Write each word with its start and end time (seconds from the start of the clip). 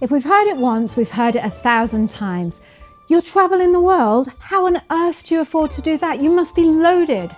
If 0.00 0.12
we've 0.12 0.22
heard 0.22 0.46
it 0.46 0.56
once, 0.56 0.96
we've 0.96 1.10
heard 1.10 1.34
it 1.34 1.44
a 1.44 1.50
thousand 1.50 2.08
times. 2.08 2.62
You're 3.08 3.20
traveling 3.20 3.72
the 3.72 3.80
world? 3.80 4.28
How 4.38 4.66
on 4.66 4.80
earth 4.90 5.24
do 5.24 5.34
you 5.34 5.40
afford 5.40 5.72
to 5.72 5.82
do 5.82 5.98
that? 5.98 6.20
You 6.20 6.30
must 6.30 6.54
be 6.54 6.62
loaded. 6.62 7.32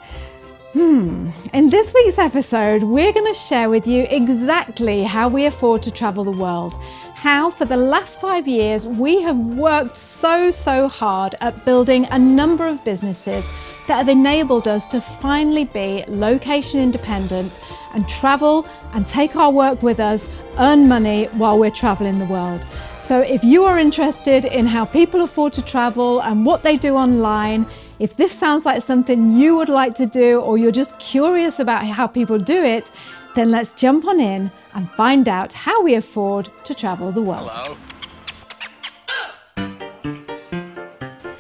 Hmm. 0.75 1.31
In 1.55 1.71
this 1.71 1.95
week's 1.95 2.19
episode, 2.19 2.83
we're 2.83 3.15
going 3.15 3.33
to 3.33 3.41
share 3.41 3.71
with 3.71 3.87
you 3.87 4.07
exactly 4.11 5.05
how 5.05 5.27
we 5.27 5.47
afford 5.47 5.83
to 5.85 5.91
travel 5.91 6.23
the 6.23 6.33
world. 6.33 6.75
How, 7.15 7.51
for 7.51 7.65
the 7.65 7.79
last 7.79 8.21
five 8.21 8.47
years, 8.47 8.87
we 8.87 9.23
have 9.23 9.39
worked 9.39 9.97
so, 9.97 10.51
so 10.51 10.87
hard 10.87 11.37
at 11.41 11.65
building 11.65 12.07
a 12.11 12.19
number 12.19 12.67
of 12.67 12.85
businesses 12.85 13.43
that 13.89 13.97
have 13.97 14.09
enabled 14.11 14.69
us 14.69 14.87
to 14.89 15.01
finally 15.01 15.65
be 15.65 16.05
location 16.09 16.79
independent 16.79 17.59
and 17.95 18.07
travel 18.07 18.67
and 18.93 19.07
take 19.07 19.35
our 19.35 19.51
work 19.51 19.83
with 19.83 19.99
us, 19.99 20.23
earn 20.61 20.87
money 20.87 21.25
while 21.33 21.59
we're 21.59 21.71
traveling 21.71 22.19
the 22.19 22.27
world. 22.27 22.65
So, 23.01 23.21
if 23.21 23.43
you 23.43 23.65
are 23.65 23.79
interested 23.79 24.45
in 24.45 24.67
how 24.67 24.85
people 24.85 25.23
afford 25.23 25.53
to 25.55 25.63
travel 25.63 26.21
and 26.23 26.47
what 26.47 26.63
they 26.63 26.77
do 26.77 26.95
online, 26.95 27.67
if 27.99 28.17
this 28.17 28.33
sounds 28.33 28.65
like 28.65 28.83
something 28.83 29.33
you 29.33 29.57
would 29.57 29.69
like 29.69 29.95
to 29.95 30.07
do, 30.07 30.41
or 30.41 30.59
you're 30.59 30.71
just 30.71 30.99
curious 30.99 31.59
about 31.59 31.85
how 31.87 32.07
people 32.07 32.39
do 32.39 32.63
it, 32.63 32.91
then 33.35 33.51
let's 33.51 33.73
jump 33.73 34.05
on 34.07 34.21
in 34.21 34.51
and 34.75 34.89
find 34.91 35.29
out 35.29 35.53
how 35.53 35.83
we 35.83 35.95
afford 35.95 36.51
to 36.65 36.75
travel 36.75 37.11
the 37.11 37.23
world. 37.23 37.51
Hello. 37.53 37.77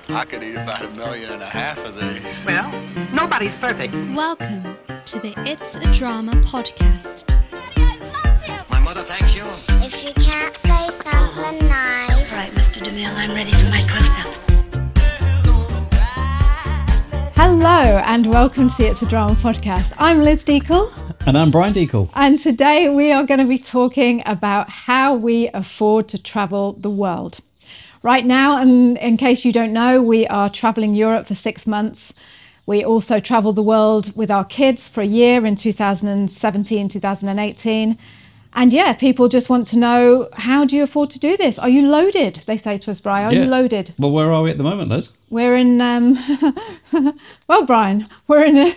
I 0.09 0.24
could 0.24 0.42
eat 0.42 0.56
about 0.56 0.84
a 0.84 0.90
million 0.90 1.30
and 1.30 1.42
a 1.42 1.46
half 1.46 1.78
of 1.84 1.95
these. 1.95 2.45
Well, 2.45 2.70
nobody's 3.12 3.56
perfect. 3.56 3.95
Welcome 4.14 4.76
to 5.04 5.20
the 5.20 5.34
It's 5.46 5.76
a 5.76 5.90
Drama 5.92 6.32
podcast. 6.42 7.39
Right, 13.04 13.16
I'm 13.16 13.34
ready 13.34 13.52
for 13.52 13.64
my 13.64 13.82
close-up. 13.88 14.27
Hello, 17.37 17.98
and 18.04 18.26
welcome 18.26 18.68
to 18.68 18.76
the 18.76 18.88
It's 18.88 19.02
a 19.02 19.06
Drama 19.06 19.34
podcast. 19.37 19.95
I'm 19.98 20.23
Liz 20.23 20.45
Deacle, 20.45 20.93
And 21.26 21.38
I'm 21.38 21.51
Brian 21.51 21.73
Deacle. 21.73 22.10
and 22.15 22.38
today 22.38 22.88
we 22.88 23.10
are 23.12 23.24
going 23.24 23.40
to 23.40 23.46
be 23.46 23.59
talking 23.59 24.23
about 24.26 24.68
how 24.71 25.15
we 25.15 25.48
afford 25.54 26.09
to 26.09 26.23
travel 26.23 26.74
the 26.74 26.90
world. 26.90 27.40
Right 28.02 28.24
now, 28.24 28.59
and 28.59 28.96
in 28.98 29.16
case 29.16 29.45
you 29.45 29.52
don't 29.52 29.73
know, 29.73 30.02
we 30.02 30.26
are 30.26 30.48
traveling 30.51 30.95
Europe 30.95 31.26
for 31.26 31.34
six 31.34 31.66
months. 31.66 32.15
We 32.66 32.84
also 32.84 33.21
traveled 33.21 33.56
the 33.56 33.62
world 33.62 34.15
with 34.16 34.30
our 34.30 34.45
kids 34.45 34.88
for 34.88 35.01
a 35.01 35.06
year 35.06 35.45
in 35.45 35.56
2017, 35.56 36.88
2018. 36.88 37.98
And 38.52 38.73
yeah, 38.73 38.93
people 38.95 39.29
just 39.29 39.48
want 39.48 39.66
to 39.68 39.79
know 39.79 40.29
how 40.32 40.65
do 40.65 40.76
you 40.76 40.82
afford 40.82 41.10
to 41.10 41.20
do 41.20 41.37
this? 41.37 41.59
Are 41.59 41.68
you 41.68 41.87
loaded? 41.87 42.43
They 42.46 42.56
say 42.56 42.76
to 42.79 42.90
us, 42.90 43.01
Brian, 43.01 43.29
are 43.29 43.32
you 43.32 43.45
loaded? 43.46 43.95
Well, 43.98 44.10
where 44.10 44.32
are 44.32 44.43
we 44.43 44.51
at 44.51 44.59
the 44.59 44.65
moment, 44.65 44.90
Liz? 44.90 45.10
We're 45.30 45.56
in, 45.56 45.80
um, 45.80 46.18
well, 47.46 47.65
Brian, 47.65 48.09
we're 48.26 48.45
in, 48.45 48.54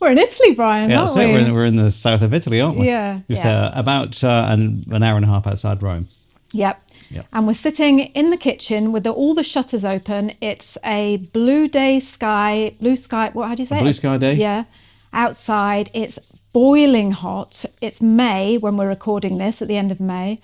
we're 0.00 0.10
in 0.10 0.18
Italy, 0.18 0.54
Brian, 0.54 0.90
Yeah, 0.90 1.02
aren't 1.02 1.16
we? 1.16 1.26
We're 1.26 1.38
in, 1.38 1.54
we're 1.54 1.66
in 1.66 1.76
the 1.76 1.92
south 1.92 2.22
of 2.22 2.34
Italy, 2.34 2.60
aren't 2.60 2.78
we? 2.78 2.86
Yeah, 2.86 3.20
Just 3.30 3.44
yeah. 3.44 3.66
Uh, 3.66 3.72
about 3.76 4.24
uh, 4.24 4.46
an, 4.48 4.84
an 4.90 5.04
hour 5.04 5.16
and 5.16 5.24
a 5.24 5.28
half 5.28 5.46
outside 5.46 5.80
Rome. 5.82 6.08
Yep. 6.52 6.82
Yep. 7.10 7.26
And 7.32 7.46
we're 7.46 7.54
sitting 7.54 8.00
in 8.00 8.30
the 8.30 8.36
kitchen 8.36 8.90
with 8.90 9.04
the, 9.04 9.10
all 9.12 9.34
the 9.34 9.44
shutters 9.44 9.84
open. 9.84 10.32
It's 10.40 10.76
a 10.84 11.18
blue 11.18 11.68
day 11.68 12.00
sky, 12.00 12.74
blue 12.80 12.96
sky. 12.96 13.30
What? 13.32 13.48
How 13.48 13.54
do 13.54 13.62
you 13.62 13.66
say? 13.66 13.78
it? 13.78 13.82
blue 13.82 13.92
sky 13.92 14.16
day? 14.18 14.34
Yeah. 14.34 14.64
Outside, 15.12 15.88
it's 15.94 16.18
boiling 16.56 17.10
hot. 17.10 17.66
It's 17.82 18.00
May 18.00 18.56
when 18.56 18.78
we're 18.78 18.88
recording 18.88 19.36
this 19.36 19.60
at 19.60 19.68
the 19.68 19.76
end 19.76 19.92
of 19.92 20.00
May. 20.00 20.38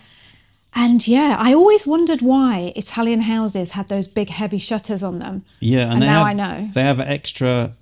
And 0.75 1.09
yeah, 1.09 1.37
I 1.39 1.55
always 1.55 1.87
wondered 1.87 2.21
why 2.21 2.75
Italian 2.77 3.23
houses 3.23 3.71
had 3.71 3.89
those 3.89 4.07
big, 4.09 4.29
heavy 4.29 4.59
shutters 4.59 5.03
on 5.03 5.21
them. 5.21 5.43
Yeah, 5.61 5.85
and, 5.85 5.93
And 5.93 6.01
now 6.01 6.19
have, 6.19 6.27
I 6.27 6.33
know. 6.35 6.71
They 6.75 6.83
have 6.83 7.01
extra, 7.01 7.72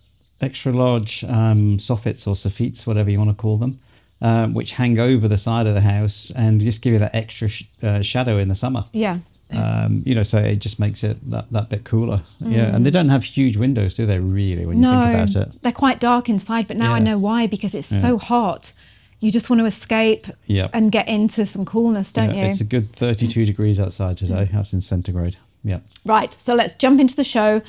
extra 0.41 0.73
large 0.73 1.25
um, 1.25 1.79
soffits 1.79 2.25
or 2.25 2.37
soffits, 2.37 2.87
whatever 2.87 3.11
you 3.11 3.19
want 3.19 3.31
to 3.31 3.43
call 3.43 3.57
them, 3.59 3.81
um, 4.23 4.55
which 4.55 4.71
hang 4.75 5.01
over 5.01 5.27
the 5.27 5.37
side 5.37 5.67
of 5.67 5.75
the 5.75 5.81
house 5.81 6.31
and 6.37 6.61
just 6.61 6.83
give 6.83 6.93
you 6.93 7.01
that 7.01 7.17
extra 7.17 7.49
sh- 7.49 7.65
uh, 7.83 8.01
shadow 8.01 8.39
in 8.39 8.47
the 8.47 8.55
summer. 8.55 8.85
Yeah. 8.93 9.19
Um, 9.53 10.03
you 10.07 10.15
know, 10.15 10.23
so 10.23 10.39
it 10.39 10.57
just 10.61 10.79
makes 10.79 11.03
it 11.03 11.19
that, 11.31 11.51
that 11.51 11.69
bit 11.69 11.85
cooler. 11.85 12.23
Yeah, 12.41 12.75
and 12.75 12.87
they 12.87 12.91
don't 12.91 13.09
have 13.09 13.25
huge 13.25 13.57
windows, 13.57 13.95
do 13.97 14.07
they? 14.07 14.19
Really, 14.19 14.65
when 14.67 14.81
you 14.81 14.89
Mm. 14.89 15.13
Think 15.27 15.31
about 15.37 15.49
it. 15.49 15.63
they're 15.63 15.73
quite 15.73 15.99
dark 16.01 16.29
inside, 16.29 16.69
but 16.69 16.77
now 16.77 16.93
I 16.95 16.99
know 17.01 17.19
why 17.19 17.47
because 17.47 17.75
it's 17.75 17.89
so 17.89 18.17
hot. 18.19 18.73
You 19.21 19.31
just 19.31 19.51
want 19.51 19.61
to 19.61 19.67
escape 19.67 20.27
Yep. 20.47 20.71
and 20.73 20.91
get 20.91 21.07
into 21.09 21.45
some 21.45 21.65
coolness, 21.65 22.11
don't 22.13 22.35
Yeah, 22.35 22.45
you? 22.45 22.51
It's 22.51 22.61
a 22.61 22.65
good 22.65 22.93
32 22.95 23.45
degrees 23.45 23.79
outside 23.79 24.17
today. 24.17 24.49
That's 24.53 24.73
in 24.73 24.81
centigrade. 24.81 25.37
Yeah. 25.63 25.81
Right, 26.07 26.33
so 26.33 26.55
let's 26.55 26.75
jump 26.75 27.01
into 27.01 27.15
the 27.17 27.25
show. 27.25 27.61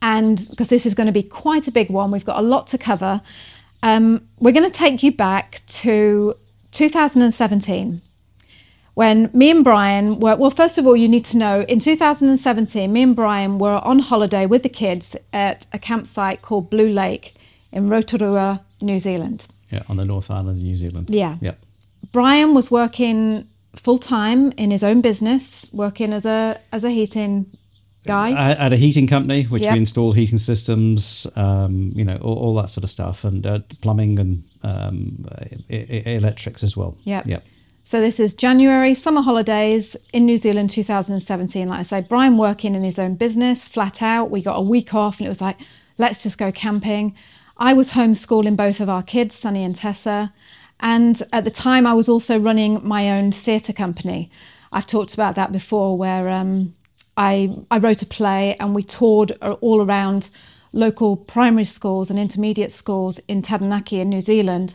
And 0.00 0.46
because 0.50 0.68
this 0.68 0.86
is 0.86 0.94
going 0.94 1.06
to 1.06 1.12
be 1.12 1.22
quite 1.22 1.66
a 1.68 1.72
big 1.72 1.90
one, 1.90 2.10
we've 2.10 2.24
got 2.24 2.38
a 2.38 2.42
lot 2.42 2.66
to 2.68 2.78
cover. 2.78 3.20
Um, 3.82 4.22
we're 4.38 4.52
going 4.52 4.70
to 4.70 4.74
take 4.78 5.02
you 5.02 5.12
back 5.12 5.60
to 5.66 6.34
2017 6.72 8.00
when 8.94 9.30
me 9.32 9.50
and 9.50 9.64
Brian 9.64 10.20
were, 10.20 10.36
well, 10.36 10.50
first 10.50 10.78
of 10.78 10.86
all, 10.86 10.96
you 10.96 11.08
need 11.08 11.24
to 11.26 11.36
know 11.36 11.62
in 11.62 11.78
2017, 11.80 12.92
me 12.92 13.02
and 13.02 13.16
Brian 13.16 13.58
were 13.58 13.80
on 13.84 13.98
holiday 13.98 14.46
with 14.46 14.62
the 14.62 14.68
kids 14.68 15.16
at 15.32 15.66
a 15.72 15.78
campsite 15.78 16.42
called 16.42 16.70
Blue 16.70 16.88
Lake 16.88 17.34
in 17.72 17.88
Rotorua, 17.88 18.62
New 18.80 18.98
Zealand. 18.98 19.46
Yeah, 19.70 19.82
on 19.88 19.96
the 19.96 20.04
North 20.04 20.30
Island 20.30 20.50
of 20.50 20.56
New 20.56 20.76
Zealand. 20.76 21.10
Yeah. 21.10 21.36
Yep. 21.40 21.58
Brian 22.12 22.54
was 22.54 22.70
working 22.70 23.48
full 23.74 23.98
time 23.98 24.52
in 24.52 24.70
his 24.70 24.84
own 24.84 25.00
business, 25.00 25.66
working 25.72 26.12
as 26.12 26.24
a 26.26 26.60
as 26.70 26.84
a 26.84 26.90
heating 26.90 27.46
guy. 28.06 28.30
at, 28.30 28.72
a 28.72 28.76
heating 28.76 29.06
company 29.08 29.44
which 29.44 29.62
Yep. 29.62 29.72
we 29.72 29.78
install 29.78 30.12
heating 30.12 30.38
systems, 30.38 31.26
um, 31.34 31.90
you 31.96 32.04
know, 32.04 32.16
all, 32.18 32.36
all 32.36 32.54
that 32.56 32.68
sort 32.68 32.84
of 32.84 32.90
stuff, 32.90 33.24
and 33.24 33.44
uh, 33.46 33.58
plumbing 33.80 34.20
and 34.20 34.44
um, 34.62 35.26
e- 35.70 35.74
e- 35.90 36.02
electrics 36.14 36.62
as 36.62 36.76
well. 36.76 36.96
Yep. 37.04 37.26
Yep. 37.26 37.42
So 37.86 38.00
this 38.00 38.18
is 38.18 38.32
January 38.32 38.94
summer 38.94 39.20
holidays 39.20 39.94
in 40.14 40.24
New 40.24 40.38
Zealand 40.38 40.70
2017. 40.70 41.68
Like 41.68 41.80
I 41.80 41.82
say, 41.82 42.00
Brian 42.00 42.38
working 42.38 42.74
in 42.74 42.82
his 42.82 42.98
own 42.98 43.14
business, 43.14 43.62
flat 43.62 44.00
out. 44.00 44.30
We 44.30 44.40
got 44.40 44.56
a 44.56 44.62
week 44.62 44.94
off 44.94 45.18
and 45.18 45.26
it 45.26 45.28
was 45.28 45.42
like, 45.42 45.58
let's 45.98 46.22
just 46.22 46.38
go 46.38 46.50
camping. 46.50 47.14
I 47.58 47.74
was 47.74 47.90
homeschooling 47.90 48.56
both 48.56 48.80
of 48.80 48.88
our 48.88 49.02
kids, 49.02 49.34
Sunny 49.34 49.62
and 49.62 49.76
Tessa. 49.76 50.32
And 50.80 51.22
at 51.30 51.44
the 51.44 51.50
time 51.50 51.86
I 51.86 51.92
was 51.92 52.08
also 52.08 52.38
running 52.38 52.80
my 52.82 53.10
own 53.10 53.32
theatre 53.32 53.74
company. 53.74 54.30
I've 54.72 54.86
talked 54.86 55.12
about 55.12 55.34
that 55.34 55.52
before 55.52 55.98
where 55.98 56.30
um, 56.30 56.74
I, 57.18 57.54
I 57.70 57.76
wrote 57.76 58.00
a 58.00 58.06
play 58.06 58.56
and 58.60 58.74
we 58.74 58.82
toured 58.82 59.32
all 59.60 59.82
around 59.82 60.30
local 60.72 61.18
primary 61.18 61.64
schools 61.64 62.08
and 62.08 62.18
intermediate 62.18 62.72
schools 62.72 63.20
in 63.28 63.42
Taranaki 63.42 64.00
in 64.00 64.08
New 64.08 64.22
Zealand 64.22 64.74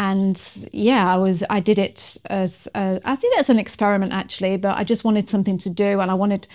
and 0.00 0.66
yeah 0.72 1.12
i 1.12 1.16
was 1.16 1.44
i 1.50 1.60
did 1.60 1.78
it 1.78 2.16
as 2.26 2.66
a, 2.74 2.98
i 3.04 3.14
did 3.14 3.30
it 3.34 3.38
as 3.38 3.50
an 3.50 3.58
experiment 3.58 4.14
actually 4.14 4.56
but 4.56 4.76
i 4.78 4.82
just 4.82 5.04
wanted 5.04 5.28
something 5.28 5.58
to 5.58 5.68
do 5.68 6.00
and 6.00 6.10
i 6.10 6.14
wanted 6.14 6.46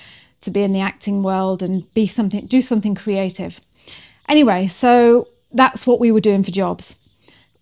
to 0.41 0.49
be 0.49 0.63
in 0.63 0.73
the 0.73 0.81
acting 0.81 1.21
world 1.21 1.61
and 1.61 1.91
be 1.93 2.05
something 2.05 2.45
do 2.47 2.61
something 2.61 2.95
creative. 2.95 3.61
Anyway 4.27 4.67
so 4.67 5.27
that's 5.51 5.85
what 5.85 5.99
we 5.99 6.11
were 6.11 6.19
doing 6.19 6.43
for 6.43 6.51
jobs 6.51 6.99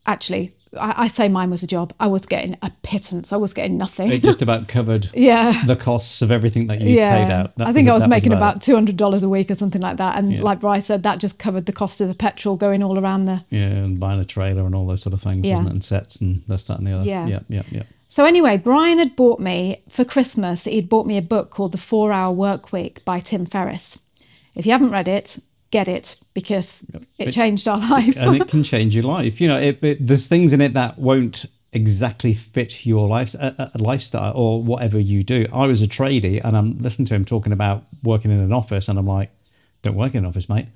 actually 0.06 0.54
i, 0.80 1.04
I 1.04 1.08
say 1.08 1.28
mine 1.30 1.50
was 1.50 1.64
a 1.64 1.68
job 1.68 1.94
i 2.00 2.08
was 2.08 2.26
getting 2.26 2.58
a 2.62 2.72
pittance 2.82 3.32
i 3.34 3.38
was 3.38 3.54
getting 3.54 3.78
nothing 3.78 4.12
It 4.12 4.24
just 4.24 4.42
about 4.42 4.68
covered 4.68 5.10
yeah 5.14 5.66
the 5.66 5.76
costs 5.76 6.22
of 6.22 6.32
everything 6.32 6.68
that 6.68 6.82
you 6.82 6.96
yeah, 6.96 7.26
paid 7.26 7.32
out. 7.34 7.58
That 7.58 7.68
I 7.68 7.74
think 7.74 7.90
I 7.90 7.94
was 7.94 8.08
making 8.08 8.32
about 8.32 8.54
about 8.54 8.62
two 8.62 8.74
hundred 8.76 8.98
dollars 8.98 9.24
a 9.24 9.30
week 9.30 9.50
or 9.52 9.56
something 9.56 9.82
like 9.82 9.98
that, 9.98 10.18
and 10.18 10.42
like 10.42 10.60
Bryce 10.60 10.86
said, 10.86 11.04
that 11.04 11.20
just 11.20 11.40
covered 11.40 11.66
the 11.66 11.74
cost 11.74 12.02
of 12.02 12.08
the 12.08 12.14
petrol 12.14 12.56
going 12.56 12.84
all 12.84 13.00
around 13.00 13.24
the 13.24 13.34
it. 13.34 13.58
Yeah, 13.58 13.68
and 13.68 14.00
buying 14.00 14.20
a 14.20 14.26
trailer 14.26 14.66
and 14.66 14.76
all 14.76 14.86
those 14.86 15.02
sort 15.02 15.14
of 15.14 15.22
things, 15.22 15.46
Yeah. 15.46 15.54
wasn't 15.56 15.70
it? 15.70 15.74
And 15.74 15.84
sets 15.84 16.22
and 16.22 16.44
this, 16.48 16.66
that, 16.66 16.78
and 16.80 16.88
the 16.88 16.92
other. 16.94 17.06
Yeah. 17.06 17.28
Yeah, 17.28 17.40
yeah, 17.48 17.64
yeah. 17.72 17.84
So 18.08 18.26
anyway, 18.26 18.58
Brian 18.58 19.00
had 19.00 19.16
bought 19.16 19.40
me 19.40 19.82
for 19.90 20.04
Christmas. 20.06 20.66
He'd 20.66 20.90
bought 20.90 21.08
me 21.08 21.18
a 21.18 21.22
book 21.22 21.50
called 21.50 21.72
The 21.72 21.78
Four 21.78 22.12
Hour 22.12 22.32
Work 22.34 22.72
Week 22.72 23.04
by 23.06 23.20
Tim 23.20 23.46
Ferriss. 23.46 23.98
If 24.56 24.66
you 24.66 24.72
haven't 24.72 24.92
read 24.92 25.08
it, 25.08 25.40
get 25.74 25.88
it 25.88 26.16
because 26.36 26.86
it 27.18 27.32
changed 27.32 27.68
our 27.68 27.80
life. 27.80 28.16
and 28.18 28.36
it 28.40 28.48
can 28.54 28.64
change 28.64 28.96
your 28.96 29.04
life. 29.06 29.42
You 29.42 29.48
know, 29.48 29.60
it, 29.60 29.84
it, 29.84 30.08
there's 30.08 30.28
things 30.28 30.54
in 30.54 30.62
it 30.62 30.74
that 30.76 31.00
won't 31.00 31.46
exactly 31.74 32.36
fit 32.36 32.86
your 32.86 33.08
life, 33.08 33.36
uh, 33.40 33.52
uh, 33.58 33.70
lifestyle 33.76 34.34
or 34.36 34.62
whatever 34.62 35.00
you 35.00 35.24
do. 35.24 35.48
I 35.52 35.66
was 35.66 35.82
a 35.82 35.88
tradie 35.88 36.40
and 36.46 36.56
I'm 36.56 36.78
listening 36.78 37.08
to 37.08 37.16
him 37.16 37.26
talking 37.26 37.52
about 37.52 37.86
working 38.04 38.30
in 38.32 38.40
an 38.40 38.54
office, 38.54 38.88
and 38.88 39.00
I'm 39.00 39.08
like, 39.08 39.32
don't 39.82 39.96
work 39.96 40.14
in 40.14 40.20
an 40.20 40.26
office, 40.30 40.48
mate. 40.48 40.68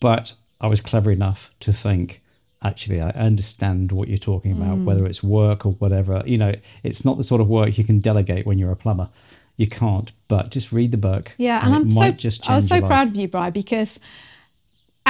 But 0.00 0.32
I 0.60 0.66
was 0.68 0.80
clever 0.80 1.10
enough 1.12 1.50
to 1.60 1.72
think, 1.72 2.22
actually, 2.62 3.00
I 3.02 3.10
understand 3.10 3.92
what 3.92 4.08
you're 4.08 4.18
talking 4.32 4.52
about, 4.52 4.78
Mm. 4.78 4.84
whether 4.84 5.04
it's 5.04 5.22
work 5.22 5.66
or 5.66 5.72
whatever. 5.72 6.22
You 6.24 6.38
know, 6.38 6.54
it's 6.82 7.04
not 7.04 7.18
the 7.18 7.22
sort 7.24 7.42
of 7.42 7.48
work 7.48 7.76
you 7.76 7.84
can 7.84 8.00
delegate 8.00 8.46
when 8.46 8.58
you're 8.58 8.72
a 8.72 8.76
plumber. 8.76 9.10
You 9.58 9.68
can't, 9.68 10.10
but 10.28 10.50
just 10.50 10.72
read 10.72 10.90
the 10.90 10.96
book. 10.96 11.32
Yeah, 11.36 11.60
and, 11.62 11.74
it 11.74 11.76
I'm 11.76 11.92
so 11.92 12.00
might 12.00 12.16
just 12.16 12.48
I 12.48 12.56
was 12.56 12.66
so 12.66 12.80
proud 12.80 13.08
of 13.08 13.16
you, 13.16 13.28
Bri, 13.28 13.50
because 13.50 14.00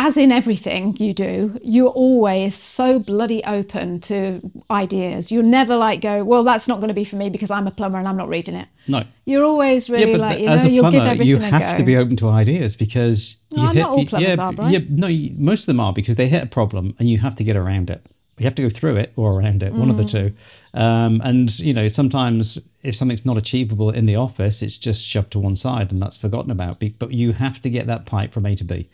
as 0.07 0.17
in 0.17 0.33
everything 0.33 0.97
you 0.99 1.13
do, 1.13 1.59
you're 1.63 1.91
always 1.91 2.55
so 2.57 2.99
bloody 2.99 3.45
open 3.45 4.01
to 4.01 4.41
ideas. 4.71 5.31
You 5.31 5.43
never 5.43 5.77
like 5.77 6.01
go, 6.01 6.25
well, 6.25 6.43
that's 6.43 6.67
not 6.67 6.81
going 6.81 6.89
to 6.89 6.95
be 6.95 7.05
for 7.05 7.17
me 7.17 7.29
because 7.29 7.51
I'm 7.51 7.67
a 7.67 7.71
plumber 7.71 7.99
and 7.99 8.09
I'm 8.09 8.17
not 8.17 8.31
reading 8.31 8.55
it. 8.55 8.67
No. 8.89 9.05
You're 9.27 9.45
always 9.45 9.91
really 9.91 10.13
yeah, 10.13 10.17
like, 10.17 10.39
th- 10.39 10.49
you 10.49 10.57
know, 10.57 10.63
a 10.63 10.69
you'll 10.69 10.91
give 10.91 10.93
plumber, 11.03 11.11
everything 11.11 11.27
you 11.27 11.37
have 11.39 11.77
to 11.77 11.83
be 11.83 11.97
open 11.99 12.17
to 12.17 12.29
ideas 12.31 12.77
because 12.77 13.37
No, 13.53 13.73
you 13.73 13.81
not 13.81 13.91
all 13.91 14.07
plumbers 14.07 14.37
yeah, 14.37 14.43
are, 14.43 14.53
Brian. 14.55 14.73
yeah, 14.73 14.79
no, 14.89 15.07
you- 15.07 15.35
most 15.37 15.63
of 15.63 15.67
them 15.67 15.81
are 15.81 15.93
because 15.93 16.17
they 16.17 16.29
hit 16.29 16.43
a 16.43 16.47
problem 16.47 16.95
and 16.99 17.11
you 17.11 17.19
have 17.19 17.37
to 17.37 17.45
get 17.45 17.57
around 17.57 17.91
it. 17.91 18.01
You 18.39 18.45
have 18.45 18.55
to 18.55 18.63
go 18.63 18.71
through 18.71 18.97
it 18.97 19.13
or 19.17 19.35
around 19.39 19.63
it, 19.63 19.75
one 19.75 19.91
of 19.91 19.99
the 19.99 20.05
Mm. 20.05 20.11
two. 20.11 20.33
Um, 20.73 21.21
and 21.23 21.59
you 21.59 21.75
know, 21.75 21.89
sometimes 21.89 22.57
if 22.83 22.97
something's 22.97 23.27
not 23.27 23.37
achievable 23.37 23.91
in 23.91 24.07
the 24.07 24.17
office, 24.17 24.63
it's 24.63 24.79
just 24.79 25.03
shoved 25.03 25.33
to 25.33 25.39
one 25.39 25.57
side 25.57 25.93
and 25.93 26.01
that's 26.01 26.17
forgotten 26.17 26.51
about. 26.51 26.83
But 26.99 27.13
you 27.13 27.33
have 27.35 27.61
to 27.61 27.69
get 27.69 27.87
that 27.87 28.07
pipe 28.07 28.33
from 28.33 28.47
A 28.47 28.57
to 28.57 28.65
B. 28.65 28.89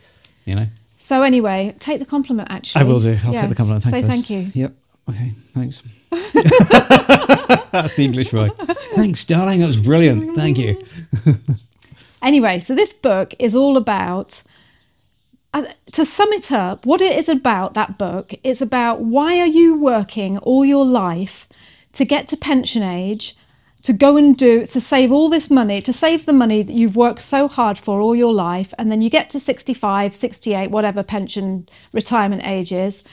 You 0.46 0.56
know. 0.56 0.66
So 0.96 1.22
anyway, 1.22 1.74
take 1.78 1.98
the 1.98 2.06
compliment. 2.06 2.50
Actually, 2.50 2.80
I 2.80 2.84
will 2.84 3.00
do. 3.00 3.18
I'll 3.24 3.32
take 3.32 3.48
the 3.48 3.54
compliment. 3.54 3.84
Thanks, 3.84 3.98
Say 3.98 4.02
thank 4.02 4.30
you. 4.30 4.50
Yep. 4.54 4.72
Okay. 5.10 5.34
Thanks. 5.54 5.82
That's 7.70 7.94
the 7.94 8.04
English 8.04 8.32
way. 8.32 8.50
Thanks, 8.94 9.24
darling. 9.24 9.60
That 9.60 9.66
was 9.68 9.78
brilliant. 9.78 10.34
Thank 10.34 10.58
you. 10.58 10.82
Anyway, 12.22 12.58
so 12.58 12.74
this 12.74 12.92
book 12.92 13.34
is 13.38 13.54
all 13.54 13.76
about. 13.76 14.42
Uh, 15.54 15.64
to 15.92 16.04
sum 16.04 16.32
it 16.32 16.50
up, 16.50 16.84
what 16.84 17.00
it 17.00 17.16
is 17.16 17.28
about 17.28 17.74
that 17.74 17.96
book 17.96 18.34
is 18.42 18.60
about 18.60 19.00
why 19.02 19.38
are 19.38 19.46
you 19.46 19.78
working 19.78 20.36
all 20.38 20.64
your 20.64 20.84
life 20.84 21.46
to 21.92 22.04
get 22.04 22.26
to 22.28 22.36
pension 22.36 22.82
age, 22.82 23.36
to 23.86 23.92
go 23.92 24.16
and 24.16 24.36
do 24.36 24.66
to 24.66 24.80
save 24.80 25.12
all 25.12 25.28
this 25.28 25.48
money, 25.48 25.80
to 25.80 25.92
save 25.92 26.26
the 26.26 26.32
money 26.32 26.60
that 26.60 26.72
you've 26.72 26.96
worked 26.96 27.22
so 27.22 27.46
hard 27.46 27.78
for 27.78 28.00
all 28.00 28.16
your 28.16 28.34
life, 28.34 28.74
and 28.78 28.90
then 28.90 29.00
you 29.00 29.08
get 29.08 29.30
to 29.30 29.38
65, 29.38 30.16
68, 30.16 30.72
whatever 30.72 31.04
pension 31.04 31.68
retirement 31.92 32.44
age 32.44 32.72
is, 32.72 33.04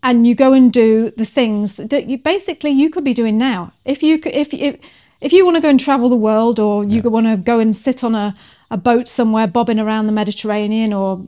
and 0.00 0.24
you 0.24 0.36
go 0.36 0.52
and 0.52 0.72
do 0.72 1.10
the 1.16 1.24
things 1.24 1.78
that 1.78 2.08
you 2.08 2.18
basically 2.18 2.70
you 2.70 2.88
could 2.88 3.02
be 3.02 3.12
doing 3.12 3.36
now. 3.36 3.72
If 3.84 4.00
you 4.00 4.20
if 4.24 4.54
if 4.54 4.78
if 5.20 5.32
you 5.32 5.44
want 5.44 5.56
to 5.56 5.60
go 5.60 5.70
and 5.70 5.80
travel 5.80 6.08
the 6.08 6.14
world, 6.14 6.60
or 6.60 6.84
you 6.84 7.02
want 7.02 7.26
to 7.26 7.36
go 7.36 7.58
and 7.58 7.76
sit 7.76 8.04
on 8.04 8.14
a 8.14 8.36
a 8.70 8.76
boat 8.76 9.08
somewhere 9.08 9.48
bobbing 9.48 9.80
around 9.80 10.06
the 10.06 10.12
Mediterranean, 10.12 10.92
or 10.92 11.20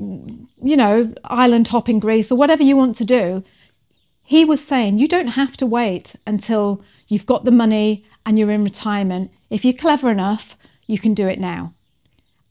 you 0.63 0.77
know 0.77 1.13
island 1.25 1.67
hop 1.67 1.89
in 1.89 1.99
Greece, 1.99 2.31
or 2.31 2.39
whatever 2.39 2.63
you 2.63 2.77
want 2.77 2.95
to 2.95 3.05
do, 3.05 3.43
he 4.23 4.45
was 4.45 4.65
saying 4.65 5.01
you 5.01 5.09
don't 5.09 5.35
have 5.43 5.57
to 5.57 5.67
wait 5.67 6.15
until 6.29 6.81
you've 7.09 7.27
got 7.27 7.45
the 7.45 7.51
money 7.51 8.05
and 8.27 8.39
you're 8.39 8.51
in 8.51 8.65
retirement. 8.65 9.31
If 9.51 9.65
you're 9.65 9.75
clever 9.75 10.11
enough, 10.11 10.57
you 10.87 10.99
can 10.99 11.15
do 11.15 11.29
it 11.29 11.39
now. 11.39 11.75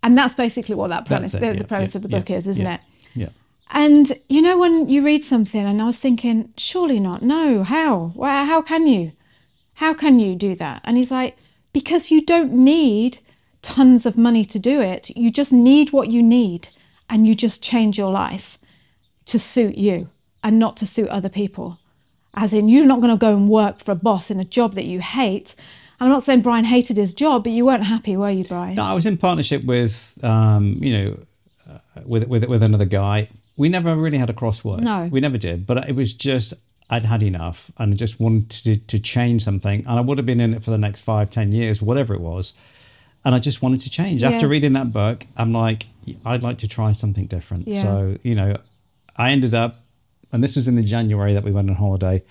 And 0.01 0.17
that's 0.17 0.35
basically 0.35 0.75
what 0.75 0.89
that 0.89 1.05
premise, 1.05 1.33
it, 1.33 1.39
the, 1.39 1.47
yeah, 1.47 1.53
the 1.53 1.63
premise 1.63 1.93
yeah, 1.93 1.99
of 1.99 2.03
the 2.03 2.09
yeah, 2.09 2.19
book 2.19 2.29
is, 2.29 2.47
isn't 2.47 2.65
yeah, 2.65 2.75
it? 2.75 2.81
Yeah. 3.15 3.29
And 3.71 4.11
you 4.29 4.41
know 4.41 4.57
when 4.57 4.87
you 4.87 5.01
read 5.01 5.23
something, 5.23 5.65
and 5.65 5.81
I 5.81 5.85
was 5.85 5.97
thinking, 5.97 6.53
surely 6.57 6.99
not. 6.99 7.23
No, 7.23 7.63
how? 7.63 8.11
Why, 8.13 8.43
how 8.43 8.61
can 8.61 8.87
you? 8.87 9.13
How 9.75 9.93
can 9.93 10.19
you 10.19 10.35
do 10.35 10.55
that? 10.55 10.81
And 10.83 10.97
he's 10.97 11.09
like, 11.09 11.37
because 11.71 12.11
you 12.11 12.23
don't 12.23 12.53
need 12.53 13.19
tons 13.63 14.05
of 14.05 14.17
money 14.17 14.45
to 14.45 14.59
do 14.59 14.81
it. 14.81 15.09
You 15.15 15.31
just 15.31 15.51
need 15.51 15.91
what 15.91 16.11
you 16.11 16.21
need, 16.21 16.67
and 17.09 17.25
you 17.25 17.33
just 17.33 17.63
change 17.63 17.97
your 17.97 18.11
life 18.11 18.59
to 19.25 19.39
suit 19.39 19.75
you 19.75 20.09
and 20.43 20.59
not 20.59 20.77
to 20.77 20.85
suit 20.85 21.07
other 21.09 21.29
people. 21.29 21.79
As 22.35 22.53
in, 22.53 22.67
you're 22.67 22.85
not 22.85 22.99
going 23.01 23.13
to 23.13 23.19
go 23.19 23.35
and 23.35 23.47
work 23.47 23.83
for 23.83 23.91
a 23.91 23.95
boss 23.95 24.31
in 24.31 24.39
a 24.39 24.45
job 24.45 24.73
that 24.73 24.85
you 24.85 24.99
hate. 25.01 25.55
I'm 25.99 26.09
not 26.09 26.23
saying 26.23 26.41
Brian 26.41 26.65
hated 26.65 26.97
his 26.97 27.13
job, 27.13 27.43
but 27.43 27.53
you 27.53 27.65
weren't 27.65 27.83
happy, 27.83 28.17
were 28.17 28.29
you, 28.31 28.43
Brian? 28.43 28.75
No, 28.75 28.83
I 28.83 28.93
was 28.93 29.05
in 29.05 29.17
partnership 29.17 29.63
with, 29.63 30.11
um, 30.23 30.77
you 30.81 30.97
know, 30.97 31.19
uh, 31.69 31.79
with 32.05 32.27
with 32.27 32.43
with 32.45 32.63
another 32.63 32.85
guy. 32.85 33.29
We 33.55 33.69
never 33.69 33.95
really 33.95 34.17
had 34.17 34.29
a 34.29 34.33
crossword. 34.33 34.79
No. 34.79 35.07
we 35.11 35.19
never 35.19 35.37
did. 35.37 35.67
But 35.67 35.87
it 35.87 35.95
was 35.95 36.13
just 36.13 36.55
I'd 36.89 37.05
had 37.05 37.23
enough, 37.23 37.71
and 37.77 37.93
I 37.93 37.95
just 37.95 38.19
wanted 38.19 38.49
to, 38.49 38.77
to 38.77 38.99
change 38.99 39.43
something. 39.43 39.79
And 39.87 39.97
I 39.99 40.01
would 40.01 40.17
have 40.17 40.25
been 40.25 40.41
in 40.41 40.53
it 40.53 40.63
for 40.63 40.71
the 40.71 40.77
next 40.77 41.01
five, 41.01 41.29
ten 41.29 41.51
years, 41.51 41.81
whatever 41.81 42.13
it 42.13 42.21
was. 42.21 42.53
And 43.23 43.33
I 43.33 43.39
just 43.39 43.61
wanted 43.61 43.79
to 43.81 43.89
change. 43.89 44.23
After 44.23 44.47
reading 44.49 44.73
that 44.73 44.91
book, 44.91 45.25
I'm 45.37 45.53
like, 45.53 45.85
I'd 46.25 46.43
like 46.43 46.57
to 46.57 46.67
try 46.67 46.91
something 46.91 47.27
different. 47.27 47.67
Yeah. 47.67 47.83
So 47.83 48.17
you 48.23 48.35
know, 48.35 48.57
I 49.15 49.31
ended 49.31 49.53
up, 49.53 49.82
and 50.33 50.43
this 50.43 50.55
was 50.55 50.67
in 50.67 50.75
the 50.75 50.83
January 50.83 51.33
that 51.33 51.43
we 51.43 51.51
went 51.51 51.69
on 51.69 51.75
holiday. 51.75 52.23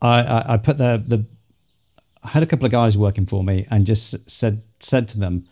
I 0.00 0.22
I, 0.22 0.54
I 0.54 0.56
put 0.58 0.78
the 0.78 1.02
the 1.04 1.24
I 2.22 2.28
had 2.28 2.42
a 2.42 2.46
couple 2.46 2.66
of 2.66 2.72
guys 2.72 2.96
working 2.96 3.26
for 3.26 3.42
me 3.42 3.66
and 3.70 3.86
just 3.86 4.30
said 4.30 4.62
said 4.78 5.08
to 5.08 5.18
them, 5.18 5.48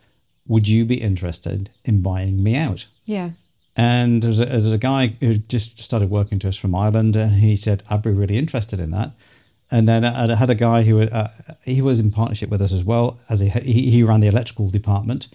"Would 0.47 0.69
you 0.69 0.85
be 0.85 1.01
interested 1.01 1.71
in 1.85 2.03
buying 2.03 2.43
me 2.43 2.55
out?" 2.55 2.87
Yeah. 3.05 3.31
And 3.75 4.23
there's 4.23 4.41
a, 4.41 4.47
there's 4.47 4.73
a 4.73 4.79
guy 4.79 5.15
who 5.21 5.39
just 5.39 5.79
started 5.79 6.11
working 6.11 6.41
to 6.41 6.49
us 6.49 6.57
from 6.57 6.75
Ireland, 6.75 7.17
and 7.17 7.37
he 7.37 7.57
said, 7.57 7.83
"I'd 7.89 8.03
be 8.03 8.11
really 8.11 8.37
interested 8.37 8.81
in 8.81 8.91
that." 8.91 9.13
And 9.71 9.87
then 9.87 10.05
I 10.05 10.35
had 10.35 10.51
a 10.51 10.55
guy 10.55 10.83
who 10.83 11.03
uh, 11.03 11.29
he 11.63 11.83
was 11.83 12.01
in 12.01 12.11
partnership 12.11 12.49
with 12.49 12.63
us 12.63 12.73
as 12.73 12.85
well, 12.85 13.19
as 13.29 13.41
he 13.41 13.49
he, 13.49 13.91
he 13.91 14.03
ran 14.03 14.21
the 14.21 14.27
electrical 14.27 14.69
department. 14.69 15.29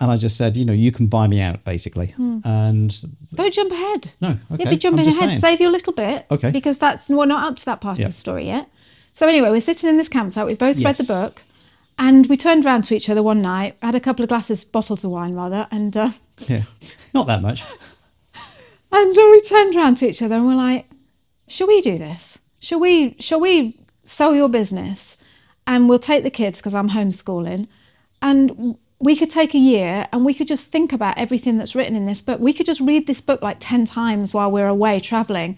And 0.00 0.12
I 0.12 0.16
just 0.16 0.36
said, 0.36 0.56
you 0.56 0.64
know, 0.64 0.72
you 0.72 0.92
can 0.92 1.08
buy 1.08 1.26
me 1.26 1.40
out, 1.40 1.64
basically. 1.64 2.14
And 2.16 2.96
Don't 3.34 3.52
jump 3.52 3.72
ahead. 3.72 4.12
No, 4.20 4.38
You'd 4.56 4.70
be 4.70 4.76
jumping 4.76 5.08
ahead. 5.08 5.30
saying. 5.30 5.40
Save 5.40 5.60
you 5.60 5.68
a 5.68 5.72
little 5.72 5.92
bit. 5.92 6.24
Okay. 6.30 6.50
Because 6.52 6.78
that's 6.78 7.08
we're 7.08 7.26
not 7.26 7.44
up 7.50 7.56
to 7.56 7.64
that 7.64 7.80
part 7.80 7.98
Yeah. 7.98 8.06
of 8.06 8.10
the 8.12 8.16
story 8.16 8.46
yet. 8.46 8.68
So 9.12 9.26
anyway, 9.26 9.50
we're 9.50 9.60
sitting 9.60 9.90
in 9.90 9.96
this 9.96 10.08
campsite. 10.08 10.46
We've 10.46 10.56
both 10.58 10.78
read 10.78 10.96
the 10.96 11.02
book, 11.04 11.42
and 11.98 12.26
we 12.28 12.36
turned 12.36 12.64
around 12.64 12.82
to 12.84 12.94
each 12.94 13.10
other 13.10 13.24
one 13.24 13.42
night. 13.42 13.76
Had 13.82 13.96
a 13.96 14.00
couple 14.00 14.22
of 14.22 14.28
glasses, 14.28 14.62
bottles 14.64 15.02
of 15.02 15.10
wine 15.10 15.34
rather, 15.34 15.66
and 15.72 15.96
uh, 15.96 16.10
yeah, 16.46 16.62
not 17.12 17.26
that 17.26 17.42
much. 17.42 17.64
and 18.92 19.18
uh, 19.18 19.28
we 19.32 19.40
turned 19.42 19.74
around 19.74 19.96
to 19.96 20.08
each 20.08 20.22
other 20.22 20.36
and 20.36 20.46
we're 20.46 20.54
like, 20.54 20.88
"Shall 21.48 21.66
we 21.66 21.80
do 21.80 21.98
this? 21.98 22.38
Shall 22.60 22.78
we? 22.78 23.16
Shall 23.18 23.40
we 23.40 23.80
sell 24.04 24.34
your 24.36 24.48
business, 24.48 25.16
and 25.66 25.88
we'll 25.88 25.98
take 25.98 26.22
the 26.22 26.30
kids 26.30 26.58
because 26.58 26.74
I'm 26.74 26.90
homeschooling, 26.90 27.66
and 28.22 28.76
we 29.00 29.14
could 29.16 29.30
take 29.30 29.54
a 29.54 29.58
year 29.58 30.06
and 30.12 30.24
we 30.24 30.34
could 30.34 30.48
just 30.48 30.70
think 30.70 30.92
about 30.92 31.16
everything 31.18 31.56
that's 31.56 31.74
written 31.76 31.94
in 31.94 32.06
this 32.06 32.20
book. 32.22 32.40
We 32.40 32.52
could 32.52 32.66
just 32.66 32.80
read 32.80 33.06
this 33.06 33.20
book 33.20 33.42
like 33.42 33.58
ten 33.60 33.84
times 33.84 34.34
while 34.34 34.50
we're 34.50 34.66
away 34.66 34.98
traveling, 35.00 35.56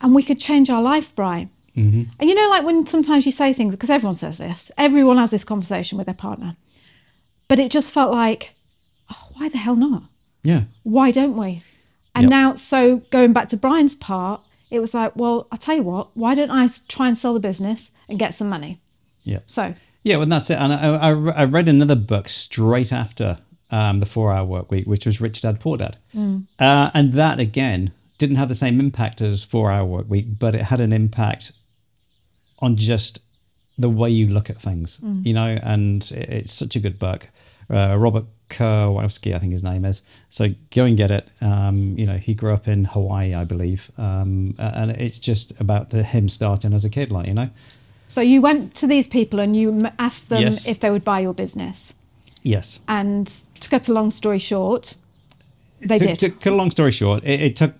and 0.00 0.14
we 0.14 0.22
could 0.22 0.38
change 0.40 0.70
our 0.70 0.82
life, 0.82 1.14
Brian." 1.14 1.50
Mm-hmm. 1.76 2.10
And 2.18 2.28
you 2.28 2.34
know, 2.34 2.48
like 2.48 2.64
when 2.64 2.86
sometimes 2.86 3.24
you 3.26 3.32
say 3.32 3.52
things, 3.52 3.74
because 3.74 3.90
everyone 3.90 4.14
says 4.14 4.38
this, 4.38 4.70
everyone 4.76 5.18
has 5.18 5.30
this 5.30 5.44
conversation 5.44 5.96
with 5.98 6.06
their 6.06 6.14
partner, 6.14 6.56
but 7.48 7.58
it 7.60 7.70
just 7.70 7.92
felt 7.92 8.10
like, 8.12 8.54
oh, 9.10 9.28
why 9.34 9.48
the 9.48 9.58
hell 9.58 9.76
not? 9.76 10.02
Yeah, 10.42 10.64
why 10.82 11.10
don't 11.12 11.36
we? 11.36 11.62
And 12.14 12.24
Yep. 12.24 12.30
now, 12.30 12.54
so 12.56 12.96
going 13.10 13.32
back 13.32 13.48
to 13.50 13.56
Brian's 13.56 13.94
part, 13.94 14.40
it 14.68 14.80
was 14.80 14.94
like, 14.94 15.14
well, 15.14 15.46
I'll 15.52 15.58
tell 15.58 15.76
you 15.76 15.84
what, 15.84 16.08
why 16.16 16.34
don't 16.34 16.50
I 16.50 16.68
try 16.88 17.06
and 17.06 17.16
sell 17.16 17.34
the 17.34 17.40
business 17.40 17.92
and 18.08 18.18
get 18.18 18.34
some 18.34 18.48
money? 18.48 18.80
yeah. 19.22 19.38
So, 19.46 19.74
Yeah, 20.02 20.16
well, 20.16 20.26
that's 20.26 20.50
it. 20.50 20.54
And 20.58 20.72
I, 20.72 20.96
I, 20.96 21.10
I 21.10 21.44
read 21.44 21.68
another 21.68 21.94
book 21.94 22.28
straight 22.28 22.92
after 22.92 23.38
um, 23.70 24.00
the 24.00 24.06
Four 24.06 24.32
Hour 24.32 24.44
Work 24.46 24.70
Week, 24.70 24.86
which 24.86 25.06
was 25.06 25.20
Rich 25.20 25.42
Dad 25.42 25.60
Poor 25.60 25.76
Dad, 25.76 25.96
uh, 26.58 26.90
and 26.94 27.12
that 27.14 27.38
again 27.38 27.92
didn't 28.18 28.36
have 28.36 28.48
the 28.48 28.54
same 28.54 28.80
impact 28.80 29.20
as 29.20 29.44
Four 29.44 29.70
Hour 29.70 29.84
Work 29.86 30.10
Week, 30.10 30.26
but 30.38 30.54
it 30.54 30.62
had 30.62 30.80
an 30.80 30.92
impact 30.92 31.52
on 32.60 32.76
just 32.76 33.20
the 33.78 33.88
way 33.88 34.10
you 34.10 34.28
look 34.28 34.50
at 34.50 34.60
things, 34.60 34.98
you 35.26 35.32
know. 35.32 35.58
And 35.62 36.02
it, 36.12 36.28
it's 36.28 36.52
such 36.52 36.76
a 36.76 36.80
good 36.80 36.98
book. 36.98 37.28
Uh, 37.70 37.96
Robert 37.96 38.24
Kowalski, 38.48 39.32
I 39.34 39.38
think 39.38 39.52
his 39.52 39.62
name 39.62 39.84
is. 39.84 40.02
So 40.28 40.48
go 40.74 40.84
and 40.84 40.96
get 40.96 41.10
it. 41.12 41.28
Um, 41.40 41.96
you 41.96 42.04
know, 42.04 42.16
he 42.18 42.34
grew 42.34 42.52
up 42.52 42.66
in 42.66 42.84
Hawaii, 42.84 43.32
I 43.34 43.44
believe, 43.44 43.90
um, 43.96 44.54
and 44.58 44.90
it's 44.90 45.18
just 45.18 45.52
about 45.60 45.90
the, 45.90 46.02
him 46.02 46.28
starting 46.28 46.72
as 46.72 46.84
a 46.84 46.90
kid, 46.90 47.12
like 47.12 47.26
you 47.28 47.34
know. 47.34 47.48
So 48.10 48.20
you 48.20 48.40
went 48.42 48.74
to 48.74 48.88
these 48.88 49.06
people 49.06 49.38
and 49.38 49.54
you 49.54 49.80
asked 50.00 50.30
them 50.30 50.42
Yes. 50.42 50.66
if 50.66 50.80
they 50.80 50.90
would 50.90 51.04
buy 51.04 51.20
your 51.20 51.32
business. 51.32 51.94
Yes. 52.42 52.80
And 52.88 53.28
to 53.60 53.68
cut 53.68 53.88
a 53.88 53.92
long 53.92 54.10
story 54.10 54.40
short, 54.40 54.96
they 55.80 55.98
to, 55.98 56.06
did. 56.06 56.18
to 56.18 56.30
cut 56.30 56.52
a 56.52 56.56
long 56.56 56.72
story 56.72 56.90
short, 56.90 57.22
it, 57.22 57.40
it 57.40 57.56
took. 57.56 57.72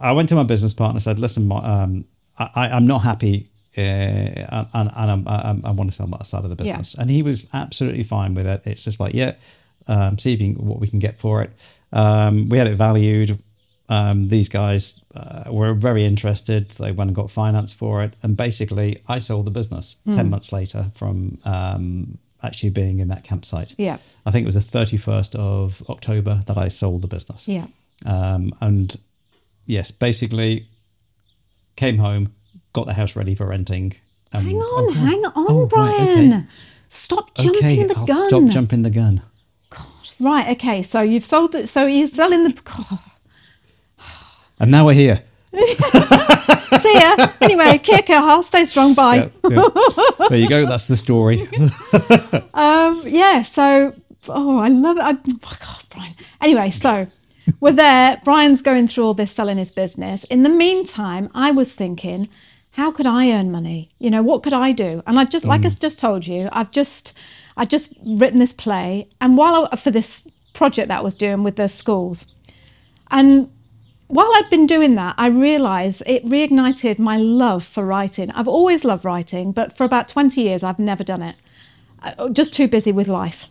I 0.00 0.12
went 0.12 0.28
to 0.28 0.34
my 0.34 0.42
business 0.42 0.74
partner. 0.74 0.96
And 0.96 1.02
said, 1.02 1.18
"Listen, 1.18 1.50
um, 1.50 2.04
I, 2.38 2.68
I'm 2.68 2.86
not 2.86 2.98
happy, 2.98 3.48
uh, 3.78 3.80
and, 3.80 4.90
and 4.94 5.10
I'm, 5.10 5.26
I, 5.26 5.56
I 5.64 5.70
want 5.70 5.88
to 5.90 5.96
sell 5.96 6.08
my 6.08 6.22
side 6.24 6.44
of 6.44 6.50
the 6.50 6.56
business." 6.56 6.68
Yeah. 6.68 6.78
business." 6.78 7.00
And 7.00 7.10
he 7.10 7.22
was 7.22 7.48
absolutely 7.54 8.04
fine 8.04 8.34
with 8.34 8.46
it. 8.46 8.60
It's 8.66 8.84
just 8.84 9.00
like, 9.00 9.14
yeah, 9.14 9.32
um, 9.86 10.18
see 10.18 10.34
if 10.34 10.40
you 10.42 10.54
can, 10.54 10.66
what 10.66 10.78
we 10.78 10.88
can 10.88 10.98
get 10.98 11.18
for 11.18 11.40
it. 11.42 11.50
Um, 11.92 12.50
we 12.50 12.58
had 12.58 12.68
it 12.68 12.76
valued. 12.76 13.38
Um, 13.88 14.28
these 14.28 14.48
guys 14.48 15.00
uh, 15.14 15.44
were 15.50 15.74
very 15.74 16.04
interested. 16.06 16.70
They 16.78 16.90
went 16.92 17.08
and 17.10 17.14
got 17.16 17.30
finance 17.30 17.72
for 17.72 18.02
it, 18.02 18.14
and 18.22 18.36
basically, 18.36 19.02
I 19.08 19.18
sold 19.18 19.44
the 19.46 19.50
business 19.50 19.96
Hmm. 20.04 20.14
ten 20.16 20.30
months 20.30 20.52
later 20.52 20.90
from 20.94 21.38
um, 21.44 22.18
actually 22.42 22.70
being 22.70 22.98
in 23.00 23.08
that 23.08 23.24
campsite. 23.24 23.74
Yeah. 23.78 23.98
I 24.26 24.30
think 24.30 24.44
it 24.44 24.46
was 24.46 24.54
the 24.54 24.60
31st 24.78 25.34
of 25.36 25.82
October 25.88 26.42
that 26.46 26.56
I 26.58 26.68
sold 26.68 27.02
the 27.02 27.06
business. 27.08 27.46
Yeah. 27.48 27.66
Um, 28.06 28.54
and 28.60 28.96
yes, 29.66 29.90
basically 29.90 30.68
came 31.76 31.98
home, 31.98 32.32
got 32.72 32.86
the 32.86 32.94
house 32.94 33.16
ready 33.16 33.34
for 33.34 33.46
renting. 33.46 33.94
Hang 34.32 34.56
on, 34.56 34.62
oh, 34.62 34.92
hang 34.92 35.24
on, 35.26 35.32
Oh, 35.36 35.60
right, 35.62 35.70
Brian. 35.70 36.32
okay. 36.32 36.46
Stop 36.88 37.34
jumping 37.34 37.56
Okay, 37.56 37.82
the 37.84 37.96
I'll 37.98 38.06
gun. 38.06 38.28
stop 38.28 38.48
jumping 38.50 38.82
the 38.82 38.90
gun. 38.90 39.22
God, 39.70 39.84
right, 40.20 40.48
okay. 40.56 40.82
So 40.82 41.00
you've 41.02 41.24
sold 41.24 41.54
it. 41.54 41.68
So 41.68 41.86
you're 41.86 42.06
selling 42.08 42.44
the. 42.44 42.52
God. 42.52 42.98
And 44.60 44.70
now 44.70 44.86
we're 44.86 44.94
here. 44.94 45.22
See 45.54 46.94
ya. 46.94 47.28
Anyway, 47.40 47.78
Kia 47.78 48.02
kaha, 48.02 48.42
stay 48.42 48.64
strong. 48.64 48.94
Bye. 48.94 49.30
Yeah, 49.48 49.50
yeah. 49.50 50.26
there 50.28 50.38
you 50.38 50.48
go. 50.48 50.66
That's 50.66 50.86
the 50.86 50.96
story. 50.96 51.48
Um, 52.54 53.02
yeah, 53.04 53.42
so 53.42 53.94
oh, 54.28 54.58
I 54.58 54.68
love 54.68 54.96
it. 54.96 55.00
I, 55.00 55.10
oh 55.10 55.38
my 55.42 55.56
God, 55.60 55.84
Brian. 55.90 56.14
Anyway, 56.40 56.70
so 56.70 57.08
we're 57.60 57.72
there. 57.72 58.20
Brian's 58.24 58.62
going 58.62 58.88
through 58.88 59.04
all 59.04 59.14
this 59.14 59.32
selling 59.32 59.58
his 59.58 59.70
business. 59.70 60.24
In 60.24 60.44
the 60.44 60.48
meantime, 60.48 61.30
I 61.34 61.50
was 61.50 61.74
thinking, 61.74 62.28
how 62.72 62.90
could 62.90 63.06
I 63.06 63.30
earn 63.30 63.50
money? 63.50 63.90
You 63.98 64.10
know, 64.10 64.22
what 64.22 64.42
could 64.42 64.52
I 64.52 64.72
do? 64.72 65.02
And 65.06 65.18
I 65.18 65.24
just, 65.24 65.44
like 65.44 65.64
I 65.64 65.68
just 65.68 65.98
told 65.98 66.26
you, 66.26 66.48
I've 66.52 66.70
just, 66.70 67.12
I 67.56 67.64
just 67.64 67.94
written 68.04 68.38
this 68.38 68.52
play, 68.52 69.08
and 69.20 69.36
while 69.36 69.68
I, 69.70 69.76
for 69.76 69.90
this 69.90 70.26
project 70.52 70.88
that 70.88 70.98
I 71.00 71.02
was 71.02 71.16
doing 71.16 71.42
with 71.42 71.56
the 71.56 71.68
schools, 71.68 72.34
and 73.10 73.50
while 74.08 74.30
I'd 74.34 74.50
been 74.50 74.66
doing 74.66 74.94
that, 74.96 75.14
I 75.18 75.28
realised 75.28 76.02
it 76.06 76.24
reignited 76.24 76.98
my 76.98 77.16
love 77.16 77.64
for 77.64 77.84
writing. 77.84 78.30
I've 78.32 78.48
always 78.48 78.84
loved 78.84 79.04
writing, 79.04 79.52
but 79.52 79.76
for 79.76 79.84
about 79.84 80.08
20 80.08 80.40
years, 80.40 80.62
I've 80.62 80.78
never 80.78 81.02
done 81.02 81.22
it. 81.22 81.36
Uh, 82.02 82.28
Just 82.28 82.52
too 82.52 82.68
busy 82.68 82.92
with 82.92 83.08
life. 83.08 83.46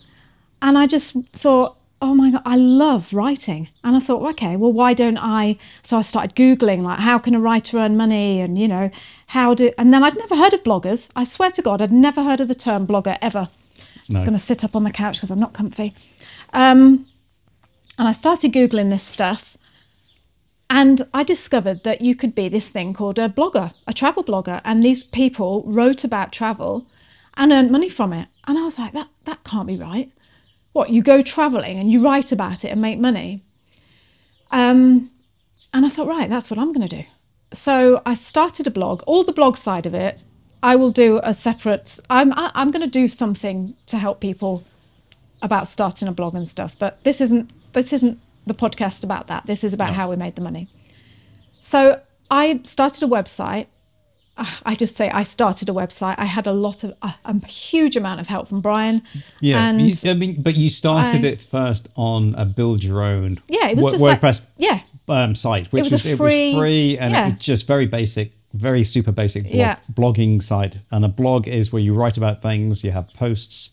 And 0.61 0.77
I 0.77 0.87
just 0.87 1.15
thought, 1.33 1.77
oh 2.01 2.13
my 2.13 2.31
God, 2.31 2.41
I 2.45 2.55
love 2.57 3.13
writing. 3.13 3.69
And 3.83 3.95
I 3.95 3.99
thought, 3.99 4.27
okay, 4.31 4.55
well, 4.55 4.71
why 4.71 4.93
don't 4.93 5.17
I? 5.17 5.57
So 5.83 5.97
I 5.97 6.01
started 6.01 6.35
Googling, 6.35 6.81
like, 6.83 6.99
how 6.99 7.17
can 7.17 7.33
a 7.33 7.39
writer 7.39 7.77
earn 7.79 7.97
money? 7.97 8.41
And, 8.41 8.57
you 8.57 8.67
know, 8.67 8.91
how 9.27 9.53
do. 9.53 9.71
And 9.77 9.93
then 9.93 10.03
I'd 10.03 10.17
never 10.17 10.35
heard 10.35 10.53
of 10.53 10.63
bloggers. 10.63 11.09
I 11.15 11.23
swear 11.23 11.49
to 11.51 11.61
God, 11.61 11.81
I'd 11.81 11.91
never 11.91 12.23
heard 12.23 12.39
of 12.41 12.47
the 12.47 12.55
term 12.55 12.85
blogger 12.85 13.17
ever. 13.21 13.49
I'm 14.09 14.15
just 14.15 14.25
going 14.25 14.37
to 14.37 14.43
sit 14.43 14.63
up 14.63 14.75
on 14.75 14.83
the 14.83 14.91
couch 14.91 15.17
because 15.17 15.31
I'm 15.31 15.39
not 15.39 15.53
comfy. 15.53 15.93
Um, 16.51 17.07
and 17.97 18.07
I 18.07 18.11
started 18.11 18.51
Googling 18.51 18.89
this 18.89 19.03
stuff. 19.03 19.57
And 20.75 21.07
I 21.13 21.21
discovered 21.21 21.83
that 21.83 22.01
you 22.01 22.15
could 22.15 22.33
be 22.33 22.49
this 22.49 22.71
thing 22.71 22.95
called 22.95 23.19
a 23.19 23.29
blogger, 23.29 23.75
a 23.85 23.93
travel 23.93 24.23
blogger. 24.23 24.59
And 24.65 24.83
these 24.83 25.03
people 25.03 25.61
wrote 25.67 26.03
about 26.03 26.31
travel 26.31 26.87
and 27.37 27.51
earned 27.51 27.69
money 27.69 27.89
from 27.89 28.11
it. 28.11 28.27
And 28.47 28.57
I 28.57 28.63
was 28.63 28.79
like, 28.79 28.93
that, 28.93 29.09
that 29.25 29.43
can't 29.43 29.67
be 29.67 29.77
right. 29.77 30.11
What, 30.71 30.89
you 30.89 31.03
go 31.03 31.21
traveling 31.21 31.77
and 31.77 31.91
you 31.91 32.01
write 32.01 32.31
about 32.31 32.65
it 32.65 32.69
and 32.69 32.81
make 32.81 32.97
money? 32.97 33.43
Um, 34.49 35.11
and 35.75 35.85
I 35.85 35.89
thought, 35.89 36.07
right, 36.07 36.27
that's 36.27 36.49
what 36.49 36.57
I'm 36.57 36.73
going 36.73 36.87
to 36.87 37.03
do. 37.03 37.05
So 37.53 38.01
I 38.03 38.15
started 38.15 38.65
a 38.65 38.71
blog. 38.71 39.03
All 39.05 39.23
the 39.23 39.31
blog 39.31 39.57
side 39.57 39.85
of 39.85 39.93
it, 39.93 40.21
I 40.63 40.75
will 40.75 40.89
do 40.89 41.19
a 41.23 41.35
separate. 41.35 41.99
I'm 42.09 42.33
I- 42.33 42.51
I'm 42.55 42.71
going 42.71 42.81
to 42.81 42.99
do 42.99 43.07
something 43.07 43.75
to 43.85 43.99
help 43.99 44.19
people 44.19 44.63
about 45.39 45.67
starting 45.67 46.07
a 46.07 46.11
blog 46.11 46.33
and 46.33 46.47
stuff. 46.47 46.75
But 46.79 47.03
this 47.03 47.21
isn't 47.21 47.51
this 47.73 47.93
isn't 47.93 48.19
the 48.45 48.53
podcast 48.53 49.03
about 49.03 49.27
that. 49.27 49.45
This 49.45 49.63
is 49.63 49.73
about 49.73 49.93
how 49.93 50.09
we 50.09 50.15
made 50.15 50.35
the 50.35 50.41
money. 50.41 50.69
So 51.59 52.01
I 52.29 52.59
started 52.63 53.03
a 53.03 53.07
website. 53.07 53.67
I 54.65 54.75
just 54.75 54.95
say 54.95 55.09
I 55.09 55.23
started 55.23 55.69
a 55.69 55.71
website. 55.71 56.15
I 56.17 56.25
had 56.25 56.47
a 56.47 56.51
lot 56.51 56.83
of 56.83 56.93
a, 57.01 57.13
a 57.25 57.45
huge 57.45 57.95
amount 57.95 58.19
of 58.19 58.27
help 58.27 58.47
from 58.47 58.61
Brian. 58.61 59.01
Yeah, 59.39 59.63
and 59.63 59.81
you, 59.81 60.11
I 60.11 60.13
mean, 60.13 60.41
but 60.41 60.55
you 60.55 60.69
started 60.69 61.23
I- 61.23 61.29
it 61.29 61.41
first 61.41 61.87
on 61.95 62.35
a 62.35 62.45
build 62.45 62.83
your 62.83 63.01
own. 63.01 63.39
Yeah, 63.47 63.67
it 63.69 63.77
was 63.77 63.85
Wo- 63.85 63.91
just 63.91 64.01
like- 64.03 64.21
WordPress 64.21 64.41
yeah, 64.57 64.81
um, 65.07 65.35
site, 65.35 65.71
which 65.71 65.83
was 65.83 65.93
a 65.93 65.95
was, 65.95 66.05
it 66.05 66.19
was 66.19 66.33
free 66.55 66.97
and 66.97 67.13
yeah. 67.13 67.27
it 67.27 67.33
was 67.33 67.39
just 67.41 67.67
very 67.67 67.85
basic, 67.85 68.31
very 68.53 68.83
super 68.83 69.11
basic 69.11 69.43
blog, 69.43 69.55
Yeah. 69.55 69.75
blogging 69.93 70.41
site. 70.41 70.79
And 70.91 71.05
a 71.05 71.09
blog 71.09 71.47
is 71.47 71.71
where 71.71 71.81
you 71.81 71.93
write 71.93 72.17
about 72.17 72.41
things, 72.41 72.83
you 72.83 72.91
have 72.91 73.07
posts, 73.13 73.71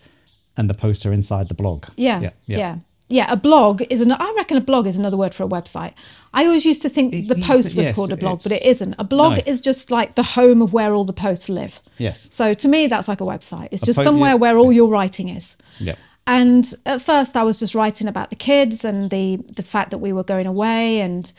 and 0.56 0.68
the 0.68 0.74
posts 0.74 1.06
are 1.06 1.12
inside 1.12 1.48
the 1.48 1.54
blog. 1.54 1.86
Yeah, 1.96 2.20
yeah, 2.20 2.30
yeah, 2.46 2.58
yeah. 2.58 2.76
Yeah, 3.12 3.30
a 3.30 3.36
blog 3.36 3.82
is 3.90 4.00
an. 4.00 4.12
I 4.12 4.32
reckon 4.36 4.56
a 4.56 4.60
blog 4.60 4.86
is 4.86 4.96
another 4.96 5.16
word 5.16 5.34
for 5.34 5.42
a 5.42 5.48
website. 5.48 5.94
I 6.32 6.46
always 6.46 6.64
used 6.64 6.80
to 6.82 6.88
think 6.88 7.12
It 7.12 7.28
the 7.28 7.34
post 7.34 7.74
was 7.74 7.86
yes, 7.86 7.96
called 7.96 8.12
a 8.12 8.16
blog, 8.16 8.40
but 8.42 8.52
it's- 8.52 8.64
isn't. 8.76 8.94
A 9.00 9.04
blog 9.04 9.38
no. 9.38 9.42
is 9.46 9.60
just 9.60 9.90
like 9.90 10.14
the 10.14 10.22
home 10.22 10.62
of 10.62 10.72
where 10.72 10.94
all 10.94 11.04
the 11.04 11.12
posts 11.12 11.48
live. 11.48 11.80
Yes. 11.98 12.28
So 12.30 12.54
to 12.54 12.68
me, 12.68 12.86
that's 12.86 13.08
like 13.08 13.20
a 13.20 13.24
website. 13.24 13.68
It's 13.72 13.82
just 13.82 13.98
po- 13.98 14.04
somewhere 14.04 14.30
yeah, 14.30 14.36
where 14.36 14.56
all 14.56 14.72
your 14.72 14.88
writing 14.88 15.28
is. 15.28 15.56
Yeah. 15.80 15.96
And 16.28 16.72
at 16.86 17.02
first, 17.02 17.36
I 17.36 17.42
was 17.42 17.58
just 17.58 17.74
writing 17.74 18.06
about 18.06 18.30
the 18.30 18.36
kids 18.36 18.84
and 18.84 19.10
the 19.10 19.36
the 19.56 19.62
fact 19.62 19.90
that 19.90 19.98
we 19.98 20.12
were 20.12 20.22
going 20.22 20.46
away, 20.46 21.00
and 21.00 21.32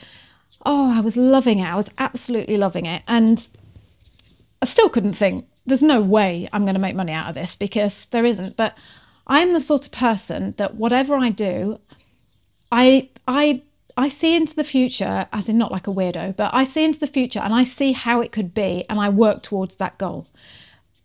oh, 0.66 0.92
I 0.92 1.00
was 1.00 1.16
loving 1.16 1.58
it. 1.60 1.66
I 1.66 1.76
was 1.76 1.90
absolutely 1.96 2.58
loving 2.58 2.84
it, 2.84 3.02
and 3.08 3.48
I 4.60 4.66
still 4.66 4.90
couldn't 4.90 5.14
think. 5.14 5.46
There's 5.64 5.82
no 5.82 6.02
way 6.02 6.48
I'm 6.52 6.64
going 6.64 6.74
to 6.74 6.80
make 6.80 6.96
money 6.96 7.12
out 7.12 7.28
of 7.28 7.34
this 7.34 7.56
because 7.56 8.06
there 8.06 8.26
isn't. 8.26 8.56
But 8.58 8.76
I'm 9.26 9.52
the 9.52 9.60
sort 9.60 9.86
of 9.86 9.92
person 9.92 10.54
that 10.56 10.74
whatever 10.74 11.16
I 11.16 11.30
do, 11.30 11.80
I 12.70 13.08
I 13.26 13.62
I 13.96 14.08
see 14.08 14.34
into 14.34 14.56
the 14.56 14.64
future, 14.64 15.26
as 15.32 15.48
in 15.48 15.58
not 15.58 15.72
like 15.72 15.86
a 15.86 15.92
weirdo, 15.92 16.36
but 16.36 16.52
I 16.54 16.64
see 16.64 16.84
into 16.84 17.00
the 17.00 17.06
future 17.06 17.40
and 17.40 17.54
I 17.54 17.64
see 17.64 17.92
how 17.92 18.20
it 18.20 18.32
could 18.32 18.54
be, 18.54 18.84
and 18.88 18.98
I 18.98 19.08
work 19.08 19.42
towards 19.42 19.76
that 19.76 19.98
goal 19.98 20.26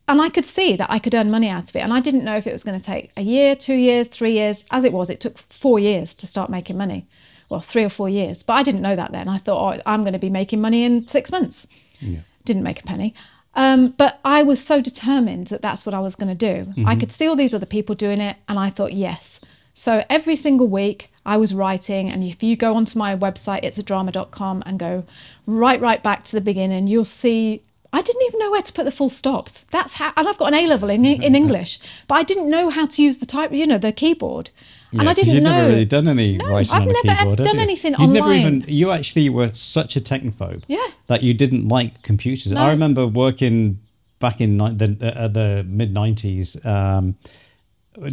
and 0.08 0.22
I 0.22 0.30
could 0.30 0.46
see 0.46 0.76
that 0.78 0.90
I 0.90 1.00
could 1.00 1.14
earn 1.14 1.30
money 1.30 1.50
out 1.50 1.70
of 1.70 1.76
it. 1.76 1.80
And 1.80 1.94
I 1.94 2.00
didn't 2.00 2.24
know 2.24 2.38
if 2.38 2.48
it 2.48 2.54
was 2.54 2.64
going 2.64 2.80
to 2.80 2.86
take 2.86 3.12
a 3.18 3.22
year, 3.22 3.56
two 3.56 3.76
years, 3.76 4.08
three 4.08 4.32
years. 4.32 4.64
As 4.72 4.84
it 4.84 4.94
was, 4.94 5.10
it 5.10 5.20
took 5.20 5.38
four 5.52 5.80
years 5.80 6.16
to 6.16 6.28
start 6.28 6.50
making 6.50 6.78
money. 6.78 7.08
Well, 7.50 7.60
three 7.60 7.84
or 7.84 7.90
four 7.90 8.10
years. 8.10 8.42
But 8.42 8.54
I 8.54 8.64
didn't 8.64 8.82
know 8.82 8.96
that 8.96 9.12
then. 9.12 9.28
I 9.28 9.38
thought, 9.38 9.78
oh, 9.78 9.82
I'm 9.86 10.04
going 10.04 10.14
to 10.14 10.20
be 10.20 10.30
making 10.30 10.62
money 10.62 10.84
in 10.84 11.08
six 11.08 11.32
months. 11.32 11.68
Didn't 12.46 12.64
make 12.64 12.80
a 12.80 12.84
penny. 12.84 13.14
Um, 13.58 13.90
but 13.98 14.20
I 14.24 14.44
was 14.44 14.64
so 14.64 14.82
determined 14.82 15.48
that 15.48 15.64
that's 15.64 15.84
what 15.86 15.96
I 15.96 16.00
was 16.00 16.16
going 16.16 16.30
to 16.30 16.36
do. 16.36 16.72
I 16.86 16.96
could 16.96 17.12
see 17.12 17.28
all 17.28 17.36
these 17.36 17.56
other 17.56 17.66
people 17.66 17.96
doing 17.96 18.22
it, 18.22 18.38
and 18.48 18.58
I 18.60 18.70
thought, 18.70 18.94
yes. 18.94 19.42
So 19.74 20.04
every 20.10 20.36
single 20.36 20.68
week 20.68 21.12
I 21.26 21.38
was 21.38 21.56
writing, 21.56 22.10
and 22.10 22.24
if 22.24 22.44
you 22.44 22.56
go 22.56 22.76
onto 22.76 23.00
my 23.00 23.16
website, 23.18 23.62
it's 23.64 23.80
a 23.80 23.84
drama.com, 23.84 24.64
and 24.66 24.78
go 24.78 25.06
right, 25.48 25.82
right 25.82 26.02
back 26.02 26.24
to 26.26 26.34
the 26.34 26.42
beginning, 26.42 26.86
you'll 26.88 27.04
see 27.04 27.64
I 27.94 28.02
didn't 28.02 28.24
even 28.24 28.40
know 28.40 28.52
where 28.52 28.62
to 28.62 28.74
put 28.74 28.84
the 28.84 28.92
full 28.92 29.10
stops. 29.10 29.62
That's 29.72 29.94
how, 29.94 30.12
and 30.18 30.28
I've 30.28 30.38
got 30.38 30.50
an 30.50 30.54
A 30.54 30.68
level 30.68 30.90
in 30.90 31.04
in 31.06 31.36
English, 31.44 31.80
but 32.08 32.16
I 32.16 32.24
didn't 32.24 32.50
know 32.50 32.70
how 32.70 32.86
to 32.86 33.02
use 33.02 33.18
the 33.18 33.26
type, 33.26 33.52
you 33.52 33.66
know, 33.66 33.78
the 33.78 33.92
keyboard, 33.92 34.52
and 34.92 35.02
Yeah, 35.04 35.10
I 35.10 35.14
'cause 35.14 35.16
didn't 35.16 35.34
you've 35.36 35.44
know. 35.44 35.52
never 35.52 35.70
really 35.70 35.86
done 35.86 36.08
any 36.08 36.38
No, 36.38 36.50
writing 36.50 36.74
I've 36.74 36.82
on 36.84 36.90
a 36.90 36.94
never 36.94 37.10
ever 37.10 37.20
keyboard. 37.20 37.38
done 37.44 37.56
you? 37.56 37.62
anything 37.62 37.96
You've 38.00 38.10
never 38.10 38.34
even. 38.34 38.66
You 38.68 38.92
actually 38.92 39.30
were 39.30 39.52
such 39.54 39.96
a 39.96 40.02
technophobe. 40.02 40.64
Yeah. 40.68 40.86
That 41.08 41.24
you 41.24 41.34
didn't 41.34 41.68
like 41.68 42.02
computers. 42.04 42.52
No. 42.52 42.62
I 42.62 42.70
remember 42.72 43.06
working 43.08 43.80
back 44.20 44.40
in 44.42 44.58
ni- 44.58 44.74
the 44.74 44.98
uh, 45.16 45.28
the 45.28 45.66
mid 45.68 45.94
nineties, 45.94 46.64
um, 46.66 47.16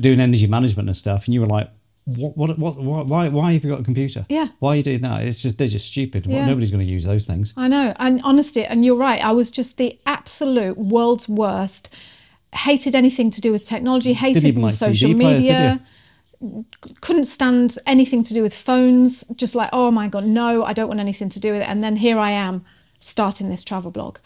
doing 0.01 0.21
energy 0.21 0.47
management 0.47 0.89
and 0.89 0.97
stuff, 0.97 1.27
and 1.27 1.35
you 1.35 1.41
were 1.41 1.47
like. 1.47 1.71
What, 2.07 2.37
what, 2.37 2.59
what, 2.59 2.77
what, 2.77 3.07
why, 3.07 3.29
why 3.31 3.55
have 3.55 3.65
you 3.65 3.71
got 3.71 3.81
a 3.81 3.83
computer? 3.83 4.27
Yeah. 4.29 4.49
Why 4.59 4.75
are 4.75 4.77
you 4.77 4.83
doing 4.83 5.01
that? 5.01 5.23
It's 5.23 5.41
just, 5.41 5.57
they're 5.57 5.69
just 5.69 5.87
stupid. 5.87 6.27
Yeah. 6.27 6.45
Nobody's 6.45 6.71
going 6.71 6.85
to 6.87 6.93
use 6.93 7.03
those 7.05 7.25
things. 7.25 7.55
I 7.57 7.67
know, 7.67 7.95
and 7.99 8.21
honestly, 8.25 8.67
and 8.67 8.85
you're 8.85 8.95
right. 8.95 9.25
I 9.25 9.33
was 9.33 9.51
just 9.51 9.79
the 9.79 9.99
absolute 10.05 10.77
world's 10.77 11.31
worst. 11.31 11.97
Hated 12.53 12.95
anything 12.95 13.31
to 13.31 13.41
do 13.41 13.53
with 13.53 13.67
technology. 13.67 14.13
Hated 14.13 14.43
social 14.75 15.15
players, 15.15 15.41
media. 15.41 15.81
Couldn't 17.01 17.25
stand 17.25 17.79
anything 17.87 18.23
to 18.25 18.35
do 18.35 18.43
with 18.43 18.55
phones. 18.55 19.25
Just 19.37 19.55
like, 19.55 19.71
oh 19.73 19.91
my 19.91 20.09
god, 20.09 20.25
no, 20.25 20.65
I 20.65 20.73
don't 20.73 20.89
want 20.89 21.01
anything 21.01 21.29
to 21.31 21.41
do 21.41 21.53
with 21.53 21.63
it. 21.63 21.69
And 21.69 21.83
then 21.83 21.97
here 21.97 22.19
I 22.19 22.31
am, 22.31 22.65
starting 23.01 23.49
this 23.49 23.65
travel 23.65 23.91
blog. 23.91 24.19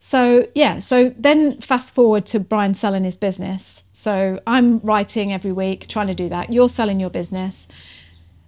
So 0.00 0.46
yeah, 0.54 0.78
so 0.78 1.12
then 1.18 1.60
fast 1.60 1.94
forward 1.94 2.24
to 2.26 2.40
Brian 2.40 2.74
selling 2.74 3.04
his 3.04 3.16
business. 3.16 3.82
So 3.92 4.40
I'm 4.46 4.78
writing 4.80 5.32
every 5.32 5.52
week, 5.52 5.88
trying 5.88 6.06
to 6.06 6.14
do 6.14 6.28
that. 6.28 6.52
You're 6.52 6.68
selling 6.68 7.00
your 7.00 7.10
business. 7.10 7.66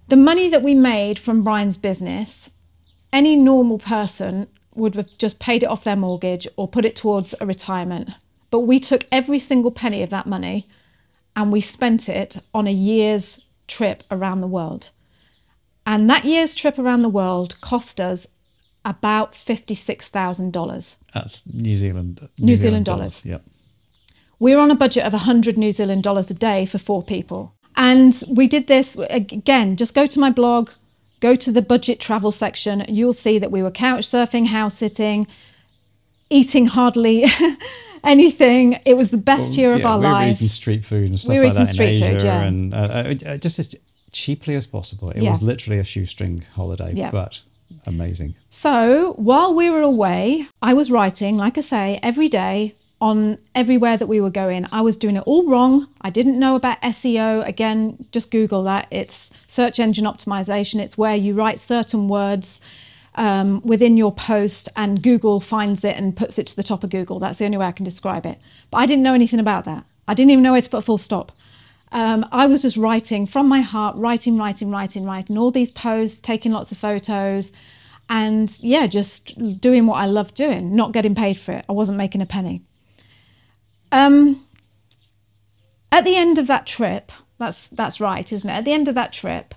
The 0.07 0.15
money 0.15 0.49
that 0.49 0.63
we 0.63 0.73
made 0.73 1.19
from 1.19 1.43
Brian's 1.43 1.77
business 1.77 2.51
any 3.13 3.35
normal 3.35 3.77
person 3.77 4.47
would 4.73 4.95
have 4.95 5.17
just 5.17 5.39
paid 5.39 5.63
it 5.63 5.69
off 5.69 5.83
their 5.83 5.95
mortgage 5.95 6.47
or 6.55 6.67
put 6.67 6.85
it 6.85 6.95
towards 6.95 7.35
a 7.41 7.45
retirement. 7.45 8.09
But 8.49 8.61
we 8.61 8.79
took 8.79 9.05
every 9.11 9.39
single 9.39 9.71
penny 9.71 10.01
of 10.01 10.09
that 10.11 10.27
money 10.27 10.67
and 11.35 11.51
we 11.51 11.61
spent 11.61 12.09
it 12.09 12.37
on 12.53 12.67
a 12.67 12.71
year's 12.71 13.45
trip 13.67 14.03
around 14.11 14.39
the 14.39 14.47
world. 14.47 14.91
And 15.85 16.09
that 16.09 16.25
year's 16.25 16.53
trip 16.53 16.77
around 16.77 17.01
the 17.01 17.09
world 17.09 17.59
cost 17.61 17.99
us 17.99 18.27
about 18.85 19.33
$56,000. 19.33 20.95
That's 21.13 21.47
New 21.47 21.75
Zealand. 21.75 22.27
New 22.39 22.55
Zealand 22.55 22.85
dollars. 22.85 23.23
Yep. 23.25 23.43
We 24.39 24.55
were 24.55 24.61
on 24.61 24.71
a 24.71 24.75
budget 24.75 25.05
of 25.05 25.13
100 25.13 25.57
New 25.57 25.71
Zealand 25.71 26.03
dollars 26.03 26.31
a 26.31 26.33
day 26.33 26.65
for 26.65 26.77
four 26.77 27.03
people. 27.03 27.53
And 27.75 28.21
we 28.27 28.47
did 28.47 28.67
this 28.67 28.97
again, 29.09 29.77
just 29.77 29.93
go 29.93 30.05
to 30.07 30.19
my 30.19 30.29
blog, 30.29 30.71
go 31.19 31.35
to 31.35 31.51
the 31.51 31.61
budget 31.61 31.99
travel 31.99 32.31
section, 32.31 32.83
you'll 32.89 33.13
see 33.13 33.39
that 33.39 33.51
we 33.51 33.63
were 33.63 33.71
couch 33.71 34.07
surfing, 34.07 34.47
house 34.47 34.75
sitting, 34.75 35.27
eating 36.29 36.65
hardly 36.65 37.25
anything. 38.03 38.79
It 38.85 38.95
was 38.95 39.11
the 39.11 39.17
best 39.17 39.53
year 39.53 39.73
of 39.73 39.81
Yeah, 39.81 39.87
our 39.89 39.99
we 39.99 40.05
were 40.05 40.11
life. 40.11 40.35
eating 40.35 40.47
street 40.47 40.83
food 40.85 41.09
and 41.09 41.19
stuff 41.19 41.29
We 41.29 41.39
were 41.39 41.45
like 41.45 41.53
eating 41.53 41.65
that 41.65 41.73
street 41.73 41.97
in 41.97 42.03
Asia, 42.03 42.11
food, 42.19 42.23
yeah. 42.25 42.41
and 42.41 42.73
uh, 42.73 43.29
uh, 43.31 43.37
just 43.37 43.59
as 43.59 43.75
cheaply 44.11 44.55
as 44.55 44.67
possible. 44.67 45.09
It 45.11 45.23
Yeah. 45.23 45.29
was 45.31 45.41
literally 45.41 45.79
a 45.79 45.83
shoestring 45.83 46.43
holiday, 46.55 46.93
Yeah. 46.95 47.11
but 47.11 47.39
amazing. 47.85 48.35
So 48.49 49.13
while 49.17 49.53
we 49.53 49.69
were 49.69 49.81
away, 49.81 50.47
I 50.61 50.73
was 50.73 50.91
writing, 50.91 51.37
like 51.37 51.57
I 51.57 51.61
say, 51.61 51.99
every 52.03 52.27
day 52.27 52.75
on 52.99 53.37
everywhere 53.55 53.97
that 53.97 54.05
we 54.05 54.21
were 54.21 54.29
going. 54.29 54.67
I 54.71 54.81
was 54.81 54.95
doing 54.95 55.15
it 55.15 55.23
all 55.25 55.47
wrong. 55.49 55.87
I 56.01 56.11
didn't 56.11 56.37
know 56.37 56.55
about 56.55 56.79
SEO. 56.83 57.41
Again, 57.47 58.05
just 58.11 58.29
Google 58.29 58.63
that. 58.65 58.87
It's 58.91 59.31
search 59.47 59.79
engine 59.79 60.05
optimization. 60.05 60.79
It's 60.79 60.99
where 60.99 61.15
you 61.15 61.33
write 61.33 61.59
certain 61.59 62.07
words 62.07 62.61
um, 63.15 63.61
within 63.63 63.97
your 63.97 64.13
post 64.13 64.69
and 64.75 65.01
Google 65.01 65.39
finds 65.39 65.83
it 65.83 65.97
and 65.97 66.15
puts 66.15 66.39
it 66.39 66.47
to 66.47 66.55
the 66.55 66.63
top 66.63 66.83
of 66.83 66.89
Google. 66.89 67.19
That's 67.19 67.39
the 67.39 67.45
only 67.45 67.57
way 67.57 67.65
I 67.65 67.71
can 67.71 67.83
describe 67.83 68.25
it. 68.25 68.39
But 68.69 68.77
I 68.77 68.85
didn't 68.85 69.03
know 69.03 69.13
anything 69.13 69.39
about 69.39 69.65
that. 69.65 69.85
I 70.07 70.13
didn't 70.13 70.31
even 70.31 70.43
know 70.43 70.53
where 70.53 70.61
to 70.61 70.69
put 70.69 70.77
a 70.77 70.81
full 70.81 70.97
stop. 70.97 71.31
Um, 71.91 72.25
I 72.31 72.47
was 72.47 72.61
just 72.61 72.77
writing 72.77 73.25
from 73.25 73.47
my 73.47 73.61
heart, 73.61 73.97
writing, 73.97 74.37
writing, 74.37 74.71
writing, 74.71 75.03
writing 75.03 75.37
all 75.37 75.51
these 75.51 75.71
posts, 75.71 76.21
taking 76.21 76.53
lots 76.53 76.71
of 76.71 76.77
photos, 76.77 77.51
and 78.09 78.57
yeah, 78.61 78.87
just 78.87 79.37
doing 79.59 79.85
what 79.85 79.95
I 79.95 80.05
loved 80.05 80.35
doing, 80.35 80.75
not 80.75 80.93
getting 80.93 81.15
paid 81.15 81.37
for 81.37 81.53
it. 81.53 81.65
I 81.67 81.73
wasn't 81.73 81.97
making 81.97 82.21
a 82.21 82.25
penny. 82.25 82.61
Um, 83.91 84.45
at 85.91 86.05
the 86.05 86.15
end 86.15 86.37
of 86.37 86.47
that 86.47 86.65
trip, 86.65 87.11
that's 87.37 87.67
that's 87.67 87.99
right, 87.99 88.31
isn't 88.31 88.49
it? 88.49 88.53
At 88.53 88.65
the 88.65 88.73
end 88.73 88.87
of 88.87 88.95
that 88.95 89.11
trip, 89.11 89.53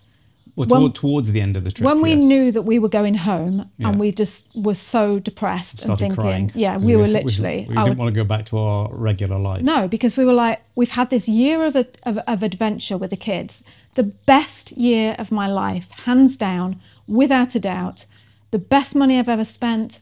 Well, 0.56 0.68
When- 0.68 0.80
toward, 0.82 0.94
towards 0.94 1.32
the 1.32 1.40
end 1.40 1.56
of 1.56 1.64
the 1.64 1.72
trip. 1.72 1.84
when 1.84 2.00
we 2.00 2.10
yes. 2.14 2.22
knew 2.24 2.52
that 2.52 2.62
we 2.62 2.78
were 2.78 2.88
going 2.88 3.14
home 3.14 3.68
Yeah. 3.78 3.88
and 3.88 3.98
we 3.98 4.12
just 4.12 4.48
were 4.54 4.74
so 4.74 5.18
depressed 5.18 5.84
and 5.84 5.98
thinking, 5.98 6.14
crying. 6.14 6.52
yeah, 6.54 6.74
'cause 6.74 6.84
we 6.84 6.94
were 6.94 7.08
literally. 7.18 7.66
We, 7.68 7.74
I 7.76 7.78
didn't 7.78 7.78
oh. 7.78 7.84
would- 7.90 7.98
want 7.98 8.14
to 8.14 8.20
go 8.20 8.24
back 8.24 8.44
to 8.46 8.58
our 8.58 8.88
regular 8.94 9.38
life. 9.38 9.62
no, 9.62 9.88
because 9.88 10.16
we 10.16 10.24
were 10.24 10.32
like, 10.32 10.60
we've 10.76 10.90
had 10.90 11.10
this 11.10 11.28
year 11.28 11.64
of, 11.64 11.74
a, 11.74 11.86
of, 12.04 12.18
of 12.18 12.42
adventure 12.44 12.96
with 12.96 13.10
the 13.10 13.16
kids, 13.16 13.64
the 13.96 14.04
best 14.04 14.70
year 14.72 15.16
of 15.18 15.32
my 15.32 15.48
life, 15.48 15.90
hands 16.04 16.36
down, 16.36 16.80
without 17.08 17.54
a 17.56 17.60
doubt, 17.60 18.06
the 18.52 18.58
best 18.58 18.94
money 18.94 19.18
I've 19.18 19.28
ever 19.28 19.44
spent, 19.44 19.98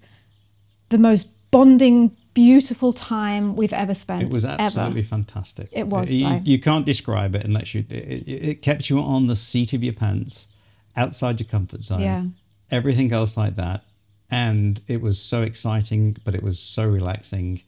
the 0.91 0.99
most 0.99 1.29
bonding, 1.51 2.15
beautiful 2.35 2.93
time 2.93 3.57
we've 3.57 3.73
ever 3.73 3.95
spent. 3.95 4.23
It 4.23 4.33
was 4.33 4.45
ever. 4.45 4.57
absolutely 4.61 5.03
fantastic. 5.03 5.69
It 5.73 5.87
was, 5.87 6.13
You, 6.13 6.41
you 6.45 6.59
can't 6.61 6.87
describe 6.87 7.35
it 7.35 7.45
unless 7.45 7.75
you. 7.75 7.85
It, 7.91 8.29
it, 8.29 8.29
it 8.51 8.63
kept 8.63 8.89
you 8.91 9.01
on 9.01 9.27
the 9.27 9.37
seat 9.37 9.73
of 9.73 9.83
your 9.83 9.93
pants, 9.93 10.49
outside 10.97 11.41
your 11.41 11.49
comfort 11.49 11.83
zone. 11.83 12.01
Yeah. 12.01 12.25
Everything 12.71 13.13
else 13.13 13.37
like 13.37 13.57
that, 13.57 13.85
and 14.31 14.81
it 14.89 15.01
was 15.03 15.21
so 15.21 15.43
exciting, 15.43 16.17
but 16.25 16.35
it 16.35 16.43
was 16.43 16.59
so 16.59 16.89
relaxing, 16.89 17.61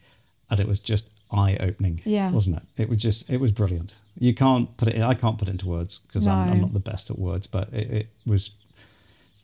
and 0.51 0.61
it 0.61 0.67
was 0.67 0.81
just 0.81 1.05
eye 1.31 1.57
opening. 1.61 2.01
Yeah. 2.05 2.31
wasn't 2.31 2.57
it? 2.57 2.63
It 2.83 2.89
was 2.89 2.99
just. 2.99 3.29
It 3.29 3.39
was 3.39 3.53
brilliant. 3.53 3.95
You 4.19 4.33
can't 4.35 4.75
put 4.77 4.89
it. 4.89 5.03
I 5.03 5.15
can't 5.15 5.39
put 5.39 5.49
it 5.49 5.51
into 5.51 5.67
words 5.69 6.01
because 6.07 6.27
I'm, 6.27 6.51
I'm 6.53 6.61
not 6.61 6.73
the 6.73 6.79
best 6.81 7.11
at 7.11 7.19
words, 7.19 7.47
but 7.47 7.71
it, 7.73 7.91
it 7.91 8.07
was 8.25 8.53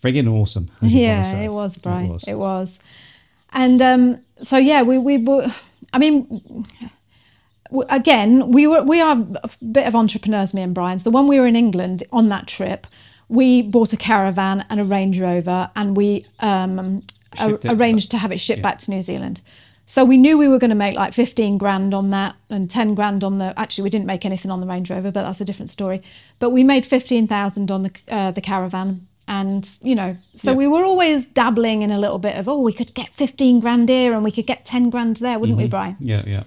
friggin' 0.03 0.29
awesome. 0.33 0.71
as 0.81 0.93
you'd 0.93 1.01
wanna 1.01 1.23
Yeah, 1.23 1.41
it 1.41 1.53
was, 1.53 1.77
Brian. 1.77 2.09
was. 2.09 2.25
It 2.27 2.35
was. 2.35 2.79
And 3.53 3.83
um, 3.83 4.21
so 4.43 4.57
yeah, 4.57 4.83
we 4.83 4.99
we 4.99 5.19
were. 5.19 5.53
I 5.93 5.99
mean, 5.99 6.65
again, 7.89 8.51
we 8.51 8.67
were 8.67 8.83
we 8.83 9.01
are 9.01 9.13
a 9.43 9.51
bit 9.73 9.87
of 9.87 9.95
entrepreneurs, 9.95 10.55
me 10.55 10.63
and 10.63 10.75
Brian. 10.75 10.99
So 10.99 11.11
when 11.11 11.27
we 11.27 11.39
were 11.41 11.47
in 11.47 11.57
England 11.57 12.05
on 12.13 12.29
that 12.29 12.47
trip, 12.47 12.87
we 13.29 13.63
bought 13.63 13.93
a 13.93 13.97
caravan 13.97 14.65
and 14.71 14.81
a 14.81 14.85
Range 14.85 15.21
Rover, 15.21 15.71
and 15.77 15.97
we 15.97 16.27
um, 16.41 17.03
a- 17.39 17.59
arranged 17.67 18.11
to 18.13 18.19
have 18.19 18.33
it 18.33 18.39
shipped 18.41 18.63
back 18.63 18.79
to 18.79 18.91
New 18.91 19.03
Zealand. 19.03 19.41
So 19.87 20.05
we 20.05 20.17
knew 20.17 20.39
we 20.39 20.47
were 20.47 20.61
going 20.61 20.71
to 20.71 20.77
make 20.77 20.95
like 20.95 21.13
15 21.13 21.59
grand 21.59 21.95
on 21.95 22.11
that 22.11 22.37
and 22.49 22.71
10 22.71 22.95
grand 22.95 23.25
on 23.25 23.39
the 23.39 23.53
actually 23.59 23.83
we 23.83 23.91
didn't 23.91 24.07
make 24.07 24.25
anything 24.25 24.53
on 24.53 24.61
the 24.61 24.67
Range 24.69 24.89
Rover 24.89 25.11
but 25.11 25.23
that's 25.23 25.41
a 25.41 25.45
different 25.45 25.69
story. 25.69 26.01
But 26.39 26.51
we 26.51 26.63
made 26.63 26.87
15,000 26.87 27.73
on 27.73 27.83
the 27.83 27.91
uh, 28.07 28.31
the 28.31 28.41
caravan 28.41 29.09
and 29.31 29.79
you 29.81 29.95
know 29.95 30.17
so 30.35 30.51
Yeah. 30.51 30.57
we 30.59 30.67
were 30.67 30.85
always 30.85 31.25
dabbling 31.25 31.83
in 31.83 31.93
a 31.93 31.99
little 31.99 32.19
bit 32.19 32.37
of 32.37 32.49
oh 32.49 32.61
we 32.61 32.73
could 32.73 32.93
get 32.95 33.15
15 33.15 33.61
grand 33.61 33.89
here 33.89 34.13
and 34.13 34.25
we 34.25 34.33
could 34.33 34.47
get 34.47 34.65
10 34.65 34.91
grand 34.91 35.17
there 35.17 35.39
wouldn't 35.39 35.57
we 35.57 35.65
mm-hmm. 35.65 35.71
Brian? 35.71 35.97
Yeah, 36.01 36.25
yeah. 36.27 36.43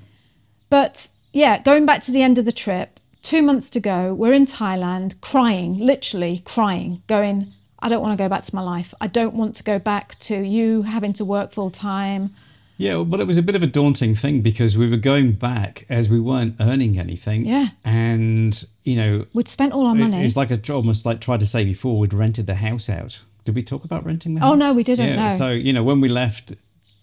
But 0.70 1.08
yeah, 1.32 1.62
going 1.64 1.86
back 1.86 2.02
to 2.02 2.12
the 2.12 2.22
end 2.22 2.38
of 2.38 2.46
the 2.46 2.52
trip, 2.52 3.00
two 3.22 3.42
months 3.42 3.70
to 3.72 3.80
go, 3.80 4.14
we're 4.14 4.34
in 4.34 4.46
Thailand 4.46 5.20
crying, 5.22 5.78
literally 5.80 6.42
crying, 6.46 7.02
going, 7.08 7.54
I 7.80 7.90
don't 7.90 8.02
want 8.02 8.18
to 8.18 8.24
go 8.24 8.30
back 8.30 8.44
to 8.44 8.56
my 8.56 8.62
life. 8.62 8.94
I 9.00 9.08
don't 9.08 9.34
want 9.34 9.56
to 9.56 9.64
go 9.64 9.80
back 9.80 10.20
to 10.20 10.36
you 10.42 10.82
having 10.82 11.14
to 11.14 11.26
work 11.26 11.54
full 11.54 11.70
time. 11.70 12.36
Yeah, 12.78 13.04
but 13.04 13.20
it 13.20 13.28
was 13.28 13.38
a 13.38 13.42
bit 13.42 13.56
of 13.56 13.64
a 13.64 13.68
daunting 13.68 14.16
thing 14.16 14.42
because 14.42 14.78
we 14.78 14.90
were 14.90 14.98
going 14.98 15.34
back 15.34 15.86
as 15.90 16.10
we 16.10 16.20
weren't 16.20 16.56
earning 16.60 16.98
anything. 16.98 17.46
Yeah. 17.46 17.70
And, 17.84 18.64
you 18.84 18.96
know, 18.96 19.26
We'd 19.34 19.48
spent 19.48 19.74
all 19.74 19.86
our 19.86 19.96
money. 19.96 20.26
it's 20.26 20.36
like 20.36 20.52
I 20.52 20.60
almost 20.74 21.06
like 21.06 21.22
tried 21.22 21.40
to 21.42 21.46
say 21.46 21.64
before, 21.64 22.00
we'd 22.00 22.14
rented 22.14 22.48
the 22.48 22.56
house 22.56 22.90
out. 22.90 23.22
Did 23.46 23.56
we 23.56 23.62
talk 23.64 23.84
about 23.84 24.06
renting 24.06 24.36
the 24.36 24.44
Oh, 24.46 24.56
no, 24.56 24.74
we 24.74 24.84
didn't, 24.84 25.08
Yeah, 25.08 25.30
no. 25.30 25.38
So, 25.38 25.50
you 25.52 25.72
know, 25.74 25.84
when 25.84 26.02
we 26.02 26.10
left 26.10 26.54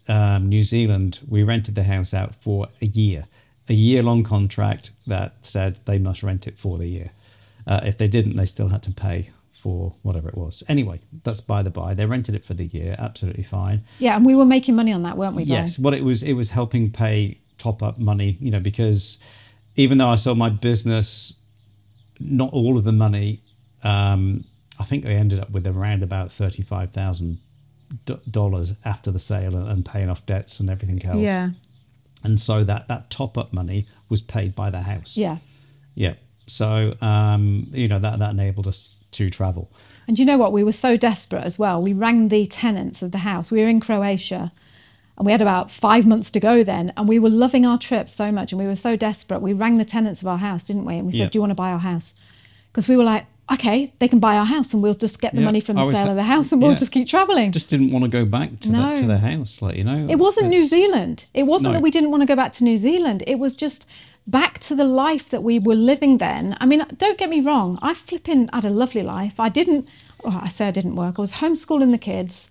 um, 0.08 0.48
New 0.48 0.64
Zealand, 0.64 1.20
we 1.28 1.42
rented 1.44 1.74
the 1.76 1.84
house 1.84 2.12
out 2.14 2.34
for 2.34 2.68
a 2.82 2.86
year, 2.86 3.26
a 3.68 3.74
year 3.74 4.02
long 4.02 4.24
contract 4.24 4.90
that 5.06 5.34
said 5.42 5.78
they 5.84 5.98
must 5.98 6.22
rent 6.22 6.46
it 6.46 6.58
for 6.58 6.78
the 6.78 6.86
year. 6.88 7.10
Uh, 7.66 7.80
if 7.84 7.96
they 7.98 8.08
didn't, 8.08 8.36
they 8.36 8.46
still 8.46 8.68
had 8.68 8.82
to 8.82 8.90
pay 8.92 9.30
for 9.62 9.94
whatever 10.02 10.28
it 10.28 10.36
was. 10.36 10.62
Anyway, 10.68 11.00
that's 11.24 11.40
by 11.40 11.62
the 11.62 11.70
by. 11.70 11.94
They 11.94 12.06
rented 12.06 12.34
it 12.34 12.44
for 12.44 12.54
the 12.54 12.66
year, 12.66 12.96
absolutely 12.98 13.44
fine. 13.44 13.84
yeah, 13.98 14.16
and 14.16 14.24
we 14.24 14.34
were 14.34 14.46
making 14.46 14.74
money 14.74 14.92
on 14.92 15.02
that, 15.02 15.16
weren't 15.16 15.36
we? 15.36 15.44
Brian? 15.44 15.62
Yes, 15.64 15.78
what 15.78 15.94
it 15.94 16.02
was, 16.04 16.22
it 16.22 16.32
was 16.34 16.50
helping 16.50 16.90
pay 16.90 17.38
top 17.58 17.82
up 17.82 17.98
money, 17.98 18.36
you 18.40 18.50
know, 18.50 18.60
because 18.60 19.22
even 19.76 19.98
though 19.98 20.08
I 20.08 20.16
sold 20.16 20.38
my 20.38 20.48
business, 20.48 21.40
not 22.18 22.52
all 22.52 22.78
of 22.78 22.84
the 22.84 22.92
money, 22.92 23.40
um, 23.82 24.44
I 24.78 24.84
think 24.84 25.04
I 25.06 25.10
ended 25.10 25.40
up 25.40 25.50
with 25.50 25.66
around 25.66 26.02
about 26.02 26.32
thirty-five 26.32 26.92
thousand 26.92 27.38
dollars 28.30 28.72
after 28.84 29.10
the 29.10 29.18
sale 29.18 29.56
and, 29.56 29.68
and 29.68 29.84
paying 29.84 30.08
off 30.08 30.24
debts 30.26 30.60
and 30.60 30.70
everything 30.70 31.04
else. 31.04 31.18
Yeah. 31.18 31.50
and 32.22 32.40
so 32.40 32.64
that 32.64 32.88
that 32.88 33.10
top 33.10 33.36
up 33.36 33.52
money 33.52 33.86
was 34.08 34.20
paid 34.20 34.54
by 34.54 34.70
the 34.70 34.80
house. 34.82 35.16
Yeah. 35.16 35.38
yeah. 35.94 36.14
So 36.46 36.94
um, 37.00 37.66
you 37.72 37.88
know 37.88 37.98
that 37.98 38.18
that 38.18 38.30
enabled 38.30 38.66
us 38.68 38.94
to 39.12 39.30
travel. 39.30 39.70
And 40.06 40.18
you 40.18 40.24
know 40.24 40.38
what? 40.38 40.52
We 40.52 40.64
were 40.64 40.72
so 40.72 40.96
desperate 40.96 41.44
as 41.44 41.58
well. 41.58 41.82
We 41.82 41.92
rang 41.92 42.28
the 42.28 42.46
tenants 42.46 43.02
of 43.02 43.12
the 43.12 43.18
house. 43.18 43.50
We 43.50 43.60
were 43.60 43.68
in 43.68 43.80
Croatia 43.80 44.50
and 45.16 45.26
we 45.26 45.32
had 45.32 45.42
about 45.42 45.70
five 45.70 46.06
months 46.06 46.30
to 46.32 46.40
go 46.40 46.64
then. 46.64 46.92
And 46.96 47.08
we 47.08 47.18
were 47.18 47.28
loving 47.28 47.66
our 47.66 47.78
trip 47.78 48.08
so 48.08 48.32
much 48.32 48.52
and 48.52 48.60
we 48.60 48.66
were 48.66 48.74
so 48.74 48.96
desperate. 48.96 49.40
We 49.40 49.52
rang 49.52 49.78
the 49.78 49.84
tenants 49.84 50.22
of 50.22 50.28
our 50.28 50.38
house, 50.38 50.64
didn't 50.64 50.84
we? 50.84 50.96
And 50.96 51.06
we 51.06 51.12
said, 51.12 51.18
Yeah. 51.18 51.28
Do 51.28 51.36
you 51.36 51.40
want 51.40 51.50
to 51.50 51.54
buy 51.54 51.70
our 51.70 51.78
house? 51.78 52.14
Because 52.72 52.88
we 52.88 52.96
were 52.96 53.04
like, 53.04 53.26
Okay, 53.52 53.92
they 53.98 54.06
can 54.06 54.20
buy 54.20 54.36
our 54.36 54.44
house 54.46 54.72
and 54.72 54.80
we'll 54.82 54.94
just 54.94 55.20
get 55.20 55.32
the 55.34 55.40
Yeah, 55.40 55.46
money 55.46 55.60
from 55.60 55.74
the 55.76 55.90
sale 55.90 56.04
ha- 56.04 56.10
of 56.10 56.16
the 56.16 56.22
house 56.22 56.52
and 56.52 56.62
we'll 56.62 56.70
yeah. 56.72 56.76
just 56.76 56.92
keep 56.92 57.08
traveling. 57.08 57.50
Just 57.50 57.68
didn't 57.68 57.90
want 57.90 58.04
to 58.04 58.08
go 58.08 58.24
back 58.24 58.60
to 58.60 58.68
the 58.70 58.94
to 58.96 59.06
the 59.06 59.18
house, 59.18 59.60
like 59.60 59.76
you 59.76 59.82
know. 59.84 60.06
It 60.08 60.18
wasn't 60.20 60.48
New 60.48 60.64
Zealand. 60.66 61.26
It 61.34 61.44
wasn't 61.44 61.70
No. 61.72 61.78
that 61.78 61.82
we 61.82 61.90
didn't 61.90 62.10
want 62.12 62.22
to 62.22 62.26
go 62.26 62.36
back 62.36 62.52
to 62.54 62.64
New 62.64 62.78
Zealand. 62.78 63.24
It 63.26 63.38
was 63.40 63.56
just 63.56 63.86
back 64.26 64.60
to 64.60 64.76
the 64.76 64.84
life 64.84 65.30
that 65.30 65.42
we 65.42 65.58
were 65.58 65.74
living 65.74 66.18
then. 66.18 66.56
I 66.60 66.66
mean, 66.66 66.84
don't 66.96 67.18
get 67.18 67.28
me 67.28 67.40
wrong. 67.40 67.78
I 67.82 67.94
flipping 67.94 68.48
had 68.52 68.64
a 68.64 68.70
lovely 68.70 69.02
life. 69.02 69.40
I 69.40 69.48
didn't, 69.48 69.88
well, 70.22 70.38
I 70.40 70.48
say 70.48 70.68
I 70.68 70.70
didn't 70.70 70.94
work. 70.94 71.18
I 71.18 71.22
was 71.22 71.32
homeschooling 71.32 71.90
the 71.90 71.98
kids, 71.98 72.50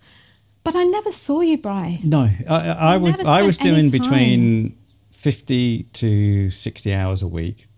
but 0.64 0.76
I 0.76 0.84
never 0.84 1.12
saw 1.12 1.40
you, 1.40 1.56
Bry. 1.56 2.00
No, 2.04 2.28
I, 2.46 2.54
I, 2.54 2.94
I 2.94 2.96
was 2.98 3.14
I 3.26 3.42
was 3.42 3.56
doing 3.56 3.88
between 3.88 4.76
fifty 5.10 5.84
to 5.94 6.50
sixty 6.50 6.92
hours 6.92 7.22
a 7.22 7.28
week, 7.28 7.68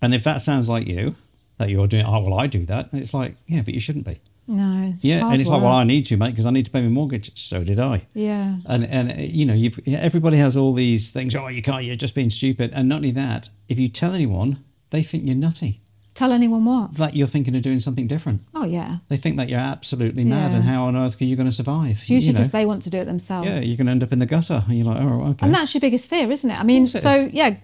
and 0.00 0.14
if 0.14 0.24
that 0.24 0.40
sounds 0.40 0.66
like 0.66 0.86
you, 0.86 1.14
that 1.60 1.70
you're 1.70 1.86
doing, 1.86 2.04
oh 2.04 2.20
well, 2.20 2.34
I 2.34 2.46
do 2.48 2.66
that. 2.66 2.90
And 2.92 3.00
it's 3.00 3.14
like, 3.14 3.36
yeah, 3.46 3.62
but 3.62 3.72
you 3.74 3.80
shouldn't 3.80 4.04
be. 4.04 4.20
No. 4.48 4.92
Yeah, 4.98 5.30
and 5.30 5.40
it's 5.40 5.48
like, 5.48 5.62
well. 5.62 5.70
I 5.70 5.84
need 5.84 6.06
to, 6.06 6.16
mate, 6.16 6.30
because 6.30 6.44
I 6.46 6.50
need 6.50 6.64
to 6.64 6.70
pay 6.72 6.80
my 6.82 6.88
mortgage. 6.88 7.30
So 7.38 7.62
did 7.62 7.78
I. 7.78 8.02
Yeah. 8.14 8.56
And 8.66 8.84
and 8.84 9.12
uh, 9.12 9.14
you 9.18 9.46
know, 9.46 9.54
you've 9.54 9.78
everybody 9.86 10.38
has 10.38 10.56
all 10.56 10.74
these 10.74 11.12
things. 11.12 11.36
Oh, 11.36 11.46
you 11.46 11.62
can't. 11.62 11.84
You're 11.84 11.94
just 11.94 12.16
being 12.16 12.30
stupid. 12.30 12.72
And 12.74 12.88
not 12.88 12.96
only 12.96 13.12
that, 13.12 13.48
if 13.68 13.78
you 13.78 13.88
tell 13.88 14.12
anyone, 14.12 14.64
they 14.90 15.04
think 15.04 15.24
you're 15.24 15.36
nutty. 15.36 15.80
Tell 16.14 16.32
anyone 16.32 16.64
what? 16.64 16.94
That 16.94 17.14
you're 17.14 17.28
thinking 17.28 17.54
of 17.54 17.62
doing 17.62 17.78
something 17.78 18.08
different. 18.08 18.42
Oh, 18.52 18.64
yeah. 18.64 18.98
They 19.08 19.16
think 19.16 19.36
that 19.36 19.48
you're 19.48 19.60
absolutely 19.60 20.24
mad, 20.24 20.50
Yeah. 20.50 20.56
and 20.56 20.64
how 20.64 20.84
on 20.86 20.96
earth 20.96 21.20
are 21.20 21.24
you 21.24 21.36
going 21.36 21.48
to 21.48 21.54
survive? 21.54 21.98
It's 21.98 22.10
usually 22.10 22.26
You 22.26 22.32
know? 22.32 22.38
because 22.40 22.50
they 22.50 22.66
want 22.66 22.82
to 22.82 22.90
do 22.90 22.98
it 22.98 23.04
themselves. 23.04 23.46
Yeah, 23.48 23.60
you're 23.60 23.76
going 23.76 23.86
to 23.86 23.92
end 23.92 24.02
up 24.02 24.12
in 24.12 24.18
the 24.18 24.26
gutter, 24.26 24.64
and 24.66 24.76
you're 24.76 24.86
like, 24.86 25.00
oh, 25.00 25.28
okay. 25.30 25.46
And 25.46 25.54
that's 25.54 25.72
your 25.72 25.80
biggest 25.80 26.08
fear, 26.10 26.30
isn't 26.30 26.50
it? 26.50 26.58
I 26.58 26.64
mean, 26.64 26.84
it 26.84 26.88
so 26.88 27.12
is. 27.12 27.32
yeah, 27.32 27.54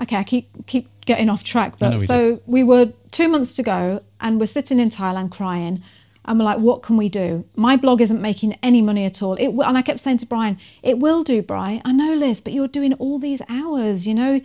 okay, 0.00 0.16
I 0.16 0.24
keep 0.24 0.48
keep 0.66 0.88
getting 1.04 1.28
off 1.28 1.44
track, 1.44 1.78
but 1.78 2.00
we 2.00 2.06
so 2.06 2.40
we 2.46 2.62
were 2.62 2.92
two 3.10 3.28
months 3.28 3.54
to 3.56 3.62
go, 3.62 4.02
and 4.20 4.40
we're 4.40 4.46
sitting 4.46 4.78
in 4.78 4.90
Thailand 4.90 5.30
crying, 5.30 5.82
and 6.24 6.38
we're 6.38 6.44
like, 6.44 6.58
what 6.58 6.82
can 6.82 6.96
we 6.96 7.08
do? 7.08 7.44
My 7.56 7.76
blog 7.76 8.00
isn't 8.00 8.20
making 8.20 8.54
any 8.62 8.82
money 8.82 9.04
at 9.04 9.22
all. 9.22 9.34
It 9.34 9.48
will, 9.48 9.66
and 9.66 9.76
I 9.76 9.82
kept 9.82 10.00
saying 10.00 10.18
to 10.18 10.26
Brian, 10.26 10.58
it 10.82 10.98
will 10.98 11.24
do, 11.24 11.42
Brian. 11.42 11.82
I 11.84 11.92
know, 11.92 12.14
Liz, 12.14 12.40
but 12.40 12.52
you're 12.52 12.68
doing 12.68 12.92
all 12.94 13.18
these 13.18 13.42
hours, 13.48 14.06
you 14.06 14.14
know, 14.14 14.40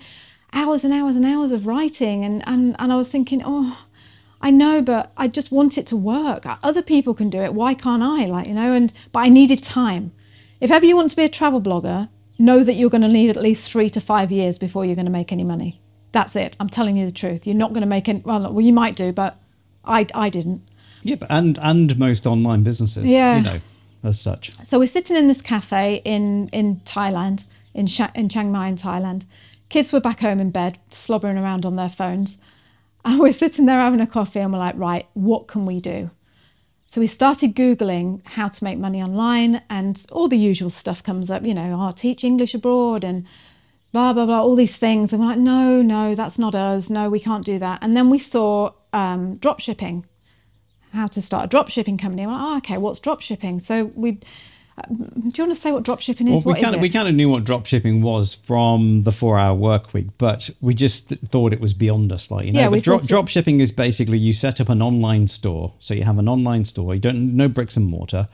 hours 0.54 0.84
and 0.84 0.94
hours 0.94 1.16
and 1.16 1.26
hours 1.26 1.52
of 1.52 1.68
writing, 1.68 2.24
and 2.24 2.44
and 2.48 2.76
and 2.80 2.92
I 2.92 2.96
was 2.96 3.12
thinking, 3.12 3.42
oh. 3.46 3.86
I 4.42 4.52
know, 4.52 4.80
but 4.80 5.12
I 5.18 5.28
just 5.28 5.52
want 5.52 5.76
it 5.76 5.88
to 5.88 5.96
work. 5.96 6.46
Other 6.62 6.84
people 6.84 7.16
can 7.16 7.32
do 7.32 7.40
it. 7.40 7.56
Why 7.56 7.74
can't 7.74 8.04
I? 8.04 8.26
Like, 8.26 8.48
you 8.48 8.54
know, 8.54 8.74
and 8.74 8.94
but 9.12 9.22
I 9.22 9.30
needed 9.30 9.64
time. 9.64 10.12
If 10.60 10.70
ever 10.70 10.86
you 10.86 10.96
want 10.96 11.10
to 11.10 11.16
be 11.16 11.24
a 11.24 11.30
travel 11.30 11.62
blogger, 11.62 12.10
know 12.38 12.64
that 12.64 12.74
you're 12.74 12.90
going 12.90 13.02
to 13.02 13.08
need 13.08 13.30
at 13.30 13.38
least 13.42 13.72
three 13.72 13.90
to 13.92 14.02
five 14.02 14.32
years 14.32 14.58
before 14.58 14.86
you're 14.86 14.96
going 14.96 15.06
to 15.06 15.12
make 15.12 15.32
any 15.32 15.44
money. 15.44 15.80
That's 16.12 16.36
it. 16.36 16.56
I'm 16.60 16.70
telling 16.70 16.98
you 16.98 17.06
the 17.06 17.12
truth. 17.12 17.46
You're 17.46 17.56
not 17.56 17.72
going 17.74 17.82
to 17.82 17.88
make 17.88 18.08
any. 18.10 18.22
Well, 18.26 18.40
well, 18.54 18.62
you 18.62 18.74
might 18.74 18.96
do, 18.96 19.12
but 19.12 19.38
I, 19.84 20.06
I 20.14 20.30
didn't. 20.30 20.62
Yeah, 21.04 21.16
but 21.16 21.30
and 21.30 21.60
and 21.62 21.98
most 22.00 22.26
online 22.26 22.64
businesses, 22.64 23.04
Yeah. 23.06 23.38
you 23.38 23.44
know, 23.44 23.60
as 24.04 24.20
such. 24.20 24.54
So 24.64 24.80
we're 24.80 24.88
sitting 24.88 25.18
in 25.18 25.28
this 25.28 25.42
cafe 25.42 26.02
in 26.06 26.48
in 26.50 26.78
Thailand, 26.86 27.46
in 27.74 27.88
Sha- 27.88 28.12
in 28.16 28.30
Chiang 28.30 28.52
Mai 28.52 28.68
in 28.70 28.76
Thailand. 28.76 29.26
Kids 29.70 29.92
were 29.92 30.00
back 30.00 30.20
home 30.22 30.40
in 30.40 30.52
bed, 30.52 30.78
slobbering 30.90 31.38
around 31.38 31.66
on 31.66 31.76
their 31.76 31.90
phones, 31.90 32.38
and 33.04 33.20
we're 33.26 33.32
sitting 33.34 33.66
there 33.66 33.80
having 33.80 34.00
a 34.00 34.08
coffee, 34.08 34.40
and 34.40 34.54
we're 34.54 34.60
like, 34.60 34.78
right, 34.78 35.06
what 35.14 35.48
can 35.48 35.66
we 35.66 35.80
do? 35.80 36.10
So 36.88 37.02
we 37.02 37.08
started 37.08 37.56
Googling 37.56 38.22
how 38.26 38.48
to 38.48 38.64
make 38.64 38.78
money 38.78 39.02
online, 39.02 39.62
and 39.70 40.06
all 40.12 40.28
the 40.28 40.38
usual 40.38 40.70
stuff 40.70 41.02
comes 41.02 41.32
up, 41.32 41.44
you 41.44 41.54
know, 41.54 41.78
oh, 41.80 41.92
teach 41.92 42.24
English 42.24 42.54
abroad 42.54 43.04
and 43.04 43.26
blah, 43.92 44.14
blah, 44.14 44.26
blah, 44.26 44.42
all 44.42 44.56
these 44.56 44.78
things. 44.78 45.12
And 45.12 45.22
we're 45.22 45.30
like, 45.30 45.40
no, 45.40 45.82
no, 45.82 46.14
that's 46.14 46.38
not 46.38 46.54
us. 46.54 46.90
No, 46.90 47.10
we 47.10 47.20
can't 47.20 47.44
do 47.44 47.58
that. 47.58 47.80
And 47.82 47.96
then 47.96 48.10
we 48.10 48.20
saw 48.20 48.72
um, 48.94 49.38
drop 49.38 49.60
shipping, 49.60 50.06
how 50.94 51.08
to 51.08 51.22
start 51.22 51.46
a 51.46 51.48
drop 51.48 51.70
shipping 51.70 51.98
company. 51.98 52.28
We're 52.28 52.34
like, 52.34 52.42
oh, 52.42 52.58
okay, 52.58 52.78
what's 52.78 53.00
drop 53.00 53.22
shipping? 53.22 53.60
So 53.60 53.86
we, 53.96 54.20
do 54.90 54.94
you 54.98 55.44
want 55.46 55.52
to 55.52 55.56
say 55.56 55.72
what 55.72 55.84
drop 55.84 56.02
shipping 56.02 56.28
is? 56.28 56.44
Well, 56.44 56.54
we 56.54 56.62
kind 56.62 56.76
of 56.76 56.82
we 56.82 56.90
kind 56.90 57.08
of 57.08 57.16
knew 57.16 57.30
what 57.30 57.46
drop 57.46 57.66
shipping 57.66 58.02
was 58.02 58.34
from 58.34 59.04
the 59.04 59.12
four 59.12 59.38
hour 59.40 59.56
work 59.56 59.94
week, 59.94 60.08
but 60.18 60.50
we 60.60 60.74
just 60.74 61.10
th- 61.10 61.22
thought 61.22 61.54
it 61.54 61.62
was 61.62 61.74
beyond 61.74 62.12
us. 62.12 62.30
Like 62.30 62.46
you 62.46 62.52
know, 62.52 62.60
Yeah, 62.60 62.68
we 62.70 62.80
but 62.80 62.84
drop 62.84 63.02
thought 63.02 63.30
shipping 63.30 63.62
is 63.62 63.72
basically 63.72 64.18
you 64.18 64.34
set 64.34 64.60
up 64.60 64.68
an 64.68 64.82
online 64.82 65.28
store. 65.28 65.74
So 65.80 65.94
you 65.94 66.04
have 66.04 66.20
an 66.20 66.28
online 66.28 66.66
store. 66.66 66.94
You 66.94 67.00
don't 67.00 67.38
no 67.38 67.48
bricks 67.48 67.78
and 67.78 67.88
mortar, 67.88 68.28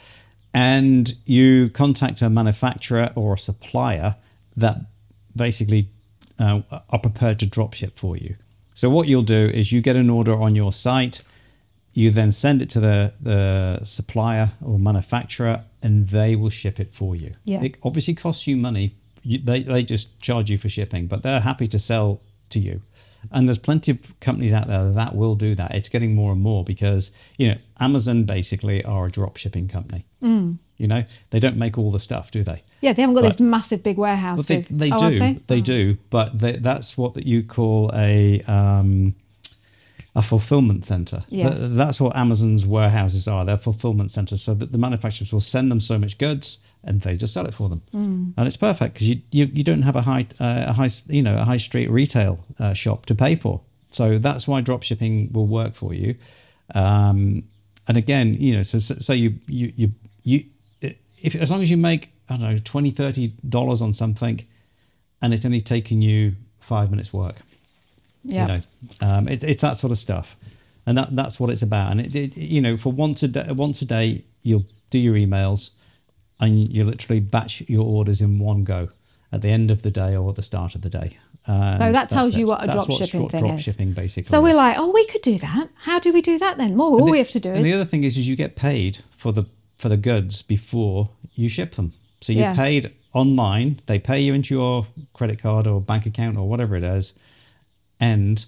and 0.53 1.13
you 1.25 1.69
contact 1.69 2.23
a 2.23 2.29
manufacturer 2.29 3.11
or 3.15 3.35
a 3.35 3.37
supplier 3.37 4.15
that 4.57 4.77
basically 5.35 5.89
uh, 6.39 6.61
are 6.89 6.99
prepared 6.99 7.37
to 7.39 7.45
drop 7.45 7.73
ship 7.75 7.99
for 7.99 8.17
you. 8.17 8.35
So 8.73 8.89
what 8.89 9.07
you'll 9.07 9.21
do 9.21 9.45
is 9.45 9.71
you 9.71 9.79
get 9.81 9.95
an 9.95 10.09
order 10.09 10.33
on 10.33 10.55
your 10.55 10.73
site 10.73 11.21
you 11.93 12.09
then 12.11 12.31
send 12.31 12.61
it 12.61 12.69
to 12.69 12.79
the, 12.79 13.13
the 13.21 13.79
supplier 13.83 14.51
or 14.63 14.79
manufacturer 14.79 15.63
and 15.81 16.07
they 16.09 16.35
will 16.35 16.49
ship 16.49 16.79
it 16.79 16.93
for 16.93 17.15
you 17.15 17.33
Yeah. 17.43 17.61
it 17.63 17.77
obviously 17.83 18.13
costs 18.13 18.47
you 18.47 18.55
money 18.57 18.95
you, 19.23 19.39
they, 19.39 19.63
they 19.63 19.83
just 19.83 20.19
charge 20.19 20.49
you 20.49 20.57
for 20.57 20.69
shipping 20.69 21.07
but 21.07 21.21
they're 21.23 21.41
happy 21.41 21.67
to 21.69 21.79
sell 21.79 22.21
to 22.51 22.59
you 22.59 22.81
and 23.31 23.47
there's 23.47 23.59
plenty 23.59 23.91
of 23.91 23.99
companies 24.19 24.51
out 24.51 24.67
there 24.67 24.91
that 24.91 25.15
will 25.15 25.35
do 25.35 25.53
that 25.55 25.75
it's 25.75 25.89
getting 25.89 26.15
more 26.15 26.31
and 26.31 26.41
more 26.41 26.63
because 26.63 27.11
you 27.37 27.47
know 27.49 27.55
amazon 27.79 28.23
basically 28.23 28.83
are 28.83 29.05
a 29.05 29.11
drop 29.11 29.37
shipping 29.37 29.67
company 29.67 30.05
Mm. 30.23 30.57
you 30.77 30.87
know 30.87 31.03
they 31.31 31.39
don't 31.39 31.57
make 31.57 31.77
all 31.79 31.89
the 31.91 31.99
stuff 31.99 32.29
do 32.31 32.43
they 32.43 32.61
yeah, 32.81 32.93
they 32.93 33.01
haven't 33.01 33.15
got 33.15 33.21
But- 33.23 33.31
this 33.37 33.39
massive 33.41 33.81
big 33.83 33.97
warehouse. 33.97 34.37
well, 34.39 34.45
they, 34.45 34.61
they 34.61 34.91
oh, 34.91 34.97
do 35.09 35.19
have 35.19 35.47
they, 35.47 35.57
Oh. 35.57 35.61
do 35.61 35.97
but 36.09 36.39
they, 36.39 36.53
that's 36.53 36.97
what 36.97 37.13
that 37.15 37.25
you 37.27 37.43
call 37.43 37.91
a 37.93 38.41
um, 38.43 39.15
a 40.15 40.21
fulfillment 40.21 40.85
center. 40.85 41.23
Yes. 41.29 41.59
Th- 41.59 41.71
that's 41.71 42.01
what 42.01 42.15
amazon's 42.15 42.65
warehouses 42.65 43.27
are. 43.27 43.45
They're 43.45 43.57
fulfillment 43.57 44.11
centers 44.11 44.41
so 44.41 44.53
that 44.55 44.71
the 44.71 44.77
manufacturers 44.77 45.31
will 45.31 45.39
send 45.39 45.71
them 45.71 45.79
so 45.79 45.97
much 45.97 46.17
goods 46.17 46.59
and 46.83 47.01
they 47.01 47.15
just 47.15 47.33
sell 47.33 47.45
it 47.45 47.53
for 47.53 47.69
them. 47.69 47.81
Mm. 47.93 48.33
and 48.37 48.47
it's 48.47 48.57
perfect 48.57 48.95
because 48.95 49.07
you, 49.07 49.21
you 49.31 49.45
you 49.53 49.63
don't 49.63 49.83
have 49.83 49.95
a 49.95 50.01
high 50.01 50.27
uh, 50.39 50.65
a 50.67 50.73
high 50.73 50.89
you 51.07 51.21
know 51.21 51.35
a 51.35 51.45
high 51.45 51.57
street 51.57 51.89
retail 51.89 52.39
uh, 52.59 52.73
shop 52.73 53.05
to 53.07 53.15
pay 53.15 53.35
for. 53.35 53.61
So 53.89 54.17
that's 54.17 54.47
why 54.47 54.61
dropshipping 54.61 55.33
will 55.33 55.47
work 55.47 55.75
for 55.75 55.93
you. 55.93 56.15
Um, 56.73 57.43
and 57.87 57.97
again 57.97 58.35
you 58.35 58.55
know 58.55 58.63
so, 58.63 58.79
so, 58.79 58.95
so 58.99 59.13
you 59.13 59.35
you 59.47 59.73
you 59.75 59.91
you 60.23 60.45
if 61.21 61.35
as 61.35 61.51
long 61.51 61.61
as 61.61 61.69
you 61.69 61.77
make 61.77 62.09
i 62.29 62.37
don't 62.37 62.53
know 62.53 62.59
20 62.63 62.91
30 62.91 63.33
dollars 63.49 63.81
on 63.81 63.93
something 63.93 64.45
and 65.21 65.33
it's 65.33 65.45
only 65.45 65.61
taking 65.61 66.01
you 66.01 66.35
five 66.59 66.89
minutes 66.89 67.11
work 67.11 67.35
Yeah. 68.23 68.41
you 68.41 68.47
know 69.01 69.07
um, 69.07 69.27
it, 69.27 69.43
it's 69.43 69.61
that 69.61 69.77
sort 69.77 69.91
of 69.91 69.97
stuff 69.97 70.35
and 70.85 70.97
that 70.97 71.15
that's 71.15 71.39
what 71.39 71.49
it's 71.49 71.61
about 71.63 71.91
and 71.91 72.01
it, 72.01 72.15
it 72.15 72.37
you 72.37 72.61
know 72.61 72.77
for 72.77 72.91
once 72.91 73.23
a 73.23 73.27
day 73.27 73.47
once 73.51 73.81
a 73.81 73.85
day 73.85 74.23
you'll 74.43 74.65
do 74.91 74.99
your 74.99 75.15
emails 75.15 75.71
and 76.39 76.71
you 76.73 76.83
literally 76.83 77.19
batch 77.19 77.61
your 77.67 77.85
orders 77.85 78.21
in 78.21 78.39
one 78.39 78.63
go 78.63 78.89
at 79.31 79.41
the 79.41 79.49
end 79.49 79.71
of 79.71 79.81
the 79.81 79.91
day 79.91 80.15
or 80.15 80.29
at 80.29 80.35
the 80.35 80.41
start 80.43 80.75
of 80.75 80.81
the 80.81 80.89
day 80.89 81.17
And 81.45 81.77
So 81.79 81.91
that 81.91 82.09
tells 82.09 82.35
you 82.35 82.45
what 82.47 82.63
a 82.63 82.67
drop 82.67 82.91
shipping 82.91 83.29
thing 83.29 83.39
drop 83.41 83.57
is. 83.59 83.63
shipping 83.63 83.93
basically 83.93 84.23
So 84.29 84.41
we're 84.41 84.49
is. 84.49 84.57
like, 84.57 84.77
oh, 84.77 84.91
we 84.91 85.05
could 85.05 85.21
do 85.23 85.37
that. 85.39 85.69
How 85.75 85.97
do 85.99 86.11
we 86.13 86.21
do 86.21 86.37
that 86.37 86.57
then? 86.57 86.77
Well, 86.77 86.89
all 86.89 87.05
the- 87.05 87.11
we 87.11 87.17
have 87.17 87.31
to 87.31 87.39
do 87.39 87.49
and 87.49 87.59
is 87.59 87.63
the 87.65 87.73
other 87.73 87.85
thing 87.85 88.03
is, 88.03 88.17
is 88.17 88.27
you 88.27 88.35
get 88.35 88.55
paid 88.55 88.99
for 89.17 89.31
the 89.31 89.45
for 89.77 89.89
the 89.89 89.97
goods 89.97 90.43
before 90.43 91.09
you 91.33 91.49
ship 91.49 91.73
them. 91.75 91.93
So 92.21 92.33
you're 92.33 92.43
Yeah. 92.43 92.55
paid 92.55 92.91
online. 93.13 93.79
They 93.87 93.97
pay 93.97 94.19
you 94.21 94.33
into 94.35 94.53
your 94.53 94.85
credit 95.13 95.39
card 95.39 95.65
or 95.65 95.81
bank 95.81 96.05
account 96.05 96.37
or 96.37 96.47
whatever 96.47 96.75
it 96.75 96.83
is, 96.83 97.13
and 98.01 98.45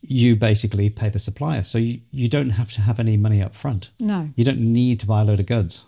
you 0.00 0.34
basically 0.34 0.88
pay 0.90 1.10
the 1.10 1.18
supplier. 1.18 1.62
So 1.62 1.78
you, 1.78 2.00
you 2.10 2.28
don't 2.28 2.50
have 2.50 2.72
to 2.72 2.80
have 2.80 2.98
any 2.98 3.16
money 3.16 3.42
up 3.42 3.54
front. 3.54 3.90
no. 4.00 4.30
You 4.34 4.44
don't 4.44 4.60
need 4.60 4.98
to 5.00 5.06
buy 5.06 5.20
a 5.20 5.24
load 5.24 5.40
of 5.40 5.46
goods. 5.46 5.84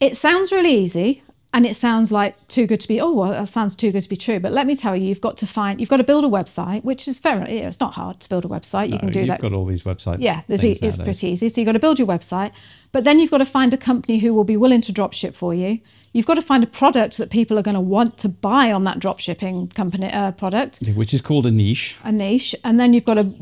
It 0.00 0.16
sounds 0.16 0.52
really 0.52 0.76
easy 0.76 1.22
and 1.56 1.64
it 1.64 1.74
sounds 1.74 2.12
like 2.12 2.36
too 2.48 2.66
good 2.66 2.80
to 2.80 2.86
be, 2.86 3.00
oh, 3.00 3.10
well, 3.12 3.30
that 3.30 3.48
sounds 3.48 3.74
too 3.74 3.90
good 3.90 4.02
to 4.02 4.08
be 4.10 4.16
true. 4.16 4.38
But 4.38 4.52
let 4.52 4.66
me 4.66 4.76
tell 4.76 4.94
you, 4.94 5.06
you've 5.08 5.22
got 5.22 5.38
to 5.38 5.46
find, 5.46 5.80
you've 5.80 5.88
got 5.88 5.96
to 5.96 6.04
build 6.04 6.22
a 6.22 6.28
website, 6.28 6.84
which 6.84 7.08
is 7.08 7.18
fair. 7.18 7.40
Know, 7.40 7.46
it's 7.48 7.80
not 7.80 7.94
hard 7.94 8.20
to 8.20 8.28
build 8.28 8.44
a 8.44 8.48
website. 8.48 8.90
You 8.92 8.98
can 8.98 9.10
do 9.10 9.20
You've 9.20 9.28
that. 9.28 9.40
got 9.40 9.54
all 9.54 9.64
these 9.64 9.82
websites. 9.84 10.18
yeah, 10.20 10.42
e- 10.50 10.78
it's 10.82 10.98
pretty 10.98 11.28
easy. 11.28 11.48
So 11.48 11.58
you've 11.62 11.66
got 11.66 11.72
to 11.72 11.78
build 11.78 11.98
your 11.98 12.08
website, 12.08 12.52
but 12.92 13.04
then 13.04 13.18
you've 13.18 13.30
got 13.30 13.38
to 13.38 13.46
find 13.46 13.72
a 13.72 13.78
company 13.78 14.18
who 14.18 14.34
will 14.34 14.44
be 14.44 14.58
willing 14.58 14.82
to 14.82 14.92
drop 14.92 15.14
ship 15.14 15.34
for 15.34 15.54
you. 15.54 15.80
You've 16.12 16.26
got 16.26 16.34
to 16.34 16.42
find 16.42 16.62
a 16.62 16.66
product 16.66 17.16
that 17.16 17.30
people 17.30 17.58
are 17.58 17.62
going 17.62 17.74
to 17.74 17.80
want 17.80 18.18
to 18.18 18.28
buy 18.28 18.70
on 18.70 18.84
that 18.84 18.98
drop 19.00 19.18
shipping 19.18 19.68
company 19.68 20.12
uh, 20.12 20.32
product. 20.32 20.80
which 20.94 21.14
is 21.14 21.22
called 21.22 21.46
a 21.46 21.50
niche. 21.50 21.96
a 22.04 22.12
niche 22.12 22.54
and 22.64 22.78
then 22.78 22.92
you've 22.92 23.04
got 23.06 23.14
to 23.14 23.32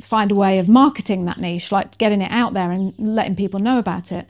find 0.00 0.30
a 0.30 0.34
way 0.36 0.58
of 0.60 0.68
marketing 0.68 1.24
that 1.26 1.38
niche 1.38 1.70
like 1.72 1.98
getting 1.98 2.20
it 2.20 2.30
out 2.30 2.52
there 2.54 2.70
and 2.70 2.94
letting 2.98 3.34
people 3.36 3.58
know 3.60 3.78
about 3.78 4.10
it 4.12 4.26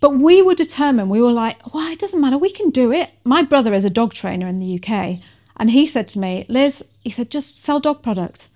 but 0.00 0.10
we 0.10 0.42
were 0.42 0.54
determined 0.54 1.10
we 1.10 1.20
were 1.20 1.32
like 1.32 1.74
well 1.74 1.90
it 1.90 1.98
doesn't 1.98 2.20
matter 2.20 2.38
we 2.38 2.50
can 2.50 2.70
do 2.70 2.92
it. 2.92 3.10
My 3.24 3.42
brother 3.42 3.74
is 3.74 3.84
a 3.84 3.90
dog 3.90 4.14
trainer 4.14 4.48
in 4.48 4.58
the 4.58 4.74
uk 4.76 5.18
and 5.56 5.70
he 5.70 5.86
said 5.86 6.08
to 6.08 6.18
me 6.18 6.46
liz 6.48 6.84
he 7.04 7.10
said 7.10 7.30
just 7.30 7.60
sell 7.60 7.80
dog 7.80 8.02
products. 8.02 8.50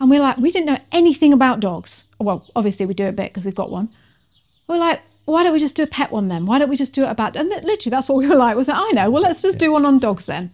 And 0.00 0.10
we're 0.10 0.20
like 0.20 0.38
we 0.38 0.50
didn't 0.50 0.66
know 0.66 0.80
anything 0.92 1.32
about 1.32 1.60
dogs. 1.60 2.04
Well 2.18 2.46
obviously 2.54 2.86
we 2.86 2.94
do 2.94 3.08
a 3.08 3.12
bit 3.12 3.32
because 3.32 3.44
we've 3.44 3.54
got 3.54 3.70
one. 3.70 3.88
We're 4.66 4.78
like 4.78 5.00
why 5.24 5.42
don't 5.42 5.52
we 5.52 5.58
just 5.58 5.76
do 5.76 5.82
a 5.82 5.86
pet 5.86 6.10
one 6.10 6.28
then? 6.28 6.46
Why 6.46 6.58
don't 6.58 6.70
we 6.70 6.76
just 6.76 6.94
do 6.94 7.04
it 7.04 7.10
about 7.10 7.36
and 7.36 7.48
literally 7.48 7.90
that's 7.90 8.08
what 8.08 8.18
we 8.18 8.28
were 8.28 8.36
like 8.36 8.56
was 8.56 8.68
like, 8.68 8.78
i 8.78 8.90
know 8.92 9.10
well 9.10 9.22
let's 9.22 9.42
just 9.42 9.58
do 9.58 9.72
one 9.72 9.84
on 9.84 9.98
dogs 9.98 10.26
then. 10.26 10.50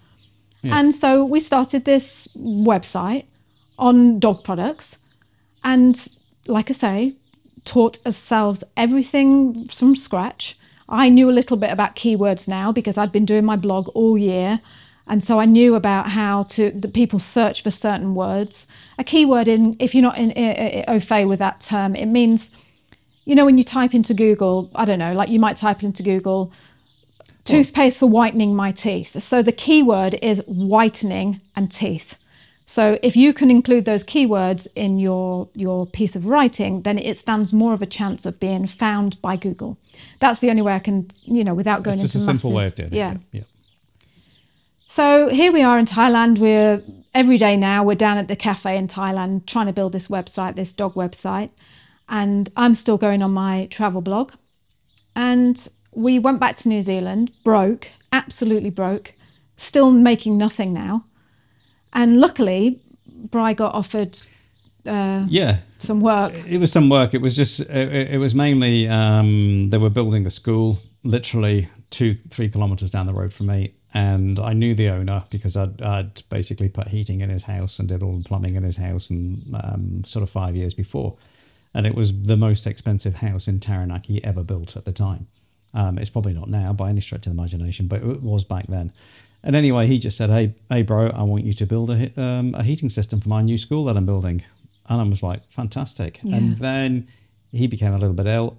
And 0.64 0.94
so 0.94 1.25
we 1.25 1.40
started 1.40 1.85
this 1.85 2.27
website 2.37 3.25
on 3.79 4.18
dog 4.18 4.44
products 4.44 4.99
and 5.62 6.09
like 6.47 6.70
I 6.70 6.73
say, 6.73 7.14
taught 7.64 8.05
ourselves 8.07 8.62
everything 8.77 9.68
from 9.68 9.96
scratch. 9.96 10.57
I 10.88 11.09
knew 11.09 11.31
a 11.31 11.33
little 11.33 11.57
bit 11.57 11.70
about 11.70 11.96
keywords 11.96 12.46
now 12.46 12.72
because 12.72 12.98
I'd 12.98 13.12
been 13.12 13.24
doing 13.24 13.44
my 13.44 13.57
blog 13.57 13.88
all 13.94 14.18
year. 14.18 14.61
And 15.07 15.22
so 15.22 15.38
I 15.38 15.44
knew 15.44 15.74
about 15.74 16.11
how 16.11 16.44
to 16.44 16.70
the 16.70 16.88
people 16.88 17.18
search 17.18 17.62
for 17.62 17.70
certain 17.70 18.14
words. 18.14 18.66
A 18.98 19.05
keyword 19.05 19.48
in 19.48 19.77
if 19.79 19.94
you're 19.94 20.03
not 20.03 20.16
in, 20.18 20.33
i- 20.37 20.81
i- 20.81 20.85
au 20.88 21.00
fait 21.00 21.27
with 21.27 21.38
that 21.40 21.61
term, 21.61 21.94
it 21.94 22.07
means 22.07 22.50
you 23.27 23.35
know 23.35 23.44
when 23.44 23.59
you 23.59 23.64
type 23.64 23.94
into 23.94 24.14
Google, 24.14 24.70
I 24.74 24.85
don't 24.85 24.98
know, 24.98 25.14
like 25.14 25.29
you 25.31 25.38
might 25.40 25.57
type 25.57 25.83
into 25.83 26.03
Google 26.03 26.53
toothpaste 27.44 27.98
for 27.98 28.07
whitening 28.07 28.55
my 28.57 28.72
teeth. 28.72 29.22
So 29.22 29.42
the 29.42 29.53
keyword 29.53 30.14
is 30.22 30.38
whitening 30.46 31.40
and 31.55 31.70
teeth. 31.70 32.16
So 32.66 32.98
if 33.03 33.14
you 33.14 33.35
can 33.35 33.50
include 33.50 33.85
those 33.85 34.05
keywords 34.05 34.66
in 34.74 34.98
your 34.98 35.48
your 35.55 35.87
piece 35.87 36.16
of 36.16 36.27
writing, 36.27 36.83
then 36.83 36.98
it 36.98 37.18
stands 37.18 37.53
more 37.53 37.74
of 37.74 37.83
a 37.83 37.87
chance 37.87 38.24
of 38.24 38.40
being 38.40 38.66
found 38.66 39.20
by 39.20 39.37
Google. 39.37 39.77
That's 40.20 40.40
the 40.40 40.50
only 40.50 40.62
way 40.62 40.74
I 40.74 40.79
can, 40.79 41.09
you 41.22 41.44
know, 41.44 41.55
without 41.55 41.83
going 41.83 41.94
It's 41.94 42.05
just 42.05 42.14
into 42.14 42.24
a 42.24 42.27
simple 42.27 42.53
way 42.53 42.66
of 42.66 42.74
doing 42.74 42.92
it. 42.92 42.96
yeah. 42.96 43.16
yeah. 43.33 43.42
So 44.87 45.29
here 45.29 45.53
we 45.53 45.62
are 45.62 45.79
in 45.79 45.87
Thailand. 45.87 46.38
We're 46.38 46.83
every 47.12 47.37
day 47.37 47.57
now. 47.57 47.83
We're 47.85 47.96
down 47.96 48.16
at 48.16 48.29
the 48.29 48.37
cafe 48.37 48.77
in 48.77 48.88
Thailand 48.88 49.44
trying 49.46 49.66
to 49.66 49.72
build 49.72 49.92
this 49.92 50.09
website, 50.09 50.55
this 50.55 50.72
dog 50.72 50.94
website, 50.94 51.50
and 52.09 52.50
I'm 52.57 52.74
still 52.74 52.96
going 52.96 53.22
on 53.22 53.33
my 53.33 53.66
travel 53.70 54.00
blog. 54.00 54.33
And 55.16 55.68
we 55.92 56.18
went 56.18 56.40
back 56.40 56.57
to 56.59 56.68
New 56.68 56.83
Zealand, 56.83 57.33
broke, 57.44 57.88
absolutely 58.12 58.70
broke, 58.70 59.14
still 59.57 59.90
making 59.90 60.38
nothing 60.38 60.72
now. 60.72 61.05
And 61.94 62.20
luckily, 62.20 62.80
Bry 63.30 63.54
got 63.54 63.74
offered 63.74 64.18
Yeah, 65.28 65.59
some 65.78 66.00
work. 66.00 66.35
it 66.46 66.59
was 66.59 66.72
some 66.72 66.88
work. 66.88 67.14
It 67.14 67.20
was 67.20 67.37
just 67.37 67.61
it, 67.61 68.11
it 68.14 68.18
was 68.18 68.35
mainly 68.35 68.88
um, 68.88 69.70
they 69.70 69.78
were 69.78 69.90
building 69.90 70.26
a 70.26 70.30
school 70.30 70.78
literally 71.04 71.68
two 71.90 72.16
three 72.30 72.48
kilometers 72.48 72.90
down 72.90 73.07
the 73.07 73.14
road 73.14 73.33
from 73.33 73.46
me, 73.46 73.74
and 73.92 74.38
I 74.38 74.52
knew 74.52 74.74
the 74.74 74.88
owner 74.88 75.24
because 75.30 75.57
I'd, 75.57 75.80
I'd 75.83 76.22
basically 76.28 76.68
put 76.68 76.88
heating 76.88 77.20
in 77.20 77.30
his 77.30 77.44
house 77.44 77.78
and 77.78 77.88
did 77.88 78.02
all 78.02 78.16
the 78.18 78.24
plumbing 78.24 78.57
in 78.57 78.62
his 78.62 78.76
house, 78.76 79.11
and 79.11 79.54
um, 79.54 80.02
sort 80.04 80.22
of 80.22 80.30
five 80.30 80.57
years 80.57 80.74
before, 80.74 81.16
and 81.74 81.87
it 81.87 81.94
was 81.94 82.24
the 82.24 82.37
most 82.37 82.66
expensive 82.66 83.14
house 83.14 83.46
in 83.48 83.61
Taranaki 83.61 84.22
ever 84.24 84.42
built 84.42 84.76
at 84.76 84.85
the 84.85 84.92
time. 84.92 85.26
Um, 85.74 85.98
it's 85.98 86.11
probably 86.11 86.35
not 86.35 86.48
now 86.48 86.72
by 86.72 86.88
any 86.90 87.00
stretch 87.00 87.26
of 87.26 87.35
the 87.35 87.38
imagination, 87.40 87.87
but 87.88 88.02
it 88.02 88.22
was 88.22 88.44
back 88.44 88.66
then. 88.68 88.92
And 89.44 89.54
anyway, 89.54 89.87
he 89.87 89.98
just 89.98 90.16
said, 90.16 90.30
"Hey, 90.30 90.54
hey, 90.70 90.83
bro, 90.83 91.11
I 91.11 91.22
want 91.22 91.44
you 91.44 91.52
to 91.52 91.66
build 91.66 91.90
a 91.90 92.20
um, 92.20 92.54
a 92.54 92.62
heating 92.64 92.88
system 92.88 93.20
for 93.20 93.28
my 93.28 93.42
new 93.42 93.59
school 93.59 93.85
that 93.85 93.96
I'm 93.96 94.07
building." 94.07 94.42
And 94.88 95.00
I 95.00 95.04
was 95.04 95.22
like, 95.22 95.42
"Fantastic!" 95.50 96.18
And 96.35 96.59
then 96.59 97.09
he 97.52 97.66
became 97.66 97.92
a 97.92 97.98
little 97.98 98.14
bit 98.14 98.26
ill. 98.26 98.57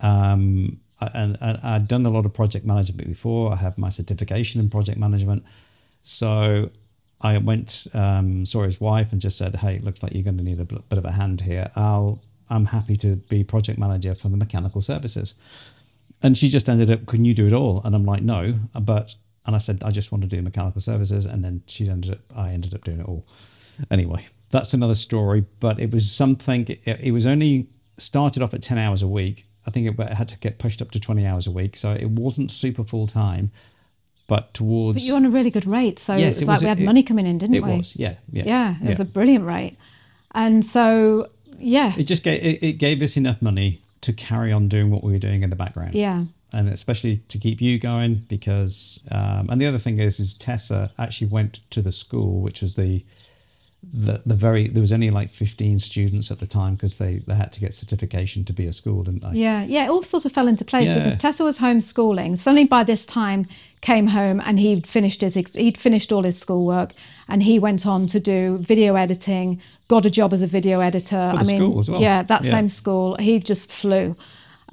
Um, 0.00 0.80
and, 1.00 1.38
and 1.40 1.58
I'd 1.62 1.88
done 1.88 2.04
a 2.06 2.10
lot 2.10 2.26
of 2.26 2.34
project 2.34 2.66
management 2.66 3.08
before. 3.08 3.52
I 3.52 3.56
have 3.56 3.78
my 3.78 3.88
certification 3.88 4.60
in 4.60 4.68
project 4.68 4.98
management, 4.98 5.44
so 6.02 6.70
I 7.20 7.38
went 7.38 7.86
um, 7.94 8.44
saw 8.44 8.64
his 8.64 8.80
wife 8.80 9.12
and 9.12 9.20
just 9.20 9.38
said, 9.38 9.56
"Hey, 9.56 9.76
it 9.76 9.84
looks 9.84 10.02
like 10.02 10.12
you're 10.12 10.24
going 10.24 10.38
to 10.38 10.42
need 10.42 10.60
a 10.60 10.64
bit 10.64 10.88
bit 10.88 10.98
of 10.98 11.04
a 11.04 11.12
hand 11.12 11.40
here. 11.40 11.70
I'll 11.76 12.20
I'm 12.50 12.66
happy 12.66 12.96
to 12.98 13.16
be 13.16 13.44
project 13.44 13.78
manager 13.78 14.14
for 14.14 14.28
the 14.28 14.36
mechanical 14.36 14.80
services. 14.80 15.34
And 16.22 16.38
she 16.38 16.48
just 16.48 16.68
ended 16.68 16.90
up, 16.90 17.06
can 17.06 17.24
you 17.24 17.34
do 17.34 17.46
it 17.46 17.52
all? 17.52 17.82
And 17.84 17.94
I'm 17.94 18.04
like, 18.04 18.22
no, 18.22 18.58
but 18.80 19.14
and 19.46 19.54
I 19.54 19.58
said, 19.58 19.82
I 19.84 19.90
just 19.90 20.10
want 20.12 20.22
to 20.22 20.28
do 20.28 20.40
mechanical 20.42 20.80
services. 20.80 21.24
And 21.26 21.44
then 21.44 21.62
she 21.66 21.88
ended 21.88 22.12
up, 22.12 22.18
I 22.34 22.50
ended 22.50 22.74
up 22.74 22.84
doing 22.84 23.00
it 23.00 23.06
all. 23.06 23.26
Anyway, 23.90 24.26
that's 24.50 24.72
another 24.74 24.94
story. 24.94 25.44
But 25.60 25.78
it 25.78 25.90
was 25.92 26.10
something. 26.10 26.66
It, 26.68 26.80
it 27.00 27.10
was 27.12 27.26
only 27.26 27.68
started 27.98 28.42
off 28.42 28.54
at 28.54 28.62
ten 28.62 28.78
hours 28.78 29.02
a 29.02 29.08
week. 29.08 29.46
I 29.66 29.70
think 29.70 29.86
it 29.98 30.12
had 30.12 30.28
to 30.28 30.38
get 30.38 30.58
pushed 30.58 30.80
up 30.82 30.90
to 30.92 31.00
twenty 31.00 31.26
hours 31.26 31.46
a 31.46 31.50
week, 31.50 31.76
so 31.76 31.92
it 31.92 32.10
wasn't 32.10 32.50
super 32.50 32.84
full 32.84 33.06
time. 33.06 33.50
But 34.26 34.54
towards 34.54 34.96
But 34.96 35.02
you're 35.02 35.16
on 35.16 35.26
a 35.26 35.30
really 35.30 35.50
good 35.50 35.66
rate. 35.66 35.98
So 35.98 36.14
Yes, 36.16 36.36
it 36.36 36.40
was 36.40 36.48
it 36.48 36.50
like 36.52 36.60
we 36.62 36.66
had 36.68 36.80
it- 36.80 36.84
money 36.84 37.02
coming 37.02 37.26
in, 37.26 37.36
didn't 37.38 37.56
it 37.56 37.62
we? 37.64 37.76
was, 37.76 37.94
yeah, 37.96 38.14
yeah, 38.30 38.44
Yeah, 38.46 38.74
it 38.82 38.88
was 38.88 39.00
a 39.00 39.04
brilliant 39.04 39.44
rate. 39.44 39.76
And 40.30 40.64
so, 40.64 41.28
yeah, 41.58 41.92
it 41.98 42.04
just 42.04 42.22
gave 42.22 42.42
it, 42.42 42.62
it 42.62 42.72
gave 42.78 43.02
us 43.02 43.16
enough 43.18 43.42
money 43.42 43.82
to 44.00 44.12
carry 44.14 44.50
on 44.50 44.68
doing 44.68 44.90
what 44.90 45.04
we 45.04 45.12
were 45.12 45.18
doing 45.18 45.42
in 45.42 45.50
the 45.50 45.56
background. 45.56 45.94
yeah. 45.94 46.24
And 46.54 46.68
especially 46.68 47.16
to 47.32 47.38
keep 47.38 47.60
you 47.60 47.78
going 47.78 48.24
because 48.28 49.00
um, 49.10 49.48
and 49.50 49.60
the 49.60 49.66
other 49.66 49.78
thing 49.78 49.98
is 49.98 50.20
is 50.20 50.32
Tessa 50.34 50.80
actually 50.98 51.26
went 51.38 51.52
to 51.70 51.82
the 51.82 51.92
school 51.92 52.40
which 52.40 52.62
was 52.62 52.74
the 52.74 53.04
the, 53.92 54.22
the 54.24 54.34
very 54.34 54.68
there 54.68 54.80
was 54.80 54.92
only 54.92 55.10
like 55.10 55.30
15 55.30 55.78
students 55.78 56.30
at 56.30 56.38
the 56.40 56.46
time 56.46 56.74
because 56.74 56.96
they, 56.96 57.16
they 57.26 57.34
had 57.34 57.52
to 57.52 57.60
get 57.60 57.74
certification 57.74 58.42
to 58.46 58.52
be 58.54 58.66
a 58.66 58.72
school 58.72 59.02
didn't 59.02 59.22
they 59.22 59.36
Yeah, 59.38 59.62
yeah, 59.64 59.84
it 59.84 59.90
all 59.90 60.02
sort 60.02 60.24
of 60.24 60.32
fell 60.32 60.48
into 60.48 60.64
place 60.64 60.86
Yeah. 60.86 60.98
because 61.00 61.18
Tessa 61.18 61.44
was 61.44 61.58
homeschooling. 61.58 62.38
Sunny, 62.38 62.64
by 62.64 62.82
this 62.84 63.04
time, 63.04 63.46
came 63.82 64.06
home 64.06 64.40
and 64.46 64.58
he'd 64.58 64.86
finished 64.86 65.20
his 65.20 65.34
he'd 65.34 65.76
finished 65.76 66.10
all 66.12 66.22
his 66.22 66.38
schoolwork, 66.38 66.94
and 67.28 67.42
he 67.42 67.58
went 67.58 67.84
on 67.86 68.06
to 68.06 68.18
do 68.20 68.56
video 68.58 68.94
editing. 68.94 69.60
Got 69.88 70.06
a 70.06 70.10
job 70.10 70.32
as 70.32 70.40
a 70.40 70.46
video 70.46 70.80
editor. 70.80 71.18
I 71.40 71.42
mean, 71.42 71.58
school 71.60 71.78
as 71.80 71.90
well. 71.90 72.00
yeah, 72.00 72.22
that 72.22 72.42
Yeah. 72.44 72.52
same 72.52 72.68
school. 72.70 73.16
He 73.16 73.38
just 73.38 73.70
flew. 73.70 74.16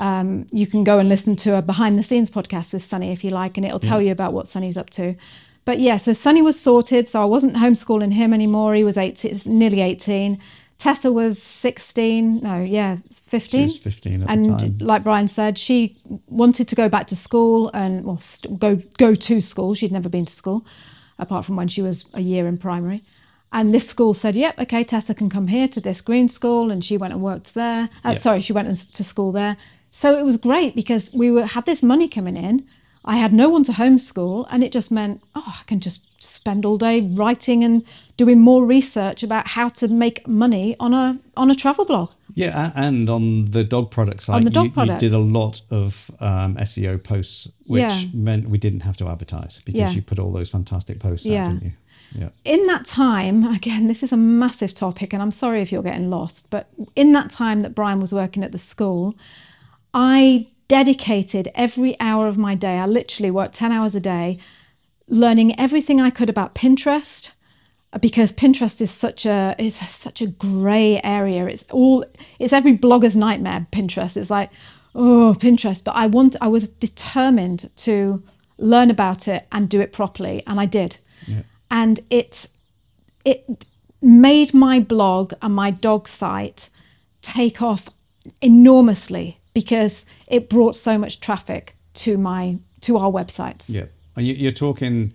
Um, 0.01 0.47
you 0.51 0.65
can 0.65 0.83
go 0.83 0.97
and 0.99 1.07
listen 1.07 1.35
to 1.37 1.57
a 1.57 1.61
behind 1.61 1.97
the 1.99 2.03
scenes 2.03 2.29
podcast 2.31 2.73
with 2.73 2.81
Sunny 2.83 3.11
if 3.11 3.23
you 3.23 3.29
like, 3.29 3.55
and 3.55 3.65
it'll 3.65 3.79
tell 3.79 4.01
you 4.01 4.11
about 4.11 4.33
what 4.33 4.47
Sunny's 4.47 4.75
up 4.75 4.89
to. 4.91 5.15
But 5.63 5.79
yeah, 5.79 5.97
so 5.97 6.11
Sunny 6.11 6.41
was 6.41 6.59
sorted, 6.59 7.07
so 7.07 7.21
I 7.21 7.25
wasn't 7.25 7.55
homeschooling 7.55 8.13
him 8.13 8.33
anymore. 8.33 8.73
He 8.73 8.83
was 8.83 8.97
18, 8.97 9.41
nearly 9.45 9.81
18. 9.81 10.39
Tessa 10.79 11.11
was 11.11 11.39
16, 11.39 12.39
no, 12.41 12.57
yeah, 12.63 12.97
15. 13.27 13.59
She 13.59 13.63
was 13.65 13.77
15 13.77 14.13
at 14.23 14.27
the 14.27 14.33
and 14.33 14.81
like 14.81 15.03
Brian 15.03 15.27
said, 15.27 15.59
she 15.59 15.95
wanted 16.25 16.67
to 16.69 16.73
go 16.75 16.89
back 16.89 17.05
to 17.07 17.15
school 17.15 17.69
and 17.71 18.03
well, 18.03 18.19
st- 18.21 18.57
go 18.57 18.81
go 18.97 19.13
to 19.13 19.41
school. 19.41 19.75
She'd 19.75 19.91
never 19.91 20.09
been 20.09 20.25
to 20.25 20.33
school, 20.33 20.65
apart 21.19 21.45
from 21.45 21.55
when 21.57 21.67
she 21.67 21.83
was 21.83 22.05
a 22.15 22.21
year 22.21 22.47
in 22.47 22.57
primary. 22.57 23.03
And 23.53 23.71
this 23.71 23.87
school 23.87 24.15
said, 24.15 24.35
"Yep, 24.35 24.57
okay, 24.61 24.83
Tessa 24.83 25.13
can 25.13 25.29
come 25.29 25.47
here 25.49 25.67
to 25.67 25.79
this 25.79 26.01
green 26.01 26.27
school," 26.27 26.71
and 26.71 26.83
she 26.83 26.97
went 26.97 27.13
and 27.13 27.21
worked 27.21 27.53
there. 27.53 27.89
Uh, 28.03 28.13
Yeah. 28.13 28.17
Sorry, 28.17 28.41
she 28.41 28.53
went 28.53 28.75
to 28.75 29.03
school 29.03 29.31
there. 29.31 29.57
So 29.91 30.17
it 30.17 30.23
was 30.23 30.37
great 30.37 30.75
because 30.75 31.11
we 31.13 31.29
were 31.29 31.45
had 31.45 31.65
this 31.65 31.83
money 31.83 32.07
coming 32.07 32.37
in. 32.37 32.65
I 33.03 33.17
had 33.17 33.33
no 33.33 33.49
one 33.49 33.63
to 33.63 33.71
homeschool, 33.71 34.45
and 34.51 34.63
it 34.63 34.71
just 34.71 34.91
meant, 34.91 35.21
oh, 35.35 35.57
I 35.59 35.63
can 35.65 35.79
just 35.79 36.01
spend 36.21 36.65
all 36.65 36.77
day 36.77 37.01
writing 37.01 37.63
and 37.63 37.83
doing 38.15 38.39
more 38.39 38.63
research 38.63 39.23
about 39.23 39.47
how 39.47 39.69
to 39.69 39.87
make 39.87 40.27
money 40.27 40.75
on 40.79 40.93
a 40.93 41.17
on 41.35 41.49
a 41.51 41.55
travel 41.55 41.83
blog. 41.85 42.11
yeah 42.35 42.71
and 42.75 43.09
on 43.09 43.45
the 43.51 43.63
dog 43.63 43.89
product 43.91 44.21
side 44.23 44.35
On 44.35 44.43
the 44.43 44.51
dog 44.51 44.67
you, 44.77 44.83
you 44.93 44.97
did 44.99 45.13
a 45.13 45.17
lot 45.39 45.61
of 45.71 46.09
um, 46.19 46.55
SEO 46.57 47.03
posts 47.03 47.49
which 47.65 47.81
Yeah. 47.81 48.01
meant 48.13 48.47
we 48.49 48.57
didn't 48.59 48.81
have 48.81 48.95
to 48.97 49.07
advertise 49.07 49.59
because 49.65 49.79
Yeah. 49.79 49.91
you 49.91 50.01
put 50.03 50.19
all 50.19 50.31
those 50.31 50.49
fantastic 50.49 50.99
posts 50.99 51.25
Yeah. 51.25 51.45
out 51.47 51.49
didn't 51.59 51.63
you 51.63 51.71
yeah 52.21 52.29
in 52.45 52.65
that 52.67 52.85
time, 52.85 53.37
again, 53.59 53.87
this 53.87 54.03
is 54.03 54.11
a 54.13 54.17
massive 54.17 54.73
topic, 54.75 55.11
and 55.13 55.21
I'm 55.23 55.31
sorry 55.31 55.61
if 55.61 55.71
you're 55.71 55.83
getting 55.91 56.09
lost, 56.11 56.49
but 56.51 56.67
in 56.95 57.13
that 57.13 57.29
time 57.31 57.63
that 57.63 57.73
Brian 57.73 57.99
was 57.99 58.13
working 58.13 58.43
at 58.43 58.51
the 58.51 58.59
school, 58.73 59.15
I 59.93 60.47
dedicated 60.67 61.49
every 61.53 61.99
hour 61.99 62.27
of 62.27 62.37
my 62.37 62.55
day, 62.55 62.77
I 62.77 62.85
literally 62.85 63.31
worked 63.31 63.55
10 63.55 63.71
hours 63.71 63.95
a 63.95 63.99
day, 63.99 64.39
learning 65.07 65.59
everything 65.59 65.99
I 65.99 66.09
could 66.09 66.29
about 66.29 66.55
Pinterest. 66.55 67.31
Uh, 67.93 67.99
because 67.99 68.31
Pinterest 68.31 68.79
is 68.79 68.89
such 68.89 69.25
a 69.25 69.53
is 69.59 69.75
such 69.75 70.21
a 70.21 70.27
grey 70.27 71.01
area. 71.03 71.45
It's 71.45 71.63
all 71.71 72.05
it's 72.39 72.53
every 72.53 72.77
blogger's 72.77 73.17
nightmare. 73.17 73.67
Pinterest. 73.73 74.15
It's 74.15 74.29
like, 74.29 74.49
oh, 74.95 75.35
Pinterest. 75.37 75.83
But 75.83 75.97
I 75.97 76.07
want 76.07 76.37
I 76.39 76.47
was 76.47 76.69
determined 76.69 77.69
to 77.77 78.23
learn 78.57 78.89
about 78.89 79.27
it 79.27 79.45
and 79.51 79.67
do 79.67 79.81
it 79.81 79.91
properly, 79.91 80.41
and 80.47 80.57
I 80.57 80.65
did 80.67 80.95
and 81.71 82.01
it 82.09 82.47
it 83.25 83.65
made 84.01 84.53
my 84.53 84.79
blog 84.79 85.33
and 85.41 85.55
my 85.55 85.71
dog 85.71 86.07
site 86.07 86.69
take 87.21 87.61
off 87.61 87.89
enormously 88.41 89.39
because 89.53 90.05
it 90.27 90.49
brought 90.49 90.75
so 90.75 90.97
much 90.97 91.19
traffic 91.19 91.75
to 91.95 92.17
my 92.17 92.57
to 92.81 92.97
our 92.97 93.11
websites. 93.11 93.69
Yeah, 93.69 93.85
and 94.15 94.25
you, 94.27 94.33
you're 94.33 94.51
talking 94.51 95.13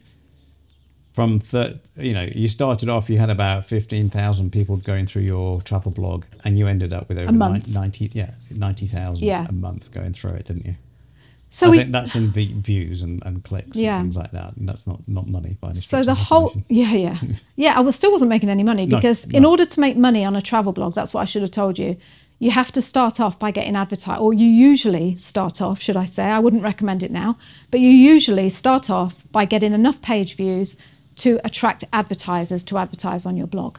from 1.14 1.38
the 1.50 1.78
you 1.96 2.12
know 2.12 2.28
you 2.34 2.46
started 2.48 2.88
off 2.88 3.08
you 3.08 3.18
had 3.18 3.30
about 3.30 3.64
fifteen 3.64 4.10
thousand 4.10 4.52
people 4.52 4.76
going 4.76 5.06
through 5.06 5.22
your 5.22 5.62
travel 5.62 5.90
blog, 5.90 6.24
and 6.44 6.58
you 6.58 6.66
ended 6.66 6.92
up 6.92 7.08
with 7.08 7.18
over 7.18 7.32
month. 7.32 7.66
nine- 7.68 7.74
ninety 7.74 8.10
yeah 8.12 8.32
ninety 8.50 8.86
thousand 8.86 9.24
Yeah. 9.26 9.46
a 9.48 9.52
month 9.52 9.90
going 9.92 10.12
through 10.12 10.32
it, 10.32 10.46
didn't 10.46 10.66
you? 10.66 10.74
So 11.48 11.68
I 11.68 11.70
we 11.70 11.78
think 11.78 11.92
that's 11.92 12.14
in 12.16 12.32
v- 12.32 12.52
views 12.60 13.02
and, 13.02 13.22
and 13.24 13.42
clicks 13.42 13.78
Yeah. 13.78 13.96
and 13.98 14.06
things 14.06 14.16
like 14.16 14.32
that, 14.32 14.56
and 14.56 14.68
that's 14.68 14.86
not 14.86 15.00
not 15.08 15.26
money 15.28 15.56
by 15.60 15.68
any 15.70 15.78
so 15.78 16.02
the 16.02 16.14
whole 16.14 16.52
yeah 16.68 16.92
yeah 16.92 17.18
yeah 17.56 17.74
I 17.78 17.80
was 17.80 17.96
still 17.96 18.12
wasn't 18.12 18.28
making 18.28 18.50
any 18.50 18.62
money 18.64 18.84
No, 18.84 18.96
because 18.98 19.24
in 19.30 19.42
no. 19.44 19.50
order 19.50 19.64
to 19.64 19.80
make 19.80 19.96
money 19.96 20.24
on 20.24 20.36
a 20.36 20.42
travel 20.42 20.72
blog, 20.72 20.94
that's 20.94 21.14
what 21.14 21.22
I 21.22 21.24
should 21.24 21.42
have 21.42 21.50
told 21.52 21.78
you. 21.78 21.96
You 22.38 22.50
have 22.50 22.70
to 22.72 22.82
start 22.82 23.18
off 23.18 23.38
by 23.38 23.50
getting 23.50 23.76
advertised, 23.76 24.20
or 24.20 24.34
you 24.34 24.46
usually 24.46 25.16
start 25.16 25.62
off, 25.62 25.80
should 25.80 25.96
I 25.96 26.04
say? 26.04 26.24
I 26.24 26.38
wouldn't 26.38 26.62
recommend 26.62 27.02
it 27.02 27.10
now, 27.10 27.38
but 27.70 27.80
you 27.80 27.88
usually 27.88 28.50
start 28.50 28.90
off 28.90 29.14
by 29.32 29.46
getting 29.46 29.72
enough 29.72 30.02
page 30.02 30.36
views 30.36 30.76
to 31.16 31.40
attract 31.44 31.84
advertisers 31.94 32.62
to 32.64 32.76
advertise 32.76 33.24
on 33.24 33.38
your 33.38 33.46
blog. 33.46 33.78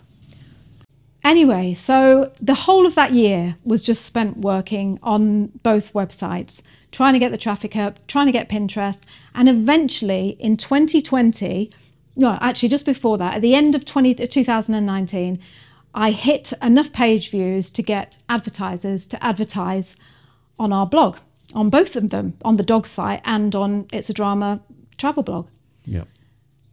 Anyway, 1.23 1.73
so 1.73 2.31
the 2.41 2.53
whole 2.53 2.87
of 2.87 2.95
that 2.95 3.11
year 3.11 3.57
was 3.63 3.81
just 3.81 4.05
spent 4.05 4.37
working 4.37 4.97
on 5.03 5.47
both 5.61 5.93
websites, 5.93 6.61
trying 6.91 7.13
to 7.13 7.19
get 7.19 7.31
the 7.31 7.37
traffic 7.37 7.75
up, 7.75 7.99
trying 8.07 8.25
to 8.25 8.31
get 8.31 8.49
Pinterest, 8.49 9.01
and 9.35 9.47
eventually 9.47 10.37
in 10.39 10.57
2020, 10.57 11.69
no, 12.15 12.37
actually 12.41 12.69
just 12.69 12.85
before 12.85 13.17
that, 13.19 13.35
at 13.35 13.41
the 13.43 13.53
end 13.53 13.75
of 13.75 13.85
20, 13.85 14.15
2019, 14.15 15.39
I 15.97 16.11
hit 16.11 16.53
enough 16.61 16.93
page 16.93 17.31
views 17.31 17.71
to 17.71 17.81
get 17.81 18.17
advertisers 18.29 19.07
to 19.07 19.23
advertise 19.23 19.95
on 20.59 20.71
our 20.71 20.85
blog, 20.85 21.17
on 21.55 21.71
both 21.71 21.95
of 21.95 22.11
them, 22.11 22.37
on 22.45 22.57
the 22.57 22.63
dog 22.63 22.85
site 22.85 23.21
and 23.25 23.55
on 23.55 23.87
It's 23.91 24.07
a 24.07 24.13
Drama 24.13 24.59
travel 24.97 25.23
blog. 25.23 25.49
yeah. 25.85 26.03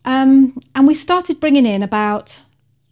Um, 0.05 0.61
and 0.75 0.87
we 0.87 0.93
started 0.93 1.41
bringing 1.41 1.65
in 1.65 1.83
about, 1.83 2.43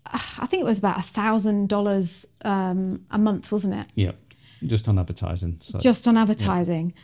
I 0.07 0.47
think 0.47 0.63
it 0.63 0.65
was 0.65 0.79
about 0.79 0.99
a 0.99 1.03
thousand 1.03 1.69
dollars 1.69 2.27
um, 2.47 3.05
a 3.11 3.19
month, 3.19 3.53
wasn't 3.53 3.75
it? 3.81 3.87
Yeah, 3.95 4.13
just 4.65 4.89
on 4.89 4.99
advertising. 4.99 5.59
So. 5.61 5.79
Just 5.81 6.09
on 6.09 6.17
advertising. 6.17 6.95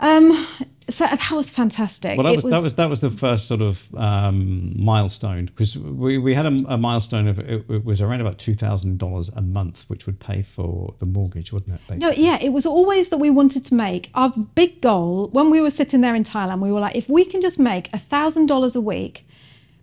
Um, 0.00 0.46
so 0.88 1.06
that 1.06 1.30
was 1.30 1.50
fantastic. 1.50 2.16
well, 2.16 2.24
that 2.24 2.32
It 2.32 2.44
was, 2.44 2.52
that 2.52 2.62
was 2.62 2.74
that 2.74 2.90
was 2.90 3.00
the 3.00 3.10
first 3.10 3.46
sort 3.46 3.60
of 3.60 3.86
um, 3.94 4.72
milestone 4.82 5.46
because 5.46 5.76
we, 5.76 6.18
we 6.18 6.34
had 6.34 6.46
a, 6.46 6.72
a 6.72 6.78
milestone 6.78 7.28
of 7.28 7.38
it, 7.38 7.64
it 7.68 7.84
was 7.84 8.00
around 8.00 8.20
about 8.20 8.38
two 8.38 8.54
thousand 8.54 8.98
dollars 8.98 9.28
a 9.36 9.42
month, 9.42 9.84
which 9.88 10.06
would 10.06 10.18
pay 10.18 10.42
for 10.42 10.94
the 10.98 11.06
mortgage, 11.06 11.52
wouldn't 11.52 11.80
it? 11.88 11.98
No, 11.98 12.10
yeah, 12.10 12.38
it 12.40 12.52
was 12.52 12.66
always 12.66 13.10
that 13.10 13.18
we 13.18 13.30
wanted 13.30 13.64
to 13.66 13.74
make 13.74 14.10
our 14.14 14.30
big 14.30 14.80
goal 14.80 15.28
when 15.32 15.50
we 15.50 15.60
were 15.60 15.70
sitting 15.70 16.00
there 16.00 16.14
in 16.14 16.24
Thailand. 16.24 16.60
We 16.60 16.72
were 16.72 16.80
like, 16.80 16.96
if 16.96 17.08
we 17.08 17.24
can 17.24 17.40
just 17.40 17.58
make 17.58 17.92
a 17.92 17.98
thousand 17.98 18.46
dollars 18.46 18.74
a 18.74 18.80
week, 18.80 19.26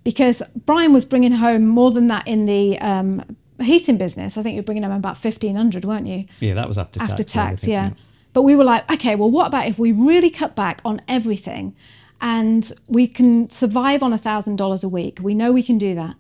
because 0.03 0.41
Brian 0.65 0.93
was 0.93 1.05
bringing 1.05 1.33
home 1.33 1.67
more 1.67 1.91
than 1.91 2.07
that 2.07 2.27
in 2.27 2.47
the 2.47 2.79
um, 2.79 3.23
heating 3.61 3.97
business. 3.97 4.37
I 4.37 4.41
think 4.41 4.55
you're 4.55 4.63
bringing 4.63 4.83
home 4.83 4.93
about 4.93 5.17
fifteen 5.17 5.55
hundred, 5.55 5.85
weren't 5.85 6.07
you? 6.07 6.25
yeah, 6.39 6.55
that 6.55 6.67
was 6.67 6.77
after 6.77 6.99
tax. 6.99 7.11
after 7.11 7.21
and 7.21 7.29
tax, 7.29 7.63
everything, 7.63 7.71
yeah. 7.71 7.89
But 8.37 8.43
we 8.43 8.55
were 8.55 8.63
like, 8.63 8.87
okay, 8.91 9.15
well, 9.15 9.31
what 9.31 9.47
about 9.47 9.65
if 9.67 9.79
we 9.79 9.91
really 9.91 10.29
cut 10.29 10.55
back 10.55 10.79
on 10.85 11.01
everything 11.07 11.75
and 12.21 12.71
we 12.87 13.07
can 13.07 13.49
survive 13.49 14.03
on 14.03 14.13
a 14.13 14.17
thousand 14.19 14.57
dollars 14.57 14.83
a 14.83 14.89
week? 14.89 15.17
We 15.19 15.33
know 15.33 15.51
we 15.51 15.63
can 15.63 15.79
do 15.79 15.95
that. 15.95 16.17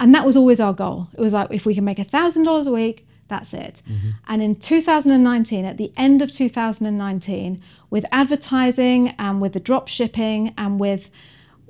And 0.00 0.12
that 0.12 0.26
was 0.26 0.36
always 0.36 0.58
our 0.58 0.72
goal. 0.72 1.06
It 1.16 1.20
was 1.20 1.32
like, 1.32 1.52
if 1.52 1.64
we 1.64 1.72
can 1.72 1.84
make 1.84 2.00
a 2.00 2.04
thousand 2.04 2.42
dollars 2.42 2.66
a 2.66 2.72
week, 2.72 3.06
that's 3.28 3.54
it. 3.54 3.80
Mm-hmm. 3.88 4.10
And 4.26 4.42
in 4.42 4.56
2019, 4.56 5.64
at 5.64 5.76
the 5.76 5.92
end 5.96 6.20
of 6.20 6.32
2019, 6.32 7.62
with 7.90 8.06
advertising 8.10 9.10
and 9.10 9.40
with 9.40 9.52
the 9.52 9.60
drop 9.60 9.86
shipping 9.86 10.54
and 10.58 10.80
with 10.80 11.10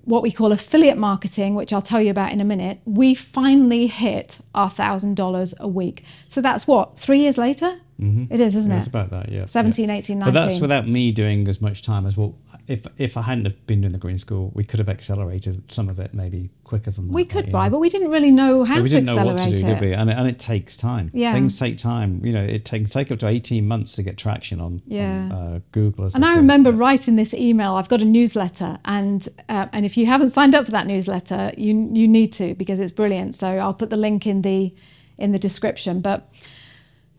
what 0.04 0.22
we 0.22 0.32
call 0.32 0.52
affiliate 0.52 0.96
marketing, 0.96 1.54
which 1.54 1.70
I'll 1.70 1.82
tell 1.82 2.00
you 2.00 2.10
about 2.10 2.32
in 2.32 2.40
a 2.40 2.44
minute, 2.44 2.80
we 2.86 3.14
finally 3.14 3.88
hit 3.88 4.38
our 4.54 4.70
thousand 4.70 5.16
dollars 5.16 5.52
a 5.60 5.68
week. 5.68 6.02
So 6.28 6.40
that's 6.40 6.66
what, 6.66 6.98
three 6.98 7.18
years 7.18 7.36
later? 7.36 7.81
It 8.30 8.40
is, 8.40 8.56
isn't 8.56 8.72
it? 8.72 8.78
it's 8.78 8.86
about 8.86 9.10
that, 9.10 9.30
yeah. 9.30 9.46
17, 9.46 9.88
yeah. 9.88 9.94
18, 9.96 10.18
But 10.20 10.32
that's 10.32 10.58
without 10.60 10.88
me 10.88 11.12
doing 11.12 11.46
as 11.48 11.60
much 11.60 11.82
time 11.82 12.06
as 12.06 12.16
well. 12.16 12.34
if 12.68 12.86
if 12.98 13.16
I 13.16 13.22
hadn't 13.22 13.44
have 13.46 13.66
been 13.66 13.80
doing 13.80 13.92
the 13.92 13.98
green 13.98 14.18
school, 14.18 14.50
we 14.54 14.64
could 14.64 14.78
have 14.78 14.88
accelerated 14.88 15.70
some 15.70 15.88
of 15.88 15.98
it 15.98 16.14
maybe 16.14 16.50
quicker 16.64 16.90
than 16.90 17.08
that. 17.08 17.12
we 17.12 17.24
could 17.24 17.50
buy, 17.52 17.68
but 17.68 17.78
we 17.80 17.88
didn't 17.90 18.10
really 18.10 18.30
know 18.30 18.64
how 18.64 18.80
we 18.80 18.88
to 18.88 18.94
didn't 18.94 19.06
know 19.06 19.18
accelerate 19.18 19.40
what 19.40 19.50
to 19.50 19.56
do, 19.56 19.66
it. 19.66 19.74
did 19.74 19.80
we? 19.80 19.92
And 19.94 20.08
it, 20.10 20.16
and 20.16 20.26
it 20.28 20.38
takes 20.38 20.76
time. 20.76 21.10
Yeah. 21.12 21.32
Things 21.32 21.58
take 21.58 21.76
time. 21.78 22.24
You 22.24 22.32
know, 22.32 22.42
it 22.42 22.64
can 22.64 22.86
take 22.86 23.10
up 23.12 23.18
to 23.20 23.26
18 23.28 23.66
months 23.66 23.92
to 23.96 24.02
get 24.02 24.16
traction 24.16 24.60
on, 24.60 24.66
on, 24.74 24.82
Yeah. 24.86 25.28
uh, 25.32 25.58
Google. 25.72 26.04
As 26.06 26.14
And 26.14 26.24
I 26.24 26.34
it. 26.34 26.36
remember 26.36 26.72
writing 26.72 27.16
this 27.16 27.34
email. 27.34 27.74
I've 27.74 27.88
got 27.88 28.00
a 28.00 28.04
newsletter, 28.06 28.78
and 28.84 29.28
uh, 29.48 29.66
and 29.72 29.84
if 29.84 29.96
you 29.96 30.06
haven't 30.06 30.30
signed 30.30 30.54
up 30.54 30.64
for 30.66 30.70
that 30.72 30.86
newsletter, 30.86 31.52
you 31.56 31.90
you 31.92 32.06
need 32.08 32.32
to 32.34 32.54
because 32.54 32.78
it's 32.78 32.92
brilliant. 32.92 33.34
So 33.34 33.46
I'll 33.48 33.74
put 33.74 33.90
the 33.90 33.96
link 33.96 34.26
in 34.26 34.42
the 34.42 34.72
in 35.18 35.32
the 35.32 35.38
description. 35.38 36.00
But 36.00 36.28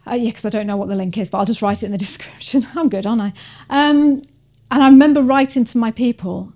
uh, 0.08 0.14
yeah, 0.16 0.30
because 0.30 0.46
I 0.46 0.50
don't 0.50 0.68
know 0.68 0.78
what 0.78 0.90
the 0.90 0.96
link 0.96 1.18
is, 1.18 1.30
but 1.30 1.38
I'll 1.40 1.46
just 1.46 1.62
write 1.62 1.84
it 1.84 1.88
in 1.88 1.92
the 1.92 1.98
description. 2.10 2.66
I'm 2.76 2.90
good, 2.90 3.06
aren't 3.06 3.22
I? 3.22 3.34
Um, 3.70 4.22
and 4.72 4.84
I 4.84 4.88
remember 4.88 5.22
writing 5.22 5.66
to 5.66 5.78
my 5.78 5.92
people 5.92 6.54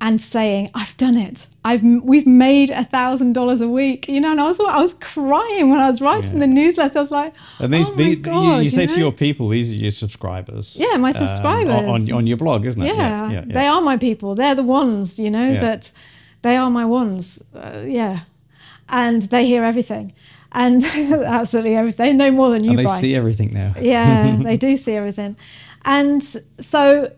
and 0.00 0.20
saying, 0.20 0.70
"I've 0.74 0.96
done 0.96 1.16
it. 1.16 1.48
I've 1.64 1.82
we've 1.82 2.26
made 2.26 2.70
a 2.70 2.84
thousand 2.84 3.32
dollars 3.32 3.60
a 3.60 3.68
week." 3.68 4.08
You 4.08 4.20
know, 4.20 4.30
and 4.30 4.40
I 4.40 4.44
was 4.46 4.58
I 4.60 4.80
was 4.80 4.94
crying 4.94 5.70
when 5.70 5.80
I 5.80 5.88
was 5.90 6.00
writing 6.00 6.34
Yeah. 6.34 6.38
the 6.40 6.46
newsletter. 6.46 6.98
I 6.98 7.02
was 7.02 7.10
like, 7.10 7.34
And 7.58 7.74
these, 7.74 7.88
"Oh 7.90 7.94
my 7.96 7.96
the, 8.04 8.16
god!" 8.16 8.56
you, 8.58 8.62
you 8.62 8.68
say 8.68 8.86
to 8.86 8.92
know? 8.92 8.98
your 9.04 9.12
people, 9.12 9.48
these 9.48 9.70
are 9.70 9.74
your 9.74 9.90
subscribers. 9.90 10.76
Yeah, 10.76 10.96
my 10.98 11.10
um, 11.10 11.16
on- 11.16 11.28
subscribers. 11.28 11.88
on, 12.10 12.12
on 12.12 12.26
your 12.26 12.36
blog, 12.36 12.64
isn't 12.64 12.80
it? 12.82 12.94
yeah, 12.96 13.42
they 13.46 13.66
are 13.66 13.80
my 13.80 13.96
people. 13.96 14.34
They're 14.34 14.54
the 14.54 14.62
ones, 14.62 15.18
you 15.18 15.30
know, 15.30 15.50
Yeah. 15.52 15.60
that 15.60 15.90
they 16.42 16.56
are 16.56 16.70
my 16.70 16.84
ones. 16.84 17.42
Uh, 17.54 17.82
yeah, 17.86 18.20
and 18.88 19.22
they 19.22 19.46
hear 19.46 19.64
everything, 19.64 20.12
and 20.52 20.84
absolutely 20.84 21.76
everything. 21.76 22.18
They 22.18 22.24
know 22.24 22.30
more 22.30 22.50
than 22.50 22.64
you. 22.64 22.70
And 22.70 22.78
they 22.78 22.84
Brian. 22.84 23.00
see 23.00 23.14
everything 23.14 23.50
now. 23.52 23.74
yeah, 23.80 24.36
they 24.42 24.56
do 24.68 24.76
see 24.76 24.94
everything, 24.94 25.36
and 25.84 26.22
so 26.60 27.12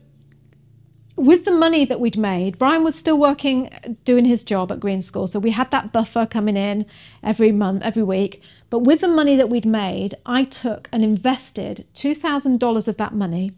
with 1.17 1.45
the 1.45 1.51
money 1.51 1.85
that 1.85 2.01
we'd 2.01 2.17
made, 2.17 2.59
Brian 2.59 2.83
was 2.83 2.95
still 2.95 3.19
working, 3.19 3.69
doing 4.07 4.25
his 4.25 4.43
job 4.43 4.73
at 4.73 4.81
Green 4.81 5.03
School. 5.03 5.27
So 5.27 5.39
we 5.39 5.51
had 5.51 5.71
that 5.71 5.93
buffer 5.93 6.25
coming 6.25 6.57
in 6.57 6.87
every 7.23 7.53
month, 7.53 7.83
every 7.83 8.03
week. 8.03 8.43
But 8.71 8.81
with 8.81 9.01
the 9.01 9.09
money 9.09 9.37
that 9.37 9.51
we'd 9.51 9.67
made, 9.67 10.15
I 10.25 10.45
took 10.45 10.89
and 10.93 11.05
invested 11.05 11.87
$2,000 11.95 12.89
of 12.89 12.97
that 12.97 13.13
money 13.13 13.53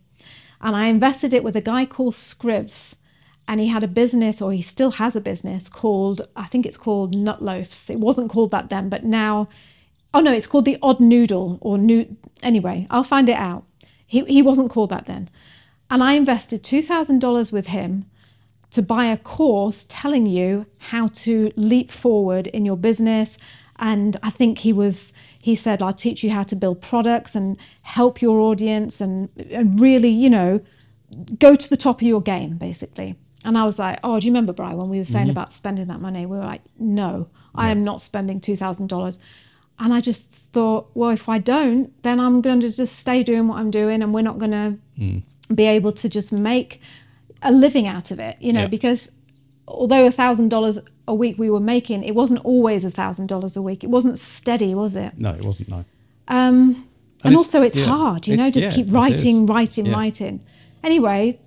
and 0.62 0.76
I 0.76 0.86
invested 0.86 1.34
it 1.34 1.44
with 1.44 1.56
a 1.56 1.60
guy 1.60 1.84
called 1.84 2.14
Scrivs. 2.14 2.96
And 3.52 3.60
he 3.60 3.66
had 3.66 3.84
a 3.84 3.86
business, 3.86 4.40
or 4.40 4.54
he 4.54 4.62
still 4.62 4.92
has 4.92 5.14
a 5.14 5.20
business 5.20 5.68
called, 5.68 6.26
I 6.34 6.46
think 6.46 6.64
it's 6.64 6.78
called 6.78 7.14
Nut 7.14 7.42
Loafs. 7.42 7.90
It 7.90 8.00
wasn't 8.00 8.30
called 8.30 8.50
that 8.52 8.70
then, 8.70 8.88
but 8.88 9.04
now, 9.04 9.46
oh 10.14 10.20
no, 10.20 10.32
it's 10.32 10.46
called 10.46 10.64
the 10.64 10.78
Odd 10.80 11.00
Noodle 11.00 11.58
or 11.60 11.76
New. 11.76 12.16
Anyway, 12.42 12.86
I'll 12.88 13.04
find 13.04 13.28
it 13.28 13.36
out. 13.36 13.64
He, 14.06 14.24
he 14.24 14.40
wasn't 14.40 14.70
called 14.70 14.88
that 14.88 15.04
then. 15.04 15.28
And 15.90 16.02
I 16.02 16.14
invested 16.14 16.62
$2,000 16.62 17.52
with 17.52 17.66
him 17.66 18.06
to 18.70 18.80
buy 18.80 19.04
a 19.04 19.18
course 19.18 19.84
telling 19.86 20.24
you 20.24 20.64
how 20.78 21.08
to 21.08 21.52
leap 21.54 21.92
forward 21.92 22.46
in 22.46 22.64
your 22.64 22.78
business. 22.78 23.36
And 23.76 24.16
I 24.22 24.30
think 24.30 24.60
he 24.60 24.72
was, 24.72 25.12
he 25.38 25.54
said, 25.54 25.82
I'll 25.82 25.92
teach 25.92 26.24
you 26.24 26.30
how 26.30 26.44
to 26.44 26.56
build 26.56 26.80
products 26.80 27.34
and 27.34 27.58
help 27.82 28.22
your 28.22 28.40
audience 28.40 29.02
and, 29.02 29.28
and 29.50 29.78
really, 29.78 30.08
you 30.08 30.30
know, 30.30 30.62
go 31.38 31.54
to 31.54 31.68
the 31.68 31.76
top 31.76 32.00
of 32.00 32.06
your 32.06 32.22
game, 32.22 32.56
basically. 32.56 33.18
And 33.44 33.58
I 33.58 33.64
was 33.64 33.78
like, 33.78 33.98
oh, 34.04 34.20
do 34.20 34.26
you 34.26 34.30
remember, 34.32 34.52
Brian, 34.52 34.76
when 34.76 34.88
we 34.88 34.98
were 34.98 35.04
saying 35.04 35.28
about 35.30 35.52
spending 35.52 35.86
that 35.88 36.00
money? 36.00 36.26
We 36.26 36.36
were 36.36 36.44
like, 36.44 36.62
no, 36.78 37.28
I 37.54 37.70
am 37.70 37.82
not 37.82 38.00
spending 38.00 38.40
$2,000. 38.40 39.18
And 39.80 39.92
I 39.92 40.00
just 40.00 40.30
thought, 40.52 40.90
well, 40.94 41.10
if 41.10 41.28
I 41.28 41.38
don't, 41.38 41.90
then 42.04 42.20
I'm 42.20 42.40
going 42.40 42.60
to 42.60 42.70
just 42.70 42.98
stay 43.00 43.22
doing 43.24 43.48
what 43.48 43.58
I'm 43.58 43.70
doing 43.70 44.00
and 44.02 44.14
we're 44.14 44.22
not 44.22 44.38
going 44.38 44.52
to 44.52 45.22
be 45.54 45.64
able 45.66 45.90
to 45.92 46.08
just 46.08 46.32
make 46.32 46.80
a 47.42 47.50
living 47.50 47.88
out 47.88 48.10
of 48.12 48.20
it, 48.20 48.36
you 48.40 48.52
know, 48.52 48.60
Yeah. 48.62 48.66
because 48.68 49.10
although 49.66 50.06
a 50.06 50.12
thousand 50.12 50.50
dollars 50.50 50.78
a 51.08 51.14
week 51.14 51.36
we 51.38 51.50
were 51.50 51.58
making, 51.58 52.04
it 52.04 52.14
wasn't 52.14 52.44
always 52.44 52.84
a 52.84 52.90
thousand 52.90 53.26
dollars 53.26 53.56
a 53.56 53.62
week. 53.62 53.82
It 53.82 53.90
wasn't 53.90 54.18
steady, 54.20 54.72
was 54.76 54.94
it? 54.94 55.18
No, 55.18 55.30
it 55.30 55.44
wasn't. 55.44 55.68
No. 55.68 55.84
Um, 56.28 56.36
and, 56.38 56.76
And 57.24 57.32
it's- 57.32 57.36
also 57.38 57.62
it's 57.62 57.76
yeah, 57.76 57.86
hard, 57.86 58.28
you 58.28 58.36
know, 58.36 58.50
just 58.50 58.66
yeah, 58.66 58.72
keep 58.72 58.86
writing, 58.94 59.46
writing, 59.46 59.86
Yeah. 59.86 59.94
writing. 59.94 60.40
Anyway, 60.84 61.40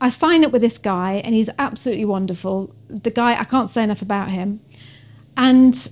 I 0.00 0.10
signed 0.10 0.44
up 0.44 0.52
with 0.52 0.62
this 0.62 0.78
guy 0.78 1.22
and 1.24 1.34
he's 1.34 1.50
absolutely 1.58 2.04
wonderful. 2.04 2.74
The 2.88 3.10
guy, 3.10 3.38
I 3.38 3.44
can't 3.44 3.70
say 3.70 3.82
enough 3.82 4.02
about 4.02 4.30
him. 4.30 4.60
And 5.36 5.90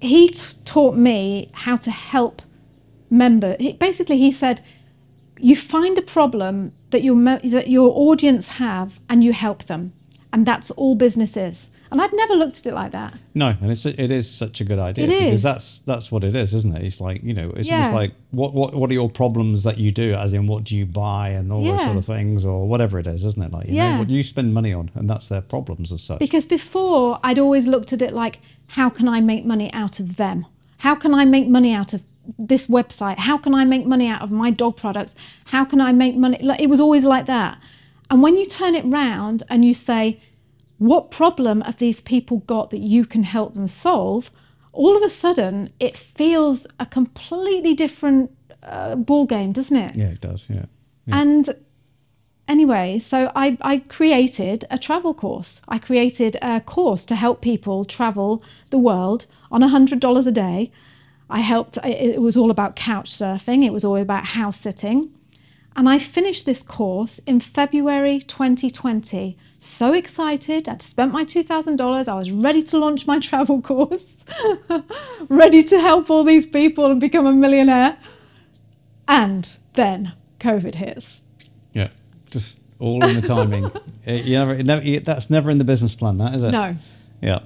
he 0.00 0.28
t- 0.28 0.56
taught 0.64 0.96
me 0.96 1.50
how 1.52 1.76
to 1.76 1.90
help 1.90 2.42
member. 3.10 3.56
He, 3.58 3.72
basically, 3.72 4.18
he 4.18 4.30
said, 4.30 4.62
you 5.40 5.56
find 5.56 5.96
a 5.98 6.02
problem 6.02 6.72
that 6.90 7.02
your 7.02 7.16
that 7.38 7.68
your 7.68 7.90
audience 7.94 8.48
have 8.48 8.98
and 9.08 9.22
you 9.22 9.32
help 9.32 9.64
them, 9.64 9.92
and 10.32 10.44
that's 10.44 10.70
all 10.72 10.94
business 10.94 11.36
is. 11.36 11.68
And 11.90 12.00
I'd 12.02 12.12
never 12.12 12.34
looked 12.34 12.58
at 12.58 12.66
it 12.66 12.74
like 12.74 12.92
that. 12.92 13.14
No, 13.34 13.48
and 13.60 13.70
it's 13.70 13.86
it 13.86 14.10
is 14.12 14.30
such 14.30 14.60
a 14.60 14.64
good 14.64 14.78
idea 14.78 15.04
It 15.06 15.08
because 15.08 15.32
is. 15.34 15.42
that's 15.42 15.78
that's 15.80 16.12
what 16.12 16.22
it 16.24 16.36
is, 16.36 16.54
isn't 16.54 16.76
it? 16.76 16.84
It's 16.84 17.00
like 17.00 17.22
you 17.22 17.32
know, 17.34 17.50
it's 17.56 17.68
Yeah. 17.68 17.76
almost 17.76 17.92
like 17.92 18.12
what 18.30 18.52
what 18.54 18.74
what 18.74 18.90
are 18.90 18.94
your 18.94 19.08
problems 19.08 19.62
that 19.62 19.78
you 19.78 19.90
do, 19.90 20.12
as 20.14 20.32
in 20.34 20.46
what 20.46 20.64
do 20.64 20.76
you 20.76 20.84
buy 20.86 21.30
and 21.30 21.50
all 21.52 21.64
those 21.64 21.82
sort 21.84 21.96
of 21.96 22.04
things, 22.04 22.44
or 22.44 22.68
whatever 22.68 22.98
it 22.98 23.06
is, 23.06 23.24
isn't 23.24 23.42
it? 23.42 23.52
Like 23.52 23.68
you 23.68 23.74
Yeah. 23.74 23.92
know, 23.92 23.98
what 24.00 24.10
you 24.10 24.22
spend 24.22 24.52
money 24.52 24.72
on, 24.72 24.90
and 24.94 25.08
that's 25.08 25.28
their 25.28 25.40
problems 25.40 25.90
as 25.92 26.02
such. 26.02 26.18
Because 26.18 26.46
before, 26.46 27.18
I'd 27.24 27.38
always 27.38 27.66
looked 27.66 27.92
at 27.92 28.02
it 28.02 28.12
like, 28.12 28.40
how 28.68 28.90
can 28.90 29.08
I 29.08 29.20
make 29.20 29.44
money 29.46 29.72
out 29.72 29.98
of 30.00 30.16
them? 30.16 30.46
How 30.78 30.94
can 30.94 31.14
I 31.14 31.24
make 31.24 31.48
money 31.48 31.72
out 31.72 31.94
of 31.94 32.02
this 32.38 32.66
website? 32.66 33.18
How 33.18 33.38
can 33.38 33.54
I 33.54 33.64
make 33.64 33.86
money 33.86 34.06
out 34.08 34.20
of 34.20 34.30
my 34.30 34.50
dog 34.50 34.76
products? 34.76 35.14
How 35.46 35.64
can 35.64 35.80
I 35.80 35.92
make 35.92 36.16
money? 36.16 36.38
Like, 36.42 36.60
it 36.60 36.68
was 36.68 36.80
always 36.80 37.04
like 37.06 37.24
that. 37.26 37.56
And 38.10 38.22
when 38.22 38.36
you 38.36 38.46
turn 38.46 38.74
it 38.74 38.84
round 38.84 39.42
and 39.50 39.64
you 39.64 39.74
say, 39.74 40.20
what 40.78 41.10
problem 41.10 41.60
have 41.62 41.78
these 41.78 42.00
people 42.00 42.38
got 42.38 42.70
that 42.70 42.78
you 42.78 43.04
can 43.04 43.24
help 43.24 43.54
them 43.54 43.68
solve? 43.68 44.30
All 44.72 44.96
of 44.96 45.02
a 45.02 45.10
sudden, 45.10 45.70
it 45.80 45.96
feels 45.96 46.66
a 46.78 46.86
completely 46.86 47.74
different 47.74 48.30
uh, 48.62 48.94
ball 48.96 49.26
game, 49.26 49.52
doesn't 49.52 49.76
it? 49.76 49.96
yeah, 49.96 50.06
it 50.06 50.20
does. 50.20 50.48
Yeah. 50.48 50.66
And 51.10 51.48
anyway, 52.46 52.98
so 52.98 53.32
I, 53.34 53.56
I 53.60 53.78
created 53.78 54.66
a 54.70 54.78
travel 54.78 55.14
course. 55.14 55.62
I 55.68 55.78
created 55.78 56.36
a 56.42 56.60
course 56.60 57.04
to 57.06 57.16
help 57.16 57.40
people 57.40 57.84
travel 57.84 58.42
the 58.70 58.78
world 58.78 59.26
on 59.50 59.62
$100 59.62 60.26
a 60.26 60.30
day. 60.30 60.70
I 61.30 61.40
helped, 61.40 61.78
it 61.84 62.22
was 62.22 62.36
all 62.36 62.50
about 62.50 62.76
couch 62.76 63.10
surfing, 63.10 63.64
it 63.64 63.72
was 63.72 63.84
all 63.84 63.96
about 63.96 64.28
house 64.28 64.58
sitting. 64.58 65.10
And 65.78 65.88
I 65.88 66.00
finished 66.00 66.44
this 66.44 66.64
course 66.64 67.20
in 67.20 67.38
February 67.38 68.18
2020. 68.18 69.38
So 69.60 69.92
excited. 69.92 70.68
I'd 70.68 70.82
spent 70.82 71.12
my 71.12 71.24
$2,000. 71.24 72.08
I 72.08 72.14
was 72.14 72.32
ready 72.32 72.64
to 72.64 72.78
launch 72.78 73.06
my 73.06 73.20
travel 73.28 73.62
course, 73.62 74.24
ready 75.28 75.62
to 75.62 75.80
help 75.80 76.10
all 76.10 76.24
these 76.24 76.46
people 76.46 76.86
and 76.86 77.00
become 77.00 77.26
a 77.26 77.32
millionaire. 77.32 77.96
And 79.06 79.56
then 79.74 80.14
COVID 80.40 80.74
hits. 80.74 81.28
Yeah, 81.74 81.90
just 82.32 82.60
all 82.80 83.04
in 83.04 83.14
the 83.20 83.22
timing. 83.22 83.70
it, 84.04 84.24
you 84.24 84.36
never, 84.36 84.54
it 84.54 84.66
never, 84.66 84.82
it- 84.82 85.04
that's 85.04 85.30
never 85.30 85.48
in 85.48 85.58
the 85.58 85.64
business 85.64 85.94
plan, 85.94 86.18
that 86.18 86.34
is 86.34 86.42
it? 86.42 86.50
No. 86.50 86.74
Yeah. 87.22 87.38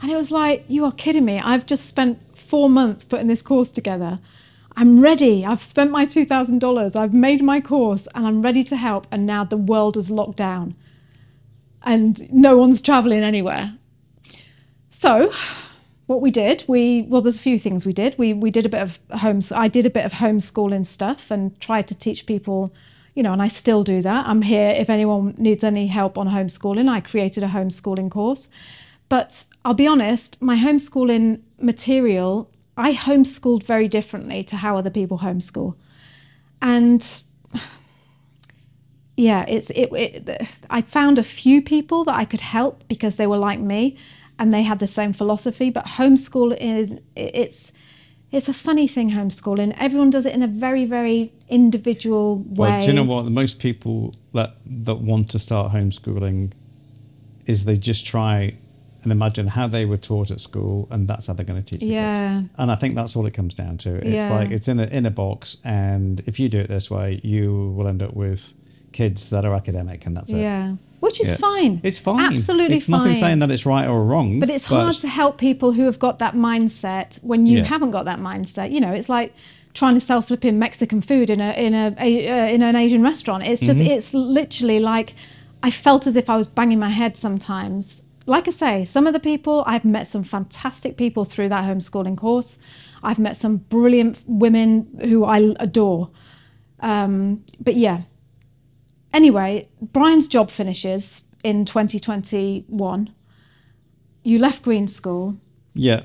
And 0.00 0.12
it 0.12 0.16
was 0.16 0.30
like, 0.30 0.64
you 0.68 0.84
are 0.84 0.92
kidding 0.92 1.24
me. 1.24 1.40
I've 1.40 1.66
just 1.66 1.86
spent 1.86 2.20
four 2.38 2.70
months 2.70 3.04
putting 3.04 3.26
this 3.26 3.42
course 3.42 3.72
together. 3.72 4.20
I'm 4.76 5.00
ready. 5.00 5.44
I've 5.44 5.62
spent 5.62 5.90
my 5.90 6.06
$2,000. 6.06 6.96
I've 6.96 7.14
made 7.14 7.42
my 7.42 7.60
course 7.60 8.06
and 8.14 8.26
I'm 8.26 8.42
ready 8.42 8.62
to 8.64 8.76
help. 8.76 9.06
And 9.10 9.26
now 9.26 9.44
the 9.44 9.56
world 9.56 9.96
is 9.96 10.10
locked 10.10 10.36
down 10.36 10.76
and 11.82 12.30
no 12.32 12.56
one's 12.56 12.80
traveling 12.80 13.22
anywhere. 13.22 13.74
So, 14.90 15.32
what 16.06 16.20
we 16.20 16.30
did, 16.30 16.64
we 16.66 17.02
well, 17.02 17.20
there's 17.20 17.36
a 17.36 17.40
few 17.40 17.58
things 17.58 17.86
we 17.86 17.92
did. 17.92 18.16
We 18.18 18.32
we 18.32 18.50
did 18.50 18.66
a 18.66 18.68
bit 18.68 18.82
of 18.82 19.00
home. 19.20 19.40
I 19.54 19.68
did 19.68 19.86
a 19.86 19.90
bit 19.90 20.04
of 20.04 20.12
homeschooling 20.12 20.84
stuff 20.84 21.30
and 21.30 21.58
tried 21.60 21.88
to 21.88 21.94
teach 21.94 22.26
people, 22.26 22.74
you 23.14 23.22
know, 23.22 23.32
and 23.32 23.40
I 23.40 23.48
still 23.48 23.84
do 23.84 24.02
that. 24.02 24.26
I'm 24.26 24.42
here 24.42 24.70
if 24.70 24.90
anyone 24.90 25.34
needs 25.38 25.64
any 25.64 25.86
help 25.86 26.18
on 26.18 26.28
homeschooling. 26.28 26.88
I 26.88 27.00
created 27.00 27.42
a 27.42 27.48
homeschooling 27.48 28.10
course, 28.10 28.48
but 29.08 29.46
I'll 29.64 29.74
be 29.74 29.86
honest, 29.86 30.40
my 30.42 30.56
homeschooling 30.56 31.40
material, 31.60 32.49
I 32.80 32.94
homeschooled 32.94 33.62
very 33.62 33.88
differently 33.88 34.42
to 34.44 34.56
how 34.56 34.76
other 34.76 34.90
people 34.90 35.18
homeschool, 35.18 35.74
and 36.62 37.06
yeah, 39.16 39.44
it's 39.46 39.70
it, 39.70 39.92
it. 39.92 40.48
I 40.70 40.80
found 40.82 41.18
a 41.18 41.22
few 41.22 41.60
people 41.62 42.04
that 42.04 42.14
I 42.14 42.24
could 42.24 42.40
help 42.40 42.88
because 42.88 43.16
they 43.16 43.26
were 43.26 43.36
like 43.36 43.60
me, 43.60 43.98
and 44.38 44.52
they 44.52 44.62
had 44.62 44.78
the 44.78 44.86
same 44.86 45.12
philosophy. 45.12 45.70
But 45.70 45.84
homeschool 45.84 46.56
is 46.58 46.90
it's 47.14 47.72
it's 48.32 48.48
a 48.48 48.54
funny 48.54 48.86
thing. 48.86 49.10
Homeschooling, 49.10 49.76
everyone 49.78 50.10
does 50.10 50.24
it 50.24 50.32
in 50.32 50.42
a 50.42 50.48
very 50.48 50.86
very 50.86 51.32
individual 51.48 52.38
way. 52.38 52.70
Well, 52.70 52.80
do 52.80 52.86
you 52.86 52.92
know 52.94 53.04
what? 53.04 53.26
Most 53.26 53.58
people 53.58 54.14
that 54.32 54.56
that 54.64 54.96
want 54.96 55.28
to 55.30 55.38
start 55.38 55.72
homeschooling 55.72 56.52
is 57.46 57.64
they 57.64 57.76
just 57.76 58.06
try 58.06 58.56
and 59.02 59.12
imagine 59.12 59.46
how 59.46 59.66
they 59.68 59.84
were 59.84 59.96
taught 59.96 60.30
at 60.30 60.40
school, 60.40 60.86
and 60.90 61.08
that's 61.08 61.26
how 61.26 61.32
they're 61.34 61.46
going 61.46 61.62
to 61.62 61.68
teach 61.70 61.80
the 61.80 61.94
Yeah. 61.94 62.40
kids. 62.40 62.50
And 62.58 62.70
I 62.70 62.74
think 62.76 62.94
that's 62.94 63.16
all 63.16 63.26
it 63.26 63.34
comes 63.34 63.54
down 63.54 63.78
to. 63.78 63.94
It's 63.96 64.24
Yeah. 64.24 64.30
like 64.36 64.50
it's 64.50 64.68
in 64.68 64.78
a 64.80 64.84
in 64.84 65.06
a 65.06 65.10
box, 65.10 65.56
and 65.64 66.22
if 66.26 66.38
you 66.40 66.48
do 66.48 66.58
it 66.58 66.68
this 66.68 66.90
way, 66.90 67.20
you 67.22 67.72
will 67.76 67.86
end 67.88 68.02
up 68.02 68.14
with, 68.14 68.54
kids 68.92 69.30
that 69.30 69.44
are 69.44 69.54
academic, 69.54 70.04
and 70.06 70.16
that's 70.16 70.32
it. 70.32 70.40
Yeah. 70.40 70.74
Which 70.98 71.20
is 71.20 71.28
Yeah. 71.28 71.36
fine. 71.36 71.80
It's 71.82 71.96
fine. 71.98 72.34
Absolutely 72.34 72.76
it's 72.76 72.88
nothing 72.88 73.14
saying 73.14 73.38
that 73.38 73.50
it's 73.50 73.64
right 73.64 73.86
or 73.86 74.04
wrong. 74.04 74.40
But 74.40 74.50
it's 74.50 74.64
hard 74.66 74.94
to 74.96 75.08
help 75.08 75.38
people 75.38 75.72
who 75.72 75.84
have 75.84 75.98
got 75.98 76.18
that 76.18 76.34
mindset 76.34 77.22
when 77.22 77.46
you 77.46 77.58
Yeah. 77.58 77.64
haven't 77.64 77.92
got 77.92 78.04
that 78.06 78.18
mindset. 78.18 78.70
You 78.72 78.80
know, 78.80 78.92
it's 78.92 79.08
like 79.08 79.32
trying 79.72 79.94
to 79.94 80.00
sell 80.00 80.20
flipping 80.20 80.58
Mexican 80.58 81.00
food 81.00 81.30
in 81.30 81.40
a 81.40 81.52
in 81.52 81.72
a, 81.72 81.94
a 81.98 82.28
uh, 82.28 82.46
in 82.54 82.60
an 82.62 82.74
Asian 82.76 83.02
restaurant. 83.02 83.46
It's 83.46 83.60
just 83.62 83.78
Mm-hmm. 83.78 83.90
it's 83.92 84.12
literally 84.12 84.80
like 84.80 85.14
I 85.62 85.70
felt 85.70 86.06
as 86.06 86.16
if 86.16 86.28
I 86.28 86.36
was 86.36 86.48
banging 86.48 86.80
my 86.80 86.90
head 86.90 87.16
sometimes. 87.16 88.02
Like 88.30 88.46
I 88.46 88.52
say, 88.52 88.84
some 88.84 89.08
of 89.08 89.12
the 89.12 89.18
people 89.18 89.64
I've 89.66 89.84
met 89.84 90.06
some 90.06 90.22
fantastic 90.22 90.96
people 90.96 91.24
through 91.24 91.48
that 91.48 91.64
homeschooling 91.64 92.16
course. 92.16 92.60
I've 93.02 93.18
met 93.18 93.36
some 93.36 93.56
brilliant 93.56 94.18
women 94.24 94.86
who 95.02 95.24
I 95.24 95.38
adore. 95.58 96.10
Um, 96.78 97.44
but 97.58 97.74
yeah. 97.74 98.02
Anyway, 99.12 99.68
Brian's 99.82 100.28
job 100.28 100.48
finishes 100.50 101.26
in 101.42 101.64
2021. 101.64 103.10
You 104.22 104.38
left 104.38 104.62
Green 104.62 104.86
School 104.86 105.36
Yeah. 105.74 106.02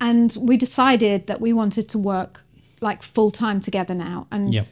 and 0.00 0.36
we 0.40 0.56
decided 0.56 1.28
that 1.28 1.40
we 1.40 1.52
wanted 1.52 1.88
to 1.90 1.98
work 1.98 2.40
like 2.80 3.04
full 3.04 3.30
time 3.30 3.60
together 3.60 3.94
now 3.94 4.26
and 4.32 4.52
Yep. 4.52 4.66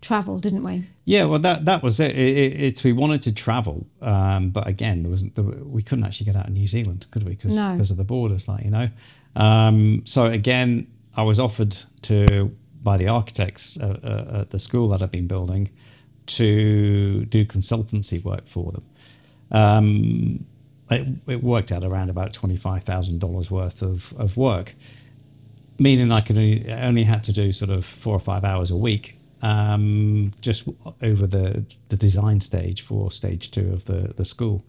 travel, 0.00 0.38
didn't 0.38 0.62
we? 0.62 0.86
Yeah, 1.08 1.24
well, 1.26 1.38
that 1.38 1.64
that 1.66 1.84
was 1.84 2.00
it. 2.00 2.10
it, 2.16 2.36
it 2.36 2.60
it's 2.60 2.82
we 2.82 2.92
wanted 2.92 3.22
to 3.22 3.32
travel, 3.32 3.86
um, 4.02 4.50
but 4.50 4.66
again, 4.66 5.04
there 5.04 5.10
wasn't. 5.10 5.36
There, 5.36 5.44
we 5.44 5.80
couldn't 5.80 6.04
actually 6.04 6.26
get 6.26 6.34
out 6.34 6.46
of 6.48 6.52
New 6.52 6.66
Zealand, 6.66 7.06
could 7.12 7.22
we? 7.22 7.36
Because 7.36 7.54
No. 7.54 7.74
of 7.78 7.96
the 7.96 8.02
borders, 8.04 8.48
like 8.48 8.64
you 8.64 8.70
know. 8.72 8.88
Um, 9.36 10.02
so 10.04 10.26
again, 10.26 10.88
I 11.16 11.22
was 11.22 11.38
offered 11.38 11.76
to 12.02 12.50
by 12.82 12.96
the 12.96 13.06
architects 13.06 13.78
uh, 13.78 14.00
uh, 14.02 14.40
at 14.40 14.50
the 14.50 14.58
school 14.58 14.88
that 14.88 15.00
I've 15.00 15.12
been 15.12 15.28
building 15.28 15.70
to 16.26 17.24
do 17.26 17.44
consultancy 17.44 18.22
work 18.24 18.48
for 18.48 18.72
them. 18.72 18.84
Um, 19.52 20.44
it, 20.90 21.06
it 21.28 21.42
worked 21.42 21.70
out 21.70 21.84
around 21.84 22.10
about 22.10 22.32
twenty 22.32 22.56
five 22.56 22.82
thousand 22.82 23.20
dollars 23.20 23.48
worth 23.48 23.80
of 23.80 24.12
of 24.18 24.36
work 24.36 24.74
meaning 25.78 26.10
I 26.10 26.22
could 26.22 26.36
only, 26.38 26.72
only 26.72 27.04
had 27.04 27.22
to 27.24 27.32
do 27.34 27.52
sort 27.52 27.70
of 27.70 27.84
four 27.84 28.14
or 28.14 28.18
five 28.18 28.44
hours 28.44 28.70
a 28.70 28.76
week, 28.76 29.15
um, 29.46 30.32
just 30.40 30.68
over 31.02 31.26
the 31.26 31.64
the 31.88 31.96
design 31.96 32.40
stage 32.40 32.82
for 32.82 33.10
stage 33.10 33.50
two 33.50 33.72
of 33.72 33.84
the 33.84 34.12
the 34.16 34.24
school. 34.24 34.64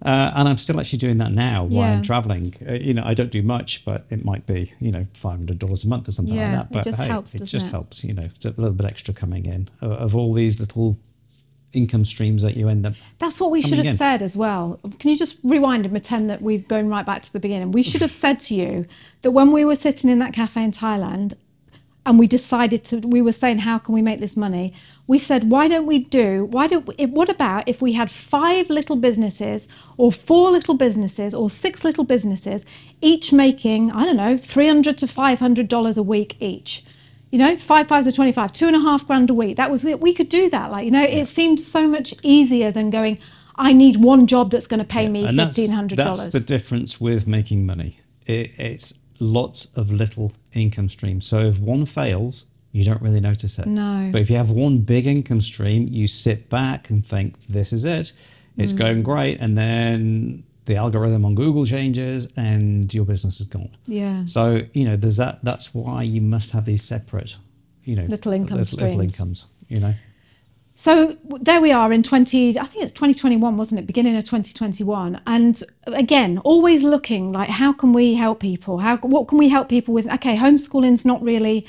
Uh, 0.00 0.30
and 0.36 0.48
I'm 0.48 0.58
still 0.58 0.78
actually 0.78 1.00
doing 1.00 1.18
that 1.18 1.32
now 1.32 1.64
while 1.64 1.88
Yeah. 1.88 1.94
I'm 1.96 2.02
traveling. 2.02 2.54
Uh, 2.68 2.74
you 2.74 2.94
know, 2.94 3.02
I 3.04 3.14
don't 3.14 3.32
do 3.32 3.42
much, 3.42 3.84
but 3.84 4.06
it 4.10 4.24
might 4.24 4.46
be 4.46 4.72
you 4.80 4.92
know 4.92 5.04
five 5.14 5.36
hundred 5.38 5.58
dollars 5.58 5.84
a 5.84 5.88
month 5.88 6.06
or 6.08 6.12
something 6.12 6.34
Yeah, 6.34 6.42
like 6.44 6.52
that. 6.58 6.72
But 6.72 6.80
it 6.86 6.90
just 6.90 7.00
hey, 7.00 7.08
helps, 7.08 7.34
it 7.34 7.44
just 7.44 7.66
it? 7.66 7.70
helps. 7.70 8.04
You 8.04 8.14
know, 8.14 8.28
it's 8.34 8.44
a 8.44 8.50
little 8.50 8.72
bit 8.80 8.86
extra 8.86 9.12
coming 9.12 9.46
in 9.46 9.68
of, 9.80 9.92
of 9.92 10.16
all 10.16 10.32
these 10.32 10.60
little 10.60 10.96
income 11.72 12.04
streams 12.04 12.42
that 12.42 12.56
you 12.56 12.68
end 12.68 12.86
up. 12.86 12.94
That's 13.18 13.38
what 13.40 13.50
we 13.50 13.60
should 13.60 13.76
have 13.78 13.86
in. 13.86 13.96
said 13.96 14.22
as 14.22 14.34
well. 14.36 14.80
Can 15.00 15.10
you 15.10 15.18
just 15.18 15.36
rewind 15.42 15.84
and 15.84 15.92
pretend 15.92 16.30
that 16.30 16.40
we've 16.40 16.66
gone 16.66 16.88
right 16.88 17.04
back 17.04 17.22
to 17.22 17.32
the 17.32 17.40
beginning? 17.40 17.72
We 17.72 17.82
should 17.82 18.00
have 18.00 18.12
said 18.12 18.40
to 18.46 18.54
you 18.54 18.86
that 19.22 19.32
when 19.32 19.52
we 19.52 19.64
were 19.64 19.76
sitting 19.76 20.08
in 20.08 20.18
that 20.20 20.32
cafe 20.32 20.62
in 20.62 20.70
Thailand 20.72 21.34
and 22.08 22.18
we 22.18 22.26
decided 22.26 22.84
to, 22.84 22.96
we 23.00 23.20
were 23.20 23.32
saying, 23.32 23.58
how 23.58 23.76
can 23.78 23.94
we 23.94 24.00
make 24.00 24.18
this 24.18 24.34
money? 24.34 24.72
We 25.06 25.18
said, 25.18 25.50
why 25.50 25.68
don't 25.68 25.84
we 25.84 25.98
do, 25.98 26.46
why 26.46 26.66
don't, 26.66 26.86
we, 26.86 27.04
what 27.04 27.28
about 27.28 27.68
if 27.68 27.82
we 27.82 27.92
had 27.92 28.10
five 28.10 28.70
little 28.70 28.96
businesses 28.96 29.68
or 29.98 30.10
four 30.10 30.50
little 30.50 30.74
businesses 30.74 31.34
or 31.34 31.50
six 31.50 31.84
little 31.84 32.04
businesses, 32.04 32.64
each 33.02 33.30
making, 33.30 33.92
I 33.92 34.06
don't 34.06 34.16
know, 34.16 34.38
300 34.38 34.96
to 34.98 35.06
$500 35.06 35.98
a 35.98 36.02
week 36.02 36.36
each? 36.40 36.84
you 37.30 37.38
know, 37.38 37.58
five 37.58 37.86
fives 37.86 38.06
are 38.08 38.12
25, 38.12 38.52
two 38.52 38.66
and 38.68 38.76
a 38.76 38.80
half 38.80 39.06
grand 39.06 39.28
a 39.28 39.34
week. 39.34 39.58
That 39.58 39.70
was, 39.70 39.84
we, 39.84 39.94
we 39.94 40.14
could 40.14 40.30
do 40.30 40.48
that. 40.48 40.70
Like, 40.70 40.86
you 40.86 40.90
know, 40.90 41.02
it 41.02 41.26
seemed 41.26 41.60
so 41.60 41.86
much 41.86 42.14
easier 42.22 42.72
than 42.72 42.88
going, 42.88 43.18
I 43.56 43.74
need 43.74 43.98
one 43.98 44.26
job 44.26 44.50
that's 44.50 44.66
going 44.66 44.78
to 44.78 44.86
pay 44.86 45.08
me 45.08 45.26
and 45.26 45.38
that's, 45.38 45.58
$1,500. 45.58 45.96
that's 45.96 46.28
the 46.28 46.40
difference 46.40 46.98
with 46.98 47.26
making 47.26 47.66
money. 47.66 48.00
It, 48.24 48.52
it's 48.58 48.94
lots 49.20 49.66
of 49.76 49.90
little 49.90 50.32
income 50.52 50.88
streams. 50.88 51.26
So 51.26 51.38
if 51.40 51.58
one 51.58 51.86
fails, 51.86 52.46
you 52.72 52.84
don't 52.84 53.00
really 53.02 53.20
notice 53.20 53.58
it. 53.58 53.66
No. 53.66 54.10
But 54.12 54.20
if 54.20 54.30
you 54.30 54.36
have 54.36 54.50
one 54.50 54.78
big 54.78 55.06
income 55.06 55.40
stream, 55.40 55.88
you 55.88 56.06
sit 56.06 56.48
back 56.50 56.90
and 56.90 57.04
think, 57.06 57.34
this 57.48 57.72
is 57.72 57.84
it. 57.84 58.12
It's 58.56 58.72
Mm. 58.72 58.78
going 58.78 59.02
great. 59.02 59.38
And 59.40 59.56
then 59.56 60.42
the 60.66 60.76
algorithm 60.76 61.24
on 61.24 61.34
Google 61.34 61.64
changes 61.64 62.28
and 62.36 62.92
your 62.92 63.04
business 63.06 63.40
is 63.40 63.46
gone. 63.46 63.70
yeah. 63.86 64.24
So, 64.26 64.62
you 64.74 64.84
know, 64.84 64.96
there's 64.96 65.16
that. 65.16 65.40
That's 65.42 65.72
why 65.74 66.02
you 66.02 66.20
must 66.20 66.52
have 66.52 66.66
these 66.66 66.84
separate, 66.84 67.36
you 67.84 67.96
know, 67.96 68.04
Little 68.04 68.32
income 68.32 68.58
little, 68.58 68.76
streams. 68.78 69.18
incomes, 69.18 69.46
you 69.68 69.80
know. 69.80 69.94
So 70.78 71.16
there 71.40 71.60
we 71.60 71.72
are 71.72 71.92
in 71.92 72.04
20, 72.04 72.56
I 72.56 72.64
think 72.64 72.84
it's 72.84 72.92
2021, 72.92 73.56
wasn't 73.56 73.80
it? 73.80 73.86
Beginning 73.88 74.16
of 74.16 74.22
2021. 74.22 75.20
And 75.26 75.60
again, 75.88 76.38
always 76.44 76.84
looking 76.84 77.32
like, 77.32 77.48
how 77.48 77.72
can 77.72 77.92
we 77.92 78.14
help 78.14 78.38
people? 78.38 78.78
How, 78.78 78.96
what 78.98 79.26
can 79.26 79.38
we 79.38 79.48
help 79.48 79.68
people 79.68 79.92
with? 79.92 80.06
Okay, 80.06 80.36
homeschooling's 80.36 81.04
not 81.04 81.20
really 81.20 81.66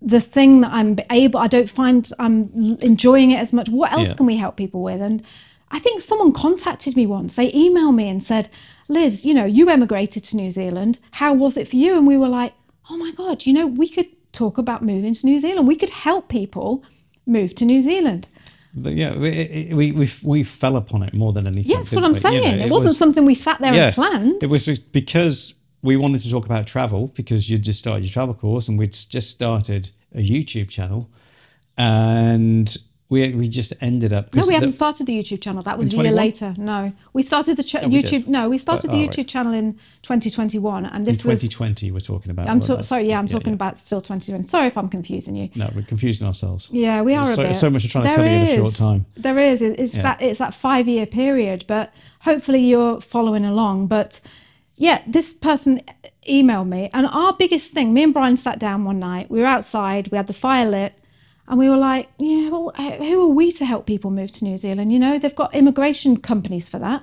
the 0.00 0.20
thing 0.20 0.60
that 0.60 0.70
I'm 0.72 0.96
able, 1.10 1.40
I 1.40 1.48
don't 1.48 1.68
find 1.68 2.08
I'm 2.20 2.78
enjoying 2.82 3.32
it 3.32 3.38
as 3.38 3.52
much. 3.52 3.68
What 3.68 3.90
else 3.90 4.10
Yeah. 4.10 4.14
can 4.14 4.26
we 4.26 4.36
help 4.36 4.54
people 4.54 4.80
with? 4.80 5.00
And 5.00 5.24
I 5.72 5.80
think 5.80 6.00
someone 6.00 6.30
contacted 6.30 6.94
me 6.94 7.04
once. 7.04 7.34
They 7.34 7.50
emailed 7.50 7.96
me 7.96 8.08
and 8.08 8.22
said, 8.22 8.48
Liz, 8.86 9.24
you 9.24 9.34
know, 9.34 9.44
you 9.44 9.68
emigrated 9.70 10.22
to 10.22 10.36
New 10.36 10.52
Zealand. 10.52 11.00
How 11.10 11.34
was 11.34 11.56
it 11.56 11.66
for 11.66 11.74
you? 11.74 11.96
And 11.96 12.06
we 12.06 12.16
were 12.16 12.28
like, 12.28 12.52
oh 12.90 12.96
my 12.96 13.10
God, 13.10 13.44
you 13.44 13.52
know, 13.52 13.66
we 13.66 13.88
could 13.88 14.06
talk 14.30 14.56
about 14.56 14.84
moving 14.84 15.14
to 15.14 15.26
New 15.26 15.40
Zealand. 15.40 15.66
We 15.66 15.74
could 15.74 15.90
help 15.90 16.28
people 16.28 16.84
move 17.26 17.54
to 17.56 17.64
New 17.64 17.80
Zealand. 17.82 18.28
The- 18.74 18.92
yeah, 18.92 19.16
we, 19.16 19.28
it- 19.30 19.74
we 19.74 19.92
we 19.92 20.10
we 20.22 20.44
fell 20.44 20.76
upon 20.76 21.02
it 21.02 21.14
more 21.14 21.32
than 21.32 21.46
anything. 21.46 21.70
Yeah, 21.70 21.78
that's 21.78 21.94
what 21.94 22.04
I'm 22.04 22.12
we? 22.12 22.16
You 22.16 22.20
saying. 22.20 22.58
know, 22.58 22.66
it, 22.66 22.70
wasn't 22.70 22.90
was- 22.90 22.98
something 22.98 23.24
we 23.24 23.34
sat 23.34 23.60
there 23.60 23.72
and 23.74 23.94
planned. 23.94 24.42
It 24.42 24.50
was 24.50 24.66
because 24.78 25.54
we 25.82 25.96
wanted 25.96 26.20
to 26.22 26.30
talk 26.30 26.44
about 26.44 26.66
travel 26.66 27.08
because 27.14 27.48
you'd 27.48 27.62
just 27.62 27.78
started 27.78 28.04
your 28.04 28.12
travel 28.12 28.34
course 28.34 28.68
and 28.68 28.78
we'd 28.78 28.92
just 28.92 29.30
started 29.30 29.88
a 30.14 30.18
YouTube 30.20 30.68
channel, 30.68 31.08
and 31.76 32.76
we 33.08 33.32
we 33.34 33.46
just 33.48 33.72
ended 33.80 34.12
up. 34.12 34.34
No, 34.34 34.46
we 34.46 34.54
haven't 34.54 34.70
the- 34.70 34.74
started 34.74 35.06
the 35.06 35.16
YouTube 35.16 35.40
channel. 35.40 35.62
That 35.62 35.78
was 35.78 35.94
a 35.94 35.96
year 35.96 36.10
later. 36.12 36.54
No, 36.58 36.92
we 37.12 37.22
started 37.22 37.56
the 37.56 37.62
ch- 37.62 37.76
oh, 37.76 37.88
we 37.88 38.02
YouTube. 38.02 38.08
did. 38.10 38.28
No, 38.28 38.48
we 38.48 38.58
started 38.58 38.88
But- 38.90 38.96
the 38.96 39.04
oh, 39.04 39.08
YouTube 39.08 39.16
right. 39.18 39.28
channel 39.28 39.52
in 39.52 39.74
2021, 40.02 40.86
and 40.86 40.96
in 40.96 41.04
this 41.04 41.24
was. 41.24 41.40
2020 41.42 41.92
we're 41.92 42.00
talking 42.00 42.30
about. 42.30 42.48
I'm 42.48 42.58
that's- 42.60 42.88
sorry. 42.88 43.08
Yeah, 43.08 43.18
I'm 43.18 43.28
talking 43.28 43.48
yeah. 43.50 43.54
about 43.54 43.78
still 43.78 44.00
2020. 44.00 44.48
Sorry 44.48 44.66
if 44.66 44.76
I'm 44.76 44.88
confusing 44.88 45.36
you. 45.36 45.50
No, 45.54 45.70
we're 45.74 45.82
confusing 45.82 46.26
ourselves. 46.26 46.68
Yeah, 46.72 47.02
we 47.02 47.14
are 47.14 47.24
There's 47.26 47.36
so, 47.36 47.42
bit. 47.44 47.56
so 47.56 47.70
much 47.70 47.84
we're 47.84 47.90
trying 47.90 48.10
to 48.10 48.16
tell 48.16 48.24
you 48.24 48.30
in 48.30 48.42
a 48.48 48.56
short 48.56 48.74
time. 48.74 49.06
There 49.16 49.38
is. 49.38 49.62
It- 49.62 49.78
It's 49.78 49.94
Yeah. 49.94 50.02
that 50.02 50.22
it's 50.22 50.38
that 50.40 50.54
five 50.54 50.88
year 50.88 51.06
period, 51.06 51.64
but 51.68 51.92
hopefully 52.20 52.60
you're 52.64 53.00
following 53.00 53.44
along. 53.44 53.86
But 53.86 54.20
yeah, 54.76 55.02
this 55.06 55.32
person 55.32 55.80
emailed 56.28 56.66
me, 56.68 56.90
and 56.92 57.06
our 57.06 57.32
biggest 57.34 57.72
thing, 57.72 57.94
me 57.94 58.02
and 58.02 58.12
Brian 58.12 58.36
sat 58.36 58.58
down 58.58 58.84
one 58.84 58.98
night. 58.98 59.30
We 59.30 59.38
were 59.40 59.46
outside. 59.46 60.08
We 60.10 60.16
had 60.16 60.26
the 60.26 60.32
fire 60.32 60.68
lit. 60.68 60.92
And 61.48 61.58
we 61.58 61.68
were 61.68 61.76
like, 61.76 62.08
yeah, 62.18 62.48
well, 62.50 62.70
who 62.70 63.22
are 63.30 63.32
we 63.34 63.52
to 63.52 63.64
help 63.64 63.86
people 63.86 64.10
move 64.10 64.32
to 64.32 64.44
New 64.44 64.56
Zealand? 64.56 64.92
You 64.92 64.98
know, 64.98 65.18
they've 65.18 65.34
got 65.34 65.54
immigration 65.54 66.16
companies 66.16 66.68
for 66.68 66.78
that. 66.80 67.02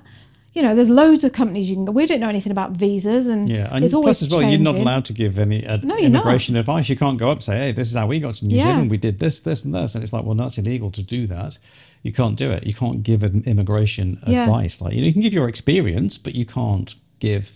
You 0.54 0.62
know, 0.62 0.76
there's 0.76 0.89
loads 0.89 1.24
of 1.24 1.34
companies 1.34 1.68
you 1.70 1.76
can 1.76 1.86
go. 1.86 1.91
We 1.94 2.06
don't 2.06 2.20
know 2.20 2.30
anything 2.30 2.52
about 2.52 2.72
visas, 2.74 3.26
and 3.28 3.50
Yeah, 3.50 3.70
and 3.74 3.84
it's 3.84 3.94
always 3.94 4.20
plus 4.20 4.24
as 4.30 4.30
well, 4.38 4.48
you're 4.48 4.60
not 4.60 4.76
allowed 4.76 5.06
to 5.06 5.14
give 5.14 5.39
any 5.39 5.66
uh, 5.66 5.78
No, 5.78 5.98
you're 5.98 6.10
not. 6.12 6.22
immigration 6.24 6.56
advice. 6.58 6.89
You 6.89 6.96
can't 6.96 7.18
go 7.18 7.30
up 7.30 7.38
and 7.38 7.44
say, 7.44 7.58
"Hey, 7.58 7.72
this 7.72 7.89
is 7.89 7.96
how 7.96 8.06
we 8.06 8.20
got 8.20 8.36
to 8.36 8.46
New 8.46 8.58
Yeah. 8.58 8.66
Zealand. 8.66 8.91
We 8.91 8.98
did 8.98 9.18
this, 9.18 9.39
this, 9.39 9.66
and 9.66 9.74
this," 9.74 9.96
and 9.96 10.04
it's 10.04 10.14
like, 10.14 10.26
well, 10.26 10.36
that's 10.36 10.60
illegal 10.60 10.91
to 10.91 11.02
do 11.02 11.26
that. 11.28 11.58
You 12.04 12.14
can't 12.14 12.36
do 12.38 12.52
it. 12.52 12.68
You 12.68 12.74
can't 12.76 13.02
give 13.02 13.24
an 13.24 13.41
immigration 13.48 14.22
Yeah. 14.28 14.44
advice. 14.44 14.80
Like 14.80 14.94
you, 14.94 15.02
know, 15.02 15.08
you 15.08 15.14
can 15.14 15.24
give 15.24 15.34
your 15.34 15.50
experience, 15.50 16.20
but 16.20 16.36
you 16.36 16.46
can't 16.46 16.94
give, 17.20 17.52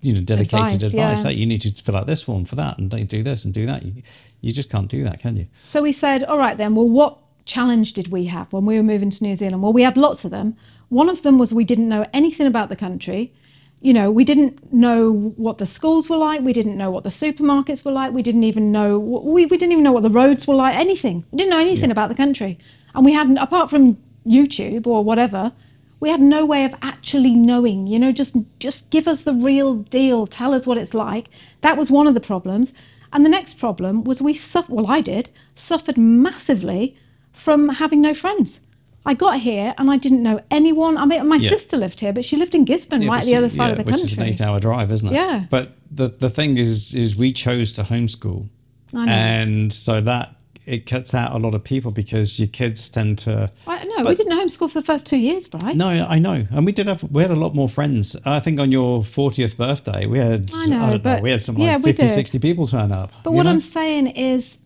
you 0.00 0.12
know, 0.14 0.20
dedicated 0.20 0.82
Advice, 0.84 0.92
advice. 0.94 1.24
yeah. 1.24 1.30
You 1.30 1.46
need 1.46 1.62
to 1.62 1.72
fill 1.72 1.96
out 1.96 2.06
this 2.06 2.22
form 2.22 2.44
for 2.44 2.54
that, 2.54 2.78
and 2.78 2.90
do 3.08 3.24
this 3.24 3.44
and 3.44 3.52
do 3.52 3.66
that. 3.66 3.84
You, 3.84 4.02
you 4.40 4.52
just 4.52 4.70
can't 4.70 4.88
do 4.88 5.04
that, 5.04 5.20
can 5.20 5.36
you? 5.36 5.46
So 5.62 5.82
we 5.82 5.92
said, 5.92 6.24
all 6.24 6.38
right 6.38 6.56
then, 6.56 6.74
well, 6.74 6.88
what 6.88 7.18
challenge 7.44 7.92
did 7.92 8.08
we 8.08 8.26
have 8.26 8.52
when 8.52 8.64
we 8.64 8.76
were 8.76 8.82
moving 8.82 9.10
to 9.10 9.24
New 9.24 9.34
Zealand? 9.34 9.62
Well, 9.62 9.72
we 9.72 9.82
had 9.82 9.96
lots 9.96 10.24
of 10.24 10.30
them. 10.30 10.56
One 10.88 11.08
of 11.08 11.22
them 11.22 11.38
was 11.38 11.52
we 11.52 11.64
didn't 11.64 11.88
know 11.88 12.04
anything 12.12 12.46
about 12.46 12.68
the 12.68 12.76
country. 12.76 13.32
You 13.80 13.94
know, 13.94 14.10
we 14.10 14.24
didn't 14.24 14.72
know 14.72 15.32
what 15.36 15.58
the 15.58 15.66
schools 15.66 16.08
were 16.08 16.16
like. 16.16 16.42
We 16.42 16.52
didn't 16.52 16.76
know 16.76 16.90
what 16.90 17.04
the 17.04 17.10
supermarkets 17.10 17.84
were 17.84 17.92
like. 17.92 18.12
We 18.12 18.22
didn't 18.22 18.44
even 18.44 18.72
know, 18.72 18.98
we, 18.98 19.46
we 19.46 19.56
didn't 19.56 19.72
even 19.72 19.84
know 19.84 19.92
what 19.92 20.02
the 20.02 20.10
roads 20.10 20.46
were 20.46 20.54
like, 20.54 20.76
anything. 20.76 21.24
We 21.30 21.38
didn't 21.38 21.50
know 21.50 21.60
anything 21.60 21.90
about 21.90 22.08
the 22.08 22.14
country. 22.14 22.58
And 22.94 23.04
we 23.04 23.12
hadn't 23.12 23.38
apart 23.38 23.70
from 23.70 23.96
YouTube 24.26 24.86
or 24.86 25.02
whatever, 25.02 25.52
we 26.00 26.08
had 26.08 26.20
no 26.20 26.46
way 26.46 26.64
of 26.64 26.74
actually 26.82 27.34
knowing 27.34 27.86
you 27.86 27.98
know 27.98 28.10
just 28.10 28.34
just 28.58 28.90
give 28.90 29.06
us 29.06 29.24
the 29.24 29.34
real 29.34 29.76
deal 29.76 30.26
tell 30.26 30.54
us 30.54 30.66
what 30.66 30.78
it's 30.78 30.94
like 30.94 31.28
that 31.60 31.76
was 31.76 31.90
one 31.90 32.06
of 32.06 32.14
the 32.14 32.20
problems 32.20 32.72
and 33.12 33.24
the 33.24 33.28
next 33.28 33.58
problem 33.58 34.04
was 34.04 34.20
we 34.22 34.34
suffered 34.34 34.72
well 34.74 34.86
i 34.86 35.00
did 35.00 35.28
suffered 35.54 35.96
massively 35.98 36.96
from 37.32 37.68
having 37.68 38.00
no 38.00 38.12
friends 38.14 38.60
i 39.06 39.14
got 39.14 39.40
here 39.40 39.74
and 39.78 39.90
i 39.90 39.96
didn't 39.96 40.22
know 40.22 40.40
anyone 40.50 40.96
i 40.96 41.04
mean 41.04 41.26
my 41.28 41.36
Yeah. 41.36 41.50
sister 41.50 41.76
lived 41.76 42.00
here 42.00 42.12
but 42.12 42.24
she 42.24 42.36
lived 42.36 42.54
in 42.54 42.64
gisborne 42.64 43.06
right 43.06 43.20
at 43.20 43.26
the 43.26 43.36
other 43.36 43.48
side 43.48 43.66
yeah, 43.66 43.72
of 43.72 43.78
the 43.78 43.84
which 43.84 43.94
country 43.96 44.12
is 44.12 44.18
an 44.18 44.24
eight-hour 44.26 44.60
drive, 44.60 44.90
isn't 44.92 45.08
it? 45.08 45.14
Yeah. 45.14 45.46
But 45.50 45.72
the 45.90 46.08
the 46.08 46.30
thing 46.30 46.56
is, 46.58 46.94
is 46.94 47.16
we 47.16 47.32
chose 47.32 47.72
to 47.74 47.82
homeschool, 47.82 48.48
I 48.94 49.04
know. 49.06 49.12
and 49.12 49.72
so 49.72 50.00
that 50.00 50.36
it 50.66 50.86
cuts 50.86 51.14
out 51.14 51.32
a 51.34 51.38
lot 51.38 51.54
of 51.54 51.64
people 51.64 51.90
because 51.90 52.38
your 52.38 52.48
kids 52.48 52.88
tend 52.88 53.18
to. 53.20 53.50
I, 53.66 53.84
no, 53.84 54.04
we 54.08 54.14
didn't 54.14 54.32
homeschool 54.38 54.70
for 54.70 54.80
the 54.80 54.84
first 54.86 55.06
two 55.06 55.16
years, 55.16 55.48
right? 55.62 55.74
No, 55.74 55.88
I 55.88 56.18
know, 56.18 56.46
and 56.50 56.66
we 56.66 56.72
did 56.72 56.86
have 56.86 57.02
we 57.04 57.22
had 57.22 57.30
a 57.30 57.34
lot 57.36 57.54
more 57.54 57.68
friends. 57.68 58.16
I 58.24 58.40
think 58.40 58.60
on 58.60 58.70
your 58.70 59.02
fortieth 59.04 59.56
birthday, 59.56 60.06
we 60.06 60.18
had 60.18 60.50
I 60.54 60.66
know, 60.66 60.90
don't 60.90 61.02
but- 61.02 61.22
we 61.22 61.30
had 61.30 61.42
something 61.42 61.64
yeah, 61.64 61.76
like 61.76 61.84
we 61.84 61.92
50, 61.92 62.08
60 62.08 62.38
people 62.38 62.66
turn 62.66 62.92
up. 62.92 63.10
But 63.24 63.32
what 63.32 63.44
know? 63.44 63.50
I'm 63.50 63.60
saying 63.60 64.08
is, 64.08 64.58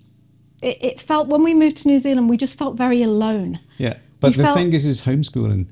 it, 0.62 0.78
it 0.84 1.00
felt 1.00 1.28
when 1.28 1.42
we 1.42 1.54
moved 1.54 1.76
to 1.78 1.88
New 1.88 1.98
Zealand, 1.98 2.28
we 2.28 2.36
just 2.36 2.58
felt 2.58 2.76
very 2.76 3.02
alone. 3.02 3.60
Yeah, 3.78 3.94
but 4.20 4.32
We 4.32 4.36
the 4.38 4.42
felt- 4.44 4.56
thing 4.56 4.72
is, 4.72 4.86
is 4.86 5.00
homeschooling 5.02 5.66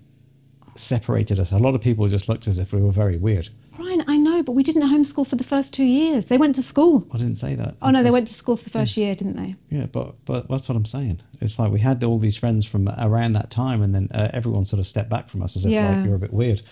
separated 0.75 1.39
us. 1.39 1.53
A 1.53 1.59
lot 1.59 1.75
of 1.75 1.81
people 1.83 2.09
just 2.09 2.29
looked 2.29 2.49
as 2.49 2.59
if 2.59 2.73
we 2.73 2.81
were 2.81 2.93
very 2.93 3.19
weird. 3.19 3.49
Brian, 3.77 4.03
But 4.43 4.53
we 4.53 4.63
didn't 4.63 4.83
homeschool 4.83 5.27
for 5.27 5.37
the 5.37 5.45
first 5.45 5.73
two 5.75 5.85
years. 5.85 6.27
They 6.27 6.39
went 6.39 6.55
to 6.57 6.63
school. 6.63 7.07
I 7.13 7.19
didn't 7.19 7.37
say 7.39 7.55
that. 7.55 7.77
Oh 7.83 7.91
no, 7.91 8.03
they 8.03 8.11
went 8.11 8.29
to 8.29 8.35
school 8.35 8.57
for 8.57 8.65
the 8.65 8.71
first 8.71 8.97
year, 8.97 9.15
didn't 9.15 9.37
they? 9.37 9.55
Yeah, 9.71 9.87
but 9.87 10.15
but 10.25 10.49
that's 10.49 10.69
what 10.69 10.77
I'm 10.77 10.85
saying. 10.85 11.21
It's 11.41 11.59
like 11.59 11.73
we 11.73 11.81
had 11.81 12.03
all 12.05 12.19
these 12.19 12.37
friends 12.37 12.65
from 12.67 12.89
around 12.89 13.33
that 13.35 13.51
time, 13.51 13.83
and 13.83 13.95
then 13.95 14.09
uh, 14.15 14.29
everyone 14.33 14.65
sort 14.65 14.81
of 14.81 14.87
stepped 14.87 15.11
back 15.11 15.29
from 15.31 15.43
us 15.43 15.57
as 15.57 15.65
if 15.65 15.73
Yeah. 15.73 15.97
like 15.97 16.07
you're 16.07 16.15
a 16.15 16.19
bit 16.19 16.33
weird, 16.33 16.63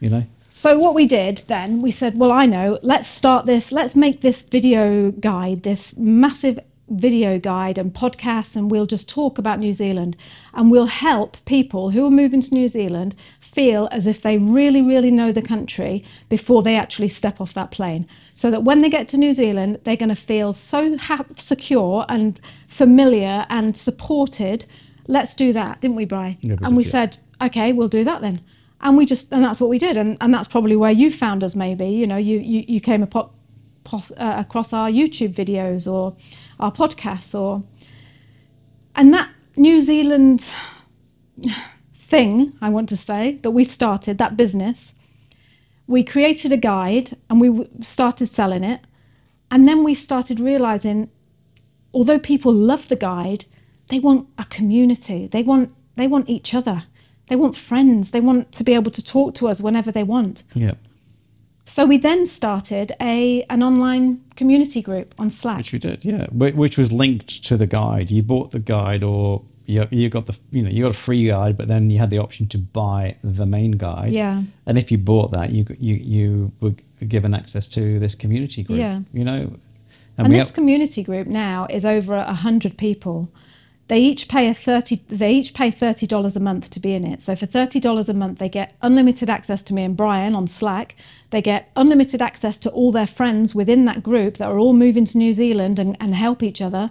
you 0.00 0.10
know. 0.10 0.24
So 0.56 0.78
what 0.78 0.94
we 0.94 1.06
did 1.06 1.38
then, 1.48 1.82
we 1.82 1.90
said, 1.90 2.16
well, 2.16 2.30
I 2.30 2.46
know, 2.46 2.78
let's 2.80 3.08
start 3.08 3.44
this, 3.44 3.72
let's 3.72 3.96
make 3.96 4.20
this 4.20 4.40
video 4.40 5.10
guide, 5.10 5.64
this 5.64 5.96
massive 5.96 6.60
video 6.88 7.38
guide 7.38 7.78
and 7.78 7.94
podcasts, 7.94 8.56
and 8.56 8.70
we'll 8.70 8.86
just 8.86 9.08
talk 9.08 9.38
about 9.38 9.58
New 9.58 9.72
Zealand. 9.72 10.16
And 10.52 10.70
we'll 10.70 10.86
help 10.86 11.42
people 11.44 11.90
who 11.90 12.06
are 12.06 12.10
moving 12.10 12.40
to 12.42 12.54
New 12.54 12.68
Zealand 12.68 13.14
feel 13.40 13.88
as 13.92 14.06
if 14.06 14.22
they 14.22 14.36
really, 14.36 14.82
really 14.82 15.10
know 15.10 15.32
the 15.32 15.40
country 15.42 16.04
before 16.28 16.62
they 16.62 16.76
actually 16.76 17.08
step 17.08 17.40
off 17.40 17.54
that 17.54 17.70
plane. 17.70 18.06
So 18.34 18.50
that 18.50 18.64
when 18.64 18.80
they 18.80 18.90
get 18.90 19.08
to 19.08 19.16
New 19.16 19.32
Zealand, 19.32 19.80
they're 19.84 19.96
going 19.96 20.08
to 20.08 20.16
feel 20.16 20.52
so 20.52 20.96
ha- 20.98 21.24
secure 21.36 22.04
and 22.08 22.40
familiar 22.66 23.46
and 23.48 23.76
supported. 23.76 24.64
Let's 25.06 25.34
do 25.34 25.52
that, 25.52 25.80
didn't 25.80 25.96
we? 25.96 26.06
Yeah, 26.40 26.54
we 26.54 26.66
and 26.66 26.76
we 26.76 26.82
did, 26.82 26.88
yeah. 26.88 26.92
said, 26.92 27.18
okay, 27.42 27.72
we'll 27.72 27.88
do 27.88 28.04
that 28.04 28.20
then. 28.20 28.42
And 28.80 28.96
we 28.96 29.06
just, 29.06 29.32
and 29.32 29.42
that's 29.42 29.60
what 29.60 29.70
we 29.70 29.78
did. 29.78 29.96
And, 29.96 30.18
and 30.20 30.34
that's 30.34 30.48
probably 30.48 30.76
where 30.76 30.90
you 30.90 31.10
found 31.10 31.42
us, 31.42 31.54
maybe. 31.54 31.86
You 31.86 32.06
know, 32.06 32.16
you, 32.18 32.38
you, 32.40 32.64
you 32.66 32.80
came 32.80 33.02
uh, 33.02 33.06
across 33.08 34.72
our 34.72 34.90
YouTube 34.90 35.34
videos 35.34 35.90
or 35.90 36.16
our 36.60 36.72
podcasts 36.72 37.38
or, 37.38 37.62
and 38.94 39.12
that 39.12 39.30
New 39.56 39.80
Zealand 39.80 40.52
thing, 41.94 42.52
I 42.60 42.68
want 42.68 42.88
to 42.90 42.96
say, 42.96 43.38
that 43.42 43.50
we 43.50 43.64
started, 43.64 44.18
that 44.18 44.36
business, 44.36 44.94
we 45.86 46.02
created 46.02 46.52
a 46.52 46.56
guide 46.56 47.16
and 47.28 47.40
we 47.40 47.68
started 47.80 48.26
selling 48.26 48.64
it. 48.64 48.80
And 49.50 49.68
then 49.68 49.84
we 49.84 49.94
started 49.94 50.40
realizing, 50.40 51.10
although 51.92 52.18
people 52.18 52.52
love 52.52 52.88
the 52.88 52.96
guide, 52.96 53.44
they 53.88 53.98
want 53.98 54.28
a 54.38 54.44
community. 54.44 55.26
They 55.26 55.42
want 55.42 55.72
they 55.96 56.06
want 56.06 56.28
each 56.28 56.54
other. 56.54 56.84
They 57.28 57.36
want 57.36 57.56
friends. 57.56 58.10
They 58.10 58.20
want 58.20 58.52
to 58.52 58.64
be 58.64 58.74
able 58.74 58.90
to 58.90 59.02
talk 59.02 59.34
to 59.36 59.48
us 59.48 59.60
whenever 59.60 59.92
they 59.92 60.02
want. 60.02 60.42
Yeah, 60.54 60.74
So 61.66 61.86
we 61.86 61.96
then 61.98 62.26
started 62.26 62.92
a 63.00 63.42
an 63.48 63.62
online 63.62 64.20
community 64.36 64.82
group 64.82 65.14
on 65.18 65.30
Slack. 65.30 65.58
which 65.58 65.72
we 65.72 65.78
did. 65.78 66.04
Yeah, 66.04 66.26
Wh- 66.26 66.56
which 66.56 66.76
was 66.76 66.92
linked 66.92 67.42
to 67.44 67.56
the 67.56 67.66
guide. 67.66 68.10
You 68.10 68.22
bought 68.22 68.50
the 68.50 68.58
guide, 68.58 69.02
or 69.02 69.42
you 69.66 69.86
you 69.90 70.10
got 70.10 70.26
the 70.26 70.36
you 70.50 70.62
know 70.62 70.68
you 70.70 70.82
got 70.82 70.90
a 70.90 70.98
free 70.98 71.26
guide, 71.26 71.56
but 71.56 71.68
then 71.68 71.90
you 71.90 71.98
had 71.98 72.10
the 72.10 72.18
option 72.18 72.46
to 72.48 72.58
buy 72.58 73.16
the 73.24 73.46
main 73.46 73.72
guide. 73.72 74.12
Yeah. 74.12 74.42
And 74.66 74.76
if 74.78 74.92
you 74.92 74.98
bought 74.98 75.30
that, 75.32 75.50
you 75.50 75.64
you 75.78 75.94
you 75.94 76.52
were 76.60 76.74
given 77.08 77.32
access 77.34 77.66
to 77.68 77.98
this 77.98 78.14
community 78.14 78.62
group. 78.62 78.78
Yeah. 78.78 79.00
You 79.14 79.24
know, 79.24 79.52
and 80.18 80.28
we 80.28 80.34
this 80.36 80.48
have- 80.48 80.54
community 80.54 81.02
group 81.02 81.26
now 81.26 81.66
is 81.70 81.84
over 81.86 82.14
a 82.14 82.34
hundred 82.34 82.76
people. 82.76 83.30
They 83.88 84.00
each 84.00 84.28
pay 84.28 84.48
a 84.48 84.54
thirty. 84.54 85.02
They 85.08 85.34
each 85.34 85.52
pay 85.52 85.70
thirty 85.70 86.06
dollars 86.06 86.36
a 86.36 86.40
month 86.40 86.70
to 86.70 86.80
be 86.80 86.94
in 86.94 87.04
it. 87.04 87.20
So 87.20 87.36
for 87.36 87.46
thirty 87.46 87.80
dollars 87.80 88.08
a 88.08 88.14
month, 88.14 88.38
they 88.38 88.48
get 88.48 88.74
unlimited 88.80 89.28
access 89.28 89.62
to 89.64 89.74
me 89.74 89.84
and 89.84 89.96
Brian 89.96 90.34
on 90.34 90.48
Slack. 90.48 90.96
They 91.30 91.42
get 91.42 91.70
unlimited 91.76 92.22
access 92.22 92.56
to 92.58 92.70
all 92.70 92.92
their 92.92 93.06
friends 93.06 93.54
within 93.54 93.84
that 93.84 94.02
group 94.02 94.38
that 94.38 94.48
are 94.48 94.58
all 94.58 94.72
moving 94.72 95.04
to 95.06 95.18
New 95.18 95.34
Zealand 95.34 95.78
and, 95.78 95.96
and 96.00 96.14
help 96.14 96.42
each 96.42 96.62
other. 96.62 96.90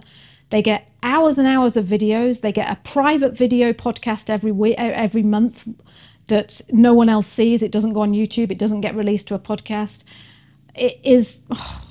They 0.50 0.62
get 0.62 0.88
hours 1.02 1.36
and 1.36 1.48
hours 1.48 1.76
of 1.76 1.86
videos. 1.86 2.42
They 2.42 2.52
get 2.52 2.70
a 2.70 2.76
private 2.76 3.36
video 3.36 3.72
podcast 3.72 4.30
every 4.30 4.52
week, 4.52 4.76
every 4.78 5.22
month 5.22 5.66
that 6.28 6.60
no 6.70 6.94
one 6.94 7.08
else 7.08 7.26
sees. 7.26 7.60
It 7.60 7.72
doesn't 7.72 7.94
go 7.94 8.02
on 8.02 8.12
YouTube. 8.12 8.52
It 8.52 8.58
doesn't 8.58 8.82
get 8.82 8.94
released 8.94 9.26
to 9.28 9.34
a 9.34 9.38
podcast. 9.38 10.04
It 10.76 11.00
is. 11.02 11.40
Oh, 11.50 11.83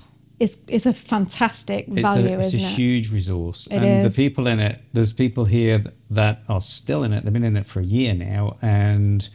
it's, 0.43 0.57
it's 0.67 0.85
a 0.85 0.93
fantastic 0.93 1.85
it's 1.87 2.01
value, 2.01 2.35
a, 2.35 2.39
it's 2.39 2.53
a 2.53 2.57
it? 2.57 2.75
huge 2.79 3.11
resource 3.11 3.67
It 3.67 3.77
and 3.83 4.05
is. 4.05 4.15
the 4.15 4.23
people 4.23 4.47
in 4.47 4.59
it 4.59 4.75
there's 4.93 5.13
people 5.13 5.45
here 5.45 5.83
that 6.19 6.35
are 6.49 6.61
still 6.61 7.03
in 7.03 7.13
it 7.13 7.23
they've 7.23 7.33
been 7.39 7.43
in 7.43 7.57
it 7.57 7.67
for 7.67 7.79
a 7.79 7.85
year 7.97 8.13
now 8.13 8.57
and 8.61 9.29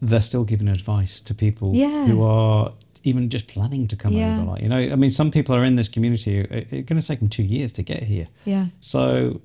they're 0.00 0.20
still 0.32 0.44
giving 0.44 0.68
advice 0.68 1.20
to 1.20 1.32
people 1.34 1.68
Yeah. 1.74 2.06
who 2.06 2.22
are 2.22 2.72
even 3.04 3.28
just 3.30 3.46
planning 3.48 3.88
to 3.88 3.96
come 3.96 4.12
Yeah. 4.12 4.36
over 4.38 4.50
like 4.50 4.62
you 4.62 4.68
know 4.68 4.82
i 4.94 4.96
mean 4.96 5.10
some 5.10 5.30
people 5.30 5.54
are 5.54 5.64
in 5.64 5.76
this 5.76 5.88
community 5.88 6.38
it- 6.38 6.50
it's 6.72 6.88
going 6.88 7.00
to 7.00 7.06
take 7.06 7.20
them 7.20 7.28
two 7.28 7.44
years 7.56 7.72
to 7.74 7.82
get 7.82 8.02
here 8.02 8.28
Yeah. 8.44 8.66
so 8.80 9.40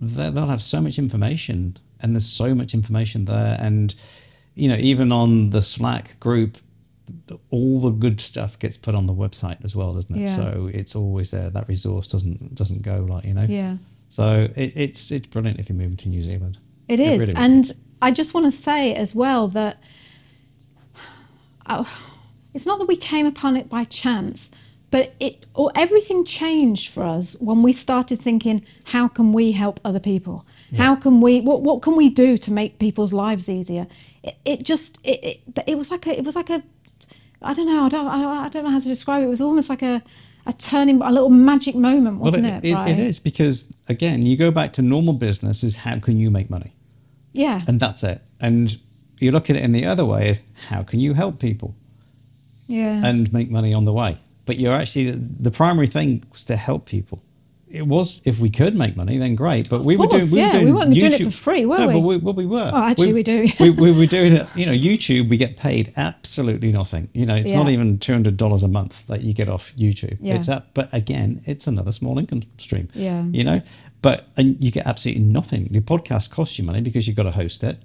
they'll 0.00 0.46
have 0.46 0.62
so 0.62 0.80
much 0.80 0.98
information 0.98 1.76
and 2.00 2.14
there's 2.14 2.26
so 2.42 2.54
much 2.54 2.72
information 2.74 3.24
there 3.26 3.56
and 3.60 3.94
you 4.54 4.68
know 4.68 4.76
even 4.76 5.12
on 5.12 5.50
the 5.50 5.62
slack 5.62 6.18
group 6.20 6.56
th- 7.28 7.40
all 7.50 7.80
the 7.80 7.90
good 7.90 8.20
stuff 8.20 8.58
gets 8.58 8.76
put 8.76 8.94
on 8.94 9.06
the 9.06 9.14
website 9.14 9.64
as 9.64 9.74
well 9.76 9.94
doesn't 9.94 10.14
it 10.16 10.22
Yeah. 10.28 10.36
so 10.36 10.70
it's 10.72 10.94
always 10.96 11.30
there 11.30 11.50
that 11.50 11.68
resource 11.68 12.08
doesn't 12.08 12.54
doesn't 12.54 12.82
go 12.82 13.06
like 13.08 13.24
you 13.24 13.34
know 13.34 13.46
Yeah. 13.48 13.76
so 14.08 14.48
it, 14.56 14.72
it's 14.76 15.10
it's 15.10 15.26
brilliant 15.26 15.58
if 15.60 15.68
you're 15.68 15.78
moving 15.78 15.96
to 15.98 16.08
new 16.08 16.22
zealand 16.22 16.58
It 16.88 17.00
is. 17.00 17.20
really 17.20 17.32
is. 17.32 17.38
and 17.38 17.72
I 18.02 18.10
just 18.10 18.32
want 18.34 18.46
to 18.46 18.52
say 18.52 18.94
as 18.94 19.14
well 19.14 19.48
that 19.48 19.82
oh, 21.68 21.88
it's 22.54 22.66
not 22.66 22.78
that 22.78 22.88
we 22.88 22.96
came 22.96 23.26
upon 23.26 23.56
it 23.56 23.68
by 23.68 23.84
chance, 23.84 24.50
but 24.90 25.14
it 25.20 25.46
or 25.54 25.70
everything 25.74 26.24
changed 26.24 26.92
for 26.92 27.02
us 27.04 27.36
when 27.40 27.62
we 27.62 27.72
started 27.72 28.18
thinking, 28.20 28.64
how 28.84 29.06
can 29.08 29.32
we 29.32 29.52
help 29.52 29.80
other 29.84 30.00
people? 30.00 30.44
How 30.76 30.94
can 30.94 31.20
we 31.20 31.40
what 31.40 31.62
what 31.62 31.82
can 31.82 31.96
we 31.96 32.08
do 32.08 32.38
to 32.38 32.52
make 32.52 32.78
people's 32.78 33.12
lives 33.12 33.48
easier? 33.48 33.88
It, 34.22 34.36
it 34.44 34.62
just 34.62 34.98
it, 35.04 35.22
it 35.24 35.40
it 35.66 35.76
was 35.76 35.90
like 35.90 36.06
a 36.06 36.16
it 36.16 36.24
was 36.24 36.36
like 36.36 36.48
a 36.48 36.62
I 37.42 37.52
don't 37.52 37.66
know 37.66 37.84
I 37.84 37.88
don't 37.88 38.06
I, 38.06 38.44
I 38.44 38.48
don't 38.48 38.64
know 38.64 38.70
how 38.70 38.78
to 38.78 38.88
describe 38.88 39.22
it. 39.22 39.26
It 39.26 39.28
was 39.28 39.40
almost 39.40 39.68
like 39.68 39.82
a 39.82 40.02
a 40.46 40.52
turning 40.54 41.02
a 41.02 41.10
little 41.10 41.28
magic 41.30 41.74
moment, 41.74 42.18
wasn't 42.18 42.44
well, 42.44 42.58
it? 42.58 42.64
it, 42.64 42.74
right? 42.74 42.90
it 42.90 42.98
is 42.98 43.18
because 43.18 43.72
again 43.88 44.24
you 44.24 44.36
go 44.36 44.50
back 44.50 44.72
to 44.74 44.82
normal 44.82 45.12
business 45.14 45.62
is 45.62 45.76
how 45.76 45.98
can 45.98 46.18
you 46.18 46.30
make 46.30 46.48
money 46.48 46.74
Yeah. 47.32 47.60
and 47.66 47.78
that's 47.78 48.02
it 48.02 48.22
and 48.40 48.76
you 49.18 49.32
look 49.32 49.50
at 49.50 49.56
it 49.56 49.62
in 49.62 49.72
the 49.72 49.84
other 49.84 50.06
way 50.06 50.30
is 50.30 50.42
how 50.68 50.82
can 50.82 50.98
you 50.98 51.12
help 51.12 51.38
people 51.38 51.74
yeah. 52.70 53.04
and 53.04 53.30
make 53.32 53.50
money 53.50 53.74
on 53.74 53.84
the 53.84 53.92
way. 53.92 54.16
But 54.46 54.58
you're 54.58 54.74
actually 54.74 55.10
the 55.10 55.50
primary 55.50 55.88
thing 55.88 56.24
was 56.32 56.44
to 56.44 56.56
help 56.56 56.86
people. 56.86 57.22
It 57.70 57.86
was 57.86 58.20
if 58.24 58.40
we 58.40 58.50
could 58.50 58.74
make 58.74 58.96
money, 58.96 59.16
then 59.16 59.36
great. 59.36 59.68
But 59.68 59.84
we 59.84 59.96
were 59.96 60.08
doing, 60.08 60.28
we 60.30 60.38
yeah, 60.38 60.46
were 60.46 60.52
doing 60.52 60.64
we 60.66 60.72
weren't 60.72 60.92
doing 60.92 61.12
it 61.12 61.20
YouTube- 61.20 61.26
for 61.26 61.30
free, 61.30 61.66
were 61.66 61.78
no, 61.78 61.86
we? 61.86 61.92
But 61.92 62.00
we, 62.00 62.16
well, 62.16 62.34
we 62.34 62.46
were. 62.46 62.70
Oh, 62.72 62.82
actually, 62.82 63.12
we 63.12 63.22
do. 63.22 63.48
we, 63.60 63.70
we 63.70 63.92
were 63.92 64.06
doing 64.06 64.32
it. 64.32 64.48
You 64.56 64.66
know, 64.66 64.72
YouTube, 64.72 65.28
we 65.28 65.36
get 65.36 65.56
paid 65.56 65.92
absolutely 65.96 66.72
nothing. 66.72 67.08
You 67.14 67.26
know, 67.26 67.36
it's 67.36 67.52
not 67.52 67.68
even 67.68 67.98
two 67.98 68.12
hundred 68.12 68.36
dollars 68.36 68.62
a 68.62 68.68
month 68.68 68.94
that 69.06 69.22
you 69.22 69.32
get 69.32 69.48
off 69.48 69.72
YouTube. 69.78 70.18
Yeah. 70.20 70.34
It's 70.34 70.48
up, 70.48 70.74
but 70.74 70.92
again, 70.92 71.42
it's 71.46 71.66
another 71.66 71.92
small 71.92 72.18
income 72.18 72.42
stream. 72.58 72.88
Yeah. 72.92 73.22
You 73.24 73.44
know, 73.44 73.62
but 74.02 74.26
and 74.36 74.62
you 74.62 74.72
get 74.72 74.86
absolutely 74.86 75.22
nothing. 75.22 75.72
Your 75.72 75.82
podcast 75.82 76.30
costs 76.30 76.58
you 76.58 76.64
money 76.64 76.80
because 76.80 77.06
you've 77.06 77.16
got 77.16 77.24
to 77.24 77.30
host 77.30 77.62
it 77.62 77.78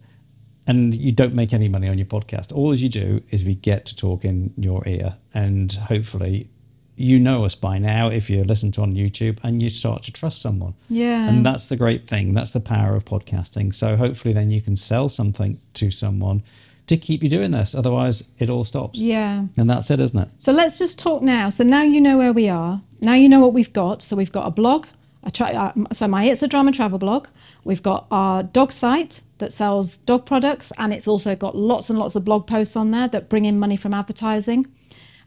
and 0.68 0.96
you 0.96 1.12
don't 1.12 1.34
make 1.34 1.54
any 1.54 1.70
money 1.70 1.88
on 1.88 1.98
your 1.98 2.08
podcast. 2.08 2.54
All 2.54 2.74
you 2.74 2.90
do 2.90 3.22
is 3.30 3.44
we 3.44 3.56
get 3.56 3.86
to 3.88 3.96
talk 3.96 4.26
in 4.26 4.54
your 4.58 4.88
ear, 4.88 5.16
and 5.34 5.72
hopefully, 5.72 6.50
you 6.98 7.20
know 7.20 7.44
us 7.46 7.56
by 7.56 7.78
now 7.78 8.10
if 8.10 8.30
you 8.30 8.44
listen 8.44 8.72
to 8.74 8.82
on 8.82 8.94
YouTube 8.94 9.38
and 9.44 9.62
you 9.62 9.70
start 9.70 10.04
to 10.04 10.12
trust 10.12 10.42
someone. 10.42 10.74
Yeah. 10.90 11.28
and 11.28 11.46
that's 11.46 11.68
the 11.68 11.76
great 11.76 12.08
thing. 12.08 12.34
That's 12.34 12.52
the 12.52 12.60
power 12.60 12.96
of 12.96 13.06
podcasting. 13.06 13.74
So 13.76 13.96
hopefully, 13.98 14.34
then 14.34 14.52
you 14.52 14.62
can 14.62 14.76
sell 14.78 15.10
something 15.10 15.60
to 15.76 15.92
someone 15.92 16.44
to 16.88 16.98
keep 16.98 17.24
you 17.24 17.30
doing 17.30 17.52
this. 17.52 17.74
Otherwise, 17.76 18.24
it 18.40 18.50
all 18.50 18.64
stops. 18.64 19.00
yeah. 19.00 19.44
And 19.58 19.70
that's 19.70 19.90
it, 19.90 20.00
isn't 20.00 20.20
it? 20.20 20.30
So 20.38 20.52
let's 20.52 20.78
just 20.78 21.00
talk 21.00 21.22
now. 21.22 21.50
So 21.50 21.64
now 21.64 21.82
you 21.82 22.00
know 22.00 22.18
where 22.18 22.32
we 22.34 22.48
are. 22.48 22.82
Now 23.02 23.14
you 23.16 23.28
know 23.28 23.40
what 23.40 23.54
we've 23.54 23.74
got. 23.74 24.02
So 24.04 24.16
we've 24.16 24.32
got 24.32 24.48
a 24.48 24.52
blog. 24.52 24.88
A 25.24 25.32
tra- 25.32 25.48
uh, 25.48 25.74
so 25.92 26.08
my 26.08 26.26
It's 26.26 26.44
a 26.44 26.48
Drama 26.48 26.72
Travel 26.72 27.00
blog. 27.00 27.28
We've 27.64 27.82
got 27.82 28.06
our 28.12 28.44
dog 28.44 28.72
site 28.72 29.24
that 29.40 29.52
sells 29.52 29.98
dog 29.98 30.26
products, 30.28 30.72
and 30.78 30.94
it's 30.94 31.08
also 31.08 31.36
got 31.36 31.58
lots 31.58 31.90
and 31.90 31.98
lots 31.98 32.16
of 32.16 32.24
blog 32.24 32.46
posts 32.46 32.76
on 32.76 32.92
there 32.92 33.08
that 33.08 33.28
bring 33.28 33.46
in 33.46 33.58
money 33.58 33.76
from 33.76 33.94
advertising 33.96 34.68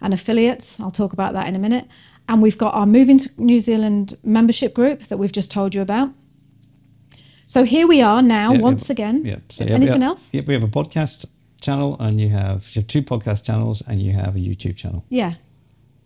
and 0.01 0.14
affiliates. 0.14 0.78
I'll 0.80 0.90
talk 0.90 1.12
about 1.12 1.32
that 1.34 1.46
in 1.49 1.55
a 1.57 1.59
minute. 1.59 1.86
And 2.28 2.42
we've 2.42 2.59
got 2.59 2.74
our 2.74 2.86
Moving 2.86 3.18
to 3.18 3.30
New 3.38 3.61
Zealand 3.61 4.16
membership 4.22 4.74
group 4.74 5.05
that 5.05 5.16
we've 5.18 5.32
just 5.32 5.51
told 5.51 5.74
you 5.74 5.80
about. 5.80 6.11
So 7.46 7.64
here 7.64 7.86
we 7.86 8.03
are 8.03 8.20
now, 8.20 8.53
Yeah, 8.53 8.59
once 8.61 8.88
yeah, 8.88 8.92
again. 8.92 9.24
Yeah. 9.24 9.36
So 9.49 9.64
Anything 9.64 10.03
else? 10.03 10.28
Yeah, 10.34 10.42
we 10.46 10.53
have 10.55 10.62
a 10.62 10.68
podcast 10.68 11.24
channel, 11.61 11.96
and 11.99 12.20
you 12.20 12.28
have 12.28 12.64
you 12.74 12.80
have 12.82 12.86
two 12.86 13.03
podcast 13.03 13.44
channels, 13.44 13.82
and 13.86 14.03
you 14.03 14.12
have 14.12 14.36
a 14.36 14.38
YouTube 14.38 14.76
channel. 14.76 15.05
Yeah. 15.09 15.34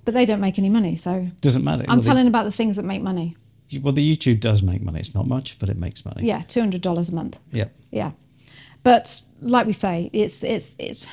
But 0.05 0.15
they 0.15 0.25
don't 0.25 0.41
make 0.41 0.59
any 0.59 0.69
money. 0.71 0.95
So 0.97 1.29
Doesn't 1.41 1.65
matter. 1.65 1.83
I'm 1.89 1.97
Well, 1.97 2.01
they- 2.03 2.07
telling 2.07 2.29
about 2.29 2.45
the 2.45 2.53
things 2.53 2.77
that 2.77 2.85
make 2.85 3.03
money. 3.03 3.37
well, 3.83 3.93
the 3.93 4.17
YouTube 4.17 4.39
does 4.41 4.63
make 4.63 4.83
money. 4.83 5.01
It's 5.01 5.15
not 5.15 5.27
much, 5.27 5.59
but 5.59 5.69
it 5.69 5.77
makes 5.77 6.05
money. 6.05 6.27
Yeah, 6.27 6.43
two 6.43 6.61
hundred 6.61 6.81
dollars 6.83 7.09
a 7.09 7.15
month. 7.15 7.39
Yeah. 7.51 7.69
Yeah, 7.91 8.13
but 8.83 9.23
like 9.41 9.67
we 9.67 9.73
say, 9.73 10.11
it's 10.13 10.45
it's 10.45 10.77
it's 10.79 11.07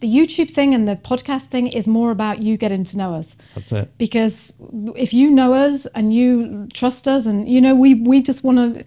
the 0.00 0.08
YouTube 0.08 0.50
thing 0.52 0.74
and 0.74 0.88
the 0.88 0.96
podcast 0.96 1.44
thing 1.44 1.66
is 1.68 1.86
more 1.86 2.10
about 2.10 2.40
you 2.42 2.56
getting 2.56 2.84
to 2.84 2.96
know 2.96 3.14
us. 3.14 3.36
That's 3.54 3.72
it. 3.72 3.96
because 3.98 4.54
if 4.96 5.12
you 5.12 5.30
know 5.30 5.54
us 5.54 5.86
and 5.94 6.14
you 6.14 6.68
trust 6.72 7.06
us 7.06 7.26
and 7.26 7.48
you 7.48 7.60
know 7.60 7.74
we 7.74 7.94
we 7.94 8.22
just 8.22 8.42
want 8.44 8.58
to 8.58 8.84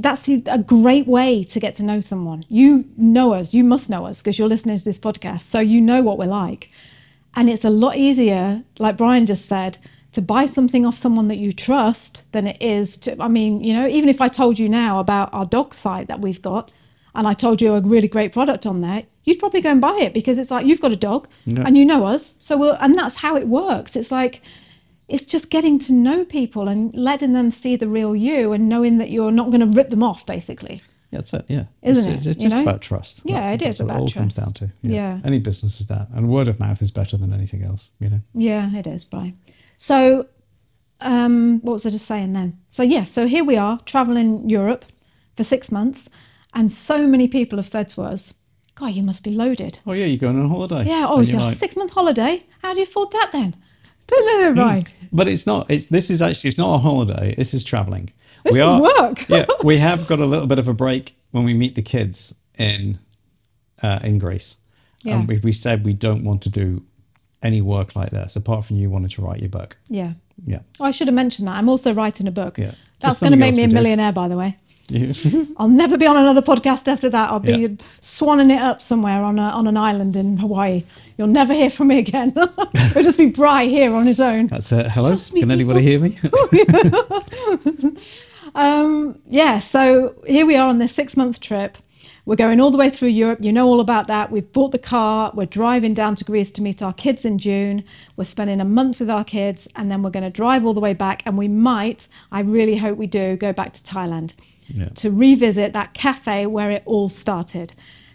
that's 0.00 0.28
a 0.28 0.58
great 0.58 1.06
way 1.06 1.42
to 1.42 1.58
get 1.58 1.74
to 1.74 1.82
know 1.82 1.98
someone 1.98 2.44
you 2.50 2.84
know 2.98 3.32
us 3.32 3.54
you 3.54 3.64
must 3.64 3.88
know 3.88 4.04
us 4.04 4.20
because 4.20 4.38
you're 4.38 4.48
listening 4.48 4.76
to 4.76 4.84
this 4.84 4.98
podcast 4.98 5.42
so 5.44 5.58
you 5.58 5.80
know 5.80 6.02
what 6.02 6.18
we're 6.18 6.26
like 6.26 6.68
and 7.34 7.48
it's 7.48 7.64
a 7.64 7.70
lot 7.70 7.96
easier 7.96 8.62
like 8.78 8.94
brian 8.98 9.24
just 9.24 9.46
said 9.46 9.78
to 10.12 10.20
buy 10.20 10.44
something 10.44 10.84
off 10.84 10.98
someone 10.98 11.28
that 11.28 11.38
you 11.38 11.50
trust 11.50 12.30
than 12.32 12.46
it 12.46 12.60
is 12.60 12.98
to 12.98 13.16
i 13.22 13.26
mean 13.26 13.64
you 13.64 13.72
know 13.72 13.86
even 13.88 14.10
if 14.10 14.20
i 14.20 14.28
told 14.28 14.58
you 14.58 14.68
now 14.68 14.98
about 15.00 15.32
our 15.32 15.46
dog 15.46 15.74
site 15.74 16.08
that 16.08 16.20
we've 16.20 16.42
got 16.42 16.70
and 17.14 17.26
i 17.28 17.34
told 17.34 17.60
you 17.62 17.74
a 17.74 17.80
really 17.80 18.08
great 18.08 18.32
product 18.32 18.66
on 18.66 18.80
there 18.80 19.02
you'd 19.24 19.38
probably 19.38 19.60
go 19.60 19.70
and 19.70 19.80
buy 19.80 19.96
it 20.00 20.12
because 20.14 20.38
it's 20.38 20.50
like 20.50 20.66
you've 20.66 20.80
got 20.80 20.92
a 20.92 20.96
dog 20.96 21.26
and 21.46 21.76
you 21.78 21.84
know 21.84 22.06
us 22.06 22.34
so 22.38 22.56
we'll 22.56 22.76
and 22.80 22.96
that's 22.98 23.16
how 23.16 23.36
it 23.36 23.48
works 23.48 23.96
it's 23.96 24.10
like 24.10 24.40
it's 25.08 25.26
just 25.26 25.50
getting 25.50 25.78
to 25.78 25.92
know 25.92 26.24
people 26.24 26.66
and 26.68 26.94
letting 26.94 27.32
them 27.34 27.50
see 27.50 27.76
the 27.76 27.86
real 27.88 28.16
you 28.16 28.52
and 28.52 28.68
knowing 28.68 28.98
that 28.98 29.10
you're 29.10 29.30
not 29.30 29.50
going 29.50 29.60
to 29.60 29.66
rip 29.66 29.90
them 29.90 30.02
off 30.02 30.24
basically 30.26 30.80
Yeah, 31.10 31.18
that's 31.20 31.34
it. 31.34 31.44
Yeah, 31.48 31.64
Isn't 31.82 32.12
it's, 32.12 32.26
it? 32.26 32.30
It's 32.30 32.42
just 32.42 32.56
know? 32.56 32.62
about 32.62 32.80
trust. 32.80 33.20
Yeah, 33.24 33.40
That's- 33.40 33.62
it 33.62 33.68
is 33.68 33.80
about 33.80 33.96
it 33.96 34.00
all 34.00 34.08
comes 34.08 34.34
trust. 34.34 34.36
down 34.60 34.68
to. 34.68 34.74
Yeah. 34.82 35.20
any 35.24 35.38
business 35.38 35.78
is 35.80 35.86
that, 35.86 36.08
and 36.14 36.28
word 36.28 36.48
of 36.48 36.58
mouth 36.58 36.80
is 36.82 36.90
better 36.90 37.16
than 37.18 37.32
anything 37.32 37.62
else. 37.62 37.90
You 38.00 38.08
know. 38.10 38.20
yeah 38.34 38.74
it 38.74 38.86
is 38.86 39.04
brian 39.04 39.38
so 39.76 40.26
um 41.00 41.60
what 41.60 41.72
was 41.74 41.86
i 41.86 41.90
just 41.90 42.06
saying 42.06 42.32
then 42.32 42.58
so 42.68 42.82
yeah 42.82 43.04
so 43.04 43.26
here 43.26 43.44
we 43.44 43.56
are 43.56 43.78
traveling 43.84 44.48
europe 44.48 44.84
for 45.36 45.44
six 45.44 45.70
months 45.70 46.08
and 46.54 46.70
so 46.70 47.06
many 47.06 47.28
people 47.28 47.58
have 47.58 47.68
said 47.68 47.88
to 47.88 48.02
us 48.02 48.34
god 48.74 48.88
you 48.94 49.02
must 49.02 49.22
be 49.24 49.30
loaded 49.30 49.78
Oh 49.86 49.92
yeah, 49.92 50.06
you're 50.06 50.18
going 50.18 50.38
on 50.40 50.48
holiday. 50.48 50.84
yeah 50.88 51.06
oh 51.08 51.20
it's 51.20 51.32
a 51.32 51.36
like, 51.36 51.56
six 51.56 51.76
month 51.76 51.92
holiday 51.92 52.42
how 52.62 52.72
do 52.74 52.80
you 52.80 52.84
afford 52.84 53.10
that 53.12 53.30
then 53.32 53.56
don't 54.06 54.54
know 54.54 54.62
right 54.64 54.86
But 55.12 55.28
it's 55.28 55.46
not. 55.46 55.70
It's 55.70 55.86
this 55.86 56.10
is 56.10 56.20
actually 56.20 56.48
it's 56.48 56.58
not 56.58 56.74
a 56.74 56.78
holiday. 56.78 57.34
This 57.38 57.54
is 57.54 57.62
traveling. 57.64 58.10
This 58.42 58.52
we 58.54 58.60
is 58.60 58.66
are, 58.66 58.82
work. 58.82 59.26
yeah, 59.28 59.46
we 59.64 59.78
have 59.78 60.06
got 60.08 60.18
a 60.18 60.26
little 60.26 60.46
bit 60.48 60.58
of 60.58 60.68
a 60.68 60.74
break 60.74 61.16
when 61.30 61.44
we 61.44 61.54
meet 61.54 61.74
the 61.74 61.82
kids 61.82 62.34
in 62.58 62.98
uh, 63.82 64.00
in 64.02 64.18
Greece. 64.18 64.56
Yeah. 65.02 65.14
And 65.20 65.28
we, 65.28 65.38
we 65.38 65.52
said 65.52 65.84
we 65.86 65.92
don't 65.94 66.24
want 66.24 66.42
to 66.42 66.50
do 66.50 66.82
any 67.42 67.60
work 67.62 67.94
like 67.96 68.10
this 68.10 68.36
apart 68.36 68.64
from 68.66 68.76
you 68.76 68.90
wanting 68.90 69.08
to 69.10 69.22
write 69.22 69.40
your 69.40 69.50
book. 69.50 69.76
yeah 69.88 70.12
Yeah. 70.46 70.60
oh, 70.80 70.84
i 70.86 70.90
should 70.90 71.08
have 71.08 71.14
mentioned 71.14 71.46
that 71.48 71.56
i'm 71.58 71.68
also 71.68 71.92
writing 71.94 72.26
a 72.26 72.30
book 72.30 72.56
Yeah. 72.58 72.72
that's 73.00 73.20
going 73.20 73.32
to 73.32 73.38
make 73.38 73.54
me 73.54 73.64
a 73.64 73.68
millionaire 73.68 74.12
by 74.12 74.28
the 74.28 74.36
way. 74.36 74.56
I'll 75.56 75.68
never 75.68 75.96
be 75.96 76.06
on 76.06 76.16
another 76.16 76.42
podcast 76.42 76.88
after 76.88 77.08
that. 77.08 77.30
I'll 77.30 77.40
be 77.40 77.52
Yeah. 77.52 77.68
swanning 78.00 78.50
it 78.54 78.60
up 78.60 78.82
somewhere 78.82 79.22
on 79.22 79.38
a, 79.38 79.42
on 79.42 79.66
an 79.66 79.76
island 79.76 80.16
in 80.16 80.36
Hawaii. 80.36 80.82
You'll 81.16 81.28
never 81.28 81.54
hear 81.54 81.70
from 81.70 81.88
me 81.88 81.98
again. 81.98 82.32
It'll 82.74 83.02
just 83.02 83.18
be 83.18 83.26
Bri 83.26 83.68
here 83.70 83.94
on 83.94 84.06
his 84.06 84.20
own. 84.20 84.48
That's 84.48 84.70
it. 84.72 84.90
Hello. 84.90 85.16
Me, 85.32 85.40
Can 85.40 85.50
anybody 85.50 85.82
hear 85.82 86.00
me? 86.00 86.18
Um, 88.54 89.18
yeah, 89.26 89.58
so 89.58 90.14
here 90.26 90.46
we 90.46 90.54
are 90.54 90.68
on 90.68 90.78
this 90.78 90.94
six 90.94 91.16
month 91.16 91.40
trip. 91.40 91.76
We're 92.26 92.36
going 92.36 92.60
all 92.60 92.70
the 92.70 92.78
way 92.78 92.88
through 92.88 93.08
Europe. 93.08 93.40
You 93.42 93.52
know 93.52 93.66
all 93.66 93.80
about 93.80 94.06
that. 94.06 94.30
We've 94.30 94.50
bought 94.52 94.70
the 94.70 94.78
car. 94.78 95.32
We're 95.34 95.44
driving 95.46 95.92
down 95.92 96.14
to 96.16 96.24
Greece 96.24 96.50
to 96.52 96.62
meet 96.62 96.80
our 96.80 96.92
kids 96.92 97.24
in 97.24 97.38
June. 97.38 97.82
We're 98.16 98.24
spending 98.24 98.60
a 98.60 98.64
month 98.64 99.00
with 99.00 99.10
our 99.10 99.24
kids 99.24 99.66
and 99.76 99.90
then 99.90 100.02
we're 100.02 100.10
going 100.10 100.24
to 100.24 100.30
drive 100.30 100.64
all 100.64 100.72
the 100.72 100.80
way 100.80 100.94
back. 100.94 101.22
And 101.26 101.36
we 101.36 101.48
might, 101.48 102.06
I 102.30 102.40
really 102.40 102.76
hope 102.76 102.96
we 102.96 103.06
do, 103.08 103.36
go 103.36 103.52
back 103.52 103.72
to 103.74 103.82
Thailand 103.82 104.32
Yeah. 104.66 104.88
to 104.94 105.10
revisit 105.10 105.72
that 105.74 105.94
cafe 105.94 106.46
where 106.46 106.70
it 106.70 106.82
all 106.86 107.08
started. 107.08 107.74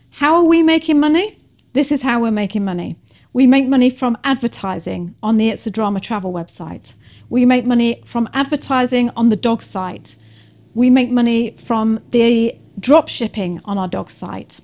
How 0.10 0.36
are 0.36 0.43
we 0.43 0.64
making 0.64 1.00
money? 1.00 1.38
This 1.74 1.91
is 1.91 2.02
how 2.02 2.22
we're 2.22 2.32
making 2.32 2.66
money. 2.66 2.97
We 3.34 3.45
make 3.45 3.68
money 3.68 3.89
from 3.91 4.18
advertising 4.24 5.16
on 5.22 5.38
the 5.38 5.50
It's 5.50 5.68
a 5.68 5.72
Drama 5.72 6.00
travel 6.00 6.34
website. 6.34 6.93
We 7.30 7.45
make 7.45 7.66
money 7.66 8.02
from 8.06 8.28
advertising 8.34 9.12
on 9.12 9.30
the 9.30 9.36
dog 9.36 9.62
site. 9.62 10.16
We 10.74 10.89
make 10.89 11.12
money 11.12 11.56
from 11.64 12.00
the 12.10 12.58
drop 12.80 13.08
shipping 13.08 13.62
on 13.66 13.78
our 13.78 13.88
dog 13.88 14.10
site. 14.10 14.60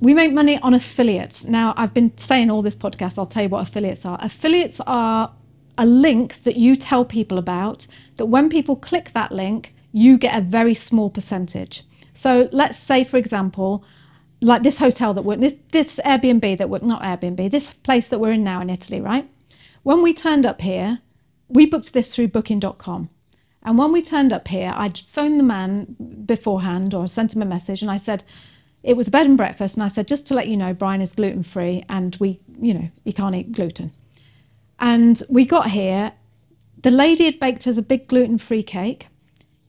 We 0.00 0.14
make 0.14 0.32
money 0.32 0.58
on 0.58 0.74
affiliates. 0.74 1.44
Now, 1.44 1.74
I've 1.76 1.94
been 1.94 2.16
saying 2.18 2.50
all 2.50 2.62
this 2.62 2.74
podcast, 2.74 3.18
I'll 3.18 3.26
tell 3.26 3.44
you 3.44 3.48
what 3.48 3.62
affiliates 3.68 4.04
are. 4.04 4.18
Affiliates 4.20 4.80
are 4.80 5.32
a 5.78 5.86
link 5.86 6.42
that 6.42 6.56
you 6.56 6.74
tell 6.74 7.04
people 7.04 7.38
about, 7.38 7.86
that 8.16 8.26
when 8.26 8.50
people 8.50 8.74
click 8.74 9.12
that 9.14 9.30
link, 9.30 9.71
you 9.92 10.18
get 10.18 10.36
a 10.36 10.40
very 10.40 10.74
small 10.74 11.10
percentage. 11.10 11.84
So 12.12 12.48
let's 12.52 12.78
say, 12.78 13.04
for 13.04 13.16
example, 13.16 13.84
like 14.40 14.62
this 14.62 14.78
hotel 14.78 15.14
that 15.14 15.22
we're 15.22 15.36
this 15.36 15.54
this 15.70 16.00
Airbnb 16.04 16.58
that 16.58 16.68
we're 16.68 16.80
not 16.80 17.02
Airbnb, 17.02 17.50
this 17.50 17.72
place 17.72 18.08
that 18.08 18.18
we're 18.18 18.32
in 18.32 18.44
now 18.44 18.60
in 18.60 18.70
Italy, 18.70 19.00
right? 19.00 19.28
When 19.82 20.02
we 20.02 20.12
turned 20.12 20.46
up 20.46 20.60
here, 20.60 20.98
we 21.48 21.66
booked 21.66 21.92
this 21.92 22.14
through 22.14 22.28
booking.com. 22.28 23.10
And 23.64 23.78
when 23.78 23.92
we 23.92 24.02
turned 24.02 24.32
up 24.32 24.48
here, 24.48 24.72
I'd 24.74 24.98
phoned 24.98 25.38
the 25.38 25.44
man 25.44 26.24
beforehand 26.26 26.94
or 26.94 27.06
sent 27.06 27.34
him 27.34 27.42
a 27.42 27.46
message 27.46 27.82
and 27.82 27.90
I 27.90 27.96
said, 27.96 28.24
it 28.82 28.96
was 28.96 29.08
a 29.08 29.10
bed 29.12 29.26
and 29.26 29.36
breakfast. 29.36 29.76
And 29.76 29.84
I 29.84 29.88
said, 29.88 30.08
just 30.08 30.26
to 30.26 30.34
let 30.34 30.48
you 30.48 30.56
know, 30.56 30.74
Brian 30.74 31.00
is 31.00 31.14
gluten 31.14 31.44
free 31.44 31.84
and 31.88 32.16
we, 32.16 32.40
you 32.60 32.74
know, 32.74 32.90
he 33.04 33.12
can't 33.12 33.36
eat 33.36 33.52
gluten. 33.52 33.92
And 34.80 35.22
we 35.28 35.44
got 35.44 35.70
here, 35.70 36.12
the 36.82 36.90
lady 36.90 37.24
had 37.26 37.38
baked 37.38 37.66
us 37.68 37.76
a 37.76 37.82
big 37.82 38.08
gluten 38.08 38.38
free 38.38 38.64
cake. 38.64 39.06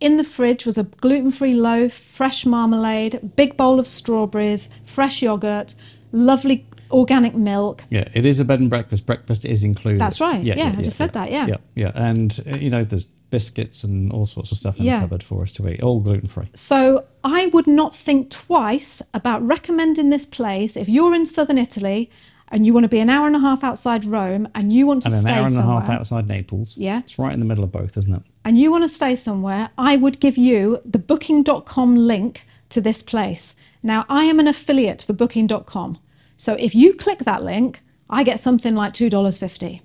In 0.04 0.18
the 0.18 0.24
fridge 0.26 0.66
was 0.66 0.78
a 0.78 0.84
gluten 0.84 1.32
free 1.32 1.54
loaf, 1.54 1.94
fresh 1.94 2.46
marmalade, 2.46 3.32
big 3.38 3.56
bowl 3.56 3.80
of 3.80 3.88
strawberries, 3.88 4.68
fresh 4.84 5.22
yogurt, 5.22 5.76
lovely 6.12 6.68
organic 6.92 7.36
milk. 7.36 7.86
Yeah, 7.90 8.10
it 8.14 8.26
is 8.26 8.38
a 8.38 8.44
bed 8.44 8.60
and 8.60 8.70
breakfast. 8.70 9.06
Breakfast 9.06 9.46
is 9.46 9.64
included. 9.64 10.02
That's 10.02 10.20
right. 10.20 10.44
Yeah, 10.44 10.56
yeah 10.58 10.76
I 10.78 10.82
just 10.82 10.98
said 10.98 11.14
that, 11.14 11.32
yeah. 11.32 11.48
Yeah, 11.48 11.56
yeah, 11.76 11.92
and 11.96 12.38
uh, 12.46 12.58
you 12.58 12.70
know, 12.70 12.84
there's 12.84 13.06
biscuits 13.06 13.86
and 13.86 14.12
all 14.12 14.26
sorts 14.26 14.52
of 14.52 14.58
stuff 14.58 14.78
in 14.78 14.84
Yeah. 14.84 14.98
the 15.00 15.06
cupboard 15.06 15.24
for 15.24 15.42
us 15.42 15.54
to 15.54 15.70
eat, 15.70 15.82
all 15.82 16.02
gluten 16.02 16.28
free. 16.28 16.50
So 16.54 17.06
I 17.24 17.46
would 17.48 17.66
not 17.66 17.96
think 17.96 18.30
twice 18.30 19.02
about 19.14 19.42
recommending 19.48 20.10
this 20.10 20.26
place 20.26 20.76
if 20.76 20.90
you're 20.90 21.16
in 21.16 21.26
southern 21.26 21.58
Italy 21.58 22.12
and 22.50 22.66
you 22.66 22.74
want 22.74 22.84
to 22.84 22.90
be 22.90 23.00
an 23.00 23.10
hour 23.10 23.26
and 23.26 23.38
a 23.38 23.40
half 23.40 23.64
outside 23.64 24.04
Rome 24.04 24.50
and 24.54 24.74
you 24.74 24.86
want 24.86 25.04
to 25.04 25.08
And 25.08 25.16
an 25.16 25.22
stay 25.22 25.32
hour 25.32 25.46
and 25.46 25.58
a 25.58 25.62
half 25.62 25.90
outside 25.90 26.28
Naples. 26.28 26.76
Yeah. 26.76 27.00
it's 27.00 27.18
right 27.18 27.32
in 27.32 27.40
the 27.40 27.46
middle 27.46 27.64
of 27.64 27.72
both, 27.72 27.98
isn't 27.98 28.14
it? 28.14 28.22
And 28.46 28.58
you 28.58 28.72
want 28.72 28.84
to 28.84 28.90
stay 28.90 29.16
somewhere, 29.16 29.70
I 29.78 29.96
would 29.96 30.20
give 30.20 30.38
you 30.38 30.82
the 30.86 31.00
booking.com 31.00 31.96
link 31.96 32.46
to 32.70 32.82
this 32.82 33.02
place. 33.04 33.56
Now, 33.82 34.06
I 34.10 34.26
am 34.26 34.40
an 34.40 34.48
affiliate 34.48 35.04
for 35.04 35.14
booking.com. 35.14 35.98
So 36.38 36.54
if 36.54 36.74
you 36.76 36.94
click 36.94 37.20
that 37.20 37.44
link, 37.44 37.82
I 38.10 38.24
get 38.24 38.40
something 38.40 38.76
like 38.76 38.94
$2.50. 38.94 39.82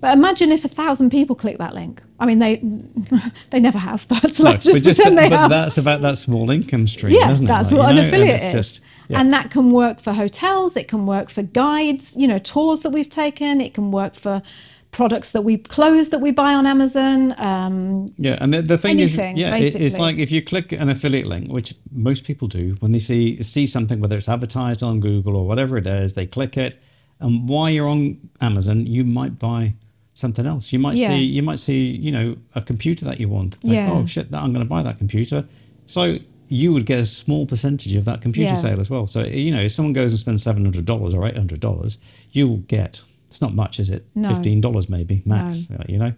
But 0.00 0.16
imagine 0.16 0.50
if 0.50 0.64
a 0.64 0.68
thousand 0.68 1.10
people 1.10 1.36
click 1.36 1.58
that 1.58 1.74
link. 1.74 2.02
I 2.18 2.24
mean, 2.26 2.38
they 2.38 2.56
they 3.50 3.60
never 3.60 3.78
have, 3.78 4.06
but 4.08 4.22
let's 4.22 4.38
No, 4.40 4.52
just 4.54 4.66
but 4.66 4.82
pretend 4.82 5.18
they 5.18 5.28
but 5.28 5.38
have. 5.40 5.50
that's 5.50 5.76
about 5.76 6.00
that 6.02 6.16
small 6.16 6.50
income 6.50 6.86
stream, 6.88 7.12
Yeah, 7.14 7.30
isn't 7.30 7.44
it? 7.44 7.48
that's 7.48 7.70
Like, 7.70 7.78
what 7.78 7.84
you 7.94 7.98
an 8.00 8.02
know, 8.02 8.08
affiliate 8.08 8.40
is. 8.40 8.52
Just, 8.52 8.80
yeah. 9.08 9.20
And 9.20 9.32
that 9.34 9.50
can 9.50 9.72
work 9.72 10.00
for 10.00 10.12
hotels, 10.14 10.76
it 10.76 10.88
can 10.88 11.04
work 11.04 11.28
for 11.28 11.42
guides, 11.42 12.16
you 12.16 12.26
know, 12.26 12.38
tours 12.38 12.80
that 12.80 12.90
we've 12.90 13.10
taken, 13.10 13.60
it 13.60 13.74
can 13.74 13.90
work 13.90 14.14
for 14.14 14.40
products 14.92 15.32
that 15.32 15.42
we 15.42 15.56
clothes 15.56 16.08
that 16.10 16.20
we 16.20 16.30
buy 16.30 16.52
on 16.54 16.66
Amazon. 16.66 17.38
Um, 17.38 18.06
Yeah, 18.18 18.36
and 18.40 18.52
the, 18.52 18.62
the 18.62 18.78
thing 18.78 18.98
Anything, 19.00 19.36
is, 19.36 19.42
yeah, 19.42 19.54
it, 19.56 19.74
it's 19.76 19.96
like 19.98 20.16
if 20.18 20.30
you 20.32 20.42
click 20.42 20.72
an 20.72 20.88
affiliate 20.88 21.26
link, 21.26 21.48
which 21.50 21.74
most 21.92 22.24
people 22.24 22.48
do 22.48 22.76
when 22.80 22.92
they 22.92 22.98
see 22.98 23.42
see 23.42 23.66
something, 23.66 24.00
whether 24.00 24.16
it's 24.16 24.28
advertised 24.28 24.82
on 24.82 25.00
Google 25.00 25.36
or 25.36 25.46
whatever 25.46 25.76
it 25.78 25.86
is, 25.86 26.14
they 26.14 26.26
click 26.26 26.56
it, 26.56 26.80
and 27.20 27.48
while 27.48 27.70
you're 27.70 27.88
on 27.88 28.18
Amazon, 28.40 28.86
you 28.86 29.04
might 29.04 29.38
buy 29.38 29.74
something 30.14 30.44
else. 30.46 30.72
You 30.72 30.78
might 30.80 30.96
Yeah. 30.98 31.08
see, 31.08 31.22
you 31.22 31.42
might 31.42 31.60
see, 31.60 31.82
you 31.90 32.10
know, 32.12 32.36
a 32.54 32.60
computer 32.60 33.04
that 33.06 33.20
you 33.20 33.28
want. 33.28 33.54
Think, 33.56 33.74
Yeah. 33.74 33.90
Oh 33.92 34.06
shit, 34.06 34.30
that 34.32 34.42
I'm 34.42 34.52
going 34.52 34.64
to 34.64 34.68
buy 34.68 34.82
that 34.82 34.98
computer. 34.98 35.44
So 35.86 36.18
you 36.48 36.72
would 36.72 36.84
get 36.84 36.98
a 36.98 37.06
small 37.06 37.46
percentage 37.46 37.94
of 37.94 38.04
that 38.06 38.20
computer 38.20 38.52
Yeah. 38.54 38.60
sale 38.60 38.80
as 38.80 38.90
well. 38.90 39.06
So 39.06 39.22
you 39.24 39.52
know, 39.54 39.62
if 39.62 39.72
someone 39.72 39.92
goes 39.92 40.10
and 40.12 40.18
spends 40.18 40.42
seven 40.42 40.64
hundred 40.64 40.84
dollars 40.84 41.14
or 41.14 41.26
eight 41.28 41.36
hundred 41.36 41.60
dollars, 41.60 41.96
you'll 42.32 42.58
get. 42.66 43.00
It's 43.30 43.40
not 43.40 43.54
much, 43.54 43.78
is 43.78 43.90
it? 43.90 44.04
No. 44.14 44.28
Fifteen 44.28 44.60
dollars 44.60 44.88
maybe 44.88 45.22
max. 45.24 45.68
uh, 45.70 45.84
You 45.88 45.98
know. 45.98 46.12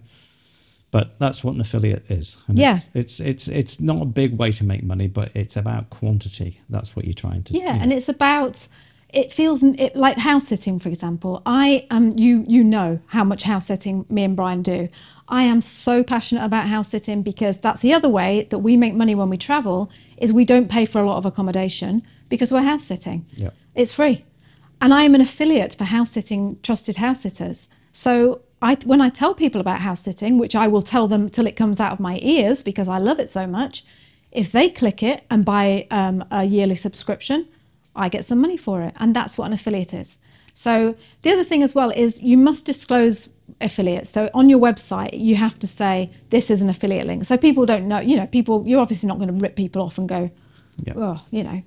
But 0.90 1.18
that's 1.18 1.42
what 1.42 1.54
an 1.54 1.60
affiliate 1.60 2.10
is. 2.10 2.36
And 2.48 2.58
Yeah. 2.58 2.76
It's, 2.94 3.20
it's 3.20 3.20
it's 3.20 3.48
it's 3.48 3.80
not 3.80 4.02
a 4.02 4.04
big 4.04 4.36
way 4.38 4.52
to 4.52 4.64
make 4.64 4.82
money, 4.82 5.08
but 5.08 5.30
it's 5.34 5.56
about 5.56 5.90
quantity. 5.90 6.60
That's 6.68 6.94
what 6.94 7.04
you're 7.06 7.14
trying 7.14 7.42
to. 7.44 7.52
yeah, 7.54 7.58
you 7.60 7.64
know. 7.66 7.78
and 7.82 7.92
it's 7.92 8.08
about 8.08 8.66
it 9.08 9.30
feels 9.32 9.62
it, 9.62 9.94
like 9.94 10.16
house 10.18 10.48
sitting, 10.48 10.78
for 10.78 10.88
example. 10.88 11.42
I 11.46 11.86
um 11.90 12.12
you 12.16 12.44
you 12.48 12.64
know 12.64 12.98
how 13.06 13.24
much 13.24 13.42
house 13.42 13.66
sitting 13.66 14.04
me 14.08 14.24
and 14.24 14.36
Brian 14.36 14.62
do. 14.62 14.88
I 15.28 15.44
am 15.44 15.60
so 15.62 16.02
passionate 16.02 16.44
about 16.44 16.66
house 16.66 16.90
sitting 16.90 17.22
because 17.22 17.58
that's 17.58 17.80
the 17.80 17.94
other 17.94 18.08
way 18.08 18.46
that 18.50 18.58
we 18.58 18.76
make 18.76 18.94
money 18.94 19.14
when 19.14 19.30
we 19.30 19.38
travel 19.38 19.90
is 20.18 20.30
we 20.32 20.44
don't 20.44 20.68
pay 20.68 20.84
for 20.84 21.00
a 21.00 21.06
lot 21.06 21.16
of 21.16 21.24
accommodation 21.24 22.02
because 22.28 22.52
we're 22.52 22.62
house 22.62 22.84
sitting. 22.84 23.24
Yeah. 23.34 23.50
It's 23.74 23.92
free. 23.92 24.24
And 24.83 24.93
I 24.93 25.05
am 25.05 25.14
an 25.14 25.20
affiliate 25.20 25.74
for 25.74 25.85
house 25.85 26.11
sitting 26.11 26.59
trusted 26.62 26.97
house 26.97 27.20
sitters. 27.20 27.68
So 27.93 28.43
I 28.61 28.76
when 28.85 29.01
I 29.01 29.11
tell 29.11 29.33
people 29.33 29.61
about 29.61 29.78
house 29.78 30.01
sitting, 30.01 30.39
which 30.39 30.57
I 30.57 30.66
will 30.66 30.83
tell 30.83 31.07
them 31.07 31.30
till 31.30 31.47
it 31.47 31.57
comes 31.57 31.78
out 31.78 31.93
of 31.93 32.01
my 32.01 32.18
ears 32.20 32.64
because 32.64 32.89
I 32.89 32.99
love 32.99 33.20
it 33.20 33.30
so 33.30 33.47
much, 33.47 33.85
if 34.33 34.51
they 34.51 34.68
click 34.68 35.03
it 35.03 35.22
and 35.30 35.45
buy 35.45 35.87
um, 35.93 36.24
a 36.33 36.43
yearly 36.45 36.74
subscription, 36.74 37.47
I 37.95 38.09
get 38.09 38.24
some 38.24 38.41
money 38.41 38.57
for 38.57 38.83
it, 38.83 38.95
and 38.97 39.14
that's 39.14 39.39
what 39.39 39.47
an 39.47 39.53
affiliate 39.53 39.95
is. 39.95 40.18
So 40.55 40.97
the 41.22 41.30
other 41.33 41.45
thing 41.45 41.62
as 41.62 41.74
well 41.74 41.91
is 41.91 42.22
you 42.22 42.37
must 42.37 42.66
disclose 42.66 43.28
affiliates. 43.61 44.11
So 44.11 44.30
on 44.35 44.49
your 44.49 44.59
website, 44.59 45.18
you 45.18 45.37
have 45.37 45.59
to 45.61 45.66
say 45.66 46.11
this 46.30 46.51
is 46.51 46.61
an 46.61 46.68
affiliate 46.68 47.07
link. 47.07 47.24
So 47.24 47.37
people 47.37 47.66
don't 47.66 47.87
know. 47.87 48.01
You 48.01 48.16
know, 48.16 48.26
people. 48.26 48.64
You're 48.66 48.80
obviously 48.80 49.07
not 49.07 49.18
going 49.18 49.28
to 49.28 49.41
rip 49.41 49.55
people 49.55 49.80
off 49.83 49.97
and 49.97 50.09
go, 50.09 50.30
Yeah. 50.83 50.95
oh, 50.97 51.20
you 51.30 51.45
know. 51.45 51.62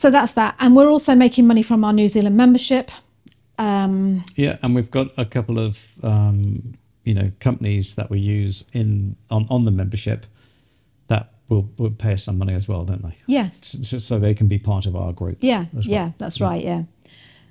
So 0.00 0.10
that's 0.10 0.32
that, 0.32 0.54
and 0.58 0.74
we're 0.74 0.88
also 0.88 1.14
making 1.14 1.46
money 1.46 1.62
from 1.62 1.84
our 1.84 1.92
New 1.92 2.08
Zealand 2.08 2.34
membership. 2.34 2.90
Um, 3.58 4.24
Yeah, 4.34 4.56
and 4.62 4.74
we've 4.74 4.90
got 4.90 5.08
a 5.18 5.26
couple 5.26 5.58
of 5.58 5.78
um, 6.02 6.72
you 7.04 7.12
know 7.12 7.30
companies 7.38 7.96
that 7.96 8.08
we 8.08 8.18
use 8.18 8.64
in 8.72 9.14
on, 9.28 9.46
on 9.50 9.66
the 9.66 9.70
membership 9.70 10.24
that 11.08 11.34
will, 11.50 11.68
will 11.76 11.90
pay 11.90 12.14
us 12.14 12.24
some 12.24 12.38
money 12.38 12.54
as 12.54 12.66
well, 12.66 12.86
don't 12.86 13.02
they? 13.02 13.14
yes, 13.26 13.76
So, 13.82 13.98
so 13.98 14.18
they 14.18 14.32
can 14.32 14.48
be 14.48 14.58
part 14.58 14.86
of 14.86 14.96
our 14.96 15.12
group. 15.12 15.36
Yeah, 15.42 15.66
well. 15.74 15.82
yeah, 15.84 16.12
that's 16.16 16.40
right. 16.40 16.64
Yeah. 16.64 16.84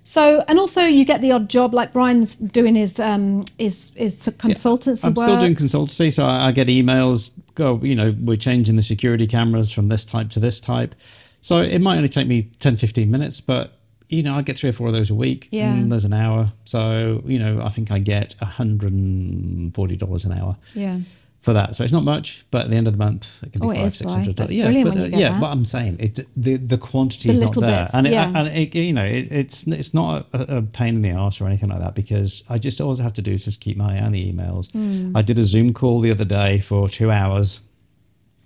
So, 0.01 0.43
and 0.47 0.57
also 0.57 0.81
you 0.81 1.05
get 1.05 1.21
the 1.21 1.31
odd 1.31 1.49
job 1.49 1.75
like 1.75 1.93
Brian's 1.93 2.35
doing 2.35 2.73
his 2.73 2.99
um 2.99 3.45
his 3.59 3.91
his 3.95 4.19
consultancy 4.39 5.03
I'm 5.05 5.13
work. 5.13 5.25
still 5.27 5.39
doing 5.39 5.53
consultancy, 5.55 6.11
so 6.11 6.25
I, 6.25 6.47
I 6.47 6.51
get 6.51 6.65
emails. 6.67 7.31
Go, 7.53 7.79
you 7.83 7.93
know, 7.93 8.15
we're 8.19 8.37
changing 8.37 8.75
the 8.75 8.81
security 8.81 9.27
cameras 9.27 9.71
from 9.71 9.89
this 9.89 10.03
type 10.03 10.31
to 10.31 10.39
this 10.39 10.59
type. 10.59 10.95
So 11.41 11.59
it 11.59 11.79
might 11.79 11.95
only 11.97 12.09
take 12.09 12.27
me 12.27 12.51
10, 12.59 12.77
15 12.77 13.09
minutes, 13.09 13.39
but 13.41 13.73
you 14.09 14.23
know, 14.23 14.35
I 14.35 14.41
get 14.41 14.57
three 14.57 14.69
or 14.69 14.73
four 14.73 14.87
of 14.87 14.93
those 14.93 15.09
a 15.11 15.15
week. 15.15 15.47
Yeah. 15.51 15.71
and 15.71 15.91
there's 15.91 16.03
an 16.05 16.13
hour. 16.13 16.51
So 16.65 17.21
you 17.25 17.37
know, 17.39 17.61
I 17.61 17.69
think 17.69 17.91
I 17.91 17.99
get 17.99 18.33
hundred 18.41 18.91
and 18.93 19.73
forty 19.75 19.95
dollars 19.95 20.25
an 20.25 20.31
hour. 20.33 20.57
yeah. 20.73 20.99
for 21.41 21.53
that. 21.53 21.73
So 21.75 21.83
it's 21.85 21.93
not 21.93 22.03
much, 22.03 22.43
but 22.51 22.63
at 22.65 22.69
the 22.71 22.75
end 22.75 22.87
of 22.87 22.93
the 22.93 22.97
month, 22.97 23.31
it 23.43 23.53
can 23.53 23.61
be 23.61 23.67
Oh, 23.67 23.73
five, 23.73 23.93
six 23.93 24.11
hundred 24.11 24.35
dollars. 24.35 24.51
Yeah, 24.51 24.83
but 24.83 24.97
uh, 24.97 25.03
yeah, 25.05 25.29
that. 25.29 25.39
but 25.41 25.47
I'm 25.51 25.63
saying 25.63 25.97
it. 25.99 26.19
The 26.35 26.57
the 26.57 26.77
quantity 26.79 27.29
The 27.29 27.33
is 27.33 27.39
not 27.39 27.53
there, 27.61 27.83
bits, 27.83 27.93
and 27.93 28.07
it, 28.07 28.13
yeah. 28.13 28.33
and 28.35 28.47
it, 28.49 28.75
you 28.75 28.91
know, 28.93 29.05
it, 29.05 29.31
it's 29.31 29.67
it's 29.67 29.93
not 29.93 30.25
a, 30.33 30.57
a 30.57 30.61
pain 30.63 30.95
in 30.95 31.01
the 31.03 31.11
ass 31.11 31.39
or 31.39 31.45
anything 31.47 31.69
like 31.69 31.79
that 31.79 31.93
because 31.95 32.43
I 32.49 32.57
just 32.57 32.81
always 32.81 32.99
have 32.99 33.13
to 33.13 33.21
do 33.21 33.31
is 33.31 33.45
just 33.45 33.61
keep 33.61 33.77
my 33.77 33.99
eye 33.99 34.01
on 34.01 34.11
the 34.11 34.33
emails. 34.33 34.71
Hmm. 34.71 35.15
I 35.15 35.21
did 35.21 35.37
a 35.39 35.43
Zoom 35.43 35.71
call 35.71 36.01
the 36.01 36.11
other 36.11 36.25
day 36.25 36.59
for 36.59 36.89
two 36.89 37.09
hours 37.11 37.59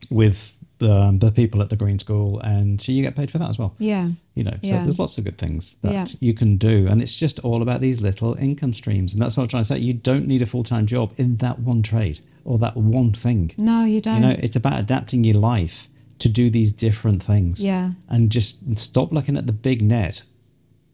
with 0.10 0.53
the, 0.88 1.18
the 1.26 1.32
people 1.32 1.62
at 1.64 1.70
the 1.70 1.76
Green 1.84 1.98
School, 2.00 2.40
and 2.42 2.80
so 2.82 2.92
you 2.92 3.02
get 3.02 3.16
paid 3.16 3.30
for 3.32 3.38
that 3.40 3.50
as 3.50 3.58
well 3.58 3.74
Yeah. 3.80 4.10
you 4.36 4.44
know 4.44 4.58
so 4.64 4.70
Yeah. 4.70 4.84
there's 4.84 5.00
lots 5.00 5.18
of 5.18 5.24
good 5.24 5.38
things 5.38 5.78
that 5.84 5.94
Yeah. 5.94 6.06
you 6.20 6.34
can 6.34 6.58
do 6.58 6.88
and 6.90 7.02
it's 7.02 7.18
just 7.18 7.40
all 7.40 7.62
about 7.62 7.80
these 7.82 8.02
little 8.02 8.34
income 8.36 8.74
streams 8.74 9.14
and 9.14 9.22
that's 9.22 9.36
what 9.38 9.44
i'm 9.44 9.50
trying 9.50 9.64
to 9.64 9.70
say 9.72 9.80
you 9.80 9.94
don't 9.94 10.28
need 10.28 10.42
a 10.42 10.46
full-time 10.54 10.86
job 10.86 11.08
in 11.18 11.38
that 11.38 11.58
one 11.60 11.82
trade 11.82 12.20
or 12.46 12.58
that 12.60 12.76
one 12.78 13.14
thing 13.14 13.52
No, 13.58 13.86
you 13.86 14.02
don't. 14.02 14.16
you 14.16 14.22
know 14.28 14.36
it's 14.46 14.56
about 14.58 14.78
adapting 14.80 15.24
your 15.24 15.40
life 15.54 15.88
to 16.20 16.28
do 16.30 16.50
these 16.58 16.72
different 16.72 17.24
things 17.24 17.64
Yeah. 17.64 17.92
and 18.10 18.30
just 18.30 18.60
stop 18.78 19.12
looking 19.12 19.36
at 19.38 19.46
the 19.48 19.54
big 19.70 19.82
net 19.82 20.24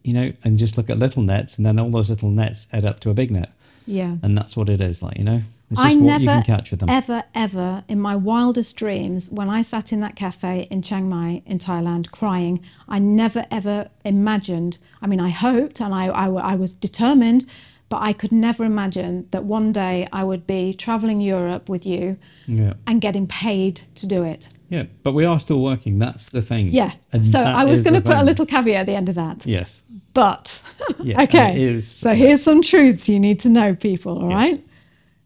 you 0.04 0.12
know 0.14 0.32
and 0.44 0.58
just 0.58 0.76
look 0.78 0.88
at 0.90 0.98
little 0.98 1.22
nets 1.22 1.56
and 1.58 1.66
then 1.66 1.78
all 1.80 1.90
those 1.90 2.08
little 2.10 2.30
nets 2.30 2.66
add 2.72 2.84
up 2.84 3.00
to 3.00 3.10
a 3.10 3.14
big 3.14 3.30
net 3.30 3.50
yeah. 3.86 4.16
and 4.22 4.36
that's 4.38 4.56
what 4.56 4.68
it 4.68 4.80
is 4.80 5.02
like 5.02 5.18
you 5.18 5.24
know 5.24 5.42
it's 5.70 5.80
I 5.80 5.88
what 5.94 6.00
never, 6.00 6.22
you 6.22 6.28
can 6.28 6.42
catch 6.42 6.70
with 6.70 6.80
them 6.80 6.88
ever, 6.88 7.22
ever 7.34 7.84
in 7.88 8.00
my 8.00 8.16
wildest 8.16 8.76
dreams, 8.76 9.30
when 9.30 9.48
I 9.48 9.62
sat 9.62 9.92
in 9.92 10.00
that 10.00 10.16
cafe 10.16 10.66
in 10.70 10.82
Chiang 10.82 11.08
Mai 11.08 11.42
in 11.46 11.58
Thailand 11.58 12.10
crying, 12.10 12.60
I 12.88 12.98
never, 12.98 13.46
ever 13.50 13.88
imagined. 14.04 14.78
I 15.00 15.06
mean, 15.06 15.20
I 15.20 15.30
hoped 15.30 15.80
and 15.80 15.94
I, 15.94 16.06
I, 16.06 16.26
I 16.28 16.54
was 16.56 16.74
determined, 16.74 17.46
but 17.88 18.02
I 18.02 18.12
could 18.12 18.32
never 18.32 18.64
imagine 18.64 19.28
that 19.30 19.44
one 19.44 19.72
day 19.72 20.06
I 20.12 20.24
would 20.24 20.46
be 20.46 20.74
traveling 20.74 21.20
Europe 21.20 21.68
with 21.68 21.84
you 21.86 22.16
yeah 22.46 22.74
and 22.86 23.00
getting 23.00 23.26
paid 23.26 23.82
to 23.96 24.06
do 24.06 24.22
it. 24.24 24.46
yeah 24.68 24.84
but 25.04 25.12
we 25.12 25.24
are 25.24 25.38
still 25.40 25.60
working 25.60 25.98
that's 25.98 26.30
the 26.30 26.42
thing 26.42 26.68
Yeah. 26.68 26.92
And 27.12 27.26
so 27.26 27.40
I 27.40 27.64
was 27.64 27.82
going 27.82 27.94
to 27.94 28.00
put 28.00 28.16
a 28.16 28.22
little 28.22 28.46
caveat 28.46 28.76
at 28.82 28.86
the 28.86 28.94
end 28.94 29.08
of 29.08 29.14
that. 29.16 29.44
yes 29.46 29.82
But 30.14 30.62
Yeah, 31.02 31.22
okay. 31.22 31.62
is- 31.62 31.86
so 31.88 32.10
yeah. 32.10 32.14
here's 32.16 32.42
some 32.42 32.62
truths 32.62 33.08
you 33.08 33.18
need 33.20 33.38
to 33.40 33.48
know, 33.48 33.74
people. 33.74 34.18
All 34.22 34.28
right, 34.28 34.64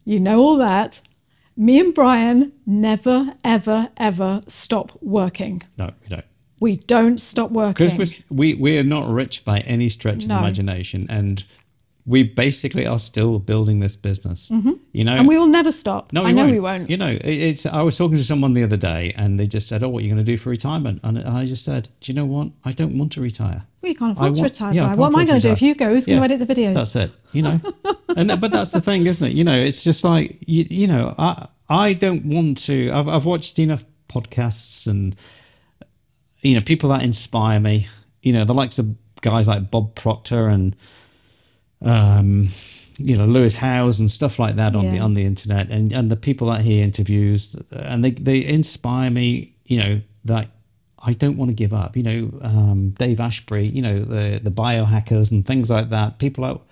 you 0.05 0.21
know 0.21 0.39
all 0.41 0.57
that. 0.59 1.01
Me 1.57 1.79
and 1.79 1.95
Brian 1.95 2.53
never, 2.67 3.33
ever, 3.45 3.89
ever 3.97 4.43
stop 4.49 4.99
working. 5.01 5.63
no 5.79 5.91
we 6.03 6.09
don't 6.09 6.25
We 6.61 6.77
don't 6.79 7.21
stop 7.21 7.51
working. 7.51 7.87
because 7.87 8.23
we 8.31 8.55
we 8.55 8.77
are 8.79 8.83
not 8.85 9.09
rich 9.09 9.45
by 9.45 9.59
any 9.61 9.89
stretch 9.89 10.25
of 10.25 10.29
No. 10.31 10.39
imagination 10.39 11.07
and 11.09 11.45
we 12.07 12.23
basically 12.23 12.87
are 12.87 12.99
still 12.99 13.39
building 13.39 13.81
this 13.81 13.97
business 13.97 14.51
mm-hmm. 14.51 14.73
you 14.93 15.05
know 15.05 15.17
and 15.17 15.27
we 15.27 15.39
will 15.39 15.47
never 15.47 15.73
stop. 15.73 16.13
no, 16.13 16.25
I 16.25 16.33
know 16.33 16.47
we 16.47 16.61
won't. 16.61 16.91
You 16.91 16.97
know, 16.97 17.17
it's. 17.23 17.65
I 17.67 17.83
was 17.83 17.97
talking 17.97 18.17
to 18.17 18.25
someone 18.25 18.53
the 18.55 18.63
other 18.63 18.77
day, 18.77 19.13
and 19.17 19.39
they 19.39 19.47
just 19.47 19.69
said, 19.69 19.83
"Oh, 19.83 19.89
what 19.89 20.01
are 20.01 20.07
you 20.07 20.13
going 20.13 20.25
to 20.25 20.33
do 20.33 20.37
for 20.37 20.51
retirement?" 20.51 21.01
And 21.03 21.19
I 21.19 21.45
just 21.45 21.65
said, 21.65 21.89
"Do 22.01 22.13
you 22.13 22.17
know 22.17 22.25
what? 22.25 22.49
I 22.65 22.73
don't 22.73 22.99
want 22.99 23.13
to 23.13 23.21
retire. 23.21 23.63
we 23.83 23.95
can't 23.95 24.19
I 24.19 24.27
to 24.27 24.33
want- 24.33 24.43
retire. 24.43 24.75
yeah, 24.75 24.95
What 24.95 25.09
am 25.09 25.17
I 25.17 25.25
going 25.25 25.41
to 25.41 25.47
do 25.49 25.53
if 25.53 25.63
you 25.63 25.75
go? 25.75 25.91
Who's 25.91 26.07
going 26.07 26.19
to 26.19 26.25
edit 26.25 26.47
the 26.47 26.55
videos? 26.55 26.75
That's 26.75 26.97
it. 26.97 27.11
You 27.33 27.43
know, 27.43 27.61
and 28.17 28.29
that- 28.31 28.41
but 28.41 28.51
that's 28.51 28.73
the 28.73 28.81
thing, 28.81 29.07
isn't 29.07 29.27
it? 29.27 29.33
You 29.33 29.45
know, 29.45 29.59
it's 29.59 29.83
just 29.83 30.05
like 30.05 30.39
you, 30.47 30.67
you 30.69 30.87
know, 30.87 31.15
I 31.19 31.49
I 31.69 31.93
don't 31.95 32.25
want 32.27 32.59
to. 32.67 32.91
I've 32.93 33.09
I've 33.09 33.25
watched 33.25 33.59
enough 33.59 33.85
podcasts 34.09 34.87
and 34.87 35.17
you 36.43 36.55
know 36.55 36.61
people 36.61 36.91
that 36.91 37.03
inspire 37.03 37.61
me. 37.61 37.89
You 38.23 38.33
know, 38.33 38.45
the 38.45 38.55
likes 38.55 38.79
of 38.79 38.95
guys 39.21 39.49
like 39.49 39.71
Bob 39.71 39.95
Proctor 39.95 40.49
and 40.49 40.77
um, 41.85 42.49
you 42.99 43.17
know 43.17 43.27
Lewis 43.27 43.57
Howes 43.57 44.01
and 44.01 44.11
stuff 44.11 44.39
like 44.39 44.57
that 44.57 44.75
on 44.77 44.91
the 44.93 44.99
on 44.99 45.15
the 45.15 45.25
internet, 45.25 45.71
and 45.71 45.93
and 45.93 46.11
the 46.11 46.17
people 46.17 46.49
that 46.49 46.61
he 46.63 46.81
interviews, 46.81 47.55
and 47.71 48.05
they 48.05 48.11
they 48.13 48.45
inspire 48.45 49.11
me. 49.11 49.55
You 49.67 49.79
know 49.79 50.01
that 50.27 50.49
I 50.99 51.13
don't 51.13 51.37
want 51.37 51.51
to 51.51 51.55
give 51.55 51.73
up. 51.75 51.97
You 51.97 52.03
know, 52.03 52.31
um, 52.43 52.91
Dave 52.91 53.21
Asprey, 53.21 53.67
you 53.67 53.83
know 53.83 54.01
the 54.05 54.41
the 54.43 54.51
biohackers 54.51 55.31
and 55.33 55.47
things 55.47 55.71
like 55.71 55.91
that. 55.91 56.19
People 56.19 56.45
out 56.45 56.67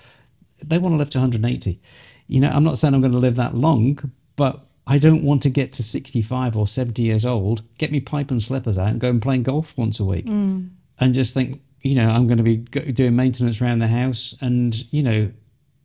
they 0.65 0.79
want 0.79 0.93
to 0.93 0.97
live 0.97 1.11
to 1.11 1.19
180. 1.19 1.81
You 2.29 2.41
know, 2.41 2.49
I'm 2.53 2.63
not 2.65 2.79
saying 2.79 2.95
I'm 2.95 3.01
going 3.01 3.13
to 3.13 3.19
live 3.19 3.35
that 3.37 3.55
long, 3.55 3.99
but 4.37 4.65
I 4.87 4.99
don't 4.99 5.25
want 5.25 5.43
to 5.43 5.51
get 5.51 5.73
to 5.75 5.83
65 5.83 6.57
or 6.57 6.67
70 6.69 7.03
years 7.03 7.25
old, 7.27 7.63
get 7.79 7.91
me 7.91 8.01
pipe 8.01 8.31
and 8.31 8.41
slippers 8.43 8.79
out, 8.79 8.89
and 8.89 9.01
go 9.01 9.11
and 9.11 9.21
play 9.21 9.39
golf 9.39 9.75
once 9.77 9.99
a 10.01 10.05
week, 10.05 10.27
Mm. 10.27 10.71
and 11.01 11.15
just 11.15 11.35
think, 11.35 11.61
you 11.83 11.95
know, 11.95 12.09
I'm 12.09 12.27
going 12.27 12.39
to 12.39 12.45
be 12.45 12.57
doing 12.93 13.17
maintenance 13.17 13.61
around 13.61 13.81
the 13.81 13.89
house, 13.89 14.35
and 14.41 14.75
you 14.93 15.03
know, 15.03 15.31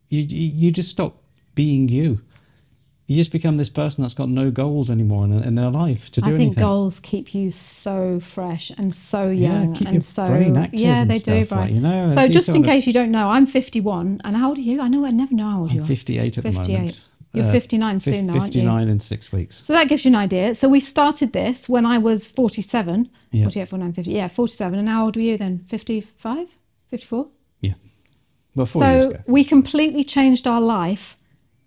you 0.08 0.20
you 0.20 0.48
you 0.48 0.70
just 0.70 0.90
stop 0.90 1.22
being 1.54 1.88
you. 1.88 2.20
You 3.06 3.16
just 3.16 3.32
become 3.32 3.56
this 3.56 3.70
person 3.70 4.02
that's 4.02 4.12
got 4.12 4.28
no 4.28 4.50
goals 4.50 4.90
anymore 4.90 5.24
in, 5.24 5.32
in 5.42 5.54
their 5.54 5.70
life 5.70 6.10
to 6.10 6.20
do 6.20 6.26
anything. 6.26 6.34
I 6.34 6.36
think 6.36 6.46
anything. 6.58 6.62
goals 6.62 7.00
keep 7.00 7.34
you 7.34 7.50
so 7.50 8.20
fresh 8.20 8.70
and 8.76 8.94
so 8.94 9.30
Yeah, 9.30 9.62
young 9.62 9.72
keep 9.72 9.86
and 9.88 9.94
your 9.94 10.02
so 10.02 10.28
brain 10.28 10.56
active 10.58 10.80
yeah 10.80 11.04
they 11.04 11.18
do 11.18 11.32
right? 11.32 11.50
Like, 11.50 11.72
you 11.72 11.80
know, 11.80 12.10
so 12.10 12.28
just 12.28 12.50
in 12.50 12.56
of- 12.56 12.66
case 12.66 12.86
you 12.86 12.92
don't 12.92 13.10
know, 13.10 13.30
I'm 13.30 13.46
51 13.46 14.20
and 14.24 14.36
how 14.36 14.48
old 14.50 14.58
are 14.58 14.60
you? 14.60 14.82
I 14.82 14.88
know 14.88 15.06
I 15.06 15.10
never 15.10 15.34
know 15.34 15.50
how 15.50 15.60
old 15.60 15.72
you 15.72 15.78
I'm 15.78 15.84
are. 15.84 15.86
58 15.86 16.36
at 16.38 16.44
the 16.44 16.52
moment. 16.52 17.00
You're 17.34 17.44
Uh, 17.44 17.50
59 17.52 18.00
fif- 18.00 18.14
soon 18.14 18.26
now, 18.26 18.34
you? 18.34 18.40
59 18.40 18.88
in 18.88 19.00
six 19.00 19.30
weeks. 19.32 19.64
So 19.66 19.72
that 19.74 19.88
gives 19.88 20.04
you 20.04 20.10
an 20.10 20.14
idea. 20.14 20.54
So 20.54 20.68
we 20.68 20.80
started 20.80 21.32
this 21.32 21.68
when 21.68 21.84
I 21.84 21.98
was 21.98 22.26
47, 22.26 23.08
Yeah. 23.32 23.42
48, 23.44 23.68
49, 23.68 23.92
50. 23.92 24.10
Yeah, 24.12 24.28
47. 24.28 24.78
And 24.78 24.88
how 24.88 25.04
old 25.04 25.16
were 25.16 25.22
you 25.22 25.36
then? 25.36 25.64
55? 25.68 26.46
54? 26.88 27.26
Yeah. 27.60 27.74
Well, 28.54 28.66
four 28.66 28.82
years 28.82 29.02
So 29.04 29.10
ago. 29.10 29.20
we 29.26 29.44
completely 29.44 30.04
changed 30.04 30.46
our 30.46 30.60
life 30.60 31.16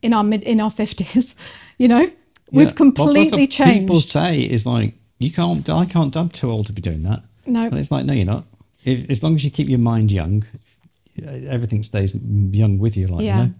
in 0.02 0.14
our 0.14 0.24
mid 0.24 0.42
in 0.44 0.60
our 0.60 0.72
50s, 0.72 1.36
you 1.78 1.88
know? 1.88 2.10
We've 2.52 2.68
Yeah. 2.68 2.74
Completely 2.74 3.30
what 3.30 3.50
People 3.50 3.96
changed. 4.02 4.08
say 4.08 4.42
is 4.42 4.66
like, 4.66 4.96
you 5.20 5.32
can't, 5.32 5.70
I 5.70 5.86
can't, 5.86 6.18
I'm 6.18 6.30
too 6.30 6.50
old 6.50 6.66
to 6.68 6.74
be 6.74 6.82
doing 6.82 7.04
that. 7.04 7.22
No. 7.46 7.66
And 7.68 7.78
it's 7.78 7.92
like, 7.92 8.06
no, 8.06 8.14
you're 8.14 8.26
not. 8.26 8.46
If, 8.84 9.08
as 9.12 9.22
long 9.22 9.36
as 9.36 9.46
you 9.46 9.52
keep 9.52 9.70
your 9.70 9.78
mind 9.80 10.12
young, 10.12 10.44
everything 11.24 11.84
stays 11.84 12.14
young 12.52 12.80
with 12.80 12.98
you, 12.98 13.08
like, 13.08 13.24
Yeah. 13.26 13.38
you 13.38 13.48
know? 13.50 13.54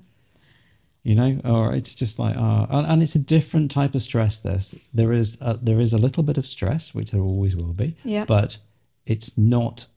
You 1.04 1.16
know, 1.16 1.42
or 1.44 1.74
it's 1.74 1.96
just 1.96 2.20
like, 2.20 2.36
uh, 2.38 2.68
and, 2.70 2.86
and 2.86 3.04
it's 3.04 3.16
a 3.16 3.20
different 3.20 3.72
type 3.72 3.96
of 3.96 4.04
stress. 4.04 4.40
This 4.40 4.76
there 4.94 5.12
is, 5.12 5.38
a, 5.42 5.58
there 5.60 5.80
is 5.80 5.94
a 5.94 5.98
little 5.98 6.22
bit 6.22 6.38
of 6.38 6.46
stress, 6.46 6.94
which 6.94 7.12
there 7.12 7.22
always 7.22 7.56
will 7.56 7.74
be. 7.74 7.96
Yeah. 8.04 8.26
But 8.26 8.58
it's 9.08 9.36
not. 9.38 9.88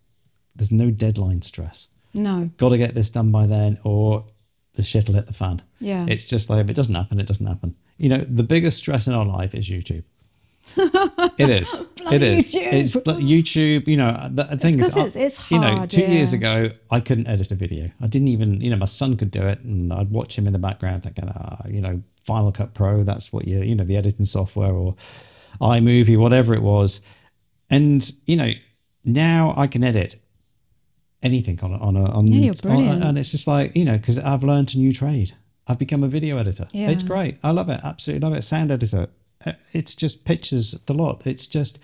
There's 0.57 0.73
no 0.73 0.91
deadline 0.91 1.43
stress. 1.43 1.89
No. 2.15 2.51
Got 2.57 2.71
to 2.71 2.79
get 2.79 2.95
this 2.95 3.11
done 3.11 3.31
by 3.31 3.47
then, 3.47 3.79
or 3.85 4.25
the 4.75 4.83
shit 4.83 5.09
will 5.09 5.17
hit 5.17 5.27
the 5.27 5.35
fan. 5.35 5.63
Yeah. 5.79 6.07
It's 6.09 6.27
just 6.29 6.49
like 6.49 6.65
if 6.65 6.71
it 6.71 6.77
doesn't 6.77 6.95
happen, 6.95 7.21
it 7.21 7.27
doesn't 7.27 7.47
happen. 7.47 7.77
You 7.99 8.09
know, 8.09 8.25
the 8.27 8.43
biggest 8.43 8.79
stress 8.79 9.07
in 9.07 9.13
our 9.13 9.27
life 9.27 9.55
is 9.55 9.69
YouTube. 9.69 10.05
It 10.77 11.51
is. 11.51 11.75
it 12.13 12.23
is. 12.23 12.55
YouTube. 12.55 12.73
It's 12.73 12.95
YouTube. 12.95 13.87
You 13.87 13.97
know, 13.97 14.29
the 14.33 14.45
thing 14.59 14.79
is, 14.81 14.91
'cause 14.91 15.15
it's- 15.17 15.17
it's 15.39 15.51
you 15.51 15.59
know, 15.59 15.77
hard, 15.77 15.91
two 15.91 16.03
years 16.13 16.33
ago, 16.33 16.71
I 16.91 17.01
couldn't 17.01 17.27
edit 17.27 17.51
a 17.51 17.55
video. 17.55 17.91
I 18.01 18.07
didn't 18.07 18.29
even. 18.29 18.61
You 18.61 18.71
know, 18.71 18.77
my 18.77 18.87
son 18.87 19.17
could 19.17 19.31
do 19.31 19.43
it, 19.43 19.61
and 19.61 19.93
I'd 19.93 20.11
watch 20.11 20.37
him 20.39 20.47
in 20.47 20.53
the 20.53 20.59
background, 20.59 21.03
thinking, 21.05 21.29
ah, 21.29 21.59
you 21.69 21.81
know, 21.81 22.03
Final 22.25 22.51
Cut 22.53 22.75
Pro. 22.75 23.05
That's 23.05 23.33
what 23.33 23.47
you, 23.47 23.63
you 23.63 23.75
know, 23.75 23.85
the 23.85 23.97
editing 23.97 24.25
software 24.27 24.73
or 24.73 24.97
iMovie, 25.61 26.19
whatever 26.19 26.55
it 26.55 26.63
was. 26.63 27.01
And 27.71 28.11
you 28.27 28.37
know, 28.37 28.51
now 29.05 29.55
I 29.57 29.67
can 29.67 29.85
edit 29.85 30.17
anything 31.23 31.59
on 31.63 31.73
on 31.75 31.97
a 31.97 32.05
on, 32.11 32.27
Yeah, 32.27 32.53
you're 32.53 32.55
on- 32.73 33.03
and 33.03 33.19
it's 33.19 33.31
just 33.31 33.47
like 33.47 33.75
you 33.77 33.85
know 33.85 33.97
because 33.97 34.19
I've 34.19 34.43
learned 34.45 34.75
a 34.75 34.79
new 34.79 34.93
trade. 34.93 35.33
I've 35.67 35.79
become 35.79 36.03
a 36.05 36.09
video 36.09 36.37
editor. 36.37 36.69
Yeah. 36.73 36.91
It's 36.91 37.03
great. 37.03 37.39
I 37.43 37.51
love 37.51 37.71
it. 37.71 37.81
Absolutely 37.83 38.29
love 38.29 38.37
it. 38.39 38.43
Sound 38.43 38.71
editor. 38.71 39.09
It's 39.73 39.95
just 39.95 40.25
pictures 40.25 40.73
the 40.87 40.95
lot. 40.95 41.27
It's 41.27 41.47
just 41.47 41.79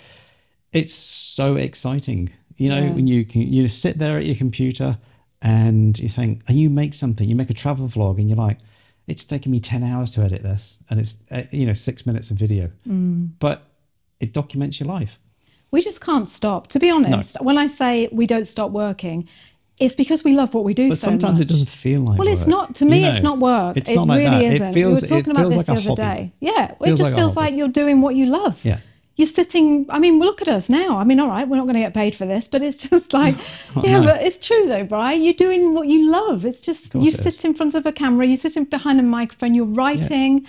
it's 0.73 0.95
so 0.95 1.57
exciting. 1.57 2.31
You 2.57 2.69
know, 2.69 2.81
Yeah. 2.85 2.93
when 2.93 3.07
you 3.07 3.25
can 3.25 3.43
you 3.43 3.69
sit 3.69 3.99
there 3.99 4.19
at 4.19 4.27
your 4.27 4.37
computer 4.37 4.99
and 5.43 5.99
you 5.99 6.09
think 6.09 6.43
and 6.49 6.59
you 6.59 6.71
make 6.71 6.95
something, 6.95 7.29
you 7.29 7.35
make 7.35 7.51
a 7.51 7.55
travel 7.55 7.89
vlog 7.89 8.19
and 8.19 8.29
you're 8.29 8.37
like, 8.39 8.59
it's 9.07 9.25
taken 9.25 9.51
me 9.51 9.59
10 9.61 9.83
hours 9.83 10.11
to 10.13 10.23
edit 10.23 10.43
this 10.43 10.77
and 10.89 11.01
it's 11.01 11.17
uh, 11.31 11.43
you 11.51 11.67
know 11.67 11.73
6 11.73 12.07
minutes 12.07 12.31
of 12.31 12.37
video. 12.37 12.71
Mm. 12.89 13.31
But 13.39 13.63
it 14.21 14.33
documents 14.33 14.79
your 14.81 14.89
life. 14.89 15.19
We 15.73 15.81
just 15.83 16.01
can't 16.01 16.29
stop. 16.29 16.67
To 16.69 16.79
be 16.81 16.91
honest, 16.91 17.41
when 17.41 17.57
I 17.57 17.69
say 17.69 18.09
we 18.11 18.27
don't 18.27 18.47
stop 18.47 18.71
working, 18.73 19.29
it's 19.81 19.95
because 19.97 20.23
we 20.23 20.33
love 20.35 20.55
what 20.55 20.65
we 20.65 20.75
do 20.75 20.91
But 20.91 20.99
so 20.99 21.07
sometimes 21.09 21.39
much. 21.41 21.47
it 21.47 21.49
doesn't 21.49 21.69
feel 21.71 22.03
like 22.03 22.19
Well, 22.19 22.29
it's 22.29 22.43
work, 22.43 22.49
not. 22.49 22.75
To 22.77 22.85
you 22.85 22.91
me, 22.91 23.03
know? 23.03 23.11
it's 23.13 23.23
not 23.23 23.39
work. 23.39 23.77
It's 23.77 23.91
it 23.91 23.97
not 23.97 24.07
like 24.09 24.19
really 24.19 24.31
that. 24.49 24.55
isn't. 24.55 24.67
It 24.69 24.75
feels, 24.75 25.03
we 25.03 25.17
were 25.17 25.23
talking 25.23 25.31
it 25.33 25.37
about 25.39 25.49
this 25.51 25.57
like 25.57 25.67
the 25.67 25.73
a 25.73 25.77
other 25.77 26.03
hobby. 26.03 26.23
day. 26.23 26.33
Yeah, 26.41 26.65
it 26.73 26.77
Feels 26.85 26.99
just 26.99 27.11
like 27.13 27.19
feels 27.19 27.37
like 27.37 27.55
you're 27.55 27.69
doing 27.69 28.01
what 28.03 28.15
you 28.15 28.27
love. 28.27 28.65
Yeah. 28.65 28.79
You're 29.17 29.27
sitting. 29.27 29.87
I 29.91 29.99
mean, 29.99 30.19
look 30.19 30.41
at 30.41 30.49
us 30.49 30.71
now. 30.71 30.97
I 30.99 31.05
mean, 31.05 31.21
all 31.21 31.29
right, 31.29 31.47
we're 31.47 31.57
not 31.57 31.65
going 31.65 31.75
to 31.75 31.81
get 31.81 31.93
paid 31.93 32.15
for 32.15 32.25
this, 32.27 32.49
but 32.49 32.63
it's 32.63 32.89
just 32.91 33.13
like, 33.13 33.37
yeah, 33.83 34.01
no. 34.01 34.05
but 34.07 34.23
it's 34.23 34.39
true 34.39 34.65
though, 34.67 34.85
Brian. 34.85 35.23
You're 35.23 35.35
doing 35.35 35.75
what 35.75 35.89
you 35.89 36.11
love. 36.11 36.45
It's 36.45 36.61
just 36.61 36.95
you 36.95 37.09
it 37.09 37.17
sit 37.17 37.27
is. 37.39 37.45
in 37.45 37.55
front 37.55 37.75
of 37.75 37.85
a 37.87 37.93
camera, 37.93 38.27
you 38.27 38.37
sit 38.37 38.57
in 38.57 38.65
behind 38.65 38.99
a 39.01 39.03
microphone, 39.03 39.55
you're 39.55 39.67
writing. 39.67 40.47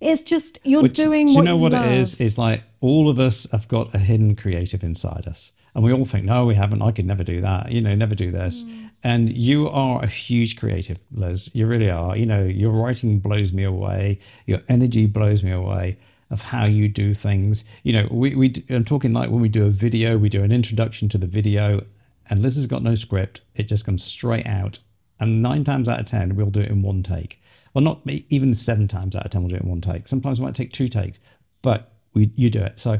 It's 0.00 0.22
just 0.24 0.58
you're 0.64 0.82
Which- 0.82 0.96
doing. 0.96 1.26
do 1.26 1.32
you 1.32 1.38
what 1.38 1.44
know 1.44 1.56
what 1.56 1.72
love. 1.72 1.86
it 1.86 1.92
is? 1.92 2.20
Is 2.20 2.36
like 2.38 2.62
all 2.80 3.08
of 3.08 3.18
us 3.20 3.46
have 3.52 3.66
got 3.68 3.94
a 3.94 3.98
hidden 3.98 4.34
creative 4.36 4.82
inside 4.84 5.26
us, 5.28 5.52
and 5.74 5.84
we 5.84 5.92
all 5.92 6.04
think, 6.04 6.24
"No, 6.24 6.46
we 6.46 6.54
haven't. 6.54 6.82
I 6.82 6.92
could 6.92 7.06
never 7.06 7.24
do 7.24 7.40
that. 7.40 7.72
You 7.72 7.80
know, 7.80 7.94
never 7.94 8.14
do 8.14 8.30
this." 8.30 8.64
Mm. 8.64 8.90
And 9.04 9.30
you 9.30 9.68
are 9.68 10.02
a 10.02 10.06
huge 10.06 10.56
creative, 10.56 10.98
Liz. 11.12 11.50
You 11.54 11.66
really 11.66 11.90
are. 11.90 12.16
You 12.16 12.26
know, 12.26 12.44
your 12.44 12.70
writing 12.70 13.18
blows 13.18 13.52
me 13.52 13.64
away. 13.64 14.20
Your 14.46 14.60
energy 14.68 15.06
blows 15.06 15.42
me 15.42 15.50
away 15.50 15.98
of 16.32 16.40
how 16.40 16.64
you 16.64 16.88
do 16.88 17.12
things. 17.14 17.64
You 17.82 17.92
know, 17.92 18.08
we 18.10 18.34
we 18.34 18.54
I'm 18.70 18.84
talking 18.84 19.12
like 19.12 19.30
when 19.30 19.40
we 19.40 19.48
do 19.48 19.66
a 19.66 19.70
video, 19.70 20.16
we 20.16 20.28
do 20.28 20.42
an 20.42 20.52
introduction 20.52 21.08
to 21.10 21.18
the 21.18 21.26
video, 21.26 21.84
and 22.28 22.42
Liz 22.42 22.56
has 22.56 22.66
got 22.66 22.82
no 22.82 22.94
script. 22.94 23.42
It 23.54 23.64
just 23.64 23.84
comes 23.84 24.02
straight 24.02 24.46
out, 24.46 24.78
and 25.20 25.42
nine 25.42 25.62
times 25.62 25.88
out 25.88 26.00
of 26.00 26.06
ten, 26.06 26.34
we'll 26.34 26.46
do 26.50 26.60
it 26.60 26.68
in 26.68 26.82
one 26.82 27.02
take. 27.02 27.40
Well, 27.74 27.82
not 27.82 28.00
even 28.06 28.54
seven 28.54 28.88
times 28.88 29.14
out 29.14 29.26
of 29.26 29.30
ten, 29.30 29.42
we'll 29.42 29.50
do 29.50 29.56
it 29.56 29.62
in 29.62 29.68
one 29.68 29.80
take. 29.80 30.08
Sometimes 30.08 30.40
we 30.40 30.46
might 30.46 30.54
take 30.54 30.72
two 30.72 30.88
takes, 30.88 31.18
but 31.60 31.92
we 32.14 32.30
you 32.34 32.50
do 32.50 32.60
it. 32.60 32.78
So 32.78 32.98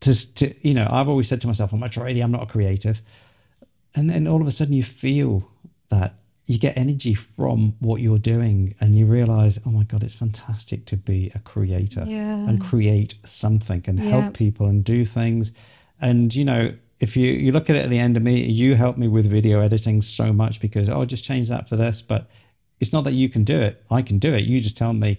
to, 0.00 0.34
to 0.34 0.68
you 0.68 0.74
know, 0.74 0.86
I've 0.90 1.08
always 1.08 1.28
said 1.28 1.40
to 1.42 1.46
myself, 1.46 1.72
I'm 1.72 1.82
a 1.82 1.88
tradie, 1.88 2.22
I'm 2.22 2.32
not 2.32 2.42
a 2.42 2.46
creative. 2.46 3.00
And 3.94 4.10
then 4.10 4.26
all 4.26 4.40
of 4.40 4.46
a 4.46 4.50
sudden 4.50 4.74
you 4.74 4.82
feel 4.82 5.48
that 5.88 6.14
you 6.44 6.58
get 6.58 6.76
energy 6.76 7.14
from 7.14 7.74
what 7.80 8.00
you're 8.00 8.18
doing 8.18 8.74
and 8.80 8.94
you 8.94 9.06
realize, 9.06 9.58
oh 9.66 9.70
my 9.70 9.82
God, 9.84 10.02
it's 10.02 10.14
fantastic 10.14 10.84
to 10.86 10.96
be 10.96 11.32
a 11.34 11.38
creator 11.40 12.04
Yeah. 12.06 12.48
and 12.48 12.60
create 12.60 13.14
something 13.24 13.82
and 13.86 13.98
Yeah. 13.98 14.10
help 14.10 14.34
people 14.34 14.66
and 14.66 14.84
do 14.84 15.04
things. 15.04 15.52
And 16.00 16.32
you 16.34 16.44
know, 16.44 16.74
if 17.00 17.16
you, 17.16 17.30
you 17.32 17.52
look 17.52 17.68
at 17.68 17.76
it 17.76 17.84
at 17.84 17.90
the 17.90 17.98
end 17.98 18.16
of 18.16 18.22
me, 18.22 18.44
you 18.44 18.74
help 18.74 18.96
me 18.96 19.08
with 19.08 19.26
video 19.30 19.60
editing 19.60 20.00
so 20.02 20.32
much 20.32 20.60
because 20.60 20.88
oh 20.88 21.04
just 21.04 21.24
change 21.24 21.48
that 21.48 21.68
for 21.68 21.76
this. 21.76 22.00
But 22.00 22.28
it's 22.80 22.92
not 22.92 23.04
that 23.04 23.12
you 23.14 23.28
can 23.28 23.42
do 23.42 23.58
it. 23.58 23.82
I 23.90 24.02
can 24.02 24.18
do 24.18 24.32
it. 24.34 24.44
You 24.44 24.60
just 24.60 24.76
tell 24.76 24.92
me, 24.92 25.18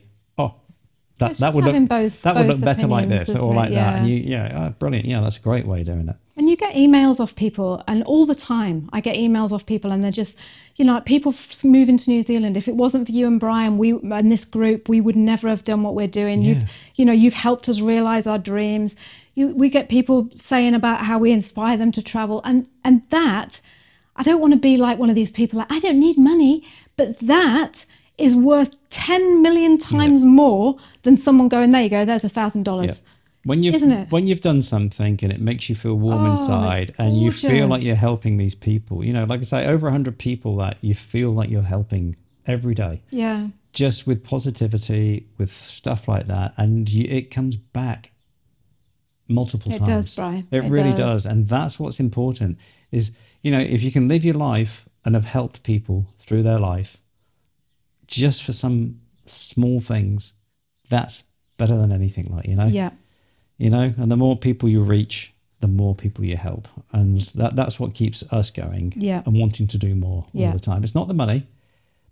that, 1.19 1.37
that 1.37 1.53
would 1.53 1.65
look 1.65 1.89
both- 1.89 2.21
that 2.23 2.35
would 2.35 2.47
look 2.47 2.59
better 2.61 2.87
like 2.87 3.09
this 3.09 3.33
or 3.35 3.53
like 3.53 3.69
it? 3.71 3.75
that. 3.75 3.95
And 3.97 4.07
Yeah. 4.07 4.13
you 4.15 4.23
yeah, 4.23 4.67
oh, 4.67 4.69
brilliant. 4.79 5.05
Yeah, 5.05 5.21
that's 5.21 5.37
a 5.37 5.41
great 5.41 5.65
way 5.67 5.81
of 5.81 5.85
doing 5.87 6.07
it. 6.09 6.15
And 6.35 6.49
you 6.49 6.55
get 6.55 6.75
emails 6.75 7.19
off 7.19 7.35
people, 7.35 7.83
and 7.87 8.03
all 8.03 8.25
the 8.27 8.35
time 8.35 8.89
I 8.93 9.01
get 9.01 9.15
emails 9.15 9.51
off 9.51 9.65
people, 9.65 9.91
and 9.91 10.03
they're 10.03 10.11
just, 10.11 10.37
you 10.75 10.85
know, 10.85 10.93
like 10.93 11.05
people 11.05 11.33
moving 11.63 11.97
to 11.97 12.09
New 12.11 12.21
Zealand. 12.21 12.55
If 12.55 12.67
it 12.67 12.75
wasn't 12.75 13.07
for 13.07 13.11
you 13.11 13.25
and 13.25 13.39
Brian, 13.39 13.77
we 13.79 13.91
and 13.93 14.31
this 14.31 14.45
group, 14.45 14.87
we 14.87 15.01
would 15.01 15.15
never 15.15 15.49
have 15.49 15.63
done 15.63 15.81
what 15.81 15.95
we're 15.95 16.07
doing. 16.07 16.41
Yeah. 16.43 16.49
You've, 16.53 16.63
you 16.95 17.05
know, 17.05 17.13
you've 17.13 17.33
helped 17.33 17.67
us 17.67 17.79
realize 17.81 18.27
our 18.27 18.37
dreams. 18.37 18.95
You, 19.33 19.47
we 19.47 19.69
get 19.69 19.89
people 19.89 20.29
saying 20.35 20.73
about 20.75 21.01
how 21.05 21.17
we 21.17 21.31
inspire 21.31 21.77
them 21.77 21.91
to 21.93 22.01
travel, 22.03 22.41
and 22.43 22.67
and 22.83 23.01
that, 23.09 23.59
I 24.15 24.21
don't 24.23 24.39
want 24.39 24.53
to 24.53 24.59
be 24.59 24.77
like 24.77 24.99
one 24.99 25.09
of 25.09 25.15
these 25.15 25.31
people. 25.31 25.57
Like 25.57 25.71
I 25.71 25.79
don't 25.79 25.99
need 25.99 26.17
money, 26.19 26.63
but 26.97 27.17
that 27.19 27.85
is 28.17 28.35
worth 28.35 28.75
ten 28.89 29.41
million 29.41 29.77
times 29.77 30.25
more 30.25 30.77
than 31.03 31.15
someone 31.15 31.47
going, 31.49 31.71
there 31.71 31.83
you 31.83 31.89
go, 31.89 32.05
there's 32.05 32.23
a 32.23 32.29
thousand 32.29 32.63
dollars. 32.63 33.01
When 33.43 33.63
you've 33.63 33.75
Isn't 33.75 33.91
it? 33.91 34.11
when 34.11 34.27
you've 34.27 34.41
done 34.41 34.61
something 34.61 35.19
and 35.21 35.31
it 35.31 35.39
makes 35.39 35.69
you 35.69 35.75
feel 35.75 35.95
warm 35.95 36.25
Oh, 36.25 36.31
inside 36.31 36.93
and 36.97 37.17
you 37.21 37.31
feel 37.31 37.67
like 37.67 37.81
you're 37.83 37.95
helping 37.95 38.35
these 38.37 38.55
people, 38.55 39.05
you 39.05 39.13
know, 39.13 39.23
like 39.23 39.39
I 39.39 39.43
say, 39.43 39.65
over 39.67 39.89
hundred 39.89 40.17
people 40.17 40.57
that 40.57 40.77
you 40.81 40.93
feel 40.95 41.31
like 41.31 41.49
you're 41.49 41.61
helping 41.61 42.17
every 42.45 42.73
day, 42.75 43.01
Yeah. 43.09 43.47
just 43.71 44.05
with 44.07 44.23
positivity, 44.23 45.27
with 45.37 45.51
stuff 45.53 46.07
like 46.09 46.27
that, 46.27 46.53
and 46.57 46.89
you, 46.89 47.05
it 47.09 47.31
comes 47.31 47.55
back 47.55 48.11
multiple 49.29 49.71
It 49.71 49.77
times. 49.79 49.89
It 49.89 49.91
does, 49.93 50.15
Brian. 50.15 50.47
It, 50.51 50.65
It 50.65 50.69
really 50.69 50.91
does. 50.91 51.23
does, 51.23 51.25
and 51.25 51.47
that's 51.47 51.79
what's 51.79 51.99
important. 51.99 52.57
Is 52.91 53.11
you 53.43 53.51
know, 53.51 53.59
if 53.59 53.81
you 53.83 53.91
can 53.91 54.07
live 54.07 54.25
your 54.25 54.33
life 54.35 54.89
and 55.05 55.15
have 55.15 55.25
helped 55.25 55.63
people 55.63 56.07
through 56.19 56.43
their 56.43 56.59
life, 56.59 56.97
just 58.07 58.43
for 58.43 58.53
some 58.53 58.99
small 59.25 59.79
things, 59.79 60.33
that's 60.89 61.23
better 61.57 61.75
than 61.77 61.91
anything. 61.91 62.27
Like 62.35 62.47
you 62.47 62.55
know 62.55 62.67
Yeah. 62.67 62.91
you 63.57 63.69
know 63.69 63.93
and 63.97 64.11
the 64.11 64.17
more 64.17 64.37
people 64.37 64.69
you 64.69 64.81
reach 64.83 65.33
the 65.59 65.67
more 65.67 65.95
people 65.95 66.23
you 66.23 66.37
help 66.37 66.67
and 66.93 67.19
that 67.33 67.55
that's 67.55 67.79
what 67.79 67.95
keeps 67.95 68.23
us 68.31 68.51
going 68.51 68.93
Yeah. 68.95 69.23
and 69.25 69.35
wanting 69.35 69.65
to 69.67 69.77
do 69.79 69.95
more 69.95 70.25
Yeah. 70.33 70.47
all 70.47 70.53
the 70.53 70.59
time 70.59 70.83
it's 70.83 70.93
not 70.93 71.07
the 71.07 71.15
money 71.15 71.47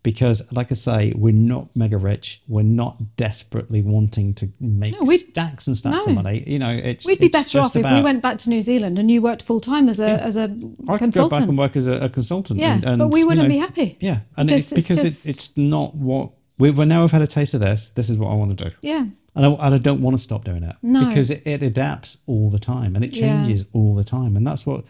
because 0.05 0.41
like 0.53 0.71
i 0.71 0.75
say 0.75 1.11
we're 1.17 1.33
not 1.33 1.67
mega 1.75 1.97
rich 1.97 2.41
we're 2.47 2.61
not 2.61 2.95
desperately 3.17 3.81
wanting 3.81 4.33
to 4.35 4.47
make 4.61 4.93
No, 5.01 5.05
stacks 5.17 5.67
and 5.67 5.75
stacks 5.75 6.05
no. 6.05 6.11
of 6.11 6.15
money 6.23 6.43
you 6.47 6.59
know 6.59 6.69
it's 6.69 7.05
We'd 7.05 7.19
be 7.19 7.25
it's 7.25 7.33
better 7.35 7.59
off 7.59 7.71
if 7.75 7.83
we 7.83 7.89
about- 7.89 8.03
went 8.03 8.21
back 8.21 8.37
to 8.39 8.49
New 8.49 8.61
Zealand 8.61 8.97
and 8.99 9.11
you 9.11 9.21
worked 9.21 9.41
full 9.41 9.59
time 9.59 9.89
as 9.89 9.99
a 9.99 10.11
as 10.23 10.37
a 10.37 10.43
I 10.43 10.47
could 10.47 10.57
go 10.87 10.97
consultant. 10.99 11.31
back 11.41 11.49
and 11.49 11.57
work 11.57 11.75
as 11.75 11.87
a, 11.87 11.93
a 11.93 12.09
consultant 12.09 12.59
yeah, 12.59 12.73
and, 12.75 12.85
and, 12.85 12.97
but 12.99 13.07
we 13.09 13.23
wouldn't 13.25 13.47
know, 13.49 13.53
be 13.53 13.57
happy. 13.59 13.97
yeah 13.99 14.19
and 14.37 14.47
Because 14.47 14.71
it, 14.71 14.77
it's 14.77 14.87
because 14.87 15.03
just- 15.03 15.25
it's 15.27 15.49
it's 15.49 15.57
not 15.57 15.95
what 15.95 16.29
we 16.59 16.71
we 16.71 16.85
now 16.85 17.01
have 17.01 17.11
had 17.11 17.21
a 17.23 17.27
taste 17.27 17.53
of 17.55 17.59
this 17.59 17.89
this 17.89 18.09
is 18.09 18.17
what 18.17 18.29
i 18.29 18.33
want 18.35 18.57
to 18.57 18.63
do 18.69 18.71
Yeah, 18.81 19.05
And 19.35 19.45
I, 19.45 19.49
and 19.65 19.75
I 19.75 19.77
don't 19.77 20.01
want 20.01 20.15
to 20.17 20.23
stop 20.23 20.45
doing 20.45 20.63
it 20.63 20.75
No. 20.81 21.05
because 21.07 21.29
it, 21.31 21.41
it 21.45 21.61
adapts 21.63 22.17
all 22.27 22.49
the 22.49 22.59
time 22.59 22.95
and 22.95 23.03
it 23.03 23.11
Yeah. 23.17 23.27
changes 23.43 23.65
all 23.73 23.93
the 23.95 24.03
time. 24.05 24.37
And 24.37 24.45
that's 24.47 24.65
what, 24.65 24.85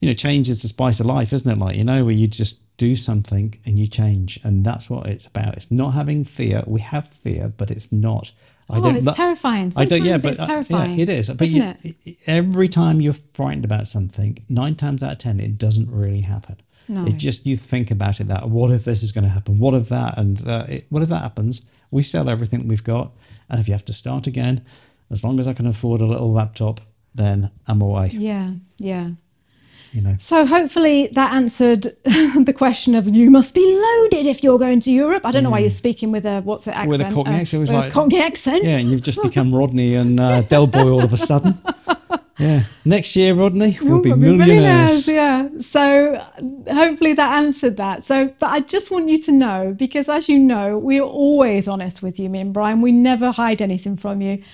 you 0.00 0.08
know, 0.08 0.14
change 0.14 0.48
is 0.48 0.62
the 0.62 0.68
spice 0.68 1.00
of 1.00 1.06
life, 1.06 1.32
isn't 1.32 1.50
it? 1.50 1.58
Like, 1.58 1.76
you 1.76 1.84
know, 1.84 2.04
where 2.04 2.14
you 2.14 2.26
just 2.26 2.60
do 2.76 2.94
something 2.94 3.58
and 3.66 3.78
you 3.78 3.86
change. 3.86 4.38
And 4.44 4.64
that's 4.64 4.88
what 4.88 5.06
it's 5.06 5.26
about. 5.26 5.56
It's 5.56 5.70
not 5.70 5.90
having 5.90 6.24
fear. 6.24 6.62
We 6.66 6.80
have 6.80 7.08
fear, 7.08 7.52
but 7.56 7.70
it's 7.70 7.90
not. 7.90 8.30
I 8.70 8.78
oh, 8.78 8.90
it's 8.90 9.14
terrifying. 9.14 9.72
I 9.76 9.86
don't, 9.86 10.04
yeah, 10.04 10.18
Sometimes 10.18 10.22
but 10.22 10.30
it's 10.30 10.40
uh, 10.40 10.46
terrifying. 10.46 10.94
yeah, 10.94 11.02
it 11.02 11.08
is. 11.08 11.30
But 11.30 11.48
isn't 11.48 11.78
you, 11.82 11.94
it? 12.04 12.16
every 12.26 12.68
time 12.68 13.00
you're 13.00 13.16
frightened 13.32 13.64
about 13.64 13.86
something, 13.86 14.44
nine 14.48 14.74
times 14.74 15.02
out 15.02 15.12
of 15.12 15.18
ten, 15.18 15.40
it 15.40 15.56
doesn't 15.56 15.90
really 15.90 16.20
happen. 16.20 16.56
No. 16.86 17.06
It's 17.06 17.14
just 17.14 17.46
you 17.46 17.56
think 17.56 17.90
about 17.90 18.20
it 18.20 18.28
that 18.28 18.48
what 18.48 18.70
if 18.70 18.84
this 18.84 19.02
is 19.02 19.12
going 19.12 19.24
to 19.24 19.30
happen? 19.30 19.58
What 19.58 19.74
if 19.74 19.88
that? 19.88 20.18
And 20.18 20.46
uh, 20.48 20.66
it, 20.68 20.86
what 20.90 21.02
if 21.02 21.08
that 21.08 21.22
happens? 21.22 21.62
We 21.90 22.02
sell 22.02 22.28
everything 22.28 22.68
we've 22.68 22.84
got, 22.84 23.12
and 23.48 23.58
if 23.58 23.68
you 23.68 23.72
have 23.74 23.84
to 23.86 23.92
start 23.92 24.26
again, 24.26 24.64
as 25.10 25.24
long 25.24 25.40
as 25.40 25.46
I 25.48 25.54
can 25.54 25.66
afford 25.66 26.00
a 26.02 26.06
little 26.06 26.32
laptop, 26.32 26.80
then 27.14 27.50
I'm 27.66 27.80
away. 27.80 28.10
Yeah, 28.12 28.52
yeah. 28.78 29.10
You 29.92 30.02
know. 30.02 30.16
So 30.18 30.44
hopefully 30.44 31.08
that 31.12 31.32
answered 31.32 31.96
the 32.04 32.54
question 32.56 32.94
of 32.94 33.08
you 33.08 33.30
must 33.30 33.54
be 33.54 33.64
loaded 33.76 34.26
if 34.26 34.42
you're 34.42 34.58
going 34.58 34.80
to 34.80 34.90
Europe. 34.90 35.24
I 35.24 35.30
don't 35.30 35.42
know 35.42 35.50
why 35.50 35.60
you're 35.60 35.70
speaking 35.70 36.12
with 36.12 36.26
a 36.26 36.40
what's 36.42 36.66
it 36.66 36.72
accent? 36.72 36.88
With 36.90 37.00
a 37.00 37.04
Cockney 37.10 37.34
Uh, 37.34 37.38
accent, 37.40 37.54
it 37.54 37.60
was 37.60 37.70
with 37.70 37.78
a 37.78 37.80
like- 37.80 37.92
Cockney 37.92 38.20
accent. 38.20 38.64
Yeah, 38.64 38.76
and 38.78 38.90
you've 38.90 39.02
just 39.02 39.22
become 39.22 39.54
Rodney 39.60 39.94
and 39.94 40.20
uh, 40.20 40.42
Del 40.42 40.66
Boy 40.66 40.90
all 40.90 41.02
of 41.04 41.12
a 41.12 41.16
sudden. 41.16 41.58
Yeah. 42.38 42.62
Next 42.84 43.16
year, 43.16 43.34
Rodney, 43.34 43.76
we'll 43.82 44.00
be 44.00 44.10
We'll 44.10 44.18
be 44.18 44.36
millionaires. 44.36 45.08
Yeah. 45.08 45.48
So 45.60 46.14
uh, 46.14 46.72
hopefully 46.72 47.12
that 47.14 47.36
answered 47.38 47.76
that. 47.78 48.04
So, 48.04 48.32
but 48.38 48.50
I 48.50 48.60
just 48.60 48.92
want 48.92 49.08
you 49.08 49.20
to 49.22 49.32
know 49.32 49.74
because, 49.76 50.08
as 50.08 50.28
you 50.28 50.38
know, 50.38 50.78
we 50.78 51.00
are 51.00 51.02
always 51.02 51.66
honest 51.66 52.00
with 52.00 52.20
you, 52.20 52.28
me 52.30 52.38
and 52.38 52.52
Brian. 52.54 52.80
We 52.80 52.92
never 52.92 53.32
hide 53.32 53.60
anything 53.60 53.96
from 53.96 54.20
you. 54.22 54.44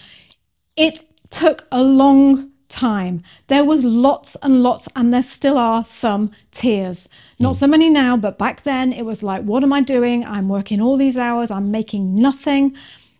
It 0.77 1.05
took 1.29 1.67
a 1.71 1.83
long 1.83 2.53
time. 2.69 3.23
There 3.49 3.65
was 3.65 3.85
lots 3.85 4.37
and 4.43 4.63
lots, 4.63 4.89
and 4.97 5.13
there 5.13 5.23
still 5.23 5.59
are 5.59 5.85
some 5.85 6.31
tears. 6.51 7.09
Not 7.39 7.55
hmm. 7.55 7.59
so 7.59 7.67
many 7.67 7.91
now, 7.91 8.17
but 8.17 8.39
back 8.39 8.65
then 8.65 8.93
it 8.93 9.03
was 9.03 9.23
like, 9.23 9.43
what 9.43 9.63
am 9.63 9.73
I 9.73 9.81
doing? 9.81 10.25
I'm 10.25 10.49
working 10.49 10.81
all 10.81 10.97
these 10.97 11.17
hours. 11.17 11.51
I'm 11.51 11.71
making 11.71 12.15
nothing. 12.15 12.77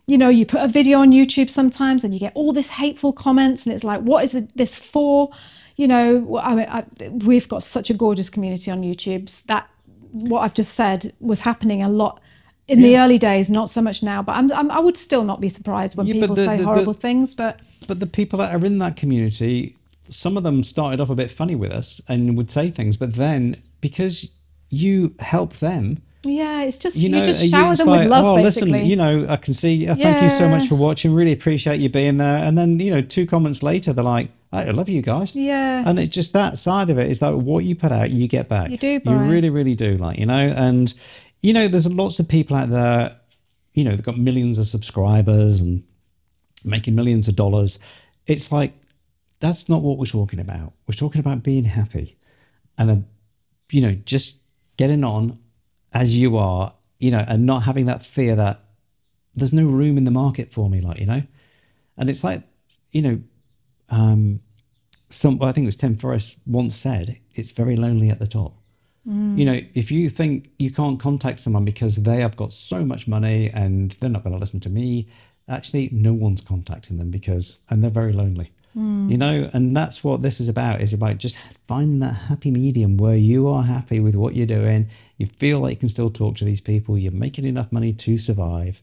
You 0.07 0.17
know, 0.17 0.29
you 0.29 0.45
put 0.45 0.61
a 0.61 0.67
video 0.67 0.99
on 0.99 1.11
YouTube 1.11 1.49
sometimes, 1.49 2.03
and 2.03 2.13
you 2.13 2.19
get 2.19 2.33
all 2.35 2.51
this 2.51 2.69
hateful 2.69 3.13
comments, 3.13 3.65
and 3.65 3.73
it's 3.73 3.83
like, 3.83 4.01
what 4.01 4.23
is 4.23 4.37
this 4.55 4.75
for? 4.75 5.31
You 5.75 5.87
know, 5.87 6.39
I, 6.41 6.55
mean, 6.55 6.67
I, 6.69 6.85
we've 7.09 7.49
got 7.49 7.63
such 7.63 7.89
a 7.89 7.93
gorgeous 7.93 8.29
community 8.29 8.71
on 8.71 8.81
YouTube. 8.81 9.45
That 9.45 9.69
what 10.11 10.41
I've 10.41 10.53
just 10.53 10.73
said 10.73 11.13
was 11.19 11.41
happening 11.41 11.83
a 11.83 11.89
lot 11.89 12.21
in 12.67 12.81
the 12.81 12.97
early 12.97 13.17
days, 13.17 13.49
not 13.49 13.69
so 13.69 13.81
much 13.81 14.01
now. 14.03 14.21
But 14.21 14.33
I'm, 14.37 14.51
I'm, 14.51 14.71
I 14.71 14.79
would 14.79 14.97
still 14.97 15.23
not 15.23 15.39
be 15.41 15.49
surprised 15.49 15.97
when 15.97 16.07
Yeah, 16.07 16.13
people 16.15 16.35
the- 16.35 16.45
say 16.45 16.57
the- 16.57 16.63
the- 16.63 16.67
horrible 16.69 16.93
things. 16.93 17.33
But 17.35 17.59
But 17.87 17.99
the 17.99 18.07
people 18.07 18.39
that 18.39 18.53
are 18.53 18.65
in 18.65 18.79
that 18.79 18.95
community, 18.95 19.75
some 20.07 20.37
of 20.37 20.43
them 20.43 20.63
started 20.63 20.99
off 20.99 21.09
a 21.09 21.15
bit 21.15 21.29
funny 21.31 21.55
with 21.55 21.71
us 21.71 22.01
and 22.07 22.35
would 22.37 22.49
say 22.51 22.71
things, 22.71 22.97
but 22.97 23.13
then 23.15 23.55
because 23.81 24.31
you 24.69 25.13
help 25.19 25.57
them, 25.59 26.01
Yeah, 26.23 26.61
it's 26.63 26.79
just 26.79 26.97
you 26.97 27.09
you, 27.09 27.23
just 27.23 27.47
shower 27.49 27.75
them 27.75 27.87
like, 27.87 27.99
with 28.01 28.07
love, 28.09 28.25
oh, 28.25 28.35
basically. 28.43 28.71
listen, 28.71 28.87
you 28.87 28.95
know, 28.95 29.25
I 29.29 29.35
can 29.37 29.53
see. 29.53 29.87
Uh, 29.87 29.95
thank 29.95 30.23
you 30.23 30.29
so 30.31 30.49
much 30.49 30.67
for 30.67 30.73
watching. 30.75 31.13
Really 31.13 31.31
appreciate 31.33 31.79
you 31.79 31.89
being 31.89 32.17
there. 32.17 32.37
And 32.37 32.57
then, 32.57 32.79
you 32.79 32.89
know, 32.89 33.01
two 33.01 33.27
comments 33.27 33.61
later, 33.61 33.93
they're 33.93 34.03
like, 34.03 34.29
I 34.51 34.71
love 34.71 34.87
you 34.89 35.01
guys. 35.03 35.35
Yeah. 35.35 35.83
And 35.85 35.99
it's 35.99 36.15
just 36.15 36.33
that 36.33 36.57
side 36.57 36.89
of 36.89 36.97
it 36.97 37.11
is 37.11 37.19
that 37.19 37.37
what 37.37 37.63
you 37.65 37.75
put 37.75 37.91
out, 37.91 38.09
you 38.11 38.27
get 38.27 38.47
back. 38.49 38.71
You 38.71 38.77
do, 38.77 39.01
You 39.05 39.15
really, 39.17 39.49
really 39.49 39.75
do. 39.75 39.97
Like, 39.97 40.17
you 40.17 40.25
know, 40.25 40.37
and, 40.37 40.93
you 41.45 41.53
know, 41.53 41.67
there's 41.67 41.85
lots 41.85 42.17
of 42.19 42.27
people 42.27 42.57
out 42.57 42.71
there, 42.71 43.15
you 43.75 43.83
know, 43.83 43.91
they've 43.91 44.03
got 44.03 44.17
millions 44.17 44.57
of 44.57 44.65
subscribers 44.65 45.59
and 45.59 45.83
making 46.63 46.95
millions 46.95 47.27
of 47.27 47.35
dollars. 47.35 47.77
It's 48.25 48.51
like, 48.51 48.73
that's 49.41 49.69
not 49.69 49.83
what 49.83 49.99
we're 49.99 50.05
talking 50.07 50.39
about. 50.39 50.73
We're 50.87 50.95
talking 50.95 51.19
about 51.19 51.43
being 51.43 51.65
happy 51.65 52.17
and, 52.79 52.89
uh, 52.89 52.95
you 53.69 53.81
know, 53.81 53.93
just 54.05 54.37
getting 54.77 55.03
on 55.03 55.37
as 55.93 56.19
you 56.19 56.35
are, 56.35 56.73
you 56.97 57.11
know, 57.11 57.23
and 57.27 57.45
not 57.45 57.61
having 57.61 57.85
that 57.85 58.03
fear 58.03 58.35
that 58.35 58.61
there's 59.35 59.53
no 59.53 59.65
room 59.65 59.99
in 59.99 60.03
the 60.03 60.09
market 60.11 60.51
for 60.51 60.67
me, 60.67 60.81
like, 60.81 60.99
you 60.99 61.05
know? 61.05 61.21
And 61.95 62.09
it's 62.09 62.23
like, 62.23 62.41
you 62.91 63.03
know, 63.03 63.21
um, 63.89 64.39
some, 65.09 65.43
I 65.43 65.51
think 65.51 65.65
it 65.65 65.67
was 65.67 65.77
Tim 65.77 65.95
Ferriss 65.95 66.37
once 66.47 66.75
said, 66.75 67.19
it's 67.35 67.51
very 67.51 67.75
lonely 67.75 68.09
at 68.09 68.17
the 68.17 68.25
top. 68.25 68.57
Mm. 69.07 69.37
You 69.37 69.45
know, 69.45 69.59
if 69.73 69.91
you 69.91 70.09
think 70.09 70.49
you 70.57 70.71
can't 70.71 70.99
contact 70.99 71.39
someone 71.39 71.65
because 71.65 71.97
they 71.97 72.17
have 72.21 72.35
got 72.35 72.51
so 72.51 72.83
much 72.83 73.07
money 73.07 73.51
and 73.53 73.91
they're 73.99 74.09
not 74.09 74.23
going 74.23 74.33
to 74.33 74.39
listen 74.39 74.59
to 74.61 74.69
me, 74.69 75.07
actually, 75.47 75.89
no 75.91 76.13
one's 76.13 76.41
contacting 76.41 76.97
them 76.97 77.11
because, 77.11 77.59
and 77.69 77.83
they're 77.83 77.91
very 77.91 78.13
lonely. 78.13 78.51
Mm. 78.75 79.09
You 79.09 79.17
know, 79.17 79.49
and 79.53 79.75
that's 79.75 80.03
what 80.03 80.21
this 80.21 80.41
is 80.41 80.49
about. 80.49 80.81
Is 80.81 80.91
about 80.91 81.17
just 81.17 81.37
finding 81.67 81.99
that 81.99 82.13
happy 82.13 82.51
medium 82.51 82.97
where 82.97 83.15
you 83.15 83.47
are 83.47 83.63
happy 83.63 83.99
with 84.01 84.15
what 84.15 84.35
you're 84.35 84.45
doing. 84.45 84.89
You 85.17 85.27
feel 85.27 85.59
like 85.59 85.71
you 85.71 85.77
can 85.77 85.89
still 85.89 86.09
talk 86.09 86.35
to 86.37 86.45
these 86.45 86.59
people. 86.59 86.97
You're 86.97 87.13
making 87.13 87.45
enough 87.45 87.71
money 87.71 87.93
to 87.93 88.17
survive, 88.17 88.81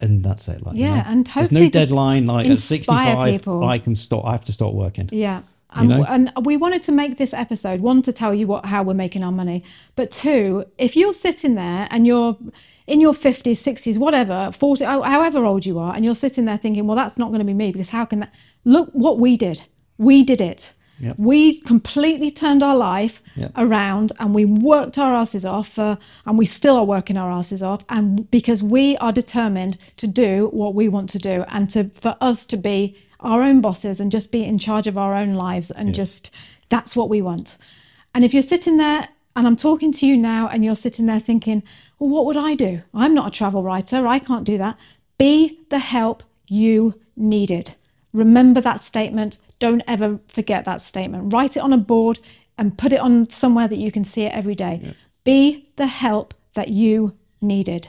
and 0.00 0.24
that's 0.24 0.48
it. 0.48 0.64
Like, 0.64 0.76
you 0.76 0.84
Yeah, 0.84 0.96
know? 0.96 1.04
and 1.06 1.26
there's 1.26 1.52
no 1.52 1.68
deadline. 1.68 2.24
Like 2.24 2.46
at 2.46 2.52
inspire 2.52 2.78
65, 2.78 3.32
people. 3.32 3.64
I 3.64 3.78
can 3.78 3.94
stop. 3.94 4.24
I 4.24 4.32
have 4.32 4.44
to 4.46 4.52
stop 4.52 4.72
working. 4.72 5.10
Yeah. 5.12 5.42
And, 5.74 5.88
know? 5.88 6.04
and 6.04 6.32
we 6.42 6.56
wanted 6.56 6.82
to 6.84 6.92
make 6.92 7.18
this 7.18 7.32
episode 7.32 7.80
one 7.80 8.02
to 8.02 8.12
tell 8.12 8.34
you 8.34 8.46
what 8.46 8.66
how 8.66 8.82
we're 8.82 8.94
making 8.94 9.22
our 9.24 9.32
money, 9.32 9.64
but 9.96 10.10
two, 10.10 10.64
if 10.78 10.96
you're 10.96 11.14
sitting 11.14 11.54
there 11.54 11.88
and 11.90 12.06
you're 12.06 12.36
in 12.86 13.00
your 13.00 13.12
50s, 13.12 13.42
60s, 13.42 13.98
whatever, 13.98 14.50
40, 14.52 14.84
however 14.84 15.44
old 15.44 15.64
you 15.64 15.78
are, 15.78 15.94
and 15.94 16.04
you're 16.04 16.14
sitting 16.14 16.44
there 16.44 16.58
thinking, 16.58 16.86
well, 16.86 16.96
that's 16.96 17.16
not 17.16 17.28
going 17.28 17.38
to 17.38 17.44
be 17.44 17.54
me 17.54 17.72
because 17.72 17.90
how 17.90 18.04
can 18.04 18.20
that 18.20 18.32
look 18.64 18.90
what 18.92 19.18
we 19.18 19.36
did? 19.36 19.62
We 19.98 20.24
did 20.24 20.40
it. 20.40 20.72
Yep. 21.00 21.16
We 21.18 21.60
completely 21.60 22.30
turned 22.30 22.62
our 22.62 22.76
life 22.76 23.20
Yep. 23.34 23.52
around 23.56 24.12
and 24.20 24.34
we 24.34 24.44
worked 24.44 24.98
our 24.98 25.14
asses 25.14 25.44
off, 25.44 25.78
uh, 25.78 25.96
and 26.26 26.38
we 26.38 26.46
still 26.46 26.76
are 26.76 26.84
working 26.84 27.16
our 27.16 27.30
asses 27.30 27.62
off. 27.62 27.84
And 27.88 28.30
because 28.30 28.62
we 28.62 28.96
are 28.98 29.12
determined 29.12 29.78
to 29.96 30.06
do 30.06 30.50
what 30.52 30.74
we 30.74 30.88
want 30.88 31.08
to 31.10 31.18
do 31.18 31.44
and 31.48 31.68
to 31.70 31.90
for 31.94 32.16
us 32.20 32.46
to 32.46 32.56
be 32.56 32.96
our 33.22 33.42
own 33.42 33.60
bosses 33.60 34.00
and 34.00 34.10
just 34.10 34.32
be 34.32 34.44
in 34.44 34.58
charge 34.58 34.86
of 34.86 34.98
our 34.98 35.14
own 35.14 35.34
lives 35.34 35.70
and 35.70 35.94
just 35.94 36.30
that's 36.68 36.96
what 36.96 37.08
we 37.08 37.22
want. 37.22 37.56
And 38.14 38.24
if 38.24 38.32
you're 38.34 38.42
sitting 38.42 38.76
there 38.76 39.08
and 39.34 39.46
I'm 39.46 39.56
talking 39.56 39.92
to 39.92 40.06
you 40.06 40.16
now 40.16 40.48
and 40.48 40.64
you're 40.64 40.76
sitting 40.76 41.06
there 41.06 41.20
thinking, 41.20 41.62
well, 41.98 42.10
what 42.10 42.26
would 42.26 42.36
I 42.36 42.54
do? 42.54 42.82
I'm 42.94 43.14
not 43.14 43.28
a 43.28 43.30
travel 43.30 43.62
writer. 43.62 44.06
I 44.06 44.18
can't 44.18 44.44
do 44.44 44.58
that. 44.58 44.76
Be 45.18 45.60
the 45.70 45.78
help 45.78 46.22
you 46.46 47.00
needed. 47.16 47.74
Remember 48.12 48.60
that 48.60 48.80
statement. 48.80 49.38
Don't 49.58 49.82
ever 49.86 50.18
forget 50.28 50.64
that 50.64 50.80
statement. 50.80 51.32
Write 51.32 51.56
it 51.56 51.60
on 51.62 51.72
a 51.72 51.78
board 51.78 52.18
and 52.58 52.76
put 52.76 52.92
it 52.92 53.00
on 53.00 53.30
somewhere 53.30 53.68
that 53.68 53.78
you 53.78 53.90
can 53.90 54.04
see 54.04 54.22
it 54.22 54.34
every 54.34 54.54
day. 54.54 54.94
Be 55.24 55.68
the 55.76 55.86
help 55.86 56.34
that 56.54 56.68
you 56.68 57.16
needed. 57.40 57.88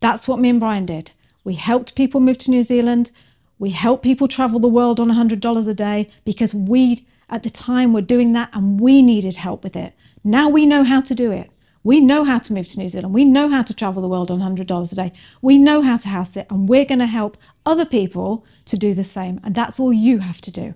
That's 0.00 0.28
what 0.28 0.38
me 0.38 0.50
and 0.50 0.60
Brian 0.60 0.84
did. 0.84 1.12
We 1.44 1.54
helped 1.54 1.94
people 1.94 2.20
move 2.20 2.38
to 2.38 2.50
New 2.50 2.62
Zealand. 2.62 3.10
We 3.58 3.70
help 3.70 4.02
people 4.02 4.28
travel 4.28 4.60
the 4.60 4.68
world 4.68 5.00
on 5.00 5.08
$100 5.08 5.68
a 5.68 5.74
day 5.74 6.10
because 6.24 6.52
we, 6.52 7.06
at 7.28 7.42
the 7.42 7.50
time, 7.50 7.92
were 7.92 8.02
doing 8.02 8.32
that 8.34 8.50
and 8.52 8.80
we 8.80 9.02
needed 9.02 9.36
help 9.36 9.64
with 9.64 9.76
it. 9.76 9.94
Now 10.22 10.48
we 10.48 10.66
know 10.66 10.84
how 10.84 11.00
to 11.00 11.14
do 11.14 11.30
it. 11.30 11.50
We 11.82 12.00
know 12.00 12.24
how 12.24 12.40
to 12.40 12.52
move 12.52 12.66
to 12.68 12.78
New 12.80 12.88
Zealand. 12.88 13.14
We 13.14 13.24
know 13.24 13.48
how 13.48 13.62
to 13.62 13.72
travel 13.72 14.02
the 14.02 14.08
world 14.08 14.28
on 14.28 14.40
$100 14.40 14.92
a 14.92 14.94
day. 14.96 15.12
We 15.40 15.56
know 15.56 15.82
how 15.82 15.96
to 15.98 16.08
house 16.08 16.36
it, 16.36 16.48
and 16.50 16.68
we're 16.68 16.84
going 16.84 16.98
to 16.98 17.06
help 17.06 17.36
other 17.64 17.86
people 17.86 18.44
to 18.64 18.76
do 18.76 18.92
the 18.92 19.04
same. 19.04 19.40
And 19.44 19.54
that's 19.54 19.78
all 19.78 19.92
you 19.92 20.18
have 20.18 20.40
to 20.40 20.50
do. 20.50 20.74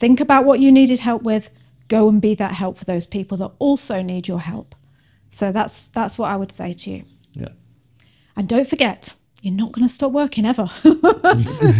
Think 0.00 0.18
about 0.18 0.44
what 0.44 0.58
you 0.58 0.72
needed 0.72 0.98
help 0.98 1.22
with. 1.22 1.48
Go 1.86 2.08
and 2.08 2.20
be 2.20 2.34
that 2.34 2.54
help 2.54 2.76
for 2.76 2.84
those 2.84 3.06
people 3.06 3.38
that 3.38 3.52
also 3.60 4.02
need 4.02 4.26
your 4.26 4.40
help. 4.40 4.74
So 5.30 5.52
that's 5.52 5.86
that's 5.88 6.18
what 6.18 6.30
I 6.30 6.36
would 6.36 6.50
say 6.50 6.72
to 6.72 6.90
you. 6.90 7.04
Yeah. 7.34 7.50
And 8.34 8.48
don't 8.48 8.66
forget, 8.66 9.14
you're 9.42 9.52
not 9.54 9.72
going 9.72 9.86
to 9.86 9.92
stop 9.92 10.12
working 10.12 10.46
ever. 10.46 10.68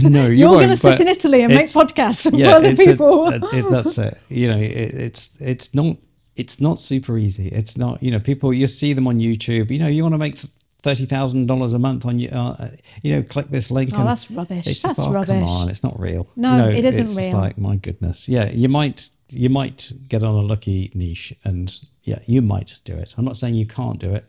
No, 0.03 0.27
you 0.27 0.39
You're 0.39 0.55
going 0.55 0.69
to 0.69 0.77
sit 0.77 1.01
in 1.01 1.09
Italy 1.09 1.43
and 1.43 1.55
make 1.55 1.67
podcasts 1.67 2.29
for 2.29 2.37
yeah, 2.37 2.57
other 2.57 2.69
it's 2.69 2.81
a- 2.81 2.87
people. 2.87 3.27
uh, 3.27 3.39
it- 3.53 3.71
that's 3.71 3.97
it. 3.99 4.19
You 4.29 4.49
know, 4.51 4.59
it, 4.59 4.71
it's 4.71 5.37
it's 5.41 5.75
not 5.75 5.97
it's 6.37 6.61
not 6.61 6.81
super 6.81 7.17
easy. 7.19 7.49
It's 7.49 7.77
not. 7.77 8.03
You 8.03 8.11
know, 8.11 8.19
people 8.21 8.53
you 8.53 8.67
see 8.67 8.93
them 8.95 9.07
on 9.07 9.19
YouTube. 9.19 9.71
You 9.71 9.79
know, 9.79 9.87
you 9.87 10.03
want 10.03 10.15
to 10.15 10.19
make 10.19 10.39
thirty 10.83 11.07
thousand 11.07 11.47
dollars 11.47 11.73
a 11.73 11.79
month 11.79 12.05
on 12.05 12.19
your. 12.19 12.35
Uh, 12.35 12.71
you 13.03 13.15
know, 13.15 13.23
click 13.23 13.49
this 13.51 13.71
link. 13.71 13.91
Oh, 13.95 14.05
that's 14.05 14.31
rubbish. 14.31 14.67
It's 14.67 14.83
That's 14.83 14.99
like, 14.99 15.15
oh, 15.15 15.25
come 15.25 15.45
on, 15.45 15.69
it's 15.69 15.85
not 15.85 15.99
real. 16.01 16.27
No, 16.35 16.59
know, 16.59 16.69
it 16.69 16.85
isn't 16.85 17.07
it's 17.07 17.17
real. 17.17 17.33
like 17.33 17.59
my 17.59 17.77
goodness. 17.77 18.29
Yeah, 18.29 18.49
you 18.51 18.69
might 18.69 19.09
you 19.29 19.51
might 19.51 19.93
get 20.09 20.25
on 20.25 20.35
a 20.35 20.43
lucky 20.43 20.91
niche, 20.95 21.33
and 21.45 21.79
yeah, 22.03 22.19
you 22.27 22.43
might 22.43 22.81
do 22.85 22.95
it. 22.95 23.15
I'm 23.17 23.25
not 23.25 23.37
saying 23.37 23.55
you 23.55 23.67
can't 23.67 23.99
do 23.99 24.13
it, 24.13 24.25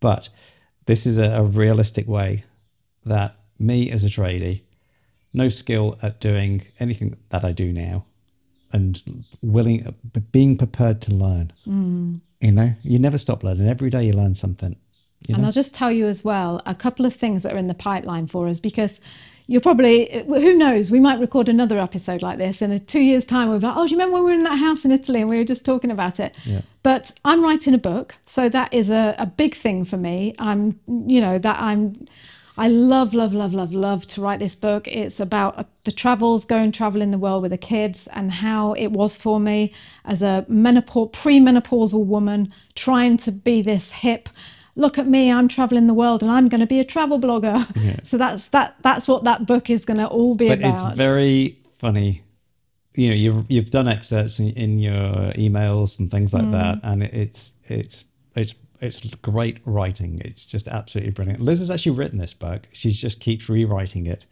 but 0.00 0.28
this 0.86 1.06
is 1.06 1.18
a, 1.18 1.30
a 1.34 1.42
realistic 1.44 2.08
way 2.08 2.44
that 3.04 3.36
me 3.58 3.90
as 3.90 4.04
a 4.04 4.08
tradie, 4.08 4.62
no 5.32 5.48
skill 5.48 5.98
at 6.02 6.20
doing 6.20 6.62
anything 6.80 7.16
that 7.30 7.44
I 7.44 7.52
do 7.52 7.72
now, 7.72 8.04
and 8.72 9.24
willing, 9.42 9.94
being 10.30 10.56
prepared 10.56 11.00
to 11.02 11.14
learn. 11.14 11.52
Mm. 11.66 12.20
You 12.40 12.52
know, 12.52 12.74
you 12.82 12.98
never 12.98 13.18
stop 13.18 13.44
learning. 13.44 13.68
Every 13.68 13.90
day 13.90 14.04
you 14.04 14.12
learn 14.12 14.34
something. 14.34 14.76
You 15.28 15.34
And 15.34 15.42
know? 15.42 15.48
I'll 15.48 15.52
just 15.52 15.74
tell 15.74 15.92
you 15.92 16.06
as 16.06 16.24
well 16.24 16.60
a 16.66 16.74
couple 16.74 17.06
of 17.06 17.14
things 17.14 17.44
that 17.44 17.52
are 17.52 17.58
in 17.58 17.68
the 17.68 17.74
pipeline 17.74 18.26
for 18.26 18.48
us 18.48 18.58
because 18.58 19.00
you're 19.46 19.60
probably, 19.60 20.24
who 20.26 20.56
knows, 20.56 20.90
we 20.90 21.00
might 21.00 21.20
record 21.20 21.48
another 21.48 21.78
episode 21.78 22.22
like 22.22 22.38
this 22.38 22.62
in 22.62 22.72
a 22.72 22.78
two 22.78 23.00
years' 23.00 23.24
time. 23.24 23.48
We'll 23.48 23.58
be 23.58 23.66
like, 23.66 23.76
oh, 23.76 23.86
do 23.86 23.90
you 23.90 23.96
remember 23.96 24.14
when 24.14 24.24
we 24.24 24.30
were 24.30 24.38
in 24.38 24.44
that 24.44 24.58
house 24.58 24.84
in 24.84 24.92
Italy 24.92 25.20
and 25.20 25.28
we 25.28 25.36
were 25.38 25.44
just 25.44 25.64
talking 25.64 25.90
about 25.90 26.18
it? 26.18 26.34
yeah. 26.44 26.62
But 26.82 27.12
I'm 27.24 27.44
writing 27.44 27.74
a 27.74 27.78
book. 27.78 28.14
So 28.26 28.48
that 28.48 28.72
is 28.72 28.90
a, 28.90 29.14
a 29.18 29.26
big 29.26 29.54
thing 29.54 29.84
for 29.84 29.96
me. 29.96 30.34
I'm, 30.38 30.80
you 31.06 31.20
know, 31.20 31.38
that 31.38 31.60
I'm, 31.60 32.06
I 32.62 32.68
love, 32.68 33.12
love, 33.12 33.34
love, 33.34 33.54
love, 33.54 33.72
love 33.72 34.06
to 34.12 34.20
write 34.20 34.38
this 34.38 34.54
book. 34.54 34.86
It's 34.86 35.18
about 35.18 35.58
uh, 35.58 35.64
the 35.82 35.90
travels, 35.90 36.44
going 36.44 36.70
travel 36.70 37.02
in 37.02 37.10
the 37.10 37.18
world 37.18 37.42
with 37.42 37.50
the 37.50 37.58
kids, 37.58 38.06
and 38.12 38.30
how 38.30 38.74
it 38.74 38.92
was 38.92 39.16
for 39.16 39.40
me 39.40 39.72
as 40.04 40.22
a 40.22 40.44
menopause, 40.48 41.10
pre-menopausal 41.12 42.04
woman 42.06 42.54
trying 42.76 43.16
to 43.16 43.32
be 43.32 43.62
this 43.62 43.90
hip. 43.90 44.28
Look 44.76 44.96
at 44.96 45.08
me, 45.08 45.32
I'm 45.32 45.48
traveling 45.48 45.88
the 45.88 45.92
world, 45.94 46.22
and 46.22 46.30
I'm 46.30 46.48
going 46.48 46.60
to 46.60 46.66
be 46.66 46.78
a 46.78 46.84
travel 46.84 47.18
blogger. 47.18 47.66
So 48.06 48.16
that's 48.16 48.48
that. 48.50 48.76
That's 48.82 49.08
what 49.08 49.24
that 49.24 49.44
book 49.44 49.68
is 49.68 49.84
going 49.84 49.98
to 49.98 50.06
all 50.06 50.36
be 50.36 50.46
but 50.48 50.58
about. 50.60 50.90
it's 50.90 50.96
very 50.96 51.58
funny. 51.80 52.22
You 52.94 53.08
know, 53.08 53.14
you've 53.16 53.50
you've 53.50 53.70
done 53.70 53.88
excerpts 53.88 54.38
in, 54.38 54.50
in 54.50 54.78
your 54.78 55.32
emails 55.46 55.98
and 55.98 56.10
things 56.12 56.32
like 56.32 56.48
that, 56.52 56.76
Mm. 56.76 56.92
and 56.92 57.02
it's 57.02 57.52
it's 57.64 58.04
it's 58.36 58.54
it's 58.82 59.00
great 59.16 59.58
writing. 59.64 60.20
It's 60.24 60.44
just 60.44 60.68
absolutely 60.68 61.12
brilliant. 61.12 61.40
Liz 61.40 61.60
has 61.60 61.70
actually 61.70 61.92
written 61.92 62.18
this 62.18 62.34
book. 62.34 62.68
She 62.72 62.90
just 62.90 63.20
keeps 63.20 63.48
rewriting 63.48 64.06
it 64.06 64.26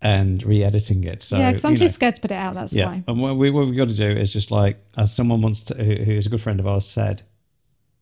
and 0.00 0.42
re-editing 0.42 1.04
it. 1.04 1.22
So 1.22 1.38
yeah, 1.38 1.50
because 1.50 1.64
I'm 1.64 1.72
you 1.72 1.78
too 1.78 1.88
scared 1.88 2.14
to 2.16 2.20
put 2.20 2.30
it 2.30 2.34
out. 2.34 2.54
That's 2.54 2.72
yeah, 2.72 2.86
why. 2.86 3.04
and 3.06 3.20
what 3.22 3.36
we 3.36 3.50
what 3.50 3.66
we 3.68 3.76
got 3.76 3.88
to 3.90 3.96
do 3.96 4.08
is 4.10 4.32
just 4.32 4.50
like 4.50 4.78
as 4.96 5.14
someone 5.14 5.40
wants 5.42 5.64
to, 5.64 5.74
who's 5.74 6.26
a 6.26 6.30
good 6.30 6.40
friend 6.42 6.60
of 6.60 6.66
ours 6.66 6.86
said, 6.86 7.22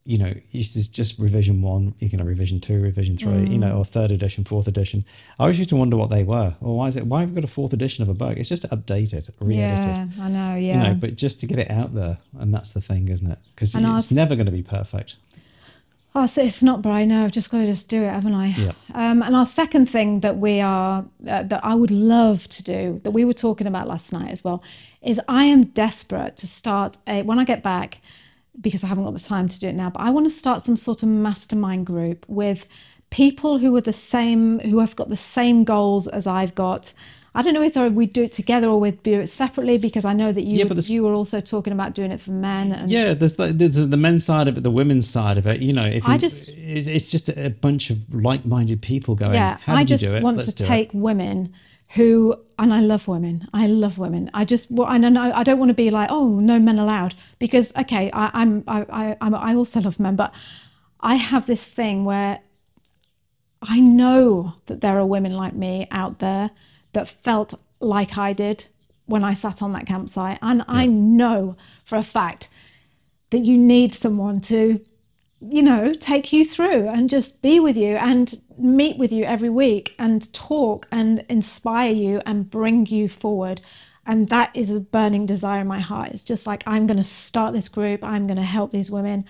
you 0.04 0.18
know, 0.18 0.34
it's 0.52 0.72
just 0.88 1.18
revision 1.20 1.62
one. 1.62 1.94
You 2.00 2.10
can 2.10 2.18
have 2.18 2.26
revision 2.26 2.60
two, 2.60 2.80
revision 2.80 3.16
three, 3.16 3.42
you 3.42 3.56
Mm. 3.56 3.60
know, 3.60 3.78
or 3.78 3.84
third 3.84 4.10
edition, 4.10 4.42
fourth 4.44 4.66
edition. 4.66 5.04
I 5.38 5.44
always 5.44 5.58
used 5.58 5.70
to 5.70 5.76
wonder 5.76 5.96
what 5.96 6.10
they 6.10 6.24
were. 6.24 6.56
Well, 6.60 6.74
why 6.74 6.88
is 6.88 6.96
it? 6.96 7.06
Why 7.06 7.20
have 7.20 7.30
we 7.30 7.36
got 7.36 7.44
a 7.44 7.48
fourth 7.52 7.72
edition 7.72 8.02
of 8.02 8.08
a 8.08 8.14
book? 8.14 8.36
It's 8.36 8.48
just 8.48 8.68
updated, 8.70 9.30
re-edited. 9.38 9.84
Yeah, 9.86 10.06
I 10.20 10.28
know. 10.28 10.56
Yeah. 10.56 10.72
You 10.72 10.88
know, 10.88 10.94
but 10.94 11.14
just 11.14 11.38
to 11.40 11.46
get 11.46 11.60
it 11.60 11.70
out 11.70 11.94
there, 11.94 12.18
and 12.38 12.52
that's 12.52 12.72
the 12.72 12.80
thing, 12.80 13.08
isn't 13.08 13.30
it? 13.30 13.38
Because 13.54 13.76
it's 13.76 14.10
never 14.10 14.34
going 14.34 14.46
to 14.46 14.52
be 14.52 14.62
perfect. 14.62 15.16
Oh, 16.14 16.26
so 16.26 16.42
it's 16.42 16.62
not, 16.62 16.82
Brian. 16.82 17.08
No, 17.08 17.24
I've 17.24 17.32
just 17.32 17.50
got 17.50 17.58
to 17.58 17.66
just 17.66 17.88
do 17.88 18.02
it, 18.02 18.10
haven't 18.10 18.34
I? 18.34 18.48
Yeah. 18.48 18.72
Um, 18.94 19.22
and 19.22 19.34
our 19.34 19.46
second 19.46 19.88
thing 19.88 20.20
that 20.20 20.36
we 20.36 20.60
are 20.60 21.06
uh, 21.26 21.42
that 21.44 21.64
I 21.64 21.74
would 21.74 21.90
love 21.90 22.48
to 22.48 22.62
do 22.62 23.00
that 23.02 23.12
we 23.12 23.24
were 23.24 23.32
talking 23.32 23.66
about 23.66 23.88
last 23.88 24.12
night 24.12 24.30
as 24.30 24.44
well 24.44 24.62
is 25.00 25.20
I 25.26 25.44
am 25.46 25.64
desperate 25.64 26.36
to 26.38 26.46
start 26.46 26.98
a 27.06 27.22
when 27.22 27.38
I 27.38 27.44
get 27.44 27.62
back 27.62 28.00
because 28.60 28.84
I 28.84 28.88
haven't 28.88 29.04
got 29.04 29.14
the 29.14 29.20
time 29.20 29.48
to 29.48 29.58
do 29.58 29.68
it 29.68 29.74
now, 29.74 29.88
but 29.88 30.00
I 30.00 30.10
want 30.10 30.26
to 30.26 30.30
start 30.30 30.62
some 30.62 30.76
sort 30.76 31.02
of 31.02 31.08
mastermind 31.08 31.86
group 31.86 32.26
with 32.28 32.66
people 33.08 33.58
who 33.58 33.74
are 33.76 33.80
the 33.80 33.92
same 33.92 34.58
who 34.60 34.80
have 34.80 34.96
got 34.96 35.08
the 35.08 35.16
same 35.16 35.64
goals 35.64 36.06
as 36.08 36.26
I've 36.26 36.54
got. 36.54 36.92
I 37.34 37.40
don't 37.42 37.54
know 37.54 37.60
whether 37.60 37.88
we'd 37.88 38.12
do 38.12 38.24
it 38.24 38.32
together 38.32 38.68
or 38.68 38.78
we'd 38.78 39.02
do 39.02 39.20
it 39.20 39.28
separately 39.28 39.78
because 39.78 40.04
I 40.04 40.12
know 40.12 40.32
that 40.32 40.42
you 40.44 40.58
Yeah, 40.66 40.74
you 40.84 41.02
were 41.02 41.14
also 41.14 41.40
talking 41.40 41.72
about 41.72 41.94
doing 41.94 42.10
it 42.12 42.20
for 42.20 42.30
men. 42.30 42.72
And 42.72 42.90
Yeah, 42.90 43.14
there's 43.14 43.34
the, 43.34 43.46
there's 43.54 43.74
the 43.76 43.96
men's 43.96 44.24
side 44.24 44.48
of 44.48 44.58
it, 44.58 44.62
the 44.62 44.70
women's 44.70 45.08
side 45.08 45.38
of 45.38 45.46
it. 45.46 45.62
You 45.62 45.72
know, 45.72 45.86
if 45.86 46.06
I 46.06 46.14
you, 46.14 46.18
just- 46.18 46.50
it's, 46.50 46.88
it's 46.88 47.08
just 47.08 47.30
a 47.30 47.48
bunch 47.48 47.88
of 47.88 48.12
like-minded 48.12 48.82
people 48.82 49.14
going. 49.14 49.32
yeah, 49.34 49.56
How 49.64 49.76
I 49.76 49.84
just 49.84 50.04
do 50.04 50.14
it? 50.14 50.22
want 50.22 50.36
Let's 50.36 50.50
to 50.50 50.54
do 50.56 50.64
it." 50.64 50.66
take 50.66 50.90
women 50.92 51.54
who, 51.94 52.34
and 52.58 52.72
I 52.72 52.80
love 52.80 53.08
women. 53.08 53.48
I 53.54 53.66
love 53.66 53.96
women. 53.98 54.30
I 54.34 54.44
just, 54.44 54.70
well, 54.70 54.86
I 54.88 54.98
know 54.98 55.32
I 55.34 55.42
don't 55.42 55.58
want 55.58 55.70
to 55.70 55.74
be 55.74 55.90
like, 55.90 56.08
oh, 56.10 56.38
no 56.38 56.58
men 56.58 56.78
allowed, 56.78 57.14
because 57.38 57.74
okay, 57.76 58.10
I, 58.12 58.30
I'm, 58.34 58.62
I, 58.66 58.86
I, 58.90 59.16
I'm, 59.22 59.34
I 59.34 59.54
also 59.54 59.80
love 59.80 59.98
men, 60.00 60.16
but 60.16 60.32
I 61.00 61.14
have 61.16 61.46
this 61.46 61.64
thing 61.64 62.04
where 62.04 62.40
I 63.62 63.78
know 63.80 64.54
that 64.66 64.80
there 64.80 64.98
are 64.98 65.06
women 65.06 65.32
like 65.36 65.54
me 65.54 65.86
out 65.90 66.18
there 66.18 66.50
that 66.92 67.08
felt 67.08 67.54
like 67.80 68.18
I 68.18 68.32
did 68.32 68.66
when 69.06 69.24
I 69.24 69.34
sat 69.34 69.62
on 69.62 69.72
that 69.72 69.86
campsite, 69.86 70.38
and 70.42 70.64
I 70.68 70.86
know 70.86 71.56
for 71.84 71.96
a 71.96 72.04
fact 72.04 72.48
that 73.30 73.40
you 73.40 73.58
need 73.58 73.94
someone 73.94 74.40
to 74.42 74.80
you 75.48 75.62
know, 75.62 75.92
take 75.94 76.32
you 76.32 76.44
through 76.44 76.88
and 76.88 77.10
just 77.10 77.42
be 77.42 77.58
with 77.58 77.76
you 77.76 77.96
and 77.96 78.40
meet 78.58 78.96
with 78.96 79.12
you 79.12 79.24
every 79.24 79.50
week 79.50 79.94
and 79.98 80.32
talk 80.32 80.86
and 80.92 81.24
inspire 81.28 81.90
you 81.90 82.20
and 82.24 82.48
bring 82.48 82.86
you 82.86 83.08
forward. 83.08 83.60
And 84.06 84.28
that 84.28 84.54
is 84.54 84.70
a 84.70 84.80
burning 84.80 85.26
desire 85.26 85.60
in 85.60 85.66
my 85.66 85.80
heart. 85.80 86.10
It's 86.12 86.24
just 86.24 86.46
like, 86.46 86.62
I'm 86.66 86.86
going 86.86 86.96
to 86.96 87.04
start 87.04 87.54
this 87.54 87.68
group. 87.68 88.02
I'm 88.04 88.26
going 88.26 88.36
to 88.36 88.42
help 88.42 88.70
these 88.70 88.90
women. 88.90 89.24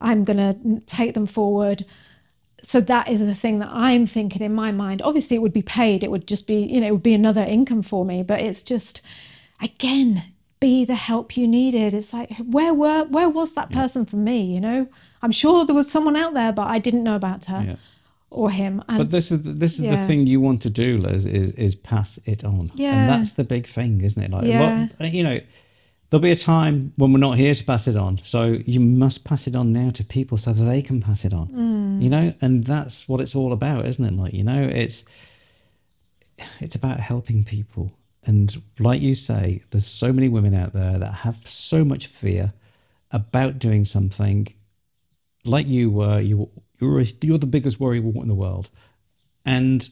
I'm 0.00 0.24
going 0.24 0.36
to 0.36 0.80
take 0.86 1.14
them 1.14 1.26
forward. 1.26 1.84
So 2.62 2.80
that 2.80 3.08
is 3.08 3.24
the 3.24 3.34
thing 3.34 3.58
that 3.60 3.68
I'm 3.70 4.06
thinking 4.06 4.42
in 4.42 4.52
my 4.54 4.72
mind. 4.72 5.00
Obviously, 5.02 5.36
it 5.36 5.40
would 5.42 5.52
be 5.52 5.62
paid. 5.62 6.02
It 6.02 6.10
would 6.10 6.26
just 6.26 6.46
be, 6.46 6.56
you 6.60 6.80
know, 6.80 6.88
it 6.88 6.90
would 6.92 7.02
be 7.02 7.14
another 7.14 7.42
income 7.42 7.82
for 7.82 8.04
me. 8.04 8.22
But 8.22 8.40
it's 8.40 8.62
just, 8.62 9.02
again, 9.62 10.24
be 10.58 10.84
the 10.84 10.94
help 10.94 11.36
you 11.36 11.46
needed. 11.46 11.94
It's 11.94 12.12
like, 12.12 12.32
where 12.38 12.74
were, 12.74 13.04
where 13.04 13.28
was 13.28 13.54
that 13.54 13.70
person 13.70 14.04
for 14.06 14.16
me? 14.16 14.42
You 14.42 14.60
know, 14.60 14.88
I'm 15.22 15.30
sure 15.32 15.64
there 15.64 15.74
was 15.76 15.90
someone 15.90 16.16
out 16.16 16.34
there, 16.34 16.52
but 16.52 16.66
I 16.66 16.78
didn't 16.78 17.04
know 17.04 17.16
about 17.16 17.44
her 17.46 17.62
Yeah. 17.68 17.76
or 18.30 18.50
him. 18.50 18.82
And 18.88 18.98
But 18.98 19.10
this 19.10 19.30
is 19.30 19.42
this 19.42 19.78
is 19.78 19.84
Yeah. 19.84 19.96
the 19.96 20.06
thing 20.06 20.26
you 20.26 20.40
want 20.40 20.62
to 20.62 20.70
do, 20.70 20.98
Liz, 20.98 21.26
is 21.26 21.50
is 21.52 21.74
pass 21.74 22.18
it 22.26 22.42
on. 22.44 22.70
Yeah. 22.74 22.94
And 22.94 23.08
that's 23.08 23.32
the 23.32 23.44
big 23.44 23.66
thing, 23.66 24.00
isn't 24.00 24.20
it? 24.22 24.30
Like 24.30 24.44
a 24.44 24.48
Yeah. 24.48 24.88
lot, 25.00 25.12
you 25.14 25.22
know, 25.22 25.40
there'll 26.10 26.22
be 26.22 26.30
a 26.30 26.36
time 26.36 26.92
when 26.96 27.12
we're 27.12 27.18
not 27.18 27.36
here 27.36 27.54
to 27.54 27.64
pass 27.64 27.88
it 27.88 27.96
on. 27.96 28.20
So 28.24 28.58
you 28.64 28.80
must 28.80 29.24
pass 29.24 29.46
it 29.46 29.56
on 29.56 29.72
now 29.72 29.90
to 29.90 30.04
people 30.04 30.38
so 30.38 30.52
that 30.52 30.64
they 30.64 30.82
can 30.82 31.00
pass 31.00 31.24
it 31.24 31.32
on. 31.32 31.48
Mm. 31.48 32.02
You 32.02 32.08
know, 32.08 32.34
and 32.40 32.64
that's 32.64 33.08
what 33.08 33.20
it's 33.20 33.34
all 33.34 33.52
about, 33.52 33.86
isn't 33.86 34.04
it? 34.04 34.12
Like, 34.12 34.32
you 34.32 34.44
know, 34.44 34.62
it's 34.62 35.04
it's 36.60 36.74
about 36.74 37.00
helping 37.00 37.44
people. 37.44 37.92
And 38.24 38.54
like 38.78 39.00
you 39.00 39.14
say, 39.14 39.62
there's 39.70 39.86
so 39.86 40.12
many 40.12 40.28
women 40.28 40.54
out 40.54 40.72
there 40.72 40.98
that 40.98 41.12
have 41.12 41.48
so 41.48 41.84
much 41.84 42.08
fear 42.08 42.52
about 43.12 43.58
doing 43.58 43.84
something 43.84 44.48
like 45.44 45.66
you 45.66 45.90
were. 45.90 46.20
You 46.20 46.50
you're 46.80 47.04
you're 47.20 47.38
the 47.38 47.46
biggest 47.46 47.80
worry 47.80 47.98
in 47.98 48.28
the 48.28 48.34
world, 48.34 48.68
and 49.44 49.88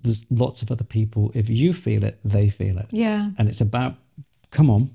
there's 0.00 0.26
lots 0.30 0.62
of 0.62 0.70
other 0.70 0.84
people. 0.84 1.32
If 1.34 1.48
you 1.48 1.74
feel 1.74 2.04
it, 2.04 2.18
they 2.24 2.48
feel 2.48 2.78
it. 2.78 2.86
yeah. 2.90 3.30
And 3.38 3.48
it's 3.48 3.60
about 3.60 3.96
come 4.50 4.70
on, 4.70 4.94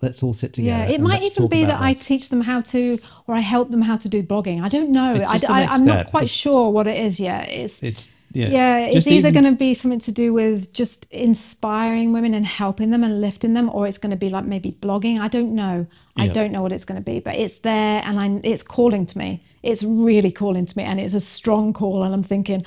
let's 0.00 0.22
all 0.22 0.32
sit 0.32 0.52
together. 0.52 0.84
Yeah, 0.84 0.94
it 0.94 1.00
might 1.00 1.22
even 1.24 1.48
be 1.48 1.64
that 1.64 1.80
I 1.80 1.92
teach 1.94 2.28
them 2.28 2.40
how 2.40 2.60
to, 2.62 2.98
or 3.26 3.34
I 3.34 3.40
help 3.40 3.70
them 3.70 3.82
how 3.82 3.96
to 3.96 4.08
do 4.08 4.22
blogging. 4.22 4.62
I 4.62 4.68
don't 4.68 4.90
know. 4.90 5.18
I, 5.26 5.40
I, 5.48 5.64
I'm 5.66 5.84
not 5.84 6.06
quite 6.10 6.24
It's- 6.24 6.36
sure 6.36 6.70
what 6.70 6.86
it 6.86 6.96
is 7.04 7.18
yet. 7.18 7.50
It's 7.50 7.82
It's 7.82 8.12
yeah. 8.32 8.48
yeah, 8.48 8.78
it's 8.78 9.06
either 9.06 9.30
going 9.30 9.44
to 9.44 9.52
be 9.52 9.72
something 9.72 10.00
to 10.00 10.12
do 10.12 10.34
with 10.34 10.72
just 10.74 11.06
inspiring 11.10 12.12
women 12.12 12.34
and 12.34 12.44
helping 12.44 12.90
them 12.90 13.02
and 13.02 13.20
lifting 13.22 13.54
them, 13.54 13.70
or 13.72 13.86
it's 13.86 13.96
going 13.98 14.10
to 14.10 14.16
be 14.16 14.28
like 14.28 14.44
maybe 14.44 14.72
blogging. 14.72 15.18
I 15.18 15.28
don't 15.28 15.54
know. 15.54 15.86
I 16.16 16.28
don't 16.28 16.52
know 16.52 16.62
what 16.62 16.72
it's 16.72 16.84
going 16.84 17.00
to 17.00 17.04
be, 17.04 17.20
but 17.20 17.36
it's 17.36 17.60
there 17.60 18.02
and 18.04 18.18
I, 18.20 18.40
it's 18.42 18.62
calling 18.62 19.06
to 19.06 19.18
me. 19.18 19.42
It's 19.62 19.82
really 19.82 20.30
calling 20.30 20.66
to 20.66 20.76
me, 20.76 20.84
and 20.84 21.00
it's 21.00 21.14
a 21.14 21.20
strong 21.20 21.72
call. 21.72 22.02
And 22.02 22.12
I'm 22.14 22.22
thinking, 22.22 22.64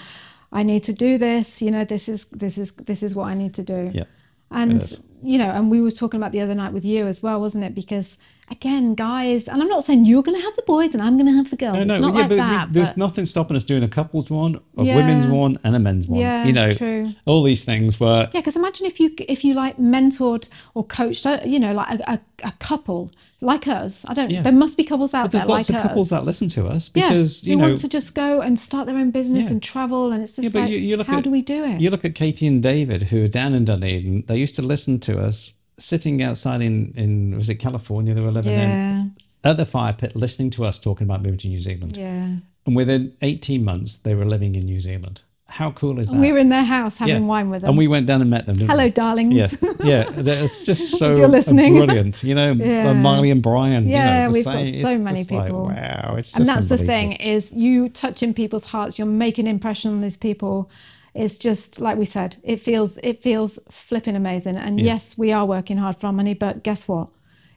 I 0.51 0.63
need 0.63 0.84
to 0.86 0.93
do 0.93 1.17
this. 1.17 1.61
You 1.61 1.69
know, 1.71 1.86
this 1.86 2.09
is 2.09 2.25
this 2.25 2.57
is 2.57 2.71
this 2.73 3.03
is 3.03 3.15
what 3.15 3.27
I 3.27 3.34
need 3.36 3.53
to 3.53 3.63
do. 3.63 3.91
Yeah. 3.93 4.05
And 4.51 4.81
you 5.23 5.37
know, 5.37 5.49
and 5.49 5.69
we 5.69 5.81
were 5.81 5.91
talking 5.91 6.19
about 6.19 6.31
the 6.31 6.41
other 6.41 6.55
night 6.55 6.73
with 6.73 6.83
you 6.83 7.05
as 7.07 7.21
well, 7.21 7.39
wasn't 7.39 7.63
it? 7.63 7.75
Because 7.75 8.17
again, 8.49 8.95
guys, 8.95 9.47
and 9.47 9.61
I'm 9.61 9.67
not 9.67 9.83
saying 9.83 10.05
you're 10.05 10.23
going 10.23 10.37
to 10.37 10.43
have 10.43 10.55
the 10.55 10.63
boys 10.63 10.93
and 10.93 11.01
I'm 11.01 11.15
going 11.15 11.27
to 11.27 11.33
have 11.37 11.49
the 11.51 11.55
girls. 11.57 11.77
No, 11.77 11.83
no, 11.83 11.93
it's 11.95 12.01
not 12.01 12.13
yeah, 12.15 12.19
like 12.21 12.29
but 12.29 12.67
we- 12.67 12.73
there's 12.73 12.89
but- 12.89 12.97
nothing 12.97 13.25
stopping 13.27 13.55
us 13.55 13.63
doing 13.63 13.83
a 13.83 13.87
couples 13.87 14.29
one, 14.31 14.59
a 14.77 14.83
Yeah. 14.83 14.95
women's 14.95 15.27
one, 15.27 15.59
and 15.63 15.75
a 15.75 15.79
men's 15.79 16.07
one. 16.07 16.19
Yeah, 16.19 16.43
you 16.45 16.53
know, 16.53 16.71
true. 16.71 17.13
all 17.25 17.43
these 17.43 17.63
things 17.63 17.99
were 17.99 18.29
Yeah, 18.33 18.39
because 18.41 18.55
imagine 18.55 18.87
if 18.87 18.99
you 18.99 19.13
if 19.27 19.45
you 19.45 19.53
like 19.53 19.77
mentored 19.77 20.49
or 20.73 20.83
coached, 20.83 21.25
uh, 21.27 21.39
you 21.45 21.59
know, 21.59 21.73
like 21.73 21.99
a, 21.99 22.13
a, 22.13 22.19
a 22.47 22.51
couple 22.53 23.11
like 23.43 23.67
us. 23.67 24.05
I 24.07 24.13
don't. 24.13 24.29
Yeah. 24.29 24.43
There 24.43 24.51
must 24.53 24.77
be 24.77 24.83
couples 24.83 25.13
out 25.13 25.23
there. 25.23 25.23
But 25.23 25.31
there's 25.31 25.43
there 25.47 25.55
lots 25.55 25.69
like 25.69 25.79
of 25.79 25.87
couples 25.89 26.11
us. 26.13 26.19
that 26.19 26.25
listen 26.25 26.47
to 26.49 26.67
us 26.67 26.89
because 26.89 27.41
who 27.41 27.49
you 27.49 27.55
know 27.55 27.69
want 27.69 27.79
to 27.79 27.89
just 27.89 28.13
go 28.13 28.39
and 28.41 28.59
start 28.59 28.85
their 28.85 28.95
own 28.97 29.11
business 29.11 29.45
Yeah. 29.45 29.51
and 29.51 29.63
travel, 29.63 30.11
and 30.11 30.21
it's 30.23 30.35
just 30.35 30.43
Yeah, 30.43 30.49
but 30.53 30.59
like, 30.61 30.69
you, 30.69 30.77
you 30.77 30.95
look 30.97 31.07
how 31.07 31.17
at, 31.17 31.23
do 31.23 31.31
we 31.31 31.41
do 31.41 31.63
it? 31.63 31.81
You 31.81 31.89
look 31.89 32.05
at 32.05 32.13
Katie 32.15 32.45
and 32.47 32.61
David, 32.61 33.03
who 33.03 33.23
are 33.23 33.27
down 33.27 33.53
in 33.53 33.65
Dunedin. 33.65 34.25
They 34.27 34.37
used 34.37 34.55
to 34.55 34.61
listen 34.61 34.99
to 35.01 35.19
us 35.19 35.53
sitting 35.79 36.21
outside 36.21 36.61
in, 36.61 36.93
in 36.95 37.35
was 37.35 37.49
it 37.49 37.55
California? 37.55 38.13
They 38.13 38.21
were 38.21 38.31
living 38.31 38.53
in 38.53 39.15
at 39.43 39.57
the 39.57 39.65
fire 39.65 39.93
pit, 39.93 40.15
listening 40.15 40.51
to 40.51 40.63
us 40.65 40.77
talking 40.77 41.05
about 41.07 41.23
moving 41.23 41.39
to 41.39 41.47
New 41.47 41.59
Zealand. 41.59 41.97
yeah. 41.97 42.35
And 42.67 42.75
within 42.75 43.13
18 43.23 43.63
months, 43.65 43.97
they 43.97 44.13
were 44.13 44.23
living 44.25 44.53
in 44.53 44.65
New 44.65 44.79
Zealand. 44.79 45.21
How 45.51 45.71
cool 45.71 45.99
is 45.99 46.09
that? 46.09 46.17
We 46.19 46.31
were 46.31 46.37
in 46.37 46.49
their 46.49 46.63
house 46.63 46.97
having 46.97 47.15
Yeah. 47.23 47.27
wine 47.33 47.49
with 47.49 47.61
them. 47.61 47.69
And 47.69 47.77
we 47.77 47.87
went 47.87 48.07
down 48.07 48.21
and 48.21 48.29
met 48.29 48.45
them. 48.45 48.57
Hello, 48.59 48.85
we? 48.85 48.89
darlings. 48.89 49.33
Yeah, 49.33 49.49
yeah. 49.83 50.09
It's 50.45 50.65
just 50.65 50.97
so 50.97 51.15
you're 51.15 51.27
listening. 51.27 51.75
brilliant. 51.75 52.23
You 52.23 52.35
know, 52.35 52.53
Yeah. 52.53 52.89
uh, 52.89 52.93
Miley 52.93 53.31
and 53.31 53.41
Brian. 53.43 53.87
Yeah, 53.87 53.97
you 54.23 54.27
know, 54.27 54.31
we've 54.33 54.45
got 54.45 54.53
so 54.53 54.59
it's 54.61 55.03
many 55.03 55.19
just 55.19 55.31
like, 55.31 55.45
people. 55.47 55.65
wow, 55.65 56.15
it's 56.17 56.29
just 56.31 56.39
and 56.39 56.47
that's 56.47 56.69
the 56.69 56.77
thing 56.77 57.13
is 57.13 57.51
you 57.53 57.89
touching 57.89 58.33
people's 58.33 58.65
hearts 58.65 58.97
you're 58.97 59.07
making 59.07 59.45
an 59.45 59.51
impression 59.51 59.91
on 59.91 60.01
these 60.01 60.17
people 60.17 60.69
it's 61.13 61.37
just 61.37 61.79
like 61.81 61.97
we 61.97 62.05
said 62.05 62.37
it 62.43 62.61
feels 62.61 62.97
it 63.03 63.21
feels 63.21 63.59
flipping 63.69 64.15
amazing 64.15 64.55
and 64.55 64.79
yes 64.79 65.17
we 65.17 65.31
are 65.33 65.45
working 65.45 65.77
hard 65.77 65.97
for 65.97 66.07
our 66.07 66.13
money 66.13 66.33
but 66.33 66.63
guess 66.63 66.87
what 66.87 67.09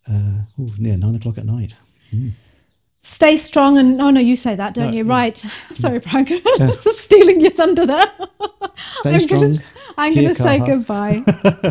Uh, 0.07 0.45
ooh, 0.59 0.71
yeah, 0.77 0.95
nine 0.95 1.15
o'clock 1.15 1.37
at 1.37 1.45
night. 1.45 1.73
Stay 3.07 3.37
strong 3.37 3.77
and 3.77 4.01
oh 4.01 4.09
no, 4.09 4.19
you 4.19 4.35
say 4.35 4.55
that, 4.55 4.73
don't 4.73 4.87
No, 4.89 4.97
you? 4.97 5.03
no. 5.03 5.09
Right. 5.13 5.37
Sorry, 5.75 5.99
Brian. 5.99 6.25
Stealing 6.73 7.39
your 7.39 7.51
thunder 7.51 7.85
there. 7.85 8.11
Stay 8.75 9.13
I'm 9.13 9.19
strong. 9.19 9.41
Gonna, 9.41 9.59
I'm 9.95 10.15
going 10.15 10.27
to 10.29 10.33
say 10.35 10.57
goodbye. 10.57 11.23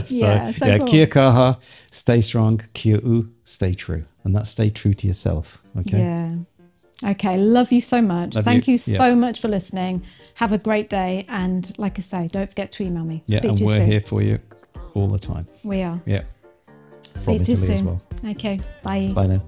Yeah. 0.07 0.53
So 0.53 0.67
yeah, 0.67 0.79
go 0.79 0.85
on. 0.85 0.91
kia 0.91 1.07
kaha, 1.09 1.59
stay 1.91 2.21
strong, 2.21 2.61
kia 2.75 3.01
u, 3.01 3.33
stay 3.45 3.75
true. 3.75 4.05
And 4.23 4.35
that's 4.37 4.49
stay 4.51 4.71
true 4.71 4.95
to 4.95 5.07
yourself. 5.09 5.61
Okay. 5.81 5.99
Yeah. 5.99 7.11
Okay. 7.11 7.37
Love 7.37 7.73
you 7.73 7.81
so 7.81 8.01
much. 8.01 8.37
Love 8.37 8.45
Thank 8.45 8.69
you. 8.69 8.75
you, 8.75 8.81
Yeah. 8.87 8.99
so 8.99 9.17
much 9.17 9.41
for 9.41 9.49
listening. 9.49 10.05
Have 10.35 10.53
a 10.53 10.59
great 10.59 10.89
day. 10.89 11.27
And 11.29 11.77
like 11.79 11.99
I 11.99 12.03
say, 12.03 12.29
don't 12.29 12.49
forget 12.49 12.71
to 12.73 12.85
email 12.85 13.03
me. 13.05 13.25
Yeah, 13.27 13.41
Speak 13.41 13.51
and 13.51 13.61
we're 13.61 13.79
soon. 13.79 13.91
here 13.91 14.01
for 14.03 14.23
you 14.23 14.39
all 14.95 15.09
the 15.09 15.19
time. 15.19 15.49
We 15.65 15.83
are. 15.83 16.01
Yeah. 16.07 16.23
Speak 17.17 17.43
to 17.43 17.51
you 17.51 17.57
soon. 17.57 17.87
well. 17.87 18.01
Okay. 18.25 18.61
Bye. 18.85 19.11
Bye 19.13 19.27
now. 19.27 19.43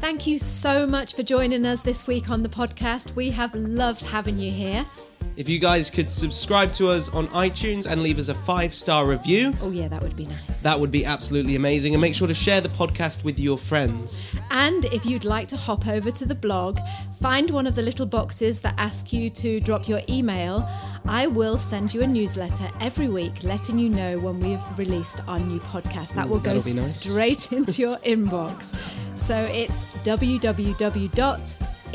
Thank 0.00 0.26
you 0.26 0.38
so 0.38 0.86
much 0.86 1.14
for 1.14 1.22
joining 1.22 1.66
us 1.66 1.82
this 1.82 2.06
week 2.06 2.30
on 2.30 2.42
the 2.42 2.48
podcast. 2.48 3.16
We 3.16 3.30
have 3.30 3.54
loved 3.54 4.04
having 4.04 4.38
you 4.38 4.50
here. 4.50 4.84
If 5.36 5.50
you 5.50 5.58
guys 5.58 5.90
could 5.90 6.10
subscribe 6.10 6.72
to 6.74 6.88
us 6.88 7.10
on 7.10 7.28
iTunes 7.28 7.86
and 7.86 8.02
leave 8.02 8.18
us 8.18 8.30
a 8.30 8.34
five 8.34 8.74
star 8.74 9.06
review, 9.06 9.52
Oh, 9.60 9.70
yeah, 9.70 9.86
that 9.88 10.00
would 10.02 10.16
be 10.16 10.24
nice. 10.24 10.62
that 10.62 10.80
would 10.80 10.90
be 10.90 11.04
absolutely 11.04 11.56
amazing. 11.56 11.92
And 11.94 12.00
make 12.00 12.14
sure 12.14 12.26
to 12.26 12.32
share 12.32 12.62
the 12.62 12.70
podcast 12.70 13.22
with 13.22 13.38
your 13.38 13.58
friends. 13.58 14.30
And 14.50 14.86
if 14.86 15.04
you'd 15.04 15.26
like 15.26 15.46
to 15.48 15.56
hop 15.58 15.86
over 15.88 16.10
to 16.10 16.24
the 16.24 16.34
blog, 16.34 16.78
find 17.20 17.50
one 17.50 17.66
of 17.66 17.74
the 17.74 17.82
little 17.82 18.06
boxes 18.06 18.62
that 18.62 18.74
ask 18.78 19.12
you 19.12 19.28
to 19.28 19.60
drop 19.60 19.86
your 19.88 20.00
email. 20.08 20.66
I 21.04 21.26
will 21.26 21.58
send 21.58 21.92
you 21.92 22.00
a 22.00 22.06
newsletter 22.06 22.70
every 22.80 23.08
week 23.08 23.44
letting 23.44 23.78
you 23.78 23.90
know 23.90 24.18
when 24.18 24.40
we've 24.40 24.78
released 24.78 25.20
our 25.28 25.38
new 25.38 25.60
podcast. 25.60 26.14
That 26.14 26.26
will 26.26 26.38
go 26.40 26.54
that'll 26.54 26.64
be 26.64 26.76
nice. 26.76 27.00
straight 27.10 27.52
into 27.52 27.82
your 27.82 27.98
inbox. 27.98 28.74
So 29.16 29.36
it's 29.52 29.84